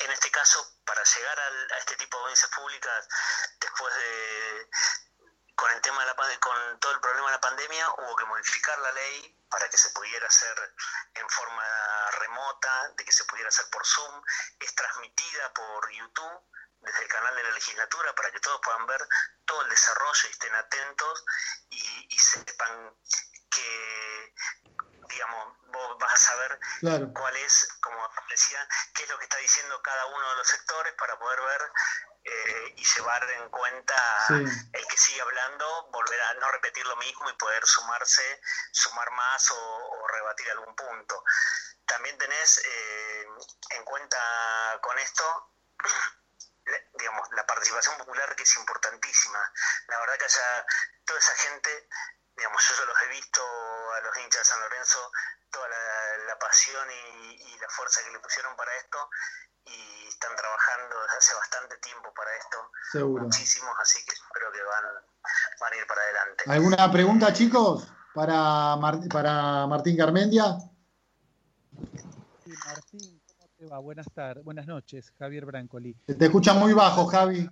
en 0.00 0.10
este 0.10 0.30
caso, 0.30 0.80
para 0.84 1.02
llegar 1.04 1.40
a, 1.40 1.74
a 1.74 1.78
este 1.78 1.96
tipo 1.96 2.16
de 2.16 2.22
audiencias 2.22 2.50
públicas, 2.50 3.08
después 3.60 3.94
de 3.94 4.68
con 5.56 5.70
el 5.72 5.80
tema 5.80 6.00
de 6.00 6.06
la 6.06 6.38
con 6.38 6.80
todo 6.80 6.92
el 6.92 7.00
problema 7.00 7.28
de 7.28 7.32
la 7.32 7.40
pandemia 7.40 7.90
hubo 7.90 8.14
que 8.14 8.26
modificar 8.26 8.78
la 8.78 8.92
ley 8.92 9.36
para 9.48 9.68
que 9.70 9.78
se 9.78 9.88
pudiera 9.90 10.26
hacer 10.26 10.74
en 11.14 11.28
forma 11.30 12.10
remota, 12.20 12.90
de 12.96 13.04
que 13.04 13.12
se 13.12 13.24
pudiera 13.24 13.48
hacer 13.48 13.64
por 13.70 13.84
Zoom, 13.86 14.22
es 14.60 14.74
transmitida 14.74 15.52
por 15.54 15.90
YouTube 15.90 16.44
desde 16.80 17.02
el 17.02 17.08
canal 17.08 17.34
de 17.34 17.42
la 17.42 17.50
legislatura 17.52 18.14
para 18.14 18.30
que 18.30 18.40
todos 18.40 18.60
puedan 18.62 18.86
ver 18.86 19.00
todo 19.46 19.62
el 19.62 19.70
desarrollo 19.70 20.28
y 20.28 20.30
estén 20.30 20.54
atentos 20.54 21.24
y 21.70 22.18
sepan 22.18 22.94
que, 23.50 24.34
digamos, 25.16 25.56
vos 25.72 25.98
vas 25.98 26.12
a 26.12 26.16
saber 26.18 26.58
Claro. 26.80 27.10
cuál 27.14 27.34
es, 27.36 27.68
como 27.80 27.96
decía, 28.28 28.68
qué 28.94 29.04
es 29.04 29.08
lo 29.08 29.18
que 29.18 29.24
está 29.24 29.38
diciendo 29.38 29.80
cada 29.82 30.04
uno 30.06 30.30
de 30.30 30.36
los 30.36 30.46
sectores 30.46 30.92
para 30.94 31.18
poder 31.18 31.40
ver 31.40 31.62
eh, 32.24 32.74
y 32.76 32.84
llevar 32.84 33.22
en 33.30 33.48
cuenta 33.48 33.94
Sí. 34.28 34.34
el 34.72 34.86
que 34.88 34.98
sigue 34.98 35.20
hablando, 35.22 35.86
volver 35.90 36.20
a 36.20 36.34
no 36.34 36.50
repetir 36.52 36.84
lo 36.86 36.96
mismo 36.96 37.30
y 37.30 37.32
poder 37.34 37.64
sumarse, 37.64 38.40
sumar 38.72 39.10
más 39.12 39.50
o, 39.52 39.56
o 39.56 40.08
rebatir 40.08 40.50
algún 40.50 40.74
punto. 40.76 41.24
También 41.86 42.18
tenés 42.18 42.58
eh, 42.64 43.26
en 43.70 43.84
cuenta 43.84 44.78
con 44.82 44.98
esto, 44.98 45.52
digamos, 46.98 47.28
la 47.32 47.46
participación 47.46 47.96
popular 47.98 48.34
que 48.36 48.42
es 48.42 48.56
importantísima. 48.56 49.52
La 49.88 49.98
verdad 50.00 50.18
que 50.18 50.24
haya 50.24 50.66
toda 51.06 51.18
esa 51.20 51.34
gente, 51.36 51.88
digamos, 52.36 52.68
yo, 52.68 52.74
yo 52.74 52.84
los 52.86 53.02
he 53.02 53.06
visto 53.08 53.42
a 53.96 54.00
los 54.04 54.16
hinchas 54.18 54.42
de 54.42 54.44
San 54.44 54.60
Lorenzo, 54.60 54.98
toda 55.50 55.68
la, 55.68 56.24
la 56.28 56.38
pasión 56.38 56.84
y, 56.90 57.32
y 57.34 57.58
la 57.58 57.68
fuerza 57.68 58.00
que 58.04 58.12
le 58.12 58.20
pusieron 58.20 58.54
para 58.56 58.76
esto 58.76 58.98
y 59.64 60.08
están 60.08 60.36
trabajando 60.36 61.00
desde 61.02 61.16
hace 61.18 61.34
bastante 61.34 61.76
tiempo 61.78 62.12
para 62.14 62.30
esto, 62.36 62.58
Seguro. 62.92 63.24
muchísimos, 63.24 63.74
así 63.80 63.98
que 64.04 64.12
espero 64.14 64.52
que 64.52 64.62
van, 64.62 64.84
van 65.60 65.72
a 65.72 65.76
ir 65.76 65.86
para 65.86 66.02
adelante. 66.02 66.44
¿Alguna 66.46 66.92
pregunta, 66.92 67.32
chicos, 67.32 67.88
para, 68.12 68.76
Mar- 68.76 69.00
para 69.10 69.66
Martín 69.66 69.96
Garmendia? 69.96 70.56
Sí, 72.44 72.52
Martín, 72.64 73.20
¿cómo 73.26 73.48
te 73.56 73.66
va? 73.66 73.78
Buenas 73.78 74.06
tardes, 74.14 74.44
buenas 74.44 74.66
noches, 74.66 75.10
Javier 75.18 75.44
Brancoli. 75.46 75.94
Te 76.06 76.24
escucha 76.24 76.54
muy 76.54 76.72
bajo, 76.72 77.06
Javi. 77.06 77.48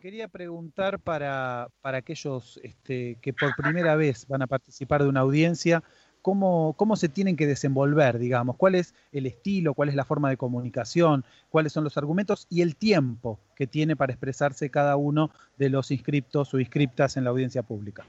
Quería 0.00 0.28
preguntar 0.28 1.00
para, 1.00 1.68
para 1.80 1.98
aquellos 1.98 2.60
este, 2.62 3.18
que 3.20 3.32
por 3.32 3.56
primera 3.56 3.96
vez 3.96 4.28
van 4.28 4.42
a 4.42 4.46
participar 4.46 5.02
de 5.02 5.08
una 5.08 5.20
audiencia, 5.20 5.82
¿cómo, 6.22 6.74
¿cómo 6.76 6.94
se 6.94 7.08
tienen 7.08 7.36
que 7.36 7.46
desenvolver, 7.46 8.18
digamos? 8.18 8.56
¿Cuál 8.56 8.76
es 8.76 8.94
el 9.10 9.26
estilo, 9.26 9.74
cuál 9.74 9.88
es 9.88 9.96
la 9.96 10.04
forma 10.04 10.30
de 10.30 10.36
comunicación, 10.36 11.24
cuáles 11.48 11.72
son 11.72 11.82
los 11.82 11.96
argumentos 11.96 12.46
y 12.48 12.62
el 12.62 12.76
tiempo 12.76 13.40
que 13.56 13.66
tiene 13.66 13.96
para 13.96 14.12
expresarse 14.12 14.70
cada 14.70 14.94
uno 14.94 15.32
de 15.56 15.68
los 15.68 15.90
inscriptos 15.90 16.54
o 16.54 16.60
inscriptas 16.60 17.16
en 17.16 17.24
la 17.24 17.30
audiencia 17.30 17.64
pública? 17.64 18.04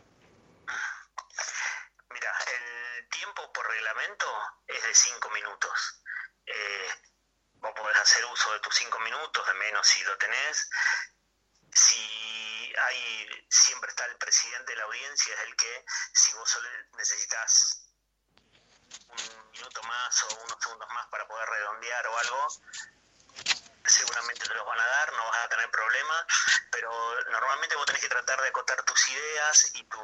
Mira, 2.13 2.31
el 2.99 3.09
tiempo 3.09 3.41
por 3.51 3.65
reglamento 3.67 4.25
es 4.67 4.83
de 4.87 4.93
cinco 4.93 5.29
minutos. 5.33 6.03
Eh, 6.45 6.87
vos 7.61 7.71
podés 7.75 7.97
hacer 7.97 8.23
uso 8.31 8.53
de 8.53 8.59
tus 8.59 8.75
cinco 8.75 8.99
minutos, 8.99 9.43
de 9.47 9.53
menos 9.65 9.87
si 9.87 10.03
lo 10.03 10.15
tenés. 10.17 10.69
Hay, 12.85 13.45
siempre 13.49 13.89
está 13.89 14.05
el 14.05 14.17
presidente 14.17 14.71
de 14.71 14.77
la 14.77 14.85
audiencia, 14.85 15.33
es 15.35 15.41
el 15.41 15.55
que, 15.55 15.85
si 16.13 16.33
vos 16.33 16.49
solo 16.49 16.69
necesitas 16.97 17.85
un 19.09 19.51
minuto 19.51 19.83
más 19.83 20.23
o 20.23 20.35
unos 20.43 20.57
segundos 20.61 20.89
más 20.93 21.07
para 21.07 21.27
poder 21.27 21.49
redondear 21.49 22.07
o 22.07 22.17
algo, 22.17 22.47
seguramente 23.85 24.47
te 24.47 24.53
los 24.53 24.65
van 24.65 24.79
a 24.79 24.85
dar, 24.85 25.13
no 25.13 25.25
vas 25.25 25.45
a 25.45 25.49
tener 25.49 25.69
problema, 25.71 26.25
pero 26.71 26.91
normalmente 27.31 27.75
vos 27.75 27.85
tenés 27.85 28.01
que 28.01 28.09
tratar 28.09 28.41
de 28.41 28.47
acotar 28.47 28.83
tus 28.83 29.09
ideas 29.09 29.71
y 29.75 29.83
tu, 29.85 30.01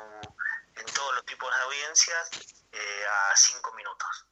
en 0.76 0.86
todos 0.94 1.16
los 1.16 1.26
tipos 1.26 1.54
de 1.54 1.62
audiencias 1.62 2.30
eh, 2.72 3.06
a 3.08 3.36
cinco 3.36 3.74
minutos. 3.74 4.26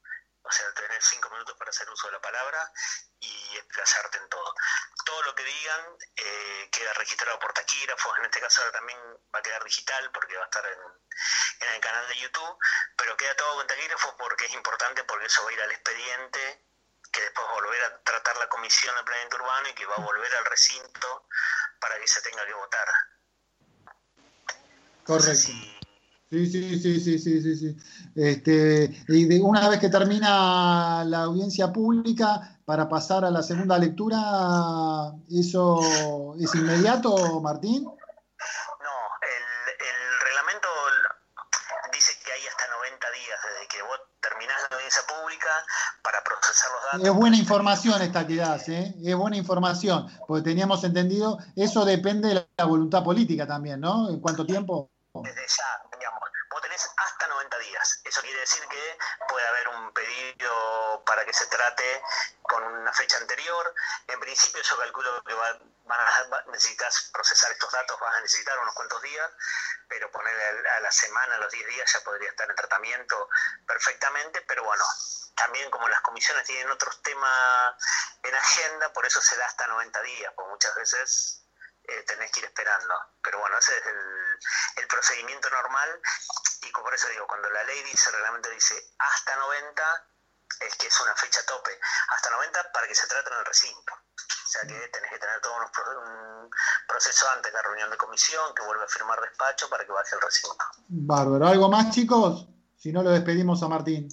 O 0.44 0.52
sea, 0.52 0.74
tener 0.74 1.02
cinco 1.02 1.30
minutos 1.30 1.56
para 1.58 1.70
hacer 1.70 1.90
uso 1.90 2.08
de 2.08 2.14
la 2.14 2.22
palabra 2.22 2.72
y 3.20 3.58
expresarte 3.58 4.18
en 4.18 4.30
todo. 4.30 4.54
Todo 5.06 5.24
lo 5.24 5.36
que 5.36 5.44
digan 5.44 5.98
eh, 6.16 6.70
queda 6.72 6.94
registrado 6.94 7.40
por 7.40 7.54
taquígrafos, 7.54 8.18
en 8.20 8.26
este 8.26 8.42
caso 8.42 8.62
ahora 8.62 8.80
también 8.80 9.00
va 9.34 9.40
a 9.40 9.42
quedar 9.42 9.64
digital 9.64 10.12
porque 10.12 10.36
va 10.36 10.44
a 10.44 10.46
estar 10.46 10.66
en, 10.66 10.80
en 11.68 11.74
el 11.74 11.82
canal 11.82 12.08
de 12.08 12.18
YouTube, 12.18 12.58
pero 12.98 13.16
queda 13.16 13.36
todo 13.36 13.56
con 13.56 13.68
taquígrafo 13.68 14.18
porque 14.18 14.46
es 14.46 14.54
importante 14.54 15.04
porque 15.06 15.28
eso 15.28 15.44
va 15.44 15.50
a 15.50 15.54
ir 15.54 15.62
al 15.62 15.72
expediente 15.72 16.66
que 17.14 17.22
después 17.22 17.48
va 17.48 17.52
a 17.52 17.54
volver 17.54 17.84
a 17.84 18.04
tratar 18.04 18.36
la 18.38 18.50
comisión 18.50 18.96
de 18.96 19.04
planeamiento 19.04 19.38
urbano 19.38 19.70
y 19.70 19.74
que 19.74 19.86
va 19.86 19.96
a 19.96 20.00
volver 20.00 20.36
al 20.36 20.46
recinto 20.46 21.28
para 21.80 22.00
que 22.00 22.08
se 22.08 22.22
tenga 22.22 22.46
que 22.46 22.54
votar. 22.54 22.88
Correcto. 25.06 25.36
Sí, 25.36 25.73
sí, 26.34 26.80
sí, 26.80 27.00
sí, 27.00 27.20
sí, 27.20 27.42
sí, 27.42 27.56
sí. 27.56 27.78
Este, 28.16 29.04
y 29.08 29.26
de, 29.26 29.42
una 29.42 29.70
vez 29.70 29.80
que 29.80 29.90
termina 29.90 31.04
la 31.06 31.24
audiencia 31.24 31.72
pública, 31.72 32.54
para 32.66 32.88
pasar 32.88 33.26
a 33.26 33.32
la 33.32 33.44
segunda 33.44 33.78
lectura, 33.78 34.18
¿eso 35.30 36.36
es 36.40 36.56
inmediato, 36.56 37.42
Martín? 37.42 37.84
No, 37.84 37.92
el, 39.22 39.44
el 39.80 40.20
reglamento 40.22 40.68
dice 41.92 42.14
que 42.24 42.32
hay 42.32 42.48
hasta 42.48 42.64
90 42.68 43.12
días 43.12 43.40
desde 43.44 43.68
que 43.68 43.82
vos 43.84 44.00
terminás 44.22 44.56
la 44.70 44.78
audiencia 44.78 45.02
pública 45.08 45.50
para 46.02 46.24
procesar 46.24 46.72
los 46.72 46.84
datos. 46.86 47.08
Es 47.08 47.14
buena 47.14 47.38
información 47.38 48.02
esta 48.02 48.26
que 48.26 48.36
das, 48.38 48.70
¿eh? 48.70 48.96
Es 49.04 49.16
buena 49.16 49.36
información, 49.36 50.08
porque 50.28 50.44
teníamos 50.44 50.84
entendido, 50.84 51.40
eso 51.56 51.84
depende 51.84 52.30
de 52.30 52.48
la 52.58 52.66
voluntad 52.66 53.04
política 53.04 53.46
también, 53.46 53.82
¿no? 53.82 54.10
¿En 54.10 54.20
cuánto 54.22 54.46
tiempo? 54.46 54.90
Desde 55.14 55.48
ya, 55.48 55.98
digamos, 56.00 56.22
vos 56.50 56.62
tenés 56.62 56.90
hasta 56.96 57.28
90 57.28 57.58
Eso 58.04 58.22
quiere 58.22 58.40
decir 58.40 58.66
que 58.68 58.98
puede 59.28 59.48
haber 59.48 59.68
un 59.70 59.94
pedido 59.94 61.04
para 61.06 61.26
que 61.26 61.34
se 61.34 61.46
trate 61.48 62.02
con 62.42 62.64
una 62.64 62.94
fecha 62.94 63.18
anterior. 63.18 63.74
En 64.08 64.20
principio 64.20 64.62
yo 64.62 64.78
calculo 64.78 65.24
que 65.24 65.34
va- 65.34 65.60
van 65.86 66.00
a, 66.00 66.44
necesitas 66.52 67.10
procesar 67.14 67.52
estos 67.52 67.72
datos, 67.72 68.00
vas 68.00 68.16
a 68.16 68.22
necesitar 68.22 68.58
unos 68.60 68.74
cuantos 68.74 69.02
días, 69.02 69.30
pero 69.88 70.10
poner 70.12 70.68
a 70.68 70.80
la 70.80 70.92
semana, 70.92 71.36
a 71.36 71.40
los 71.40 71.52
10 71.52 71.68
días 71.68 71.92
ya 71.92 72.00
podría 72.02 72.30
estar 72.30 72.50
en 72.50 72.56
tratamiento 72.56 73.30
perfectamente, 73.68 74.42
pero 74.42 74.64
bueno, 74.64 74.86
también 75.36 75.70
como 75.72 75.90
las 75.90 76.02
comisiones 76.02 76.46
tienen 76.46 76.70
otros 76.72 77.02
temas 77.02 77.76
en 78.24 78.36
agenda, 78.36 78.94
por 78.94 79.06
eso 79.06 79.20
se 79.22 79.36
da 79.38 79.46
hasta 79.46 79.68
90 79.68 80.02
días, 80.02 80.32
porque 80.36 80.52
muchas 80.52 80.76
veces 80.76 81.40
eh, 81.86 82.04
tenés 82.04 82.32
que 82.32 82.40
ir 82.40 82.46
esperando. 82.46 82.96
Pero 83.22 83.40
bueno, 83.40 83.58
ese 83.58 83.78
es 83.78 83.86
el, 83.86 84.23
el 84.78 84.88
procedimiento 84.88 85.50
normal 85.50 85.90
y 86.68 86.72
por 86.72 86.94
eso 86.94 87.08
digo, 87.10 87.28
cuando 87.28 87.50
la 87.50 87.64
ley 87.64 87.84
dice, 87.84 88.10
el 88.10 88.16
reglamento 88.16 88.50
dice 88.50 88.76
hasta 89.00 89.36
90, 89.36 89.84
es 90.62 90.76
que 90.76 90.88
es 90.88 91.02
una 91.02 91.16
fecha 91.16 91.42
tope. 91.46 91.72
Hasta 92.10 92.30
90 92.30 92.72
para 92.72 92.88
que 92.88 92.96
se 92.96 93.08
trate 93.08 93.30
en 93.30 93.40
el 93.40 93.46
recinto. 93.46 93.94
O 93.94 94.48
sea 94.48 94.62
que 94.62 94.88
tenés 94.90 95.12
que 95.12 95.20
tener 95.20 95.42
todo 95.42 95.54
un 95.58 96.50
proceso 96.88 97.26
antes 97.30 97.52
de 97.52 97.58
la 97.58 97.64
reunión 97.64 97.90
de 97.90 97.98
comisión, 97.98 98.54
que 98.56 98.64
vuelve 98.64 98.84
a 98.84 98.88
firmar 98.88 99.20
despacho 99.22 99.68
para 99.70 99.86
que 99.86 99.92
baje 99.92 100.16
el 100.16 100.22
recinto. 100.22 100.64
Bárbaro. 100.88 101.48
¿Algo 101.48 101.70
más, 101.70 101.90
chicos? 101.90 102.48
Si 102.78 102.92
no, 102.92 103.02
lo 103.02 103.10
despedimos 103.10 103.64
a 103.64 103.68
Martín. 103.68 104.08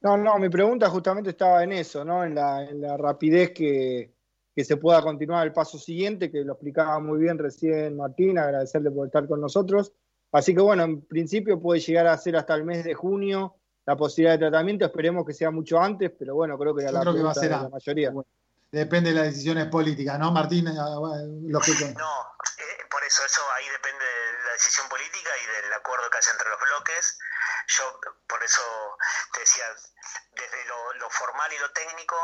No, 0.00 0.16
no, 0.16 0.38
mi 0.38 0.48
pregunta 0.48 0.88
justamente 0.88 1.30
estaba 1.30 1.64
en 1.64 1.72
eso, 1.72 2.04
¿no? 2.04 2.22
En 2.22 2.36
la, 2.36 2.62
en 2.62 2.80
la 2.80 2.96
rapidez 2.96 3.50
que, 3.50 4.14
que 4.58 4.64
se 4.64 4.76
pueda 4.76 5.00
continuar 5.02 5.46
el 5.46 5.52
paso 5.52 5.78
siguiente, 5.78 6.32
que 6.32 6.40
lo 6.40 6.54
explicaba 6.54 6.98
muy 6.98 7.20
bien 7.20 7.38
recién 7.38 7.96
Martín, 7.96 8.40
agradecerle 8.40 8.90
por 8.90 9.06
estar 9.06 9.28
con 9.28 9.40
nosotros. 9.40 9.92
Así 10.32 10.52
que 10.52 10.60
bueno, 10.60 10.82
en 10.82 11.06
principio 11.06 11.60
puede 11.60 11.78
llegar 11.78 12.08
a 12.08 12.18
ser 12.18 12.34
hasta 12.34 12.56
el 12.56 12.64
mes 12.64 12.82
de 12.82 12.92
junio 12.92 13.54
la 13.86 13.96
posibilidad 13.96 14.32
de 14.32 14.38
tratamiento, 14.40 14.84
esperemos 14.84 15.24
que 15.24 15.32
sea 15.32 15.52
mucho 15.52 15.78
antes, 15.78 16.10
pero 16.18 16.34
bueno, 16.34 16.58
creo 16.58 16.74
que 16.74 16.82
era 16.82 16.90
Yo 16.90 16.98
la 16.98 17.02
creo 17.02 17.14
que 17.14 17.22
va 17.22 17.30
a 17.30 17.34
ser 17.34 17.50
de 17.50 17.50
la 17.50 17.68
mayoría. 17.68 18.12
Depende 18.72 19.10
de 19.10 19.14
las 19.14 19.26
decisiones 19.26 19.68
políticas, 19.68 20.18
¿no, 20.18 20.32
Martín? 20.32 20.66
Ah, 20.66 20.98
bueno, 20.98 21.38
lógico. 21.46 21.84
No, 21.96 22.12
eh, 22.58 22.82
por 22.90 23.04
eso 23.04 23.22
eso 23.24 23.40
ahí 23.54 23.64
depende 23.70 24.04
de 24.04 24.44
la 24.44 24.52
decisión 24.54 24.88
política 24.88 25.30
y 25.38 25.62
del 25.62 25.72
acuerdo 25.72 26.10
que 26.10 26.18
haya 26.18 26.32
entre 26.32 26.48
los 26.50 26.58
bloques. 26.58 27.16
Yo 27.68 27.84
por 28.26 28.42
eso 28.42 28.62
te 29.34 29.38
decía, 29.38 29.66
desde 30.34 30.66
lo, 30.66 30.94
lo 30.98 31.08
formal 31.10 31.48
y 31.52 31.60
lo 31.60 31.70
técnico 31.70 32.16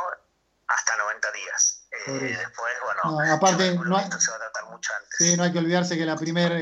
hasta 0.66 0.96
90 0.96 1.30
días. 1.30 1.83
Eh, 2.06 2.30
eso. 2.30 2.40
después, 2.40 2.72
bueno, 2.84 3.24
No, 3.24 3.32
aparte, 3.32 3.78
no 3.86 3.96
hay, 3.96 4.04
esto 4.04 4.20
se 4.20 4.30
va 4.30 4.36
a 4.36 4.40
tratar 4.40 4.70
mucho 4.70 4.92
antes. 4.94 5.16
sí, 5.18 5.36
no 5.36 5.42
hay 5.42 5.52
que 5.52 5.58
olvidarse 5.58 5.96
que 5.96 6.04
la 6.04 6.16
primera 6.16 6.58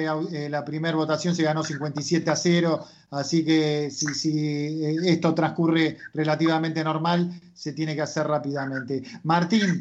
la 0.48 0.64
primer 0.64 0.94
votación 0.94 1.34
se 1.34 1.42
ganó 1.42 1.62
57 1.62 2.30
a 2.30 2.36
0, 2.36 2.86
así 3.10 3.44
que 3.44 3.90
si, 3.90 4.14
si 4.14 4.84
eh, 4.84 5.12
esto 5.12 5.34
transcurre 5.34 5.98
relativamente 6.14 6.84
normal, 6.84 7.30
se 7.54 7.72
tiene 7.72 7.94
que 7.94 8.02
hacer 8.02 8.26
rápidamente. 8.26 9.02
Martín, 9.24 9.80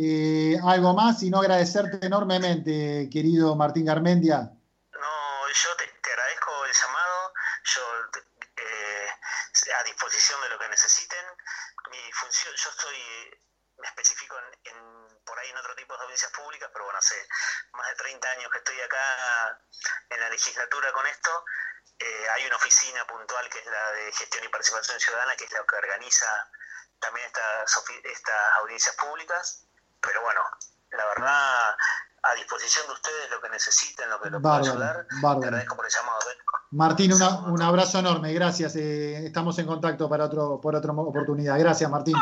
eh, 0.00 0.58
algo 0.64 0.94
más 0.94 1.22
y 1.22 1.30
no 1.30 1.40
agradecerte 1.40 2.04
enormemente, 2.06 3.08
querido 3.12 3.54
Martín 3.56 3.84
Garmendia. 3.86 4.38
No, 4.92 5.48
yo 5.48 5.76
te, 5.76 5.84
te 6.02 6.10
agradezco 6.10 6.50
el 6.64 6.72
llamado, 6.72 7.32
yo 7.64 7.82
eh, 8.56 9.72
a 9.78 9.84
disposición 9.84 10.40
de 10.42 10.48
lo 10.50 10.58
que 10.58 10.68
necesiten. 10.68 11.24
Mi 11.90 12.12
función, 12.12 12.52
yo 12.56 12.70
estoy, 12.70 12.96
me 13.86 14.02
especifico 14.02 14.34
en, 14.38 14.76
en 14.76 15.06
por 15.24 15.38
ahí 15.38 15.50
en 15.50 15.56
otro 15.58 15.74
tipo 15.74 15.96
de 15.96 16.02
audiencias 16.02 16.30
públicas, 16.32 16.68
pero 16.72 16.84
bueno, 16.84 16.98
hace 16.98 17.14
más 17.72 17.88
de 17.88 17.94
30 17.96 18.30
años 18.30 18.50
que 18.50 18.58
estoy 18.58 18.80
acá 18.80 19.58
en 20.10 20.20
la 20.20 20.28
legislatura 20.30 20.92
con 20.92 21.06
esto. 21.06 21.30
Eh, 21.98 22.26
hay 22.34 22.46
una 22.46 22.56
oficina 22.56 23.06
puntual 23.06 23.48
que 23.48 23.58
es 23.58 23.66
la 23.66 23.90
de 23.92 24.12
gestión 24.12 24.44
y 24.44 24.48
participación 24.48 25.00
ciudadana, 25.00 25.34
que 25.36 25.44
es 25.44 25.52
la 25.52 25.64
que 25.64 25.76
organiza 25.76 26.26
también 27.00 27.26
estas, 27.26 27.82
estas 28.04 28.52
audiencias 28.60 28.94
públicas. 28.96 29.64
Pero 30.00 30.20
bueno, 30.22 30.42
la 30.90 31.06
verdad, 31.06 31.76
a 32.22 32.34
disposición 32.34 32.86
de 32.86 32.92
ustedes 32.92 33.30
lo 33.30 33.40
que 33.40 33.48
necesiten, 33.48 34.10
lo 34.10 34.20
que 34.20 34.30
lo 34.30 34.40
pueda 34.40 34.56
ayudar. 34.58 35.06
bárbaro. 35.22 35.40
Te 35.40 35.46
agradezco 35.46 35.76
por 35.76 35.86
el 35.86 35.92
llamado. 35.92 36.18
Martín, 36.70 37.12
una- 37.14 37.38
un 37.50 37.62
abrazo 37.62 37.98
enorme, 37.98 38.32
gracias. 38.34 38.76
eh, 38.76 39.26
estamos 39.26 39.58
en 39.58 39.66
contacto 39.66 40.08
para 40.08 40.24
otro, 40.24 40.60
por 40.60 40.74
otra 40.76 40.92
oportunidad. 40.92 41.58
Gracias, 41.58 41.90
Martín. 41.90 42.16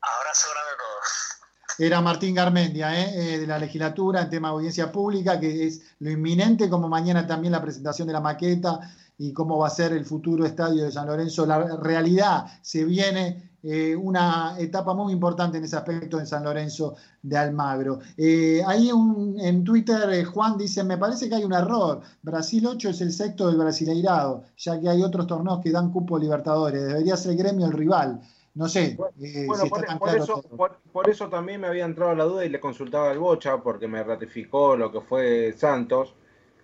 Abrazo 0.00 0.48
grande 0.52 0.72
todos. 0.78 1.78
Era 1.80 2.00
Martín 2.00 2.34
Garmendia, 2.34 2.98
eh, 3.00 3.34
eh, 3.34 3.38
de 3.38 3.46
la 3.46 3.58
legislatura 3.58 4.22
en 4.22 4.30
tema 4.30 4.48
de 4.48 4.54
audiencia 4.54 4.90
pública, 4.90 5.38
que 5.38 5.66
es 5.66 5.82
lo 6.00 6.10
inminente, 6.10 6.68
como 6.68 6.88
mañana 6.88 7.26
también 7.26 7.52
la 7.52 7.62
presentación 7.62 8.06
de 8.08 8.14
la 8.14 8.20
maqueta 8.20 8.80
y 9.16 9.32
cómo 9.32 9.58
va 9.58 9.68
a 9.68 9.70
ser 9.70 9.92
el 9.92 10.04
futuro 10.04 10.44
estadio 10.44 10.84
de 10.84 10.92
San 10.92 11.06
Lorenzo. 11.06 11.46
La 11.46 11.76
realidad 11.76 12.46
se 12.62 12.84
viene 12.84 13.44
eh, 13.62 13.94
una 13.96 14.54
etapa 14.58 14.94
muy 14.94 15.12
importante 15.12 15.58
en 15.58 15.64
ese 15.64 15.76
aspecto 15.76 16.20
en 16.20 16.26
San 16.28 16.44
Lorenzo 16.44 16.94
de 17.22 17.36
Almagro. 17.36 17.98
Eh, 18.16 18.62
ahí 18.64 18.92
un- 18.92 19.36
en 19.40 19.64
Twitter 19.64 20.24
Juan 20.26 20.56
dice, 20.56 20.84
me 20.84 20.96
parece 20.96 21.28
que 21.28 21.34
hay 21.36 21.44
un 21.44 21.52
error. 21.52 22.00
Brasil 22.22 22.64
8 22.66 22.90
es 22.90 23.00
el 23.00 23.12
sexto 23.12 23.48
del 23.48 23.56
Brasileirado, 23.56 24.44
ya 24.56 24.80
que 24.80 24.88
hay 24.88 25.02
otros 25.02 25.26
torneos 25.26 25.60
que 25.62 25.72
dan 25.72 25.90
cupo 25.92 26.18
Libertadores. 26.18 26.84
Debería 26.84 27.16
ser 27.16 27.34
gremio 27.36 27.66
el 27.66 27.72
rival. 27.72 28.20
No 28.58 28.68
sé 28.68 28.96
eh, 29.22 29.44
Bueno, 29.46 29.62
si 29.62 29.70
por, 29.70 29.86
por 29.86 30.08
claro 30.08 30.24
eso, 30.24 30.42
por, 30.56 30.78
por 30.92 31.08
eso 31.08 31.28
también 31.28 31.60
me 31.60 31.68
había 31.68 31.84
entrado 31.84 32.14
la 32.14 32.24
duda 32.24 32.44
y 32.44 32.48
le 32.48 32.58
consultaba 32.60 33.10
al 33.10 33.18
Bocha 33.20 33.58
porque 33.62 33.86
me 33.86 34.02
ratificó 34.02 34.76
lo 34.76 34.90
que 34.90 35.00
fue 35.00 35.52
Santos. 35.56 36.14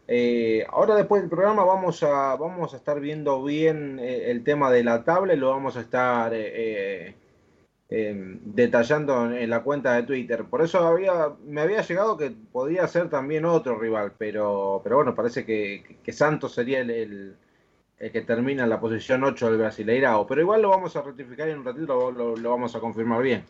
Eh, 0.09 0.67
ahora 0.69 0.97
después 0.97 1.23
del 1.23 1.31
programa 1.31 1.65
vamos 1.65 2.03
a, 2.03 2.37
vamos 2.37 2.75
a 2.75 2.77
estar 2.77 3.01
viendo 3.01 3.43
bien 3.45 3.99
eh, 4.01 4.31
el 4.31 4.43
tema 4.45 4.71
de 4.71 4.85
la 4.85 5.05
tabla 5.05 5.35
y 5.35 5.37
lo 5.39 5.51
vamos 5.51 5.77
a 5.77 5.81
estar 5.81 6.35
eh, 6.35 7.09
eh, 7.09 7.15
eh, 7.91 8.39
detallando 8.45 9.27
en, 9.27 9.35
en 9.35 9.51
la 9.51 9.63
cuenta 9.63 9.95
de 9.95 10.03
Twitter. 10.05 10.45
Por 10.45 10.63
eso 10.63 10.79
había, 10.87 11.31
me 11.45 11.61
había 11.61 11.83
llegado 11.83 12.17
que 12.17 12.31
podía 12.53 12.87
ser 12.89 13.11
también 13.11 13.45
otro 13.45 13.79
rival, 13.79 14.13
pero, 14.19 14.81
pero 14.83 14.97
bueno, 14.97 15.15
parece 15.15 15.45
que, 15.45 15.99
que 16.03 16.13
Santos 16.13 16.55
sería 16.55 16.81
el, 16.81 16.91
el- 16.91 17.37
el 17.99 18.11
que 18.13 18.23
termina 18.23 18.65
en 18.65 18.71
la 18.71 18.81
posición 18.81 19.25
8 19.25 19.47
del 19.47 19.59
Brasileirao. 19.59 20.27
Pero 20.27 20.41
igual 20.41 20.63
lo 20.63 20.71
vamos 20.71 20.95
a 20.97 21.03
rectificar 21.03 21.49
y 21.49 21.53
en 21.53 21.59
un 21.61 21.65
ratito 21.65 22.11
lo, 22.11 22.37
lo- 22.37 22.51
vamos 22.51 22.75
a 22.75 22.81
confirmar 22.81 23.23
bien. 23.23 23.45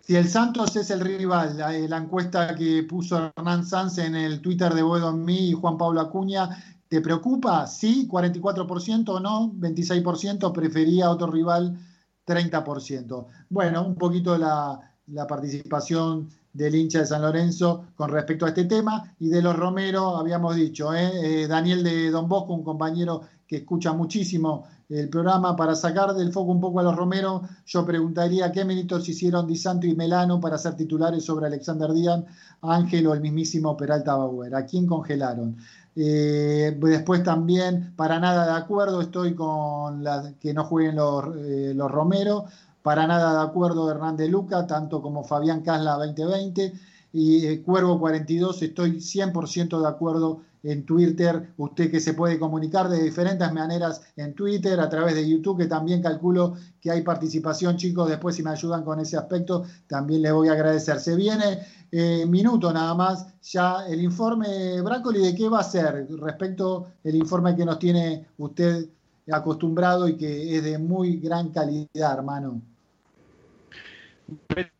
Si 0.00 0.16
el 0.16 0.28
Santos 0.28 0.74
es 0.76 0.90
el 0.90 1.00
rival, 1.00 1.58
la, 1.58 1.70
la 1.72 1.96
encuesta 1.98 2.54
que 2.54 2.82
puso 2.84 3.30
Hernán 3.36 3.64
Sanz 3.66 3.98
en 3.98 4.14
el 4.14 4.40
Twitter 4.40 4.72
de 4.72 4.82
Boedo 4.82 5.12
mí 5.12 5.50
y 5.50 5.52
Juan 5.52 5.76
Pablo 5.76 6.00
Acuña, 6.00 6.48
¿te 6.88 7.00
preocupa? 7.02 7.66
Sí, 7.66 8.06
44% 8.08 9.14
o 9.14 9.20
no, 9.20 9.52
26%, 9.54 10.50
prefería 10.52 11.10
otro 11.10 11.30
rival, 11.30 11.78
30%. 12.24 13.26
Bueno, 13.50 13.86
un 13.86 13.96
poquito 13.96 14.38
la, 14.38 14.80
la 15.08 15.26
participación 15.26 16.30
del 16.52 16.74
hincha 16.74 17.00
de 17.00 17.06
San 17.06 17.22
Lorenzo 17.22 17.84
con 17.94 18.10
respecto 18.10 18.46
a 18.46 18.48
este 18.48 18.64
tema 18.64 19.14
y 19.18 19.28
de 19.28 19.42
los 19.42 19.54
Romero, 19.56 20.16
habíamos 20.16 20.56
dicho, 20.56 20.94
¿eh? 20.94 21.42
Eh, 21.42 21.46
Daniel 21.46 21.84
de 21.84 22.10
Don 22.10 22.28
Bosco, 22.28 22.54
un 22.54 22.64
compañero 22.64 23.22
que 23.48 23.56
escucha 23.56 23.94
muchísimo 23.94 24.66
el 24.90 25.08
programa, 25.08 25.56
para 25.56 25.74
sacar 25.74 26.14
del 26.14 26.32
foco 26.32 26.52
un 26.52 26.60
poco 26.60 26.80
a 26.80 26.82
los 26.82 26.96
Romero, 26.96 27.42
yo 27.66 27.84
preguntaría 27.84 28.52
qué 28.52 28.64
méritos 28.64 29.08
hicieron 29.08 29.46
Di 29.46 29.56
Santo 29.56 29.86
y 29.86 29.94
Melano 29.94 30.40
para 30.40 30.56
ser 30.56 30.76
titulares 30.76 31.24
sobre 31.24 31.46
Alexander 31.46 31.92
Díaz, 31.92 32.24
Ángel 32.62 33.06
o 33.06 33.14
el 33.14 33.20
mismísimo 33.20 33.76
Peralta 33.76 34.14
Bauer, 34.16 34.54
¿a 34.54 34.64
quién 34.64 34.86
congelaron? 34.86 35.56
Eh, 35.94 36.78
después 36.80 37.22
también, 37.22 37.92
para 37.96 38.18
nada 38.18 38.46
de 38.46 38.58
acuerdo, 38.58 39.00
estoy 39.00 39.34
con 39.34 40.04
que 40.40 40.54
no 40.54 40.64
jueguen 40.64 40.96
los, 40.96 41.24
eh, 41.36 41.72
los 41.74 41.90
Romero, 41.90 42.44
para 42.82 43.06
nada 43.06 43.34
de 43.34 43.48
acuerdo 43.48 43.90
Hernán 43.90 44.16
de 44.16 44.28
Luca, 44.28 44.66
tanto 44.66 45.02
como 45.02 45.24
Fabián 45.24 45.60
Casla 45.62 45.96
2020, 45.96 46.72
y 47.12 47.46
eh, 47.46 47.62
Cuervo 47.62 47.98
42, 47.98 48.62
estoy 48.62 49.00
100% 49.00 49.80
de 49.80 49.88
acuerdo 49.88 50.42
en 50.62 50.84
Twitter, 50.84 51.50
usted 51.56 51.90
que 51.90 52.00
se 52.00 52.14
puede 52.14 52.38
comunicar 52.38 52.88
de 52.88 53.02
diferentes 53.02 53.52
maneras 53.52 54.02
en 54.16 54.34
Twitter, 54.34 54.78
a 54.80 54.88
través 54.88 55.14
de 55.14 55.28
YouTube, 55.28 55.58
que 55.58 55.66
también 55.66 56.02
calculo 56.02 56.56
que 56.80 56.90
hay 56.90 57.02
participación, 57.02 57.76
chicos, 57.76 58.08
después 58.08 58.36
si 58.36 58.42
me 58.42 58.50
ayudan 58.50 58.84
con 58.84 59.00
ese 59.00 59.16
aspecto, 59.16 59.64
también 59.86 60.22
les 60.22 60.32
voy 60.32 60.48
a 60.48 60.52
agradecer. 60.52 61.00
Se 61.00 61.16
viene 61.16 61.60
eh, 61.90 62.26
minuto 62.26 62.72
nada 62.72 62.94
más, 62.94 63.26
ya 63.42 63.86
el 63.88 64.02
informe 64.02 64.80
Brácoli, 64.82 65.20
¿de 65.20 65.34
qué 65.34 65.48
va 65.48 65.60
a 65.60 65.64
ser 65.64 66.06
respecto 66.20 66.88
el 67.04 67.14
informe 67.14 67.56
que 67.56 67.64
nos 67.64 67.78
tiene 67.78 68.26
usted 68.38 68.86
acostumbrado 69.30 70.08
y 70.08 70.16
que 70.16 70.56
es 70.56 70.64
de 70.64 70.78
muy 70.78 71.18
gran 71.18 71.50
calidad, 71.50 72.14
hermano? 72.14 72.60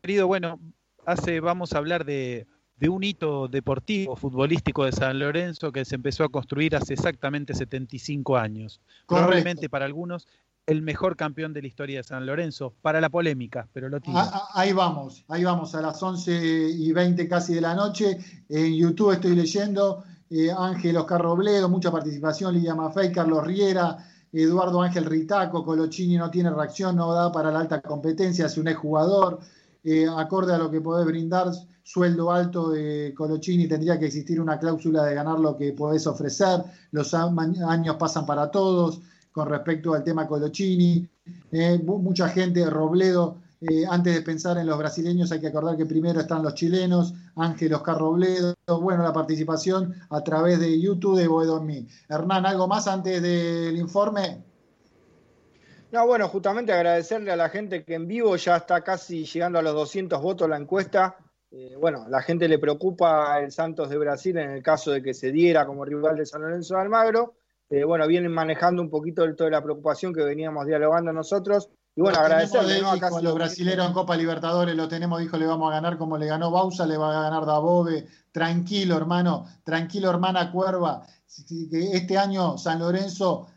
Querido, 0.01 0.27
bueno, 0.27 0.59
hace, 1.05 1.39
vamos 1.39 1.73
a 1.73 1.79
hablar 1.79 2.05
de, 2.05 2.45
de 2.79 2.89
un 2.89 3.03
hito 3.03 3.47
deportivo, 3.47 4.15
futbolístico 4.15 4.85
de 4.85 4.91
San 4.91 5.19
Lorenzo 5.19 5.71
que 5.71 5.83
se 5.83 5.95
empezó 5.95 6.23
a 6.23 6.29
construir 6.29 6.75
hace 6.75 6.93
exactamente 6.93 7.53
75 7.53 8.37
años. 8.37 8.79
Correcto. 9.05 9.27
Probablemente 9.27 9.69
para 9.69 9.85
algunos 9.85 10.27
el 10.69 10.83
mejor 10.83 11.15
campeón 11.15 11.51
de 11.51 11.63
la 11.63 11.67
historia 11.67 11.97
de 11.97 12.03
San 12.03 12.27
Lorenzo, 12.27 12.75
para 12.83 13.01
la 13.01 13.09
polémica, 13.09 13.67
pero 13.73 13.89
lo 13.89 13.99
tiene. 13.99 14.19
Ah, 14.19 14.29
ah, 14.31 14.47
Ahí 14.53 14.71
vamos, 14.71 15.25
ahí 15.27 15.43
vamos, 15.43 15.73
a 15.73 15.81
las 15.81 16.01
11 16.01 16.69
y 16.69 16.91
20 16.91 17.27
casi 17.27 17.55
de 17.55 17.61
la 17.61 17.73
noche. 17.73 18.19
En 18.47 18.75
YouTube 18.75 19.13
estoy 19.13 19.35
leyendo 19.35 20.03
eh, 20.29 20.51
Ángel 20.55 20.97
Oscar 20.97 21.21
Robledo, 21.21 21.69
mucha 21.69 21.91
participación, 21.91 22.53
Lidia 22.53 22.75
Maffei, 22.75 23.11
Carlos 23.11 23.47
Riera, 23.47 23.97
Eduardo 24.31 24.81
Ángel 24.83 25.05
Ritaco, 25.05 25.65
Colochini 25.65 26.17
no 26.17 26.29
tiene 26.29 26.51
reacción, 26.51 26.95
no 26.95 27.11
da 27.13 27.31
para 27.31 27.51
la 27.51 27.61
alta 27.61 27.81
competencia, 27.81 28.45
es 28.45 28.57
un 28.57 28.67
exjugador. 28.67 29.39
Eh, 29.83 30.07
acorde 30.07 30.53
a 30.53 30.57
lo 30.57 30.69
que 30.69 30.81
podés 30.81 31.05
brindar, 31.05 31.51
sueldo 31.83 32.31
alto 32.31 32.69
de 32.69 33.13
Colochini, 33.15 33.67
tendría 33.67 33.97
que 33.97 34.07
existir 34.07 34.39
una 34.41 34.59
cláusula 34.59 35.03
de 35.05 35.15
ganar 35.15 35.39
lo 35.39 35.55
que 35.57 35.73
podés 35.73 36.05
ofrecer. 36.07 36.63
Los 36.91 37.13
años 37.13 37.95
pasan 37.97 38.25
para 38.25 38.51
todos 38.51 39.01
con 39.31 39.47
respecto 39.47 39.93
al 39.93 40.03
tema 40.03 40.27
Colochini. 40.27 41.07
Eh, 41.51 41.81
mu- 41.83 41.99
mucha 41.99 42.27
gente, 42.29 42.69
Robledo, 42.69 43.37
eh, 43.61 43.85
antes 43.89 44.13
de 44.15 44.21
pensar 44.21 44.57
en 44.57 44.67
los 44.67 44.77
brasileños 44.77 45.31
hay 45.31 45.39
que 45.39 45.47
acordar 45.47 45.75
que 45.77 45.85
primero 45.85 46.19
están 46.19 46.43
los 46.43 46.53
chilenos, 46.55 47.13
Ángel 47.35 47.73
Oscar 47.73 47.97
Robledo, 47.97 48.55
bueno, 48.81 49.03
la 49.03 49.13
participación 49.13 49.93
a 50.09 50.23
través 50.23 50.59
de 50.59 50.79
YouTube 50.79 51.17
de 51.17 51.27
Boedo. 51.27 51.65
Hernán, 52.07 52.45
¿algo 52.45 52.67
más 52.67 52.87
antes 52.87 53.21
del 53.21 53.77
informe? 53.77 54.48
No, 55.91 56.05
bueno, 56.05 56.27
justamente 56.27 56.71
agradecerle 56.71 57.31
a 57.31 57.35
la 57.35 57.49
gente 57.49 57.83
que 57.83 57.95
en 57.95 58.07
vivo 58.07 58.35
ya 58.35 58.57
está 58.57 58.81
casi 58.81 59.25
llegando 59.25 59.57
a 59.57 59.61
los 59.61 59.73
200 59.73 60.21
votos 60.21 60.47
la 60.47 60.57
encuesta. 60.57 61.15
Eh, 61.51 61.75
bueno, 61.79 62.05
la 62.09 62.21
gente 62.21 62.47
le 62.47 62.59
preocupa 62.59 63.39
el 63.39 63.51
Santos 63.51 63.89
de 63.89 63.97
Brasil 63.97 64.37
en 64.37 64.51
el 64.51 64.61
caso 64.61 64.91
de 64.91 65.01
que 65.01 65.15
se 65.15 65.31
diera 65.31 65.65
como 65.65 65.83
rival 65.83 66.15
de 66.17 66.27
San 66.27 66.41
Lorenzo 66.43 66.75
de 66.75 66.81
Almagro. 66.81 67.33
Eh, 67.71 67.83
bueno, 67.83 68.05
vienen 68.07 68.31
manejando 68.31 68.81
un 68.83 68.89
poquito 68.89 69.23
el- 69.23 69.35
toda 69.35 69.49
la 69.49 69.63
preocupación 69.63 70.13
que 70.13 70.23
veníamos 70.23 70.67
dialogando 70.67 71.11
nosotros. 71.11 71.69
Y 71.95 72.01
bueno, 72.01 72.19
Lo 72.19 72.25
agradecerle 72.25 72.75
de 72.75 72.81
¿no? 72.81 72.99
casi 72.99 73.23
los 73.23 73.33
brasileros 73.33 73.87
en 73.87 73.93
Copa 73.93 74.15
Libertadores 74.15 74.75
lo 74.75 74.87
tenemos, 74.87 75.19
dijo, 75.19 75.37
le 75.37 75.47
vamos 75.47 75.71
a 75.71 75.75
ganar 75.75 75.97
como 75.97 76.17
le 76.19 76.27
ganó 76.27 76.51
Bausa, 76.51 76.85
le 76.85 76.97
va 76.97 77.09
a 77.17 77.23
ganar 77.23 77.45
Dabove. 77.47 78.05
Tranquilo, 78.31 78.95
hermano, 78.95 79.45
tranquilo, 79.63 80.09
hermana 80.11 80.51
Cuerva. 80.51 81.01
Este 81.27 82.17
año 82.17 82.57
San 82.59 82.79
Lorenzo 82.79 83.47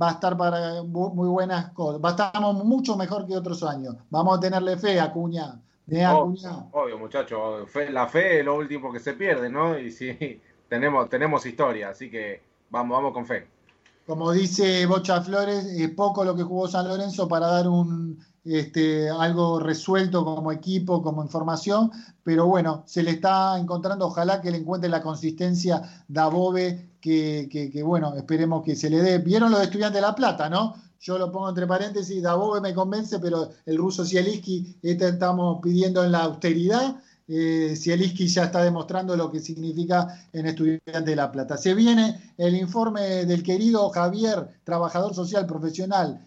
va 0.00 0.08
a 0.10 0.12
estar 0.12 0.36
para 0.36 0.82
muy 0.82 1.28
buenas 1.28 1.70
cosas. 1.72 2.00
Va 2.02 2.08
a 2.10 2.12
estar 2.12 2.40
mucho 2.64 2.96
mejor 2.96 3.26
que 3.26 3.36
otros 3.36 3.62
años. 3.62 3.96
Vamos 4.10 4.38
a 4.38 4.40
tenerle 4.40 4.76
fe, 4.76 5.00
Acuña. 5.00 5.60
De 5.86 6.04
Acuña. 6.04 6.66
Obvio, 6.72 6.98
muchachos, 6.98 7.70
fe- 7.70 7.90
la 7.90 8.06
fe 8.08 8.40
es 8.40 8.44
lo 8.44 8.56
último 8.56 8.92
que 8.92 9.00
se 9.00 9.14
pierde, 9.14 9.50
¿no? 9.50 9.78
Y 9.78 9.90
sí, 9.90 10.40
tenemos, 10.68 11.08
tenemos 11.08 11.44
historia, 11.46 11.90
así 11.90 12.10
que 12.10 12.42
vamos, 12.70 12.96
vamos 12.96 13.12
con 13.12 13.26
fe. 13.26 13.46
Como 14.06 14.32
dice 14.32 14.86
Bocha 14.86 15.20
Flores, 15.22 15.64
es 15.66 15.90
poco 15.90 16.24
lo 16.24 16.34
que 16.36 16.42
jugó 16.42 16.68
San 16.68 16.86
Lorenzo 16.88 17.26
para 17.28 17.46
dar 17.48 17.68
un 17.68 18.18
este, 18.44 19.08
algo 19.08 19.58
resuelto 19.58 20.24
como 20.24 20.52
equipo, 20.52 21.02
como 21.02 21.22
información, 21.22 21.90
pero 22.22 22.46
bueno, 22.46 22.82
se 22.86 23.02
le 23.02 23.12
está 23.12 23.58
encontrando, 23.58 24.06
ojalá 24.06 24.40
que 24.40 24.50
le 24.50 24.58
encuentre 24.58 24.90
la 24.90 25.02
consistencia 25.02 26.04
Dabove, 26.08 26.90
que, 27.00 27.48
que, 27.50 27.70
que 27.70 27.82
bueno, 27.82 28.14
esperemos 28.14 28.62
que 28.62 28.76
se 28.76 28.90
le 28.90 29.02
dé. 29.02 29.18
¿Vieron 29.18 29.50
los 29.50 29.62
estudiantes 29.62 30.00
de 30.00 30.06
La 30.06 30.14
Plata, 30.14 30.48
no? 30.48 30.74
Yo 31.00 31.18
lo 31.18 31.30
pongo 31.30 31.50
entre 31.50 31.66
paréntesis, 31.66 32.22
Dabove 32.22 32.60
me 32.60 32.72
convence, 32.72 33.18
pero 33.18 33.50
el 33.66 33.76
ruso 33.76 34.06
Zielinski, 34.06 34.78
este 34.82 35.08
estamos 35.08 35.60
pidiendo 35.62 36.02
en 36.02 36.12
la 36.12 36.22
austeridad. 36.22 36.96
Eh, 37.26 37.74
ya 37.76 38.44
está 38.44 38.62
demostrando 38.62 39.16
lo 39.16 39.30
que 39.30 39.40
significa 39.40 40.26
en 40.32 40.46
Estudiantes 40.46 41.04
de 41.04 41.16
La 41.16 41.32
Plata. 41.32 41.56
Se 41.56 41.74
viene 41.74 42.34
el 42.36 42.54
informe 42.56 43.24
del 43.24 43.42
querido 43.42 43.88
Javier, 43.90 44.60
trabajador 44.64 45.14
social 45.14 45.46
profesional, 45.46 46.20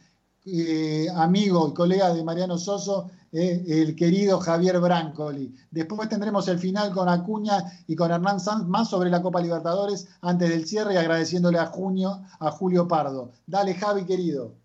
eh, 0.49 1.07
amigo 1.13 1.67
y 1.69 1.73
colega 1.73 2.13
de 2.13 2.23
Mariano 2.23 2.57
Soso, 2.57 3.09
eh, 3.33 3.65
el 3.67 3.95
querido 3.95 4.39
Javier 4.39 4.79
Brancoli. 4.79 5.53
Después 5.69 6.07
tendremos 6.07 6.47
el 6.47 6.57
final 6.57 6.93
con 6.93 7.09
Acuña 7.09 7.65
y 7.85 7.95
con 7.95 8.11
Hernán 8.11 8.39
Sanz 8.39 8.65
más 8.65 8.89
sobre 8.89 9.09
la 9.09 9.21
Copa 9.21 9.41
Libertadores 9.41 10.07
antes 10.21 10.49
del 10.49 10.65
cierre 10.65 10.93
y 10.93 10.97
agradeciéndole 10.97 11.59
a, 11.59 11.65
Junio, 11.65 12.21
a 12.39 12.49
Julio 12.51 12.87
Pardo. 12.87 13.33
Dale, 13.45 13.73
Javi, 13.73 14.05
querido. 14.05 14.55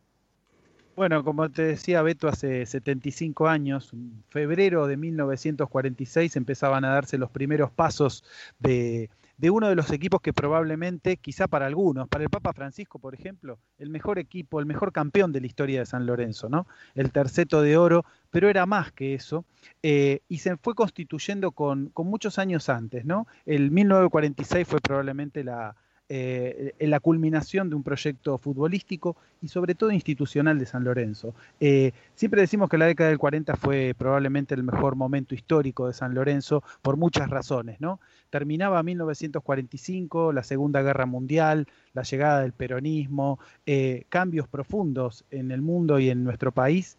Bueno, 0.94 1.24
como 1.24 1.50
te 1.50 1.62
decía 1.62 2.02
Beto, 2.02 2.28
hace 2.28 2.64
75 2.64 3.48
años, 3.48 3.92
en 3.92 4.22
febrero 4.28 4.86
de 4.86 4.96
1946, 4.96 6.36
empezaban 6.36 6.84
a 6.84 6.90
darse 6.90 7.18
los 7.18 7.30
primeros 7.30 7.72
pasos 7.72 8.22
de, 8.58 9.10
de 9.42 9.50
uno 9.50 9.68
de 9.68 9.74
los 9.74 9.90
equipos 9.90 10.20
que 10.20 10.32
probablemente, 10.32 11.16
quizá 11.16 11.48
para 11.48 11.66
algunos, 11.66 12.06
para 12.06 12.22
el 12.22 12.30
Papa 12.30 12.52
Francisco, 12.52 13.00
por 13.00 13.12
ejemplo, 13.12 13.58
el 13.76 13.90
mejor 13.90 14.20
equipo, 14.20 14.60
el 14.60 14.66
mejor 14.66 14.92
campeón 14.92 15.32
de 15.32 15.40
la 15.40 15.48
historia 15.48 15.80
de 15.80 15.86
San 15.86 16.06
Lorenzo, 16.06 16.48
¿no? 16.48 16.68
El 16.94 17.10
terceto 17.10 17.60
de 17.60 17.76
oro, 17.76 18.04
pero 18.30 18.48
era 18.48 18.66
más 18.66 18.92
que 18.92 19.14
eso, 19.14 19.44
eh, 19.82 20.20
y 20.28 20.38
se 20.38 20.56
fue 20.58 20.76
constituyendo 20.76 21.50
con, 21.50 21.88
con 21.88 22.06
muchos 22.06 22.38
años 22.38 22.68
antes, 22.68 23.04
¿no? 23.04 23.26
El 23.44 23.72
1946 23.72 24.68
fue 24.68 24.78
probablemente 24.80 25.42
la, 25.42 25.74
eh, 26.08 26.74
la 26.80 27.00
culminación 27.00 27.70
de 27.70 27.76
un 27.76 27.82
proyecto 27.82 28.36
futbolístico 28.36 29.16
y 29.40 29.48
sobre 29.48 29.74
todo 29.74 29.92
institucional 29.92 30.58
de 30.58 30.66
San 30.66 30.84
Lorenzo. 30.84 31.34
Eh, 31.58 31.92
siempre 32.14 32.42
decimos 32.42 32.68
que 32.68 32.76
la 32.76 32.84
década 32.84 33.08
del 33.08 33.18
40 33.18 33.56
fue 33.56 33.94
probablemente 33.96 34.54
el 34.54 34.62
mejor 34.62 34.94
momento 34.94 35.34
histórico 35.34 35.86
de 35.86 35.94
San 35.94 36.12
Lorenzo 36.12 36.62
por 36.82 36.98
muchas 36.98 37.30
razones, 37.30 37.80
¿no? 37.80 37.98
Terminaba 38.28 38.82
1945, 38.82 40.32
la 40.32 40.42
Segunda 40.42 40.82
Guerra 40.82 41.06
Mundial, 41.06 41.66
la 41.94 42.02
llegada 42.02 42.42
del 42.42 42.52
peronismo, 42.52 43.38
eh, 43.64 44.04
cambios 44.10 44.48
profundos 44.48 45.24
en 45.30 45.50
el 45.50 45.62
mundo 45.62 45.98
y 45.98 46.10
en 46.10 46.24
nuestro 46.24 46.52
país. 46.52 46.98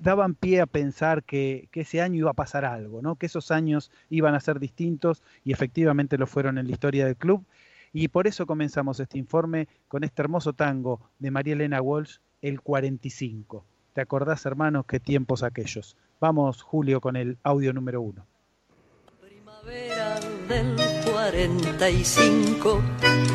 daban 0.00 0.34
pie 0.34 0.60
a 0.60 0.66
pensar 0.66 1.22
que, 1.22 1.68
que, 1.70 1.80
ese 1.80 2.02
año 2.02 2.18
iba 2.18 2.30
a 2.30 2.34
pasar 2.34 2.66
algo, 2.66 3.00
¿no? 3.00 3.16
que 3.16 3.24
esos 3.24 3.50
años 3.50 3.90
iban 4.10 4.34
a 4.34 4.40
ser 4.40 4.58
distintos 4.58 5.22
y 5.44 5.52
efectivamente 5.52 6.18
lo 6.18 6.26
fueron 6.26 6.58
en 6.58 6.66
la 6.66 6.72
historia 6.72 7.06
del 7.06 7.16
club 7.16 7.42
y 7.92 8.08
por 8.08 8.26
eso 8.26 8.46
comenzamos 8.46 9.00
este 9.00 9.18
informe 9.18 9.68
con 9.88 10.04
este 10.04 10.22
hermoso 10.22 10.52
tango 10.52 11.00
de 11.18 11.30
María 11.30 11.54
Elena 11.54 11.82
Walsh, 11.82 12.18
el 12.40 12.60
45. 12.60 13.64
¿Te 13.92 14.00
acordás, 14.00 14.46
hermanos, 14.46 14.86
qué 14.86 14.98
tiempos 14.98 15.42
aquellos? 15.42 15.96
Vamos, 16.18 16.62
Julio, 16.62 17.00
con 17.00 17.16
el 17.16 17.36
audio 17.42 17.72
número 17.72 18.00
uno. 18.00 18.26
Primavera 19.20 20.18
del 20.48 20.74
45, 21.04 22.80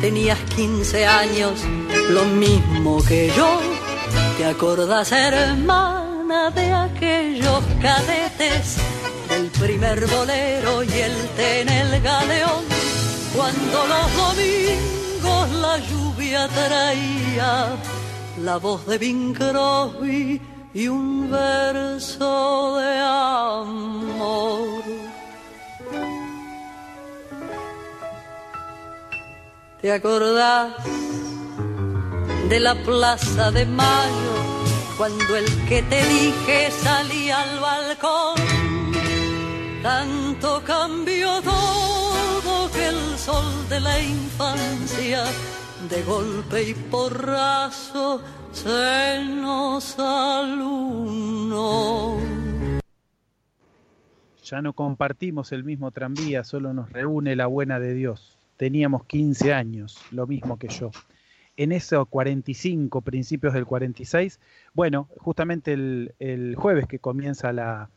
tenías 0.00 0.38
15 0.56 1.06
años, 1.06 1.64
lo 2.10 2.24
mismo 2.24 2.98
que 3.06 3.30
yo. 3.36 3.60
¿Te 4.36 4.44
acordás, 4.44 5.12
hermana, 5.12 6.50
de 6.50 6.72
aquellos 6.72 7.62
cadetes? 7.80 8.78
El 9.30 9.50
primer 9.50 10.06
bolero 10.06 10.82
y 10.82 10.90
el 10.90 11.12
ten 11.36 11.68
el 11.68 12.02
galeón 12.02 12.64
cuando 13.34 13.86
los 13.86 14.16
domingos 14.16 15.50
la 15.60 15.78
lluvia 15.78 16.48
traía 16.48 17.76
la 18.42 18.56
voz 18.56 18.86
de 18.86 18.98
Bing 18.98 19.34
Crosby 19.34 20.40
y 20.74 20.88
un 20.88 21.30
verso 21.30 22.76
de 22.76 22.98
amor. 22.98 24.82
¿Te 29.80 29.92
acordás 29.92 30.72
de 32.48 32.60
la 32.60 32.74
plaza 32.74 33.50
de 33.50 33.64
mayo 33.66 34.34
cuando 34.96 35.36
el 35.36 35.46
que 35.68 35.82
te 35.82 36.04
dije 36.04 36.70
salía 36.70 37.42
al 37.42 37.60
balcón? 37.60 38.34
Tanto 39.82 40.62
cambió 40.64 41.40
todo 41.42 41.97
sol 43.28 43.68
de 43.68 43.78
la 43.80 44.00
infancia 44.00 45.22
de 45.90 46.02
golpe 46.04 46.62
y 46.62 46.72
porrazo 46.72 48.22
se 48.52 49.22
nos 49.22 49.98
alunó. 49.98 50.96
Ya 54.42 54.62
no 54.62 54.72
compartimos 54.72 55.52
el 55.52 55.62
mismo 55.62 55.90
tranvía, 55.90 56.42
solo 56.42 56.72
nos 56.72 56.90
reúne 56.90 57.36
la 57.36 57.46
buena 57.46 57.78
de 57.78 57.92
Dios. 57.92 58.38
Teníamos 58.56 59.04
15 59.04 59.52
años, 59.52 59.98
lo 60.10 60.26
mismo 60.26 60.58
que 60.58 60.68
yo. 60.68 60.90
En 61.58 61.72
esos 61.72 62.08
45, 62.08 63.02
principios 63.02 63.52
del 63.52 63.66
46, 63.66 64.40
bueno, 64.72 65.06
justamente 65.18 65.74
el 65.74 66.54
jueves 66.56 66.86
que 66.86 66.98
comienza 66.98 67.52
la, 67.52 67.90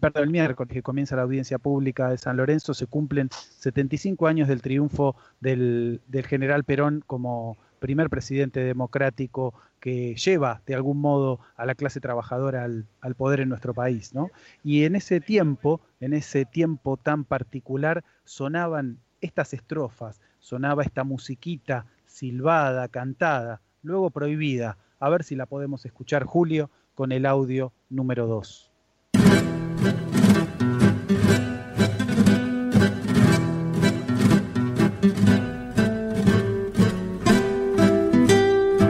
perdón, 0.00 0.24
el 0.24 0.30
miércoles 0.30 0.72
que 0.72 0.82
comienza 0.82 1.16
la 1.16 1.22
audiencia 1.22 1.58
pública 1.58 2.10
de 2.10 2.18
San 2.18 2.36
Lorenzo, 2.36 2.74
se 2.74 2.86
cumplen 2.86 3.28
75 3.30 4.26
años 4.26 4.48
del 4.48 4.62
triunfo 4.62 5.16
del, 5.40 6.00
general 6.26 6.64
Perón 6.64 7.02
como 7.06 7.58
primer 7.78 8.10
presidente 8.10 8.60
democrático 8.60 9.54
que 9.80 10.16
lleva 10.16 10.62
de 10.66 10.74
algún 10.74 11.00
modo 11.00 11.38
a 11.56 11.64
la 11.64 11.74
clase 11.74 12.00
trabajadora 12.00 12.64
al, 12.64 12.86
al, 13.00 13.14
poder 13.14 13.40
en 13.40 13.48
nuestro 13.48 13.74
país, 13.74 14.14
¿no? 14.14 14.30
Y 14.64 14.84
en 14.84 14.96
ese 14.96 15.20
tiempo, 15.20 15.80
en 16.00 16.12
ese 16.12 16.44
tiempo 16.44 16.96
tan 16.96 17.24
particular, 17.24 18.04
sonaban 18.24 18.98
estas 19.20 19.54
estrofas, 19.54 20.20
sonaba 20.40 20.82
esta 20.82 21.04
musiquita 21.04 21.86
silbada, 22.06 22.88
cantada, 22.88 23.60
luego 23.82 24.10
prohibida. 24.10 24.76
A 24.98 25.08
ver 25.08 25.22
si 25.22 25.36
la 25.36 25.46
podemos 25.46 25.84
escuchar, 25.86 26.24
Julio, 26.24 26.70
con 26.94 27.12
el 27.12 27.26
audio 27.26 27.72
número 27.88 28.26
2. 28.26 28.67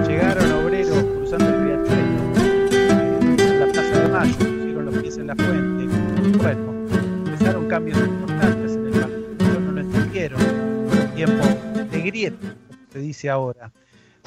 Llegaron 0.06 0.52
obreros 0.52 1.05
cruzando 1.05 1.47
el 1.47 1.65
riachuelo, 1.65 2.23
en 3.39 3.60
la 3.60 3.66
Plaza 3.73 4.01
de 4.01 4.09
Mayo, 4.09 4.36
pusieron 4.39 4.85
los 4.86 4.98
pies 4.98 5.16
en 5.19 5.27
la 5.27 5.36
fuente. 5.36 6.39
Bueno, 6.39 6.86
empezaron 7.27 7.69
cambios 7.69 7.98
importantes 7.98 8.73
en 8.73 8.86
el 8.86 8.93
país. 8.93 9.60
no 9.60 9.73
lo 9.73 9.81
entendieron. 9.81 10.40
Tiempo 11.15 11.44
de 11.90 12.01
grieta, 12.01 12.56
se 12.90 12.98
dice 13.01 13.28
ahora. 13.28 13.70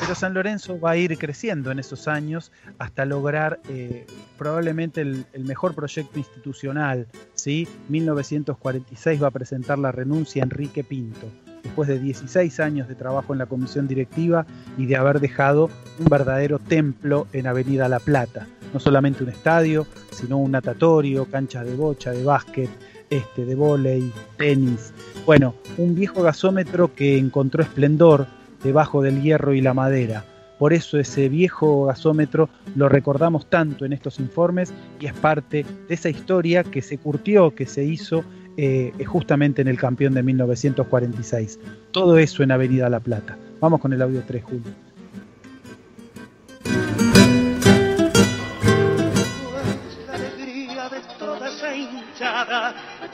Pero 0.01 0.15
San 0.15 0.33
Lorenzo 0.33 0.79
va 0.79 0.91
a 0.91 0.97
ir 0.97 1.15
creciendo 1.19 1.69
en 1.69 1.77
esos 1.77 2.07
años 2.07 2.51
hasta 2.79 3.05
lograr 3.05 3.59
eh, 3.69 4.07
probablemente 4.35 5.01
el, 5.01 5.25
mejor 5.45 5.75
proyecto 5.75 6.17
institucional. 6.17 7.07
¿sí? 7.35 7.67
1946 7.89 9.21
va 9.21 9.27
a 9.27 9.31
presentar 9.31 9.77
la 9.77 9.91
renuncia 9.91 10.41
a 10.41 10.45
Enrique 10.45 10.83
Pinto, 10.83 11.27
después 11.61 11.87
de 11.87 11.99
16 11.99 12.59
años 12.59 12.87
de 12.87 12.95
trabajo 12.95 13.33
en 13.33 13.39
la 13.39 13.45
comisión 13.45 13.87
directiva 13.87 14.47
y 14.75 14.87
de 14.87 14.95
haber 14.95 15.19
dejado 15.19 15.69
un 15.99 16.05
verdadero 16.05 16.57
templo 16.57 17.27
en 17.31 17.45
Avenida 17.45 17.87
La 17.87 17.99
Plata. 17.99 18.47
No 18.73 18.79
solamente 18.79 19.23
un 19.23 19.29
estadio, 19.29 19.85
sino 20.11 20.39
un 20.39 20.49
natatorio, 20.49 21.25
canchas 21.25 21.67
de 21.67 21.75
bocha, 21.75 22.09
de 22.09 22.23
básquet, 22.23 22.71
este, 23.11 23.45
de 23.45 23.53
vóley, 23.53 24.11
tenis. 24.37 24.93
Bueno, 25.27 25.53
un 25.77 25.93
viejo 25.93 26.23
gasómetro 26.23 26.95
que 26.95 27.19
encontró 27.19 27.61
esplendor 27.61 28.25
debajo 28.63 29.01
del 29.01 29.21
hierro 29.21 29.53
y 29.53 29.61
la 29.61 29.73
madera. 29.73 30.25
Por 30.59 30.73
eso 30.73 30.99
ese 30.99 31.27
viejo 31.27 31.85
gasómetro 31.85 32.47
lo 32.75 32.87
recordamos 32.87 33.49
tanto 33.49 33.83
en 33.83 33.93
estos 33.93 34.19
informes 34.19 34.71
y 34.99 35.07
es 35.07 35.13
parte 35.13 35.65
de 35.87 35.93
esa 35.95 36.09
historia 36.09 36.63
que 36.63 36.83
se 36.83 36.99
curtió, 36.99 37.55
que 37.55 37.65
se 37.65 37.83
hizo 37.83 38.23
eh, 38.57 38.93
justamente 39.07 39.63
en 39.63 39.69
el 39.69 39.77
campeón 39.79 40.13
de 40.13 40.21
1946. 40.21 41.59
Todo 41.91 42.19
eso 42.19 42.43
en 42.43 42.51
Avenida 42.51 42.89
La 42.89 42.99
Plata. 42.99 43.39
Vamos 43.59 43.79
con 43.79 43.91
el 43.93 44.01
audio 44.03 44.21
3, 44.27 44.43
Julio. 44.43 44.71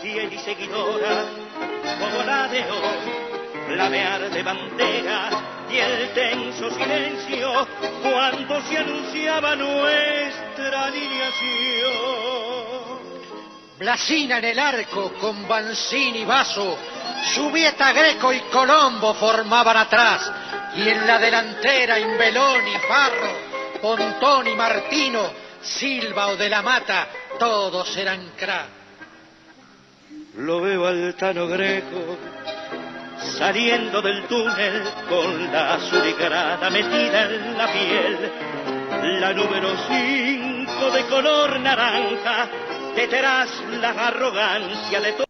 Y 0.04 0.38
seguidora, 0.38 1.26
como 2.00 2.24
la 2.26 2.48
de 2.50 2.60
hoy 2.60 3.37
flamear 3.68 4.30
de 4.30 4.44
bandera 4.44 5.30
y 5.70 5.78
el 5.78 6.14
tenso 6.14 6.72
silencio 6.72 7.68
cuando 8.02 8.62
se 8.62 8.78
anunciaba 8.78 9.56
nuestra 9.56 10.86
alineación. 10.86 12.08
Blasina 13.78 14.38
en 14.40 14.46
el 14.46 14.60
arco 14.60 15.14
con 15.20 15.48
Banzini 15.48 16.20
y 16.20 16.26
Vaso, 16.26 16.78
Subieta 17.36 17.92
Greco 17.92 18.34
y 18.34 18.40
Colombo 18.52 19.14
formaban 19.14 19.78
atrás 19.78 20.32
y 20.76 20.90
en 20.90 21.06
la 21.06 21.20
delantera 21.20 22.00
Imbelón 22.00 22.68
y 22.68 22.78
Farro, 22.88 23.34
Pontón 23.82 24.48
y 24.48 24.56
Martino, 24.56 25.30
Silva 25.62 26.28
o 26.28 26.38
de 26.38 26.50
la 26.50 26.62
Mata, 26.62 27.08
todos 27.38 27.96
eran 27.98 28.32
crack. 28.38 28.78
Lo 30.38 30.62
veo 30.62 30.88
al 30.88 31.16
Tano 31.16 31.48
Greco 31.48 32.18
saliendo 33.38 34.02
del 34.02 34.28
túnel 34.28 34.82
con 35.08 35.52
la 35.52 35.76
azurigrada 35.76 36.70
metida 36.72 37.32
en 37.32 37.58
la 37.58 37.72
piel. 37.72 39.22
la 39.22 39.34
número 39.34 39.70
5 39.88 40.92
de 40.92 41.06
color 41.08 41.60
naranja, 41.60 42.50
detrás 42.96 43.50
la 43.80 44.08
arrogancia 44.08 45.02
de 45.02 45.12
todo. 45.14 45.26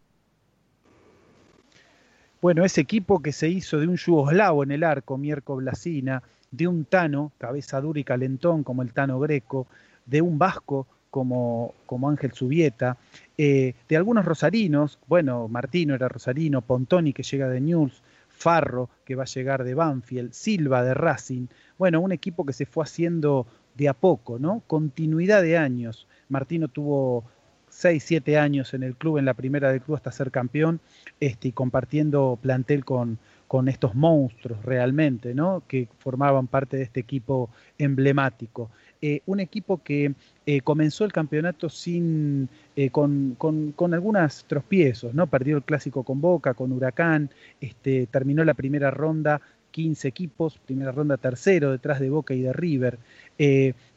Bueno, 2.40 2.64
ese 2.64 2.80
equipo 2.80 3.20
que 3.20 3.32
se 3.32 3.48
hizo 3.48 3.78
de 3.78 3.86
un 3.86 3.96
yugoslavo 3.96 4.62
en 4.62 4.70
el 4.70 4.84
arco, 4.84 5.18
Mierko 5.18 5.56
Blasina, 5.56 6.22
de 6.50 6.66
un 6.66 6.86
tano, 6.86 7.32
cabeza 7.36 7.80
dura 7.80 8.00
y 8.00 8.04
calentón 8.04 8.64
como 8.64 8.82
el 8.82 8.94
tano 8.94 9.18
greco, 9.20 9.66
de 10.06 10.22
un 10.22 10.38
vasco 10.38 10.86
como, 11.10 11.74
como 11.86 12.08
Ángel 12.08 12.32
Subieta, 12.32 12.96
eh, 13.36 13.74
de 13.88 13.96
algunos 13.96 14.24
rosarinos, 14.24 14.98
bueno, 15.06 15.48
Martino 15.48 15.94
era 15.94 16.08
rosarino, 16.08 16.62
Pontoni 16.62 17.12
que 17.12 17.22
llega 17.22 17.48
de 17.48 17.60
News, 17.60 18.02
Farro 18.28 18.88
que 19.04 19.14
va 19.14 19.24
a 19.24 19.26
llegar 19.26 19.64
de 19.64 19.74
Banfield, 19.74 20.32
Silva 20.32 20.84
de 20.84 20.94
Racing, 20.94 21.46
bueno, 21.76 22.00
un 22.00 22.12
equipo 22.12 22.44
que 22.44 22.52
se 22.52 22.66
fue 22.66 22.84
haciendo 22.84 23.46
de 23.74 23.88
a 23.88 23.94
poco, 23.94 24.38
¿no? 24.38 24.62
Continuidad 24.66 25.42
de 25.42 25.56
años. 25.56 26.06
Martino 26.28 26.68
tuvo 26.68 27.24
6, 27.70 28.02
7 28.04 28.38
años 28.38 28.74
en 28.74 28.82
el 28.82 28.96
club, 28.96 29.18
en 29.18 29.24
la 29.24 29.34
primera 29.34 29.70
del 29.70 29.80
club 29.80 29.96
hasta 29.96 30.12
ser 30.12 30.30
campeón, 30.30 30.80
este, 31.20 31.48
y 31.48 31.52
compartiendo 31.52 32.38
plantel 32.40 32.84
con, 32.84 33.18
con 33.46 33.68
estos 33.68 33.94
monstruos 33.94 34.62
realmente, 34.64 35.34
¿no? 35.34 35.62
Que 35.66 35.88
formaban 35.98 36.46
parte 36.46 36.76
de 36.76 36.82
este 36.82 37.00
equipo 37.00 37.50
emblemático. 37.78 38.70
Eh, 39.00 39.22
un 39.26 39.40
equipo 39.40 39.82
que 39.82 40.14
eh, 40.46 40.60
comenzó 40.62 41.04
el 41.04 41.12
campeonato 41.12 41.68
sin, 41.68 42.48
eh, 42.74 42.90
con, 42.90 43.36
con, 43.38 43.72
con 43.72 43.94
algunos 43.94 44.44
tropiezos, 44.46 45.14
¿no? 45.14 45.26
Perdió 45.28 45.56
el 45.56 45.62
clásico 45.62 46.02
con 46.02 46.20
Boca, 46.20 46.54
con 46.54 46.72
Huracán, 46.72 47.30
este, 47.60 48.06
terminó 48.06 48.44
la 48.44 48.54
primera 48.54 48.90
ronda 48.90 49.40
15 49.70 50.08
equipos, 50.08 50.58
primera 50.58 50.90
ronda 50.92 51.16
tercero 51.16 51.70
detrás 51.70 52.00
de 52.00 52.10
Boca 52.10 52.34
y 52.34 52.40
de 52.40 52.52
River, 52.52 52.98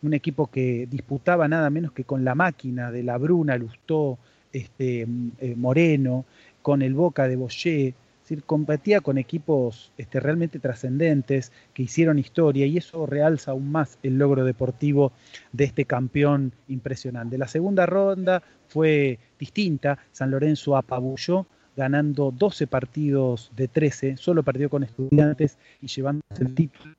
un 0.03 0.14
equipo 0.14 0.48
que 0.48 0.86
disputaba 0.91 1.48
nada 1.48 1.69
menos 1.69 1.94
que 1.94 2.03
con 2.03 2.23
la 2.23 2.36
máquina 2.36 2.91
de 2.91 3.03
la 3.03 3.18
Bruna, 3.18 3.57
Lustó, 3.57 4.19
este, 4.53 5.07
eh, 5.40 5.56
Moreno, 5.56 6.26
con 6.61 6.82
el 6.82 6.94
Boca 6.94 7.28
de 7.28 7.36
Boyer, 7.36 7.94
decir, 8.36 9.02
con 9.02 9.18
equipos 9.18 9.91
este, 9.98 10.20
realmente 10.20 10.60
trascendentes 10.60 11.52
que 11.74 11.84
hicieron 11.84 12.20
historia 12.20 12.66
y 12.66 12.78
eso 12.78 13.06
realza 13.06 13.52
aún 13.52 13.72
más 13.72 13.98
el 14.03 14.18
logro 14.18 14.45
deportivo 14.45 15.12
de 15.52 15.66
este 15.66 15.86
campeón 15.86 16.53
impresionante. 16.68 17.38
La 17.38 17.48
segunda 17.48 17.86
ronda 17.86 18.41
fue 18.68 19.20
distinta, 19.40 19.98
San 20.12 20.32
Lorenzo 20.32 20.78
apabulló 20.78 21.45
ganando 21.76 22.32
12 22.32 22.68
partidos 22.68 23.52
de 23.56 23.68
13, 23.68 24.18
solo 24.18 24.44
perdió 24.44 24.70
con 24.70 24.84
estudiantes 24.84 25.58
y 25.82 25.88
llevándose 25.88 26.44
el 26.44 26.53
título 26.53 26.95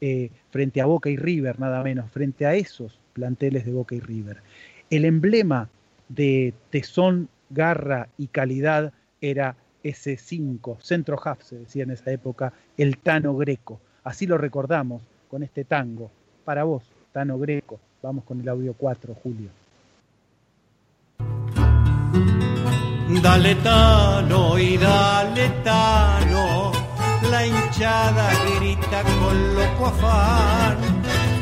eh, 0.00 0.30
frente 0.50 0.80
a 0.80 0.86
Boca 0.86 1.08
y 1.10 1.16
River, 1.16 1.58
nada 1.58 1.82
menos, 1.82 2.10
frente 2.10 2.46
a 2.46 2.54
esos 2.54 2.98
planteles 3.12 3.64
de 3.64 3.72
Boca 3.72 3.94
y 3.94 4.00
River. 4.00 4.42
El 4.90 5.04
emblema 5.04 5.68
de 6.08 6.54
tesón, 6.70 7.28
garra 7.50 8.08
y 8.18 8.26
calidad 8.28 8.92
era 9.20 9.56
ese 9.88 10.16
5, 10.16 10.78
centro 10.80 11.18
half 11.22 11.42
se 11.42 11.58
decía 11.58 11.84
en 11.84 11.92
esa 11.92 12.10
época, 12.10 12.52
el 12.76 12.98
Tano 12.98 13.36
Greco. 13.36 13.80
Así 14.04 14.26
lo 14.26 14.38
recordamos 14.38 15.02
con 15.30 15.42
este 15.42 15.64
tango. 15.64 16.10
Para 16.44 16.64
vos, 16.64 16.84
Tano 17.12 17.38
Greco. 17.38 17.78
Vamos 18.02 18.24
con 18.24 18.40
el 18.40 18.48
audio 18.48 18.74
4, 18.74 19.14
Julio. 19.22 19.50
Dale 23.22 23.54
Tano 23.56 24.58
y 24.58 24.76
dale 24.76 25.48
Tano, 25.64 26.72
la 27.30 27.46
hinchada 27.46 28.30
grita 28.58 29.02
con 29.20 29.54
loco 29.54 29.86
afán. 29.86 30.76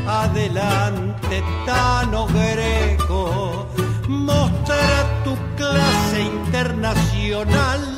Adelante 0.07 1.43
Tano 1.65 2.27
Greco, 2.27 3.67
mostra 4.09 5.23
tu 5.25 5.35
clase 5.57 6.23
internacional. 6.23 7.94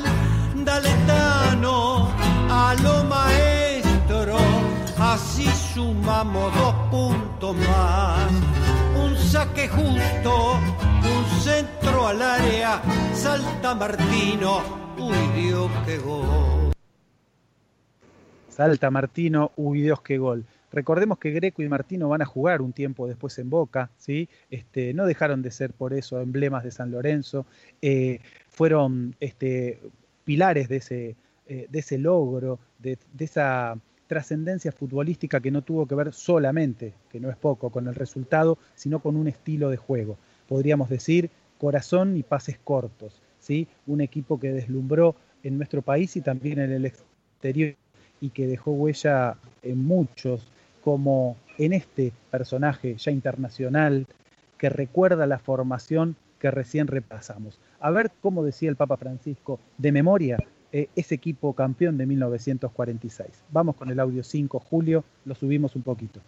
Dale 0.67 0.89
Tano 1.07 2.09
a 2.49 2.75
lo 2.83 3.05
maestro, 3.05 4.35
así 4.99 5.45
sumamos 5.45 6.53
dos 6.55 6.75
puntos 6.91 7.55
más. 7.55 8.31
Un 9.01 9.15
saque 9.15 9.69
justo, 9.69 10.59
un 11.05 11.39
centro 11.39 12.07
al 12.09 12.21
área, 12.21 12.81
salta 13.13 13.75
Martino, 13.75 14.61
uy 14.97 15.41
Dios 15.41 15.71
qué 15.85 15.99
gol. 15.99 16.73
Salta 18.49 18.91
Martino, 18.91 19.53
uy 19.55 19.83
Dios 19.83 20.01
qué 20.01 20.17
gol. 20.17 20.43
Recordemos 20.73 21.17
que 21.17 21.31
Greco 21.31 21.61
y 21.61 21.69
Martino 21.69 22.09
van 22.09 22.23
a 22.23 22.25
jugar 22.25 22.61
un 22.61 22.73
tiempo 22.73 23.07
después 23.07 23.39
en 23.39 23.49
Boca, 23.49 23.89
¿sí? 23.95 24.27
Este, 24.51 24.93
no 24.93 25.05
dejaron 25.05 25.41
de 25.41 25.51
ser 25.51 25.71
por 25.71 25.93
eso 25.93 26.19
emblemas 26.19 26.65
de 26.65 26.71
San 26.71 26.91
Lorenzo, 26.91 27.45
eh, 27.81 28.19
fueron 28.49 29.15
este, 29.21 29.79
pilares 30.27 30.67
de 30.67 30.75
ese, 30.75 31.15
eh, 31.47 31.67
de 31.69 31.79
ese 31.79 31.97
logro, 31.97 32.59
de, 32.79 32.97
de 33.13 33.23
esa 33.23 33.79
trascendencia 34.07 34.73
futbolística 34.73 35.39
que 35.39 35.51
no 35.51 35.61
tuvo 35.61 35.85
que 35.85 35.95
ver 35.95 36.11
solamente, 36.11 36.93
que 37.09 37.21
no 37.21 37.29
es 37.29 37.37
poco, 37.37 37.69
con 37.69 37.87
el 37.87 37.95
resultado, 37.95 38.57
sino 38.75 38.99
con 38.99 39.15
un 39.15 39.29
estilo 39.29 39.69
de 39.69 39.77
juego. 39.77 40.17
Podríamos 40.49 40.89
decir 40.89 41.29
corazón 41.57 42.17
y 42.17 42.23
pases 42.23 42.59
cortos, 42.61 43.21
¿sí? 43.39 43.69
Un 43.85 44.01
equipo 44.01 44.37
que 44.37 44.51
deslumbró 44.51 45.15
en 45.43 45.57
nuestro 45.57 45.81
país 45.81 46.17
y 46.17 46.21
también 46.21 46.59
en 46.59 46.73
el 46.73 46.85
exterior 46.85 47.75
y 48.19 48.29
que 48.31 48.47
dejó 48.47 48.71
huella 48.71 49.37
en 49.63 49.81
muchos, 49.81 50.45
como 50.83 51.37
en 51.57 51.71
este 51.71 52.11
personaje 52.31 52.95
ya 52.97 53.11
internacional 53.11 54.07
que 54.57 54.67
recuerda 54.67 55.25
la 55.25 55.39
formación 55.39 56.17
que 56.39 56.51
recién 56.51 56.87
repasamos. 56.87 57.59
A 57.79 57.91
ver 57.91 58.11
cómo 58.21 58.43
decía 58.43 58.69
el 58.69 58.75
Papa 58.75 58.97
Francisco 58.97 59.59
de 59.77 59.91
memoria 59.91 60.37
eh, 60.71 60.89
ese 60.95 61.15
equipo 61.15 61.53
campeón 61.53 61.97
de 61.97 62.05
1946. 62.05 63.29
Vamos 63.51 63.75
con 63.75 63.89
el 63.89 63.99
audio 63.99 64.23
5, 64.23 64.59
Julio, 64.59 65.03
lo 65.25 65.35
subimos 65.35 65.75
un 65.75 65.83
poquito. 65.83 66.19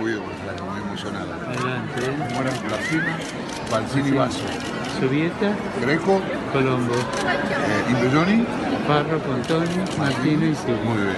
Muy 0.00 0.12
bien, 0.12 0.24
flaco, 0.42 0.64
muy 0.64 0.80
emocionado. 0.80 1.32
Adelante. 1.32 2.00
Bueno, 2.34 2.50
Placina, 2.66 3.18
Balsini 3.70 4.10
Vaso. 4.16 4.44
Subieta, 4.98 5.56
Greco, 5.80 6.20
Colombo, 6.52 6.94
eh, 6.94 7.90
Induyoni. 7.90 8.44
Parro, 8.86 9.18
Pontoni, 9.20 9.66
Martino 9.96 10.46
y 10.46 10.54
Silva. 10.56 10.82
Muy 10.82 11.02
bien. 11.02 11.16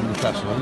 Un 0.00 0.08
gustazo. 0.08 0.61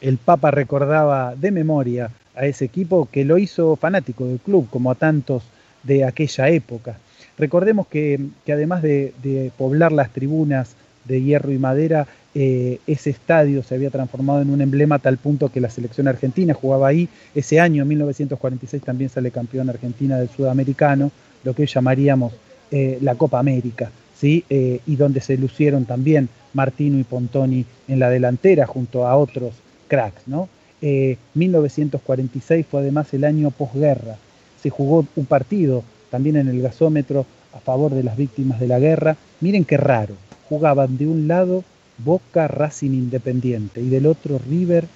El 0.00 0.18
Papa 0.18 0.50
recordaba 0.52 1.34
de 1.34 1.50
memoria 1.50 2.10
a 2.36 2.46
ese 2.46 2.64
equipo 2.64 3.08
que 3.10 3.24
lo 3.24 3.36
hizo 3.36 3.74
fanático 3.74 4.26
del 4.26 4.38
club, 4.38 4.68
como 4.70 4.92
a 4.92 4.94
tantos 4.94 5.42
de 5.82 6.04
aquella 6.04 6.48
época. 6.48 6.98
Recordemos 7.36 7.88
que, 7.88 8.20
además 8.46 8.82
de, 8.82 9.50
poblar 9.56 9.90
las 9.90 10.10
tribunas 10.10 10.76
de 11.04 11.22
hierro 11.22 11.50
y 11.52 11.58
madera, 11.58 12.06
eh, 12.34 12.78
ese 12.86 13.10
estadio 13.10 13.62
se 13.64 13.74
había 13.74 13.90
transformado 13.90 14.42
en 14.42 14.50
un 14.50 14.60
emblema 14.60 14.96
a 14.96 14.98
tal 15.00 15.18
punto 15.18 15.48
que 15.48 15.60
la 15.60 15.70
selección 15.70 16.06
argentina 16.06 16.54
jugaba 16.54 16.88
ahí. 16.88 17.08
Ese 17.34 17.58
año, 17.58 17.84
1946, 17.84 18.82
también 18.82 19.10
sale 19.10 19.32
campeón 19.32 19.68
argentina 19.68 20.16
del 20.18 20.28
sudamericano, 20.28 21.10
lo 21.42 21.54
que 21.54 21.66
llamaríamos 21.66 22.34
eh, 22.70 22.98
la 23.00 23.16
Copa 23.16 23.40
América, 23.40 23.90
¿sí? 24.16 24.44
Eh, 24.48 24.80
y 24.86 24.96
donde 24.96 25.20
se 25.20 25.36
lucieron 25.36 25.86
también 25.86 26.28
Martino 26.52 26.98
y 26.98 27.04
Pontoni 27.04 27.64
en 27.88 27.98
la 27.98 28.10
delantera 28.10 28.66
junto 28.66 29.06
a 29.06 29.16
otros 29.16 29.54
cracks. 29.88 30.22
¿no? 30.26 30.48
1946 30.80 32.66
fue 32.70 32.80
además 32.80 33.12
el 33.14 33.24
año 33.24 33.50
posguerra. 33.50 34.16
Se 34.62 34.70
jugó 34.70 35.04
un 35.16 35.26
partido 35.26 35.82
también 36.10 36.36
en 36.36 36.48
el 36.48 36.62
gasómetro 36.62 37.26
a 37.52 37.58
favor 37.58 37.92
de 37.92 38.04
las 38.04 38.16
víctimas 38.16 38.60
de 38.60 38.68
la 38.68 38.78
guerra. 38.78 39.16
Miren 39.40 39.64
qué 39.64 39.76
raro, 39.76 40.14
jugaban 40.48 40.96
de 40.98 41.06
un 41.06 41.26
lado 41.26 41.64
Boca 41.98 42.46
Racing 42.46 42.92
Independiente 42.92 43.80
y 43.80 43.88
del 43.88 44.06
otro 44.06 44.38
River, 44.38 44.86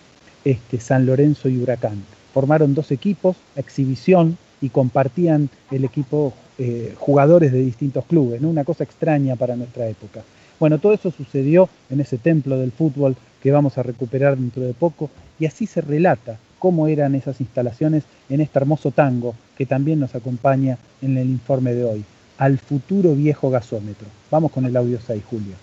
este, 0.45 0.79
San 0.79 1.07
Lorenzo 1.07 1.49
y 1.49 1.59
Huracán. 1.59 2.05
Formaron 2.33 2.75
dos 2.75 2.93
equipos, 2.93 3.37
exhibición, 3.57 4.39
y 4.63 4.71
compartían 4.71 5.51
el 5.71 5.85
equipo 5.85 6.33
eh, 6.57 6.95
jugadores 6.97 7.53
de 7.53 7.59
distintos 7.59 8.05
clubes, 8.07 8.41
¿no? 8.41 8.49
una 8.49 8.65
cosa 8.65 8.85
extraña 8.85 9.37
para 9.37 9.57
nuestra 9.57 9.89
época. 9.89 10.23
Bueno, 10.61 10.79
todo 10.79 10.95
eso 10.95 11.11
sucedió 11.11 11.69
en 11.91 12.01
ese 12.01 12.17
templo 12.17 12.57
del 12.57 12.71
fútbol 12.71 13.17
que 13.43 13.51
vamos 13.51 13.77
a 13.77 13.83
recuperar 13.83 14.37
dentro 14.37 14.63
de 14.63 14.73
poco 14.73 15.11
y 15.39 15.47
así 15.47 15.67
se 15.67 15.81
relata 15.81 16.39
cómo 16.59 16.87
eran 16.87 17.17
esas 17.17 17.41
instalaciones 17.41 18.05
en 18.29 18.41
este 18.41 18.59
hermoso 18.59 18.93
tango 18.93 19.35
que 19.57 19.67
también 19.67 19.99
nos 19.99 20.15
acompaña 20.15 20.79
en 21.03 21.19
el 21.19 21.29
informe 21.29 21.75
de 21.75 21.85
hoy, 21.85 22.05
al 22.39 22.59
futuro 22.59 23.15
viejo 23.15 23.51
gasómetro. 23.51 24.07
Vamos 24.31 24.53
con 24.53 24.65
el 24.65 24.77
audio 24.77 24.99
6, 25.05 25.23
Julio. 25.29 25.55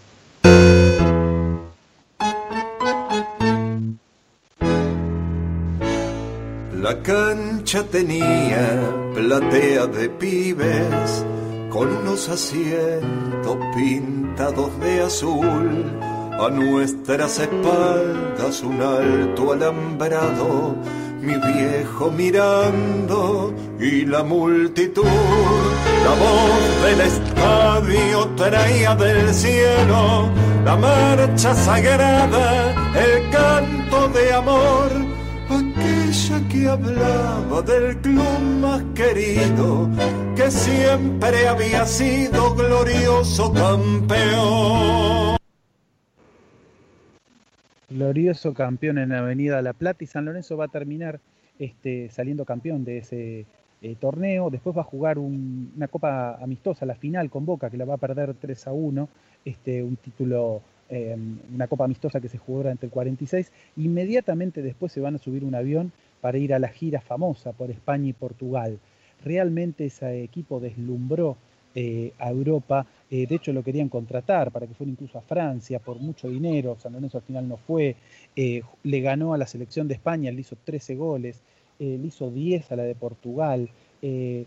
La 6.81 7.01
cancha 7.01 7.83
tenía 7.83 8.93
platea 9.13 9.85
de 9.87 10.09
pibes 10.09 11.25
con 11.69 11.87
unos 11.87 12.27
asientos 12.27 13.57
pintados 13.75 14.79
de 14.79 15.01
azul 15.01 16.18
a 16.39 16.49
nuestras 16.49 17.39
espaldas 17.39 18.61
un 18.63 18.81
alto 18.81 19.53
alambrado, 19.53 20.75
mi 21.21 21.35
viejo 21.35 22.11
mirando 22.11 23.53
y 23.79 24.05
la 24.05 24.23
multitud, 24.23 25.03
la 25.03 26.13
voz 26.23 26.83
del 26.83 27.01
estadio 27.01 28.27
traía 28.35 28.95
del 28.95 29.33
cielo 29.33 30.29
la 30.63 30.75
marcha 30.75 31.53
sagrada, 31.55 32.73
el 32.93 33.29
canto 33.31 34.07
de 34.09 34.33
amor, 34.33 34.91
aquella 35.49 36.47
que 36.49 36.67
hablaba 36.67 37.61
del 37.61 37.97
club 38.01 38.39
más 38.61 38.83
querido, 38.93 39.89
que 40.35 40.51
siempre 40.51 41.47
había 41.47 41.85
sido 41.85 42.53
glorioso 42.55 43.51
campeón. 43.53 45.38
Glorioso 47.89 48.53
campeón 48.53 48.97
en 48.97 49.11
Avenida 49.11 49.61
La 49.61 49.73
Plata 49.73 50.03
y 50.03 50.07
San 50.07 50.25
Lorenzo 50.25 50.57
va 50.57 50.65
a 50.65 50.69
terminar 50.69 51.19
este, 51.57 52.09
saliendo 52.09 52.45
campeón 52.45 52.85
de 52.85 52.99
ese 52.99 53.45
eh, 53.81 53.95
torneo. 53.99 54.49
Después 54.49 54.75
va 54.77 54.81
a 54.81 54.85
jugar 54.85 55.17
un- 55.17 55.71
una 55.75 55.87
copa 55.87 56.35
amistosa, 56.41 56.85
la 56.85 56.95
final 56.95 57.29
con 57.29 57.45
Boca, 57.45 57.69
que 57.69 57.77
la 57.77 57.85
va 57.85 57.95
a 57.95 57.97
perder 57.97 58.33
3 58.35 58.67
a 58.67 58.71
1. 58.73 59.09
Este, 59.45 59.83
un 59.83 59.95
título, 59.95 60.61
eh, 60.89 61.15
una 61.53 61.67
copa 61.67 61.85
amistosa 61.85 62.19
que 62.21 62.29
se 62.29 62.37
jugó 62.37 62.59
durante 62.59 62.85
el 62.85 62.91
46. 62.91 63.51
Inmediatamente 63.77 64.61
después 64.61 64.91
se 64.91 65.01
van 65.01 65.15
a 65.15 65.19
subir 65.19 65.43
un 65.43 65.55
avión 65.55 65.91
para 66.21 66.37
ir 66.37 66.53
a 66.53 66.59
la 66.59 66.67
gira 66.69 67.01
famosa 67.01 67.53
por 67.53 67.71
España 67.71 68.09
y 68.09 68.13
Portugal. 68.13 68.79
Realmente 69.23 69.85
ese 69.85 70.23
equipo 70.23 70.59
deslumbró 70.59 71.37
eh, 71.81 72.11
a 72.19 72.29
Europa. 72.29 72.85
Eh, 73.09 73.25
de 73.25 73.35
hecho, 73.35 73.53
lo 73.53 73.63
querían 73.63 73.87
contratar 73.87 74.51
para 74.51 74.67
que 74.67 74.73
fuera 74.73 74.91
incluso 74.91 75.17
a 75.17 75.21
Francia 75.21 75.79
por 75.79 75.97
mucho 75.97 76.27
dinero. 76.27 76.75
San 76.77 76.91
Lorenzo 76.91 77.19
al 77.19 77.23
final 77.23 77.47
no 77.47 77.55
fue. 77.55 77.95
Eh, 78.35 78.63
le 78.83 78.99
ganó 78.99 79.33
a 79.33 79.37
la 79.37 79.47
selección 79.47 79.87
de 79.87 79.93
España, 79.93 80.29
le 80.29 80.41
hizo 80.41 80.57
13 80.61 80.95
goles, 80.95 81.39
le 81.79 82.05
hizo 82.05 82.29
10 82.31 82.73
a 82.73 82.75
la 82.75 82.83
de 82.83 82.95
Portugal. 82.95 83.69
y 84.01 84.45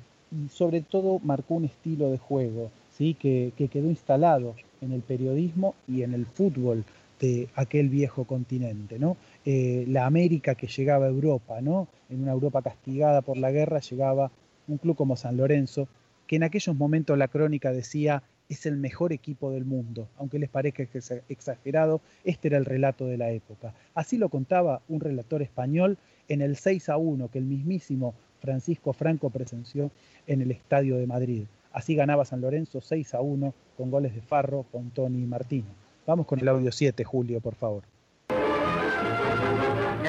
sobre 0.51 0.83
todo 0.83 1.21
marcó 1.21 1.55
un 1.55 1.65
estilo 1.65 2.11
de 2.11 2.19
juego 2.19 2.71
¿sí? 2.91 3.15
que, 3.15 3.53
que 3.57 3.69
quedó 3.69 3.89
instalado 3.89 4.55
en 4.83 4.93
el 4.93 5.01
periodismo 5.01 5.75
y 5.89 6.03
en 6.03 6.13
el 6.13 6.27
fútbol 6.27 6.85
de 7.19 7.49
aquel 7.55 7.89
viejo 7.89 8.25
continente. 8.25 8.99
¿no? 8.99 9.17
La 9.47 10.05
América 10.05 10.55
que 10.55 10.67
llegaba 10.67 11.07
a 11.07 11.09
Europa, 11.09 11.63
¿no? 11.63 11.89
en 12.11 12.23
una 12.23 12.33
Europa 12.33 12.61
castigada 12.61 13.23
por 13.23 13.39
la 13.39 13.51
guerra, 13.51 13.81
llegaba 13.81 14.31
un 14.69 14.77
club 14.77 14.97
como 14.97 15.17
San 15.17 15.39
Lorenzo, 15.39 15.89
que 16.27 16.37
en 16.37 16.43
aquellos 16.43 16.77
momentos 16.77 17.19
la 17.19 17.29
crónica 17.29 17.73
decía 17.73 18.23
es 18.49 18.67
el 18.67 18.77
mejor 18.77 19.13
equipo 19.13 19.51
del 19.51 19.65
mundo, 19.65 20.09
aunque 20.19 20.39
les 20.39 20.51
parezca 20.51 20.83
exagerado, 21.29 22.01
este 22.25 22.49
era 22.49 22.59
el 22.59 22.67
relato 22.67 23.07
de 23.07 23.17
la 23.17 23.31
época. 23.31 23.75
Así 23.95 24.19
lo 24.19 24.29
contaba 24.29 24.83
un 24.89 25.01
relator 25.01 25.41
español 25.41 25.97
en 26.29 26.43
el 26.43 26.57
6 26.57 26.91
a 26.91 26.97
1 26.99 27.31
que 27.31 27.39
el 27.39 27.45
mismísimo 27.45 28.15
Francisco 28.41 28.93
Franco 28.93 29.31
presenció 29.31 29.91
en 30.27 30.43
el 30.43 30.51
Estadio 30.51 30.97
de 30.97 31.07
Madrid. 31.07 31.45
Así 31.73 31.95
ganaba 31.95 32.25
San 32.25 32.41
Lorenzo 32.41 32.81
6 32.81 33.15
a 33.15 33.21
1 33.21 33.55
con 33.77 33.91
goles 33.91 34.15
de 34.15 34.21
Farro, 34.21 34.65
Pontoni 34.65 35.23
y 35.23 35.27
Martino. 35.27 35.69
Vamos 36.07 36.27
con 36.27 36.41
el 36.41 36.49
audio 36.49 36.73
7, 36.73 37.05
Julio, 37.05 37.41
por 37.41 37.55
favor. 37.55 37.85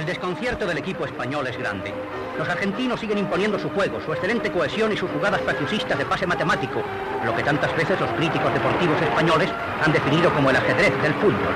El 0.04 0.08
desconcierto 0.08 0.68
del 0.68 0.80
equipo 0.80 1.06
español 1.06 1.48
es 1.48 1.58
grande. 1.58 1.94
Los 2.38 2.50
argentinos 2.50 3.00
siguen 3.00 3.20
imponiendo 3.20 3.58
su 3.58 3.70
juego, 3.70 4.02
su 4.02 4.12
excelente 4.12 4.52
cohesión 4.52 4.92
y 4.92 4.98
sus 4.98 5.10
jugadas 5.10 5.40
preciosistas 5.40 5.98
de 5.98 6.06
pase 6.06 6.28
matemático, 6.28 6.84
lo 7.24 7.34
que 7.34 7.42
tantas 7.42 7.74
veces 7.78 7.98
los 8.02 8.12
críticos 8.12 8.54
deportivos 8.54 9.02
españoles 9.02 9.50
han 9.82 9.94
definido 9.94 10.30
como 10.34 10.50
el 10.50 10.58
ajedrez 10.58 10.92
del 11.02 11.14
fútbol. 11.14 11.56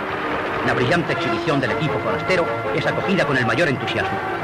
La 0.66 0.74
brillante 0.74 1.12
exhibición 1.12 1.60
del 1.60 1.72
equipo 1.72 2.00
forastero 2.00 2.46
es 2.74 2.88
acogida 2.88 3.26
con 3.26 3.36
el 3.36 3.46
mayor 3.46 3.68
entusiasmo. 3.68 4.37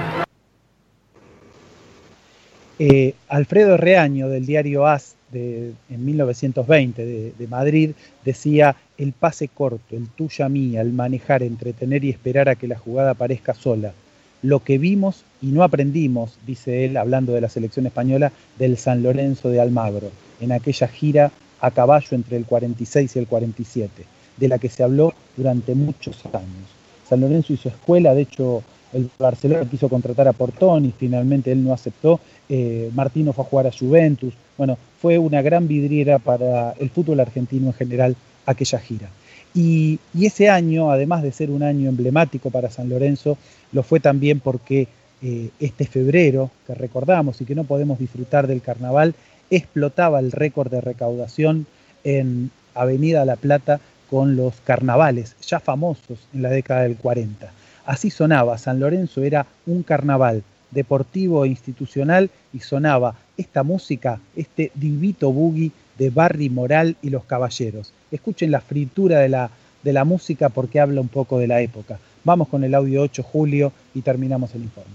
Eh, 2.80 3.14
Alfredo 3.28 3.78
Reaño 3.78 4.30
del 4.30 4.46
diario 4.46 4.88
AS 4.88 5.16
de, 5.32 5.74
en 5.90 6.06
1920 6.06 7.06
de, 7.06 7.34
de 7.38 7.48
Madrid 7.48 7.92
decía 8.26 8.76
el 8.98 9.14
pase 9.14 9.48
corto, 9.48 9.96
el 9.96 10.08
tuya 10.08 10.50
mía, 10.50 10.82
el 10.82 10.94
manejar, 10.94 11.44
entretener 11.44 12.04
y 12.04 12.10
esperar 12.10 12.50
a 12.50 12.56
que 12.56 12.68
la 12.68 12.78
jugada 12.78 13.12
aparezca 13.12 13.54
sola. 13.54 13.94
Lo 14.42 14.60
que 14.60 14.78
vimos 14.78 15.24
y 15.42 15.48
no 15.48 15.64
aprendimos, 15.64 16.38
dice 16.46 16.86
él, 16.86 16.98
hablando 16.98 17.34
de 17.34 17.42
la 17.42 17.50
selección 17.50 17.86
española, 17.86 18.32
del 18.60 18.78
San 18.78 19.02
Lorenzo 19.02 19.50
de 19.50 19.62
Almagro, 19.62 20.12
en 20.42 20.52
aquella 20.52 20.88
gira 20.88 21.32
a 21.62 21.72
caballo 21.72 22.10
entre 22.12 22.38
el 22.38 22.46
46 22.46 23.16
y 23.16 23.20
el 23.20 23.28
47, 23.28 24.04
de 24.36 24.48
la 24.48 24.60
que 24.60 24.70
se 24.70 24.84
habló 24.84 25.14
durante 25.38 25.76
muchos 25.76 26.26
años. 26.26 26.68
San 27.08 27.22
Lorenzo 27.22 27.54
hizo 27.54 27.70
escuela, 27.70 28.14
de 28.14 28.24
hecho 28.24 28.64
el 28.94 29.10
Barcelona 29.18 29.70
quiso 29.70 29.90
contratar 29.90 30.28
a 30.28 30.34
Portón 30.34 30.86
y 30.86 30.94
finalmente 30.98 31.52
él 31.52 31.64
no 31.64 31.74
aceptó. 31.74 32.20
Eh, 32.50 32.90
Martino 32.94 33.34
fue 33.34 33.44
a 33.44 33.48
jugar 33.48 33.68
a 33.68 33.72
Juventus. 33.72 34.34
Bueno, 34.58 34.78
fue 35.02 35.18
una 35.18 35.42
gran 35.42 35.68
vidriera 35.68 36.20
para 36.20 36.72
el 36.80 36.90
fútbol 36.90 37.20
argentino 37.20 37.68
en 37.68 37.74
general 37.74 38.16
aquella 38.46 38.80
gira. 38.80 39.10
Y, 39.54 40.00
ese 40.20 40.50
año, 40.50 40.92
además 40.92 41.22
de 41.24 41.32
ser 41.32 41.52
un 41.52 41.64
año 41.64 41.90
emblemático 41.90 42.50
para 42.50 42.72
San 42.72 42.90
Lorenzo, 42.90 43.38
lo 43.72 43.84
fue 43.84 44.00
también 44.00 44.40
porque 44.40 44.88
eh, 45.22 45.50
este 45.60 45.86
febrero, 45.86 46.50
que 46.66 46.74
recordamos 46.74 47.40
y 47.42 47.46
que 47.46 47.56
no 47.56 47.64
podemos 47.64 48.00
disfrutar 48.00 48.48
del 48.48 48.62
carnaval, 48.62 49.14
explotaba 49.50 50.20
el 50.20 50.32
récord 50.32 50.72
de 50.72 50.82
recaudación 50.82 51.68
en 52.04 52.50
Avenida 52.74 53.26
La 53.26 53.36
Plata 53.36 53.80
con 54.10 54.36
los 54.36 54.56
carnavales, 54.64 55.36
ya 55.46 55.60
famosos 55.60 56.28
en 56.34 56.42
la 56.42 56.50
década 56.50 56.84
del 56.84 56.98
40. 56.98 57.52
Así 57.86 58.10
sonaba, 58.10 58.58
San 58.58 58.80
Lorenzo 58.80 59.24
era 59.24 59.46
un 59.66 59.84
carnaval 59.84 60.44
deportivo 60.72 61.46
e 61.46 61.50
institucional 61.50 62.30
y 62.54 62.60
sonaba 62.60 63.16
esta 63.38 63.64
música, 63.64 64.20
este 64.36 64.72
divito 64.74 65.32
boogie 65.32 65.72
de 65.98 66.10
Barry 66.10 66.50
Moral 66.50 66.96
y 67.02 67.10
los 67.10 67.26
Caballeros. 67.26 67.94
Escuchen 68.12 68.52
la 68.52 68.62
fritura 68.62 69.20
de 69.20 69.30
la, 69.30 69.50
de 69.84 69.94
la 69.94 70.06
música 70.06 70.50
porque 70.50 70.80
habla 70.80 71.02
un 71.02 71.10
poco 71.10 71.40
de 71.40 71.48
la 71.48 71.62
época. 71.62 72.00
Vamos 72.24 72.48
con 72.48 72.64
el 72.64 72.74
audio 72.74 73.02
8 73.02 73.22
Julio 73.22 73.74
y 73.94 74.02
terminamos 74.02 74.56
el 74.56 74.64
informe. 74.64 74.94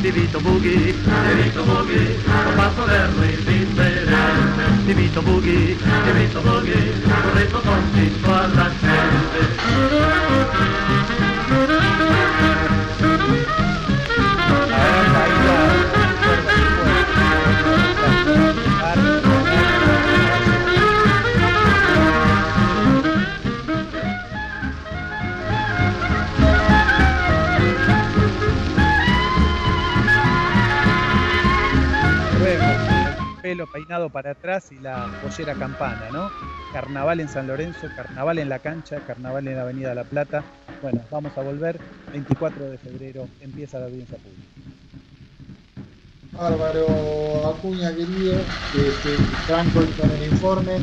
Divito 0.00 0.40
boogie, 0.40 0.94
divito 1.28 1.62
boogie, 1.62 2.16
con 2.24 2.54
paso 2.56 2.86
lerdo 2.86 3.22
y 3.22 3.36
diferente. 3.36 4.14
Divito 4.86 5.20
boogie, 5.20 5.76
divito 6.04 6.40
boogie, 6.40 6.94
un 7.04 7.34
ritmo 7.34 7.60
tontito 7.60 8.34
a 8.34 8.46
la 8.46 8.70
pelo 8.80 8.99
para 34.08 34.32
atrás 34.32 34.72
y 34.72 34.78
la 34.78 35.10
pollera 35.22 35.54
campana, 35.54 36.08
¿no? 36.12 36.30
Carnaval 36.72 37.20
en 37.20 37.28
San 37.28 37.46
Lorenzo, 37.46 37.88
carnaval 37.94 38.38
en 38.38 38.48
la 38.48 38.58
cancha, 38.60 39.00
carnaval 39.06 39.46
en 39.48 39.56
la 39.56 39.62
Avenida 39.62 39.94
La 39.94 40.04
Plata. 40.04 40.42
Bueno, 40.80 41.02
vamos 41.10 41.36
a 41.36 41.42
volver. 41.42 41.78
24 42.12 42.70
de 42.70 42.78
febrero 42.78 43.28
empieza 43.40 43.78
la 43.78 43.86
audiencia 43.86 44.16
pública. 44.16 44.42
Bárbaro 46.32 47.48
Acuña, 47.48 47.94
querido, 47.94 48.34
este, 48.74 49.16
Franco 49.46 49.80
con 50.00 50.10
el 50.10 50.32
informe. 50.32 50.78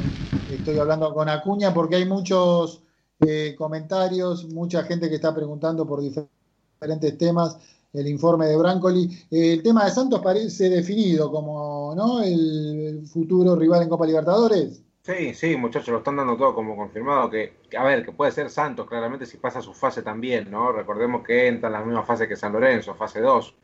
Estoy 0.52 0.77
hablando 0.77 1.14
con 1.14 1.30
Acuña 1.30 1.73
porque 1.73 1.95
hay 1.95 2.06
muchos 2.06 2.84
eh, 3.26 3.56
comentarios, 3.57 4.45
mucha 4.45 4.84
gente 4.84 5.10
que 5.10 5.15
está 5.15 5.34
preguntando 5.34 5.88
por 5.88 6.02
diferentes 6.02 7.18
temas 7.18 7.57
el 7.99 8.07
informe 8.07 8.48
de 8.48 8.57
Brancoli. 8.57 9.06
Eh, 9.32 9.53
el 9.53 9.64
tema 9.64 9.86
de 9.86 9.91
Santos 9.91 10.22
parece 10.22 10.69
definido 10.69 11.32
como 11.32 11.94
¿no? 11.95 12.22
el 12.22 13.03
futuro 13.06 13.56
rival 13.56 13.84
en 13.84 13.90
Copa 13.90 14.06
Libertadores. 14.06 14.84
Sí, 15.07 15.34
sí, 15.34 15.56
muchachos, 15.56 15.88
lo 15.88 15.98
están 15.99 16.18
dando 16.18 16.36
todo 16.36 16.53
como 16.53 16.76
confirmado. 16.76 17.30
Que, 17.30 17.53
que, 17.69 17.78
a 17.78 17.84
ver, 17.84 18.03
que 18.03 18.11
puede 18.11 18.32
ser 18.32 18.49
Santos 18.49 18.88
claramente 18.88 19.26
si 19.26 19.38
pasa 19.38 19.61
su 19.61 19.74
fase 19.74 20.02
también, 20.02 20.52
¿no? 20.52 20.74
Recordemos 20.74 21.24
que 21.24 21.48
entra 21.48 21.68
en 21.68 21.74
la 21.74 21.82
misma 21.82 22.03
fase 22.03 22.28
que 22.28 22.36
San 22.36 22.52
Lorenzo, 22.52 22.94
fase 22.94 23.22
2. 23.22 23.56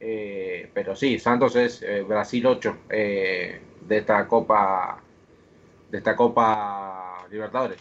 Eh, 0.00 0.70
pero 0.74 0.94
sí, 0.94 1.18
Santos 1.18 1.56
es 1.56 1.82
eh, 1.82 2.02
Brasil 2.02 2.46
8 2.46 2.76
eh, 2.88 3.60
de 3.86 3.96
esta 3.96 4.26
Copa 4.28 5.02
de 5.90 5.98
esta 5.98 6.14
Copa 6.14 7.26
Libertadores. 7.30 7.78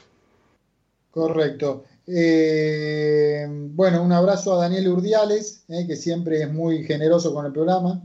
Correcto. 1.11 1.85
Eh, 2.07 3.45
bueno, 3.49 4.01
un 4.03 4.11
abrazo 4.13 4.53
a 4.53 4.63
Daniel 4.63 4.87
Urdiales, 4.89 5.63
eh, 5.67 5.85
que 5.85 5.95
siempre 5.95 6.41
es 6.41 6.51
muy 6.51 6.83
generoso 6.83 7.33
con 7.33 7.45
el 7.45 7.51
programa. 7.51 8.01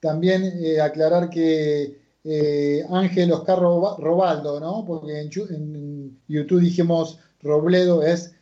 También 0.00 0.44
eh, 0.62 0.80
aclarar 0.80 1.30
que 1.30 1.96
Ángel 2.90 3.32
Oscar 3.32 3.58
Roba- 3.58 3.96
Robaldo, 3.98 4.60
¿no? 4.60 4.84
Porque 4.86 5.20
en, 5.20 5.30
en 5.54 6.18
YouTube 6.28 6.60
dijimos 6.60 7.18
Robledo, 7.42 8.02
es 8.02 8.32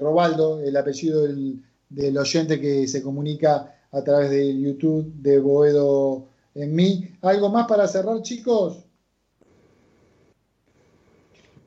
Robaldo, 0.00 0.60
el 0.60 0.74
apellido 0.76 1.22
del, 1.22 1.62
del 1.90 2.16
oyente 2.16 2.58
que 2.60 2.88
se 2.88 3.02
comunica 3.02 3.74
a 3.90 4.02
través 4.02 4.30
del 4.30 4.58
YouTube 4.60 5.12
de 5.16 5.38
Boedo 5.40 6.26
en 6.54 6.74
mí. 6.74 7.10
¿Algo 7.20 7.50
más 7.50 7.66
para 7.66 7.86
cerrar, 7.86 8.22
chicos? 8.22 8.78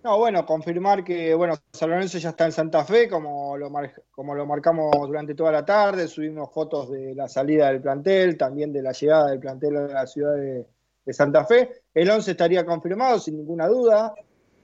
No, 0.05 0.19
bueno, 0.19 0.45
confirmar 0.45 1.03
que 1.03 1.33
bueno, 1.33 1.55
San 1.73 1.89
ya 1.99 2.29
está 2.29 2.45
en 2.45 2.51
Santa 2.51 2.85
Fe, 2.85 3.09
como 3.09 3.57
lo, 3.57 3.71
como 4.11 4.35
lo 4.35 4.45
marcamos 4.45 4.91
durante 5.07 5.33
toda 5.33 5.51
la 5.51 5.65
tarde, 5.65 6.07
subimos 6.07 6.53
fotos 6.53 6.91
de 6.91 7.15
la 7.15 7.27
salida 7.27 7.71
del 7.71 7.81
plantel, 7.81 8.37
también 8.37 8.71
de 8.71 8.83
la 8.83 8.91
llegada 8.91 9.31
del 9.31 9.39
plantel 9.39 9.77
a 9.77 9.87
la 9.87 10.05
ciudad 10.05 10.35
de, 10.35 10.67
de 11.03 11.11
Santa 11.11 11.43
Fe. 11.45 11.81
El 11.91 12.07
11 12.07 12.29
estaría 12.29 12.63
confirmado, 12.63 13.17
sin 13.17 13.35
ninguna 13.35 13.67
duda. 13.67 14.13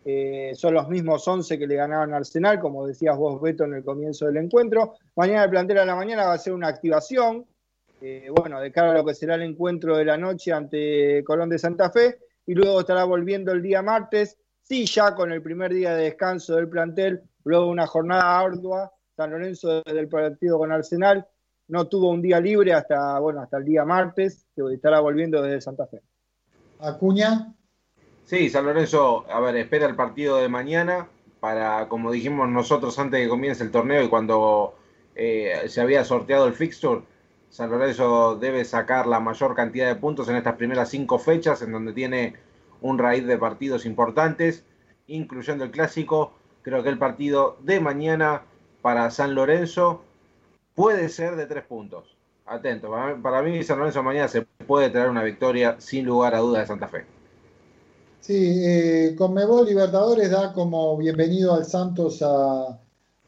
Eh, 0.06 0.52
son 0.54 0.76
los 0.76 0.88
mismos 0.88 1.28
11 1.28 1.58
que 1.58 1.66
le 1.66 1.74
ganaron 1.74 2.14
a 2.14 2.18
Arsenal, 2.18 2.60
como 2.60 2.86
decías 2.86 3.18
vos, 3.18 3.42
Beto, 3.42 3.64
en 3.64 3.74
el 3.74 3.84
comienzo 3.84 4.28
del 4.28 4.38
encuentro. 4.38 4.94
Mañana 5.16 5.46
el 5.46 5.50
plantel 5.50 5.80
a 5.80 5.86
la 5.86 5.96
mañana 5.96 6.28
va 6.28 6.34
a 6.34 6.38
ser 6.38 6.54
una 6.54 6.68
activación, 6.68 7.48
eh, 8.00 8.28
bueno, 8.30 8.62
de 8.62 8.72
cara 8.72 8.92
a 8.92 8.94
lo 8.94 9.04
que 9.04 9.16
será 9.16 9.34
el 9.34 9.42
encuentro 9.42 9.98
de 9.98 10.06
la 10.06 10.18
noche 10.18 10.52
ante 10.52 11.24
Colón 11.24 11.50
de 11.50 11.58
Santa 11.58 11.90
Fe, 11.90 12.20
y 12.46 12.54
luego 12.54 12.82
estará 12.82 13.06
volviendo 13.06 13.52
el 13.52 13.64
día 13.64 13.82
martes, 13.82 14.38
sí, 14.62 14.86
ya 14.86 15.16
con 15.16 15.32
el 15.32 15.42
primer 15.42 15.74
día 15.74 15.96
de 15.96 16.04
descanso 16.04 16.56
del 16.56 16.70
plantel, 16.70 17.22
luego 17.44 17.68
una 17.68 17.88
jornada 17.88 18.40
ardua. 18.40 18.92
San 19.16 19.32
Lorenzo 19.32 19.82
desde 19.84 20.00
el 20.00 20.08
partido 20.08 20.58
con 20.58 20.72
Arsenal 20.72 21.28
no 21.68 21.88
tuvo 21.88 22.10
un 22.10 22.22
día 22.22 22.40
libre 22.40 22.74
hasta, 22.74 23.20
bueno, 23.20 23.42
hasta 23.42 23.58
el 23.58 23.66
día 23.66 23.86
martes, 23.86 24.46
que 24.56 24.62
estará 24.74 25.00
volviendo 25.00 25.42
desde 25.42 25.62
Santa 25.62 25.88
Fe. 25.88 26.02
Acuña. 26.80 27.54
Sí, 28.26 28.50
San 28.50 28.66
Lorenzo, 28.66 29.26
a 29.30 29.40
ver, 29.40 29.56
espera 29.56 29.88
el 29.88 29.96
partido 29.96 30.38
de 30.38 30.50
mañana 30.50 31.08
para, 31.40 31.88
como 31.88 32.12
dijimos 32.12 32.50
nosotros 32.50 32.98
antes 33.00 33.20
de 33.20 33.26
que 33.26 33.30
comience 33.30 33.64
el 33.64 33.72
torneo 33.72 34.04
y 34.04 34.10
cuando 34.10 34.76
eh, 35.16 35.64
se 35.68 35.82
había 35.82 36.04
sorteado 36.04 36.48
el 36.48 36.54
fixture, 36.54 37.02
San 37.50 37.70
Lorenzo 37.70 38.38
debe 38.38 38.64
sacar 38.64 39.08
la 39.08 39.20
mayor 39.20 39.56
cantidad 39.56 39.88
de 39.88 39.96
puntos 39.96 40.30
en 40.30 40.38
estas 40.38 40.56
primeras 40.56 40.90
cinco 40.90 41.20
fechas, 41.20 41.62
en 41.62 41.72
donde 41.72 41.94
tiene 41.94 42.36
un 42.82 42.98
raíz 42.98 43.26
de 43.26 43.38
partidos 43.38 43.86
importantes, 43.86 44.64
incluyendo 45.08 45.64
el 45.64 45.72
clásico. 45.72 46.34
Creo 46.62 46.84
que 46.84 46.90
el 46.90 46.98
partido 46.98 47.58
de 47.62 47.80
mañana 47.80 48.44
para 48.82 49.10
San 49.12 49.36
Lorenzo 49.36 50.02
puede 50.76 51.10
ser 51.10 51.36
de 51.36 51.46
tres 51.46 51.64
puntos. 51.64 52.18
Atento, 52.46 52.92
para 53.22 53.42
mí, 53.42 53.64
San 53.64 53.80
Lorenzo 53.80 54.04
mañana 54.04 54.28
se 54.28 54.42
puede 54.42 54.90
traer 54.90 55.10
una 55.10 55.24
victoria 55.24 55.76
sin 55.80 56.06
lugar 56.06 56.36
a 56.36 56.40
dudas 56.40 56.64
de 56.64 56.68
Santa 56.68 56.88
Fe. 56.88 57.06
Sí, 58.20 58.62
eh, 58.64 59.16
Conmebol 59.18 59.66
Libertadores 59.66 60.30
da 60.30 60.54
como 60.54 60.98
bienvenido 60.98 61.54
al 61.54 61.66
Santos 61.66 62.22
a, 62.22 62.80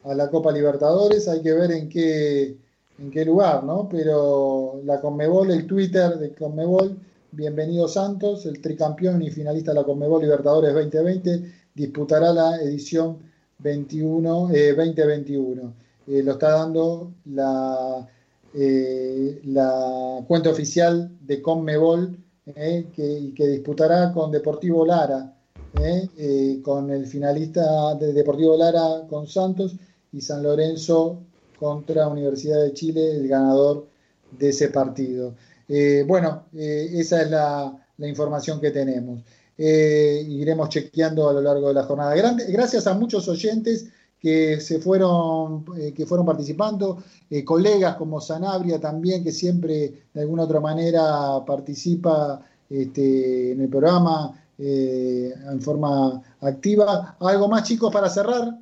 a 0.04 0.14
la 0.14 0.30
Copa 0.30 0.52
Libertadores. 0.52 1.26
Hay 1.28 1.42
que 1.42 1.52
ver 1.52 1.72
en 1.72 1.88
qué, 1.88 2.56
en 2.98 3.10
qué 3.10 3.24
lugar, 3.24 3.64
¿no? 3.64 3.88
Pero 3.88 4.80
la 4.84 5.00
Conmebol, 5.00 5.50
el 5.50 5.66
Twitter 5.66 6.16
de 6.18 6.34
Conmebol, 6.34 6.96
bienvenido 7.34 7.88
Santos, 7.88 8.46
el 8.46 8.60
tricampeón 8.60 9.20
y 9.22 9.30
finalista 9.30 9.72
de 9.72 9.80
la 9.80 9.84
Conmebol 9.84 10.22
Libertadores 10.22 10.72
2020, 10.72 11.52
disputará 11.74 12.32
la 12.32 12.56
edición 12.58 13.18
21, 13.58 14.50
eh, 14.52 14.72
2021. 14.74 15.74
Eh, 16.06 16.22
lo 16.22 16.32
está 16.32 16.50
dando 16.50 17.12
la, 17.26 18.06
eh, 18.54 19.40
la 19.44 20.24
cuenta 20.28 20.50
oficial 20.50 21.10
de 21.20 21.42
Conmebol 21.42 22.16
que, 22.44 23.32
que 23.34 23.46
disputará 23.48 24.12
con 24.12 24.30
Deportivo 24.30 24.86
Lara, 24.86 25.34
con 26.62 26.90
el 26.90 27.06
finalista 27.06 27.94
de 27.96 28.12
Deportivo 28.12 28.56
Lara 28.56 29.06
con 29.08 29.26
Santos 29.26 29.74
y 30.12 30.20
San 30.20 30.42
Lorenzo 30.42 31.18
contra 31.58 32.06
Universidad 32.06 32.62
de 32.62 32.72
Chile, 32.74 33.16
el 33.16 33.26
ganador 33.26 33.86
de 34.30 34.50
ese 34.50 34.68
partido. 34.68 35.34
Eh, 35.68 36.04
bueno, 36.06 36.46
eh, 36.54 36.90
esa 36.94 37.22
es 37.22 37.30
la, 37.30 37.80
información 37.98 38.60
que 38.60 38.70
tenemos. 38.70 39.22
Eh, 39.56 40.24
iremos 40.28 40.68
chequeando 40.68 41.28
a 41.28 41.32
lo 41.32 41.40
largo 41.40 41.68
de 41.68 41.74
la 41.74 41.84
jornada. 41.84 42.14
Gracias 42.14 42.86
a 42.86 42.94
muchos 42.94 43.28
oyentes 43.28 43.86
que 44.20 44.60
se 44.60 44.78
fueron, 44.78 45.64
que 45.94 46.06
fueron 46.06 46.26
participando, 46.26 47.02
colegas 47.44 47.96
como 47.96 48.20
Sanabria 48.20 48.80
también, 48.80 49.22
que 49.22 49.32
siempre 49.32 50.06
de 50.14 50.20
alguna 50.20 50.44
otra 50.44 50.60
manera 50.60 51.44
participa 51.46 52.40
este, 52.70 53.52
en 53.52 53.60
el 53.60 53.68
programa 53.68 54.40
en 54.58 55.60
forma 55.60 56.22
activa. 56.40 57.16
¿Algo 57.20 57.48
más, 57.48 57.64
chicos, 57.64 57.92
para 57.92 58.08
cerrar? 58.08 58.58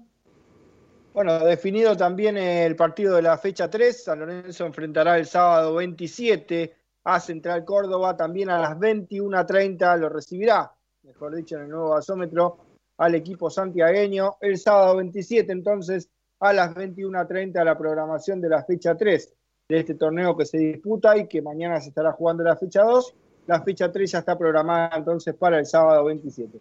Bueno, 1.14 1.38
definido 1.38 1.96
también 1.96 2.36
el 2.36 2.74
partido 2.74 3.16
de 3.16 3.22
la 3.22 3.38
fecha 3.38 3.70
3, 3.70 4.04
San 4.04 4.18
Lorenzo 4.18 4.66
enfrentará 4.66 5.16
el 5.16 5.26
sábado 5.26 5.74
27 5.76 6.81
a 7.04 7.20
Central 7.20 7.64
Córdoba, 7.64 8.16
también 8.16 8.50
a 8.50 8.58
las 8.58 8.78
21.30 8.78 9.98
lo 9.98 10.08
recibirá, 10.08 10.72
mejor 11.02 11.34
dicho, 11.34 11.56
en 11.56 11.62
el 11.62 11.68
nuevo 11.70 11.90
gasómetro 11.90 12.58
al 12.98 13.14
equipo 13.14 13.50
santiagueño. 13.50 14.36
El 14.40 14.58
sábado 14.58 14.96
27, 14.96 15.50
entonces, 15.52 16.08
a 16.40 16.52
las 16.52 16.74
21.30 16.74 17.64
la 17.64 17.78
programación 17.78 18.40
de 18.40 18.48
la 18.48 18.64
fecha 18.64 18.96
3 18.96 19.32
de 19.68 19.78
este 19.78 19.94
torneo 19.94 20.36
que 20.36 20.44
se 20.44 20.58
disputa 20.58 21.16
y 21.16 21.26
que 21.26 21.40
mañana 21.40 21.80
se 21.80 21.88
estará 21.88 22.12
jugando 22.12 22.42
la 22.42 22.56
fecha 22.56 22.82
2. 22.82 23.14
La 23.46 23.62
fecha 23.62 23.90
3 23.90 24.10
ya 24.10 24.18
está 24.18 24.36
programada 24.36 24.96
entonces 24.96 25.34
para 25.34 25.58
el 25.58 25.66
sábado 25.66 26.04
27. 26.04 26.60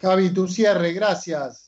Javi, 0.00 0.30
tu 0.30 0.46
cierre, 0.48 0.92
gracias. 0.92 1.67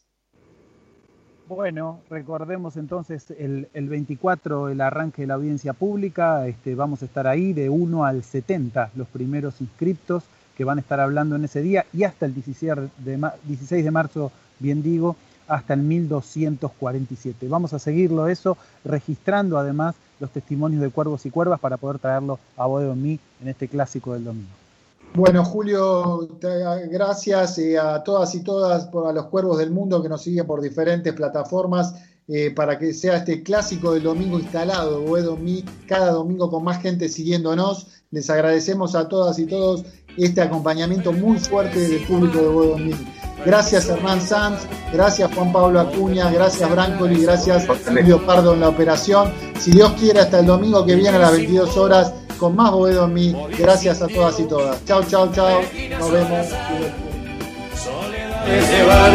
Bueno, 1.50 1.98
recordemos 2.08 2.76
entonces 2.76 3.32
el, 3.36 3.68
el 3.74 3.88
24 3.88 4.68
el 4.68 4.80
arranque 4.80 5.22
de 5.22 5.26
la 5.26 5.34
audiencia 5.34 5.72
pública, 5.72 6.46
este, 6.46 6.76
vamos 6.76 7.02
a 7.02 7.06
estar 7.06 7.26
ahí 7.26 7.52
de 7.52 7.68
1 7.68 8.04
al 8.04 8.22
70, 8.22 8.92
los 8.94 9.08
primeros 9.08 9.60
inscriptos 9.60 10.22
que 10.56 10.62
van 10.64 10.78
a 10.78 10.80
estar 10.80 11.00
hablando 11.00 11.34
en 11.34 11.42
ese 11.42 11.60
día 11.60 11.86
y 11.92 12.04
hasta 12.04 12.26
el 12.26 12.34
16 12.34 12.74
de, 12.98 13.30
16 13.48 13.84
de 13.84 13.90
marzo, 13.90 14.30
bien 14.60 14.80
digo, 14.80 15.16
hasta 15.48 15.74
el 15.74 15.80
1247. 15.80 17.48
Vamos 17.48 17.74
a 17.74 17.80
seguirlo 17.80 18.28
eso, 18.28 18.56
registrando 18.84 19.58
además 19.58 19.96
los 20.20 20.30
testimonios 20.30 20.80
de 20.80 20.90
cuervos 20.90 21.26
y 21.26 21.30
cuervas 21.30 21.58
para 21.58 21.78
poder 21.78 21.98
traerlo 21.98 22.38
a 22.56 22.66
Bodeo 22.66 22.92
en 22.92 23.02
mí 23.02 23.20
en 23.42 23.48
este 23.48 23.66
clásico 23.66 24.12
del 24.14 24.22
domingo. 24.22 24.59
Bueno, 25.12 25.44
Julio, 25.44 26.28
te- 26.40 26.86
gracias 26.88 27.58
eh, 27.58 27.76
a 27.78 28.02
todas 28.04 28.32
y 28.36 28.42
todas, 28.44 28.86
por, 28.86 29.08
a 29.08 29.12
los 29.12 29.26
cuervos 29.26 29.58
del 29.58 29.70
mundo 29.72 30.00
que 30.02 30.08
nos 30.08 30.22
siguen 30.22 30.46
por 30.46 30.60
diferentes 30.60 31.12
plataformas, 31.14 31.94
eh, 32.28 32.52
para 32.52 32.78
que 32.78 32.92
sea 32.94 33.16
este 33.16 33.42
clásico 33.42 33.92
del 33.92 34.04
domingo 34.04 34.38
instalado, 34.38 35.00
Boedo 35.02 35.36
Mi, 35.36 35.64
cada 35.88 36.12
domingo 36.12 36.48
con 36.48 36.62
más 36.62 36.80
gente 36.80 37.08
siguiéndonos. 37.08 37.88
Les 38.12 38.30
agradecemos 38.30 38.94
a 38.94 39.08
todas 39.08 39.38
y 39.40 39.46
todos 39.46 39.84
este 40.16 40.42
acompañamiento 40.42 41.12
muy 41.12 41.38
fuerte 41.40 41.80
del 41.88 42.06
público 42.06 42.38
de 42.38 42.48
Boedo 42.48 42.78
Mi. 42.78 42.92
Gracias 43.44 43.88
Hernán 43.88 44.20
Sanz, 44.20 44.60
gracias 44.92 45.34
Juan 45.34 45.50
Pablo 45.52 45.80
Acuña, 45.80 46.30
gracias 46.30 46.70
Brancoli, 46.70 47.22
gracias 47.22 47.66
Julio 47.88 48.24
Pardo 48.24 48.52
en 48.54 48.60
la 48.60 48.68
operación. 48.68 49.32
Si 49.58 49.72
Dios 49.72 49.90
quiere, 49.98 50.20
hasta 50.20 50.38
el 50.40 50.46
domingo 50.46 50.84
que 50.84 50.94
viene 50.94 51.16
a 51.16 51.20
las 51.20 51.32
22 51.32 51.76
horas 51.78 52.12
con 52.40 52.56
más 52.56 52.70
Boedo 52.72 53.04
en 53.04 53.14
mí. 53.14 53.36
Gracias 53.58 54.00
a 54.00 54.08
todas 54.08 54.40
y 54.40 54.44
todas. 54.44 54.82
Chao, 54.86 55.04
chao, 55.04 55.30
chao. 55.32 55.60
Nos 55.98 56.10
vemos. 56.10 56.46
es 58.48 58.70
llevar 58.72 59.12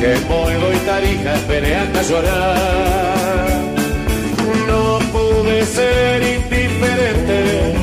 que 0.00 0.14
Boedo 0.28 0.72
y 0.72 0.76
Tarija 0.86 1.34
pelean 1.48 1.96
a 1.96 2.02
llorar. 2.02 3.48
No 4.68 4.98
pude 5.12 5.66
ser 5.66 6.22
indiferente, 6.22 7.74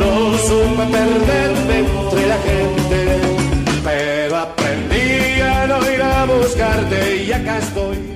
no 0.00 0.38
supe 0.38 0.84
perderme 0.96 1.78
entre 1.78 2.26
la 2.26 2.38
gente, 2.38 3.20
pero 3.84 4.36
aprendí 4.36 5.40
a 5.42 5.66
no 5.66 5.92
ir 5.92 6.02
a 6.02 6.24
buscarte 6.24 7.22
y 7.22 7.32
acá 7.32 7.58
estoy. 7.58 8.15